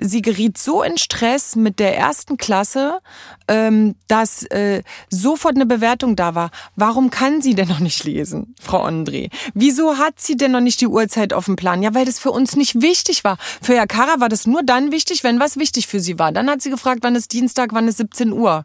sie 0.00 0.22
geriet 0.22 0.58
so 0.58 0.82
in 0.82 0.98
Stress 0.98 1.56
mit 1.56 1.78
der 1.78 1.96
ersten 1.96 2.36
Klasse, 2.36 3.00
ähm, 3.48 3.94
dass 4.06 4.44
äh, 4.44 4.82
sofort 5.10 5.56
eine 5.56 5.66
Bewertung 5.66 6.16
da 6.16 6.34
war. 6.34 6.50
Warum 6.76 7.10
kann 7.10 7.42
sie 7.42 7.54
denn 7.54 7.68
noch 7.68 7.78
nicht 7.78 8.04
lesen, 8.04 8.54
Frau 8.60 8.84
André? 8.86 9.30
Wieso 9.54 9.98
hat 9.98 10.20
sie 10.20 10.36
denn 10.36 10.52
noch 10.52 10.60
nicht 10.60 10.80
die 10.80 10.86
Uhrzeit 10.86 11.32
auf 11.32 11.46
dem 11.46 11.56
Plan? 11.56 11.82
Ja, 11.82 11.94
weil 11.94 12.04
das 12.04 12.18
für 12.18 12.30
uns 12.30 12.56
nicht 12.56 12.80
wichtig 12.80 13.24
war. 13.24 13.38
Für 13.62 13.74
Yakara 13.74 14.20
war 14.20 14.28
das 14.28 14.46
nur 14.46 14.62
dann 14.62 14.92
wichtig, 14.92 15.24
wenn 15.24 15.40
was 15.40 15.56
wichtig 15.56 15.86
für 15.86 16.00
sie 16.00 16.18
war. 16.18 16.32
Dann 16.32 16.50
hat 16.50 16.62
sie 16.62 16.70
gefragt, 16.70 17.00
wann 17.02 17.16
ist 17.16 17.32
Dienstag, 17.32 17.70
wann 17.72 17.88
ist 17.88 17.98
17 17.98 18.32
Uhr. 18.32 18.64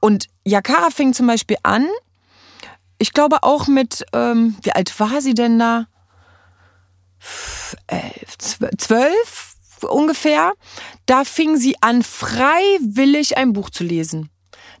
Und 0.00 0.26
Yakara 0.44 0.90
fing 0.90 1.12
zum 1.12 1.26
Beispiel 1.26 1.56
an, 1.62 1.86
ich 2.98 3.12
glaube 3.12 3.42
auch 3.42 3.66
mit, 3.66 4.04
ähm, 4.12 4.56
wie 4.62 4.72
alt 4.72 4.98
war 5.00 5.20
sie 5.20 5.34
denn 5.34 5.58
da? 5.58 5.86
Elf, 7.86 8.38
zwölf? 8.78 9.49
Ungefähr, 9.88 10.52
da 11.06 11.24
fing 11.24 11.56
sie 11.56 11.76
an, 11.80 12.02
freiwillig 12.02 13.36
ein 13.36 13.52
Buch 13.52 13.70
zu 13.70 13.84
lesen, 13.84 14.30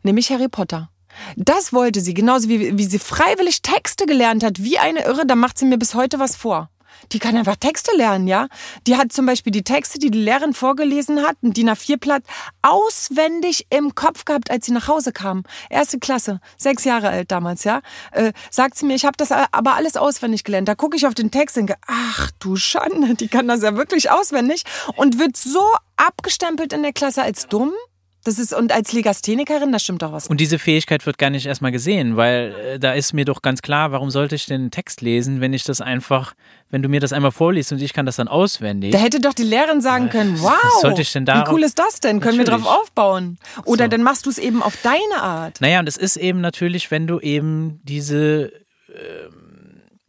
nämlich 0.02 0.30
Harry 0.30 0.48
Potter. 0.48 0.90
Das 1.36 1.72
wollte 1.72 2.00
sie, 2.00 2.14
genauso 2.14 2.48
wie, 2.48 2.78
wie 2.78 2.84
sie 2.84 2.98
freiwillig 2.98 3.62
Texte 3.62 4.06
gelernt 4.06 4.44
hat, 4.44 4.62
wie 4.62 4.78
eine 4.78 5.04
Irre, 5.04 5.26
da 5.26 5.34
macht 5.34 5.58
sie 5.58 5.66
mir 5.66 5.78
bis 5.78 5.94
heute 5.94 6.18
was 6.18 6.36
vor 6.36 6.70
die 7.12 7.18
kann 7.18 7.36
einfach 7.36 7.56
Texte 7.56 7.96
lernen, 7.96 8.26
ja. 8.26 8.48
Die 8.86 8.96
hat 8.96 9.12
zum 9.12 9.26
Beispiel 9.26 9.52
die 9.52 9.62
Texte, 9.62 9.98
die 9.98 10.10
die 10.10 10.18
Lehrerin 10.18 10.54
vorgelesen 10.54 11.22
hat, 11.22 11.42
ein 11.42 11.52
DIN 11.52 11.70
A4-Blatt, 11.70 12.22
auswendig 12.62 13.66
im 13.70 13.94
Kopf 13.94 14.24
gehabt, 14.24 14.50
als 14.50 14.66
sie 14.66 14.72
nach 14.72 14.88
Hause 14.88 15.12
kam. 15.12 15.44
Erste 15.68 15.98
Klasse, 15.98 16.40
sechs 16.56 16.84
Jahre 16.84 17.08
alt 17.08 17.30
damals, 17.30 17.64
ja. 17.64 17.80
Äh, 18.12 18.32
sagt 18.50 18.76
sie 18.76 18.86
mir, 18.86 18.94
ich 18.94 19.04
habe 19.04 19.16
das 19.16 19.32
aber 19.32 19.74
alles 19.74 19.96
auswendig 19.96 20.44
gelernt. 20.44 20.68
Da 20.68 20.74
gucke 20.74 20.96
ich 20.96 21.06
auf 21.06 21.14
den 21.14 21.30
Text 21.30 21.56
und 21.56 21.68
denke, 21.68 21.80
ach 21.86 22.30
du 22.38 22.56
Schande, 22.56 23.14
die 23.14 23.28
kann 23.28 23.48
das 23.48 23.62
ja 23.62 23.76
wirklich 23.76 24.10
auswendig 24.10 24.64
und 24.96 25.18
wird 25.18 25.36
so 25.36 25.64
abgestempelt 25.96 26.72
in 26.72 26.82
der 26.82 26.92
Klasse 26.92 27.22
als 27.22 27.46
dumm. 27.46 27.72
Das 28.24 28.38
ist, 28.38 28.52
und 28.52 28.70
als 28.70 28.92
Legasthenikerin, 28.92 29.72
das 29.72 29.82
stimmt 29.82 30.02
doch 30.02 30.12
was. 30.12 30.26
Und 30.26 30.40
diese 30.40 30.58
Fähigkeit 30.58 31.06
wird 31.06 31.16
gar 31.16 31.30
nicht 31.30 31.46
erstmal 31.46 31.72
gesehen, 31.72 32.16
weil 32.16 32.54
äh, 32.74 32.78
da 32.78 32.92
ist 32.92 33.14
mir 33.14 33.24
doch 33.24 33.40
ganz 33.40 33.62
klar, 33.62 33.92
warum 33.92 34.10
sollte 34.10 34.34
ich 34.34 34.44
den 34.44 34.70
Text 34.70 35.00
lesen, 35.00 35.40
wenn 35.40 35.54
ich 35.54 35.64
das 35.64 35.80
einfach, 35.80 36.34
wenn 36.68 36.82
du 36.82 36.90
mir 36.90 37.00
das 37.00 37.14
einmal 37.14 37.32
vorliest 37.32 37.72
und 37.72 37.80
ich 37.80 37.94
kann 37.94 38.04
das 38.04 38.16
dann 38.16 38.28
auswendig. 38.28 38.92
Da 38.92 38.98
hätte 38.98 39.20
doch 39.20 39.32
die 39.32 39.44
Lehrerin 39.44 39.80
sagen 39.80 40.08
äh, 40.08 40.10
können, 40.10 40.40
wow, 40.40 40.52
was 40.62 40.80
sollte 40.82 41.00
ich 41.00 41.12
denn 41.12 41.24
da 41.24 41.46
wie 41.46 41.52
cool 41.52 41.62
ist 41.62 41.78
das 41.78 42.00
denn? 42.00 42.20
Können 42.20 42.36
wir 42.36 42.44
drauf 42.44 42.66
aufbauen? 42.66 43.38
Oder 43.64 43.84
so. 43.84 43.88
dann 43.88 44.02
machst 44.02 44.26
du 44.26 44.30
es 44.30 44.36
eben 44.36 44.62
auf 44.62 44.76
deine 44.82 45.22
Art. 45.22 45.60
Naja, 45.62 45.80
und 45.80 45.88
es 45.88 45.96
ist 45.96 46.16
eben 46.16 46.42
natürlich, 46.42 46.90
wenn 46.90 47.06
du 47.06 47.20
eben 47.20 47.80
diese, 47.84 48.52
äh, 48.88 49.28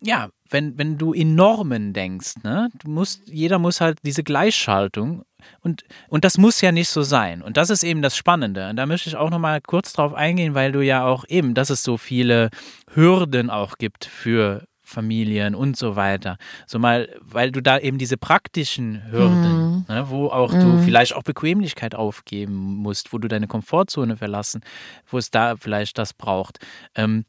ja, 0.04 0.30
wenn, 0.50 0.78
wenn 0.78 0.98
du 0.98 1.14
in 1.14 1.36
Normen 1.36 1.94
denkst, 1.94 2.44
ne? 2.44 2.70
Du 2.84 2.90
musst, 2.90 3.28
jeder 3.28 3.60
muss 3.60 3.82
halt 3.82 4.00
diese 4.04 4.24
Gleichschaltung 4.24 5.24
und, 5.62 5.84
und 6.10 6.26
das 6.26 6.38
muss 6.38 6.62
ja 6.62 6.72
nicht 6.72 6.90
so 6.90 7.04
sein. 7.04 7.42
Und 7.42 7.58
das 7.58 7.70
ist 7.70 7.84
eben 7.84 8.02
das 8.02 8.18
Spannende. 8.18 8.70
Und 8.70 8.76
da 8.76 8.86
möchte 8.86 9.10
ich 9.10 9.16
auch 9.16 9.30
nochmal 9.30 9.62
kurz 9.62 9.94
drauf 9.94 10.14
eingehen, 10.14 10.56
weil 10.56 10.72
du 10.72 10.82
ja 10.82 11.06
auch 11.06 11.26
eben, 11.28 11.54
dass 11.54 11.70
es 11.70 11.84
so 11.84 11.98
viele 11.98 12.50
Hürden 12.94 13.50
auch 13.50 13.78
gibt 13.78 14.06
für 14.06 14.66
Familien 14.82 15.56
und 15.56 15.78
so 15.78 15.96
weiter. 15.96 16.38
So 16.68 16.78
mal, 16.78 17.08
weil 17.22 17.52
du 17.52 17.62
da 17.62 17.80
eben 17.80 17.98
diese 17.98 18.18
praktischen 18.18 19.10
Hürden, 19.10 19.76
mhm. 19.76 19.86
ne, 19.88 20.10
wo 20.10 20.28
auch 20.28 20.52
mhm. 20.52 20.60
du 20.60 20.78
vielleicht 20.84 21.16
auch 21.16 21.24
Bequemlichkeit 21.24 21.96
aufgeben 21.96 22.54
musst, 22.54 23.14
wo 23.14 23.18
du 23.18 23.28
deine 23.28 23.48
Komfortzone 23.48 24.18
verlassen, 24.18 24.62
wo 25.08 25.18
es 25.18 25.32
da 25.32 25.56
vielleicht 25.56 25.98
das 25.98 26.14
braucht. 26.14 26.60
Ähm, 26.96 27.24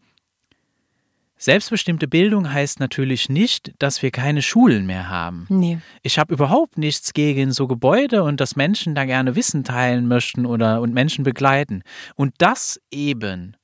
Selbstbestimmte 1.42 2.06
Bildung 2.06 2.52
heißt 2.52 2.78
natürlich 2.78 3.28
nicht, 3.28 3.72
dass 3.80 4.00
wir 4.00 4.12
keine 4.12 4.42
Schulen 4.42 4.86
mehr 4.86 5.08
haben. 5.08 5.46
Nee. 5.48 5.80
Ich 6.02 6.20
habe 6.20 6.32
überhaupt 6.32 6.78
nichts 6.78 7.14
gegen 7.14 7.50
so 7.50 7.66
Gebäude 7.66 8.22
und 8.22 8.40
dass 8.40 8.54
Menschen 8.54 8.94
da 8.94 9.04
gerne 9.06 9.34
Wissen 9.34 9.64
teilen 9.64 10.06
möchten 10.06 10.46
oder 10.46 10.80
und 10.80 10.94
Menschen 10.94 11.24
begleiten. 11.24 11.82
Und 12.14 12.32
dass 12.38 12.80
eben 12.92 13.56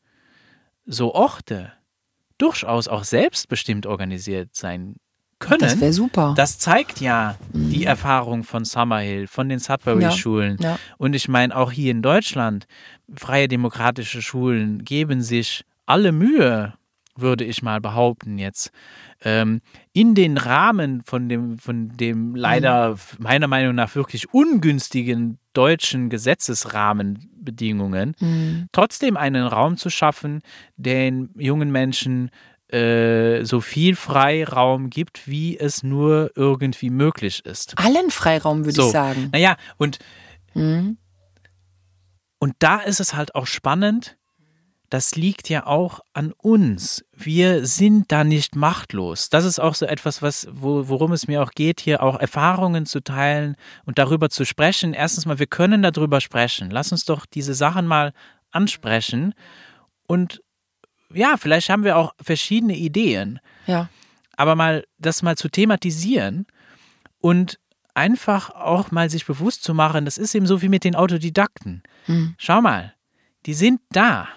so 0.87 1.15
Orte 1.15 1.73
durchaus 2.37 2.89
auch 2.89 3.05
selbstbestimmt 3.05 3.87
organisiert 3.87 4.57
sein 4.57 4.97
können. 5.39 5.61
Das 5.61 5.81
wäre 5.81 5.93
super. 5.93 6.35
Das 6.37 6.59
zeigt 6.59 7.01
ja 7.01 7.37
mhm. 7.53 7.71
die 7.71 7.85
Erfahrung 7.85 8.43
von 8.43 8.65
Summerhill, 8.65 9.29
von 9.29 9.49
den 9.49 9.61
Sudbury-Schulen. 9.61 10.57
Ja, 10.59 10.71
ja. 10.71 10.79
Und 10.97 11.15
ich 11.15 11.29
meine, 11.29 11.55
auch 11.55 11.71
hier 11.71 11.93
in 11.93 12.03
Deutschland, 12.03 12.67
freie 13.15 13.47
demokratische 13.47 14.21
Schulen 14.21 14.85
geben 14.85 15.23
sich 15.23 15.65
alle 15.87 16.11
Mühe, 16.11 16.75
würde 17.21 17.45
ich 17.45 17.63
mal 17.63 17.81
behaupten 17.81 18.39
jetzt, 18.39 18.71
ähm, 19.23 19.61
in 19.93 20.15
den 20.15 20.37
Rahmen 20.37 21.03
von 21.05 21.29
dem, 21.29 21.59
von 21.59 21.97
dem 21.97 22.35
leider 22.35 22.91
mhm. 22.91 22.97
meiner 23.19 23.49
Meinung 23.49 23.75
nach 23.75 23.95
wirklich 23.95 24.33
ungünstigen 24.33 25.39
deutschen 25.53 26.09
Gesetzesrahmenbedingungen, 26.09 28.15
mhm. 28.21 28.69
trotzdem 28.73 29.17
einen 29.17 29.47
Raum 29.47 29.77
zu 29.77 29.91
schaffen, 29.91 30.41
den 30.77 31.31
jungen 31.37 31.73
Menschen 31.73 32.31
äh, 32.73 33.45
so 33.45 33.61
viel 33.63 33.97
Freiraum 33.97 34.91
gibt, 34.91 35.27
wie 35.27 35.59
es 35.59 35.83
nur 35.83 36.33
irgendwie 36.35 36.91
möglich 36.91 37.47
ist. 37.47 37.73
Allen 37.79 38.11
Freiraum, 38.11 38.67
würde 38.67 38.73
so. 38.73 38.87
ich 38.87 38.93
sagen. 38.93 39.31
Naja, 39.33 39.57
und, 39.79 39.99
mhm. 40.53 40.99
und 42.39 42.55
da 42.59 42.81
ist 42.81 43.01
es 43.01 43.15
halt 43.15 43.35
auch 43.35 43.47
spannend, 43.47 44.18
das 44.91 45.17
liegt 45.17 45.49
ja 45.49 45.67
auch 45.67 46.01
an 46.15 46.33
uns. 46.33 47.05
Wir 47.13 47.67
sind 47.67 48.11
da 48.11 48.25
nicht 48.25 48.57
machtlos. 48.57 49.29
Das 49.29 49.45
ist 49.45 49.59
auch 49.59 49.75
so 49.75 49.85
etwas, 49.87 50.23
was, 50.23 50.49
wo, 50.51 50.89
worum 50.89 51.13
es 51.13 51.29
mir 51.29 51.43
auch 51.43 51.51
geht, 51.51 51.81
hier 51.81 52.03
auch 52.03 52.19
Erfahrungen 52.19 52.87
zu 52.87 53.01
teilen 53.01 53.57
und 53.85 53.99
darüber 53.99 54.31
zu 54.31 54.45
sprechen. 54.45 54.95
Erstens 54.95 55.27
mal, 55.27 55.39
wir 55.39 55.47
können 55.47 55.83
darüber 55.83 56.21
sprechen. 56.21 56.71
Lass 56.71 56.91
uns 56.91 57.05
doch 57.05 57.27
diese 57.27 57.55
Sachen 57.55 57.87
mal 57.87 58.13
ansprechen. 58.51 59.35
Und 60.07 60.43
ja, 61.13 61.37
vielleicht 61.37 61.69
haben 61.69 61.85
wir 61.85 61.97
auch 61.97 62.15
verschiedene 62.21 62.77
Ideen. 62.77 63.41
Ja. 63.67 63.89
Aber 64.37 64.55
mal 64.55 64.85
das 64.99 65.23
mal 65.23 65.37
zu 65.37 65.49
thematisieren 65.49 66.47
und 67.19 67.59
einfach 67.95 68.51
auch 68.51 68.91
mal 68.91 69.11
sich 69.11 69.27
bewusst 69.27 69.65
zu 69.65 69.75
machen, 69.75 70.05
das 70.05 70.17
ist 70.17 70.35
eben 70.35 70.47
so 70.47 70.63
wie 70.63 70.69
mit 70.69 70.85
den 70.85 70.95
Autodidakten. 70.95 71.83
Mhm. 72.07 72.35
Schau 72.39 72.63
mal, 72.63 72.95
die 73.45 73.55
sind 73.55 73.81
da. 73.91 74.29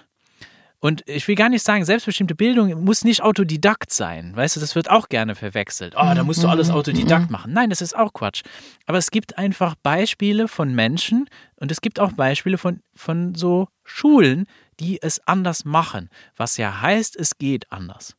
Und 0.82 1.08
ich 1.08 1.28
will 1.28 1.36
gar 1.36 1.48
nicht 1.48 1.64
sagen, 1.64 1.86
selbstbestimmte 1.86 2.34
Bildung 2.34 2.84
muss 2.84 3.03
nicht 3.03 3.22
Autodidakt 3.22 3.94
sein. 3.94 4.36
Weißt 4.36 4.56
du, 4.56 4.60
das 4.60 4.74
wird 4.74 4.90
auch 4.90 5.10
gerne 5.10 5.36
verwechselt. 5.36 5.94
Oh, 5.95 6.12
da 6.16 6.24
musst 6.24 6.44
du 6.44 6.48
alles 6.48 6.70
mhm, 6.70 6.74
Autodidakt 6.74 7.28
mhm. 7.28 7.32
machen. 7.32 7.53
Nein, 7.53 7.70
das 7.70 7.82
ist 7.82 7.95
auch 7.95 8.14
Quatsch. 8.14 8.41
Aber 8.88 8.98
es 8.98 9.12
gibt 9.12 9.38
einfach 9.38 9.76
Beispiele 9.84 10.48
von 10.48 10.74
Menschen 10.74 11.30
und 11.58 11.72
es 11.72 11.82
gibt 11.82 11.99
auch 11.99 12.14
Beispiele 12.14 12.58
von, 12.58 12.82
von 12.95 13.36
so 13.36 13.68
Schulen, 13.84 14.48
die 14.80 14.99
es 14.99 15.26
anders 15.28 15.66
machen. 15.66 16.10
Was 16.36 16.58
ja 16.58 16.82
heißt, 16.82 17.16
es 17.16 17.38
geht 17.38 17.72
anders. 17.72 18.16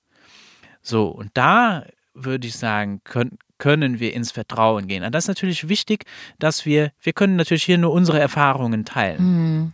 So, 0.83 1.09
und 1.09 1.33
da 1.35 1.85
würde 2.15 2.47
ich 2.47 2.57
sagen, 2.57 3.01
können, 3.03 3.39
können 3.59 3.99
wir 3.99 4.15
ins 4.15 4.31
Vertrauen 4.31 4.87
gehen. 4.87 5.03
Und 5.03 5.13
das 5.13 5.25
ist 5.25 5.29
natürlich 5.29 5.69
wichtig, 5.69 6.05
dass 6.39 6.65
wir, 6.65 6.93
wir 7.01 7.13
können 7.13 7.35
natürlich 7.35 7.65
hier 7.65 7.79
nur 7.79 7.91
unsere 7.91 8.21
Erfahrungen 8.21 8.85
teilen. 8.85 9.23
Mhm. 9.23 9.73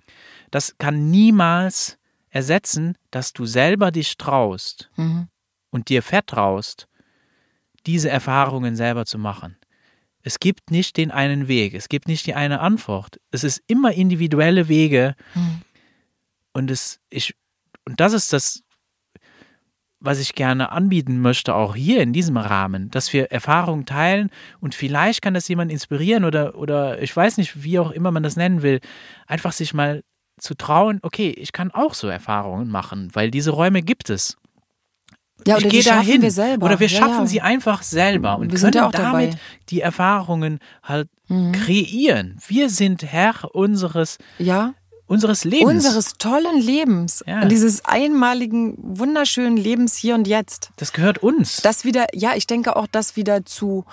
Das 0.50 0.78
kann 0.78 1.10
niemals 1.10 1.97
ersetzen, 2.38 2.96
dass 3.10 3.32
du 3.32 3.46
selber 3.46 3.90
dich 3.90 4.16
traust 4.16 4.90
mhm. 4.94 5.26
und 5.70 5.88
dir 5.88 6.02
vertraust, 6.02 6.86
diese 7.84 8.10
Erfahrungen 8.10 8.76
selber 8.76 9.06
zu 9.06 9.18
machen. 9.18 9.56
Es 10.22 10.38
gibt 10.38 10.70
nicht 10.70 10.96
den 10.98 11.10
einen 11.10 11.48
Weg, 11.48 11.74
es 11.74 11.88
gibt 11.88 12.06
nicht 12.06 12.26
die 12.26 12.34
eine 12.34 12.60
Antwort. 12.60 13.18
Es 13.32 13.42
ist 13.42 13.60
immer 13.66 13.92
individuelle 13.92 14.68
Wege. 14.68 15.16
Mhm. 15.34 15.62
Und 16.52 16.70
es, 16.70 17.00
ich, 17.10 17.34
und 17.84 17.98
das 17.98 18.12
ist 18.12 18.32
das, 18.32 18.62
was 19.98 20.20
ich 20.20 20.36
gerne 20.36 20.70
anbieten 20.70 21.20
möchte, 21.20 21.56
auch 21.56 21.74
hier 21.74 22.00
in 22.02 22.12
diesem 22.12 22.36
Rahmen, 22.36 22.88
dass 22.90 23.12
wir 23.12 23.32
Erfahrungen 23.32 23.84
teilen 23.84 24.30
und 24.60 24.76
vielleicht 24.76 25.22
kann 25.22 25.34
das 25.34 25.48
jemand 25.48 25.72
inspirieren 25.72 26.24
oder, 26.24 26.54
oder 26.54 27.02
ich 27.02 27.16
weiß 27.16 27.36
nicht, 27.36 27.64
wie 27.64 27.80
auch 27.80 27.90
immer 27.90 28.12
man 28.12 28.22
das 28.22 28.36
nennen 28.36 28.62
will, 28.62 28.78
einfach 29.26 29.50
sich 29.50 29.74
mal 29.74 30.04
zu 30.38 30.54
trauen, 30.54 30.98
okay, 31.02 31.30
ich 31.30 31.52
kann 31.52 31.70
auch 31.70 31.94
so 31.94 32.08
Erfahrungen 32.08 32.68
machen, 32.70 33.10
weil 33.12 33.30
diese 33.30 33.50
Räume 33.50 33.82
gibt 33.82 34.10
es. 34.10 34.36
Ja, 35.46 35.56
ich 35.56 35.62
oder 35.64 35.70
gehe 35.70 35.80
die 35.82 35.88
schaffen 35.88 36.06
dahin. 36.06 36.22
wir 36.22 36.30
selber. 36.32 36.66
Oder 36.66 36.80
wir 36.80 36.88
Ja, 36.88 36.98
schaffen 36.98 37.20
ja. 37.20 37.26
sie 37.26 37.40
einfach 37.40 37.82
selber 37.82 38.38
und 38.38 38.50
Wir 38.52 38.58
können 38.58 38.72
ja 38.72 38.86
auch 38.86 38.90
damit 38.92 39.12
dabei. 39.12 39.26
Mhm. 39.36 39.66
die 39.70 39.80
Erfahrungen 39.80 40.58
halt 40.82 41.08
kreieren. 41.52 42.38
Wir 42.46 42.70
sind 42.70 43.02
Herr 43.04 43.54
unseres, 43.54 44.18
Ja, 44.38 44.74
unseres 45.06 45.44
Lebens. 45.44 45.84
unseres 45.86 46.14
tollen 46.18 46.60
Lebens. 46.60 47.22
Ja. 47.26 47.42
Und 47.42 47.50
dieses 47.50 47.84
einmaligen, 47.84 48.74
wunderschönen 48.78 49.56
Lebens 49.56 49.96
hier 49.96 50.14
und 50.14 50.26
jetzt. 50.26 50.70
das 50.76 50.92
gehört 50.92 51.18
uns. 51.18 51.62
Das 51.62 51.84
wieder, 51.84 52.06
ja, 52.14 52.32
ich 52.34 52.46
denke 52.46 52.76
auch, 52.76 52.86
das 52.90 53.14
wieder 53.16 53.44
zu, 53.44 53.84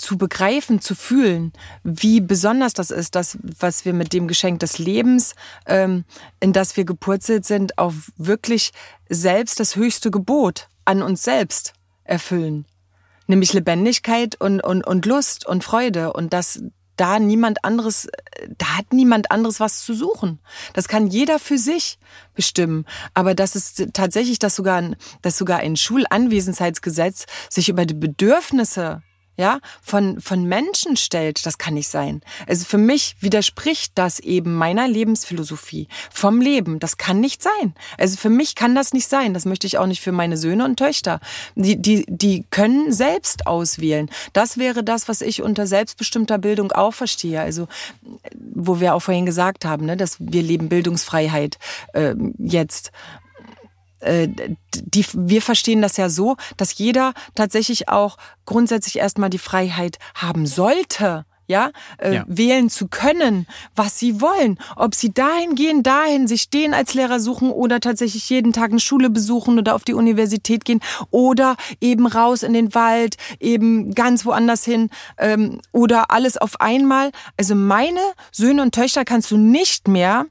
zu 0.00 0.16
begreifen, 0.16 0.80
zu 0.80 0.94
fühlen, 0.94 1.52
wie 1.84 2.20
besonders 2.20 2.72
das 2.72 2.90
ist, 2.90 3.14
das, 3.14 3.38
was 3.58 3.84
wir 3.84 3.92
mit 3.92 4.12
dem 4.12 4.28
Geschenk 4.28 4.60
des 4.60 4.78
Lebens, 4.78 5.34
ähm, 5.66 6.04
in 6.40 6.52
das 6.52 6.76
wir 6.76 6.84
gepurzelt 6.84 7.44
sind, 7.44 7.78
auf 7.78 8.10
wirklich 8.16 8.72
selbst 9.08 9.60
das 9.60 9.76
höchste 9.76 10.10
Gebot 10.10 10.68
an 10.84 11.02
uns 11.02 11.22
selbst 11.22 11.74
erfüllen. 12.04 12.66
Nämlich 13.26 13.52
Lebendigkeit 13.52 14.40
und, 14.40 14.60
und, 14.60 14.84
und 14.84 15.06
Lust 15.06 15.46
und 15.46 15.62
Freude 15.62 16.12
und 16.12 16.32
das 16.32 16.60
da 17.00 17.18
niemand 17.18 17.64
anderes, 17.64 18.08
da 18.58 18.76
hat 18.76 18.92
niemand 18.92 19.30
anderes 19.30 19.58
was 19.58 19.82
zu 19.82 19.94
suchen. 19.94 20.38
Das 20.74 20.86
kann 20.86 21.06
jeder 21.06 21.38
für 21.38 21.56
sich 21.56 21.98
bestimmen. 22.34 22.84
Aber 23.14 23.34
dass 23.34 23.54
es 23.54 23.74
tatsächlich, 23.94 24.38
dass 24.38 24.54
sogar 24.54 24.82
dass 25.22 25.38
sogar 25.38 25.60
ein 25.60 25.76
Schulanwesenheitsgesetz 25.76 27.24
sich 27.48 27.70
über 27.70 27.86
die 27.86 27.94
Bedürfnisse 27.94 29.02
ja, 29.40 29.60
von, 29.80 30.20
von 30.20 30.44
Menschen 30.44 30.96
stellt, 30.96 31.46
das 31.46 31.56
kann 31.56 31.72
nicht 31.72 31.88
sein. 31.88 32.20
Also 32.46 32.66
für 32.66 32.76
mich 32.76 33.16
widerspricht 33.20 33.92
das 33.94 34.20
eben 34.20 34.54
meiner 34.54 34.86
Lebensphilosophie 34.86 35.88
vom 36.10 36.42
Leben. 36.42 36.78
Das 36.78 36.98
kann 36.98 37.20
nicht 37.20 37.42
sein. 37.42 37.74
Also 37.96 38.18
für 38.18 38.28
mich 38.28 38.54
kann 38.54 38.74
das 38.74 38.92
nicht 38.92 39.08
sein. 39.08 39.32
Das 39.32 39.46
möchte 39.46 39.66
ich 39.66 39.78
auch 39.78 39.86
nicht 39.86 40.02
für 40.02 40.12
meine 40.12 40.36
Söhne 40.36 40.66
und 40.66 40.76
Töchter. 40.76 41.20
Die, 41.54 41.80
die, 41.80 42.04
die 42.06 42.44
können 42.50 42.92
selbst 42.92 43.46
auswählen. 43.46 44.10
Das 44.34 44.58
wäre 44.58 44.84
das, 44.84 45.08
was 45.08 45.22
ich 45.22 45.40
unter 45.40 45.66
selbstbestimmter 45.66 46.36
Bildung 46.36 46.70
auch 46.72 46.92
verstehe. 46.92 47.40
Also 47.40 47.66
wo 48.34 48.78
wir 48.78 48.94
auch 48.94 49.00
vorhin 49.00 49.24
gesagt 49.24 49.64
haben, 49.64 49.86
ne, 49.86 49.96
dass 49.96 50.16
wir 50.20 50.42
leben 50.42 50.68
Bildungsfreiheit 50.68 51.56
äh, 51.94 52.14
jetzt 52.36 52.92
die, 54.74 55.04
wir 55.14 55.42
verstehen 55.42 55.82
das 55.82 55.96
ja 55.96 56.08
so, 56.08 56.36
dass 56.56 56.76
jeder 56.78 57.12
tatsächlich 57.34 57.88
auch 57.88 58.16
grundsätzlich 58.46 58.98
erstmal 58.98 59.30
die 59.30 59.38
Freiheit 59.38 59.98
haben 60.14 60.46
sollte, 60.46 61.24
ja, 61.46 61.72
äh, 61.98 62.14
Ja. 62.14 62.24
wählen 62.28 62.70
zu 62.70 62.86
können, 62.86 63.46
was 63.74 63.98
sie 63.98 64.20
wollen. 64.20 64.56
Ob 64.76 64.94
sie 64.94 65.12
dahin 65.12 65.56
gehen, 65.56 65.82
dahin, 65.82 66.28
sich 66.28 66.48
den 66.48 66.74
als 66.74 66.94
Lehrer 66.94 67.18
suchen 67.18 67.50
oder 67.50 67.80
tatsächlich 67.80 68.30
jeden 68.30 68.52
Tag 68.52 68.70
eine 68.70 68.78
Schule 68.78 69.10
besuchen 69.10 69.58
oder 69.58 69.74
auf 69.74 69.82
die 69.82 69.94
Universität 69.94 70.64
gehen 70.64 70.80
oder 71.10 71.56
eben 71.80 72.06
raus 72.06 72.44
in 72.44 72.52
den 72.52 72.72
Wald, 72.76 73.16
eben 73.40 73.92
ganz 73.96 74.24
woanders 74.24 74.64
hin 74.64 74.90
ähm, 75.18 75.60
oder 75.72 76.12
alles 76.12 76.36
auf 76.36 76.60
einmal. 76.60 77.10
Also 77.36 77.56
meine 77.56 78.00
Söhne 78.30 78.62
und 78.62 78.72
Töchter 78.72 79.04
kannst 79.04 79.32
du 79.32 79.36
nicht 79.36 79.88
mehr 79.88 80.26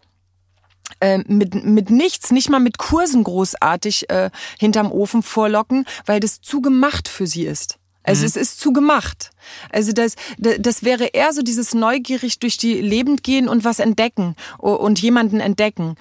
äh, 0.99 1.19
mit, 1.27 1.63
mit 1.63 1.89
nichts, 1.89 2.31
nicht 2.31 2.49
mal 2.49 2.59
mit 2.59 2.77
Kursen 2.77 3.23
großartig 3.23 4.09
äh, 4.09 4.29
hinterm 4.59 4.91
Ofen 4.91 5.23
vorlocken, 5.23 5.85
weil 6.05 6.19
das 6.19 6.41
zu 6.41 6.61
gemacht 6.61 7.07
für 7.07 7.27
sie 7.27 7.45
ist. 7.45 7.79
Also 8.09 8.25
es 8.25 8.35
ist 8.35 8.59
zu 8.59 8.73
gemacht. 8.73 9.31
Also 9.71 9.91
das, 9.91 10.15
das 10.37 10.83
wäre 10.83 11.05
eher 11.05 11.31
so 11.31 11.41
dieses 11.41 11.73
neugierig 11.73 12.39
durch 12.39 12.57
die 12.57 12.81
Lebend 12.81 13.23
gehen 13.23 13.47
und 13.47 13.63
was 13.63 13.79
entdecken 13.79 14.35
und 14.57 14.99
jemanden 14.99 15.39
entdecken. 15.39 15.95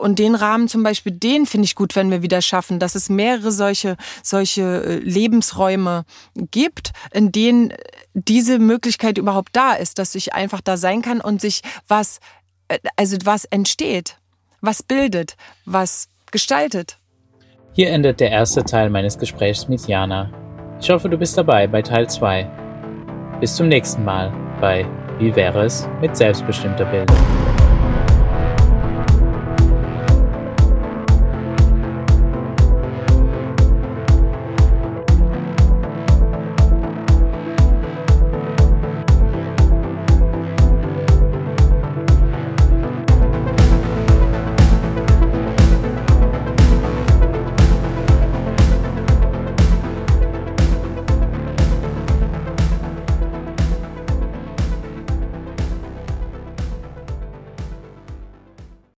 Und 0.00 0.18
den 0.18 0.34
Rahmen 0.34 0.68
zum 0.68 0.82
Beispiel, 0.82 1.12
den 1.12 1.46
finde 1.46 1.66
ich 1.66 1.74
gut, 1.74 1.96
wenn 1.96 2.10
wir 2.10 2.22
wieder 2.22 2.40
schaffen, 2.40 2.78
dass 2.78 2.94
es 2.94 3.10
mehrere 3.10 3.52
solche, 3.52 3.96
solche 4.22 4.62
äh, 4.62 4.96
Lebensräume 4.98 6.04
gibt, 6.34 6.92
in 7.12 7.30
denen 7.30 7.74
diese 8.14 8.58
Möglichkeit 8.58 9.18
überhaupt 9.18 9.50
da 9.54 9.74
ist, 9.74 9.98
dass 9.98 10.14
ich 10.14 10.32
einfach 10.32 10.60
da 10.60 10.76
sein 10.76 11.02
kann 11.02 11.20
und 11.20 11.40
sich 11.40 11.60
was, 11.88 12.20
äh, 12.68 12.78
also 12.96 13.18
was 13.24 13.44
entsteht, 13.44 14.19
was 14.60 14.82
bildet, 14.82 15.36
was 15.64 16.08
gestaltet. 16.30 16.98
Hier 17.72 17.90
endet 17.90 18.20
der 18.20 18.30
erste 18.30 18.64
Teil 18.64 18.90
meines 18.90 19.18
Gesprächs 19.18 19.68
mit 19.68 19.86
Jana. 19.86 20.30
Ich 20.80 20.90
hoffe, 20.90 21.08
du 21.08 21.16
bist 21.16 21.36
dabei 21.36 21.66
bei 21.66 21.82
Teil 21.82 22.08
2. 22.08 22.48
Bis 23.40 23.56
zum 23.56 23.68
nächsten 23.68 24.04
Mal 24.04 24.32
bei 24.60 24.86
Wie 25.18 25.34
wäre 25.34 25.64
es 25.64 25.88
mit 26.00 26.16
selbstbestimmter 26.16 26.84
Bildung? 26.86 27.16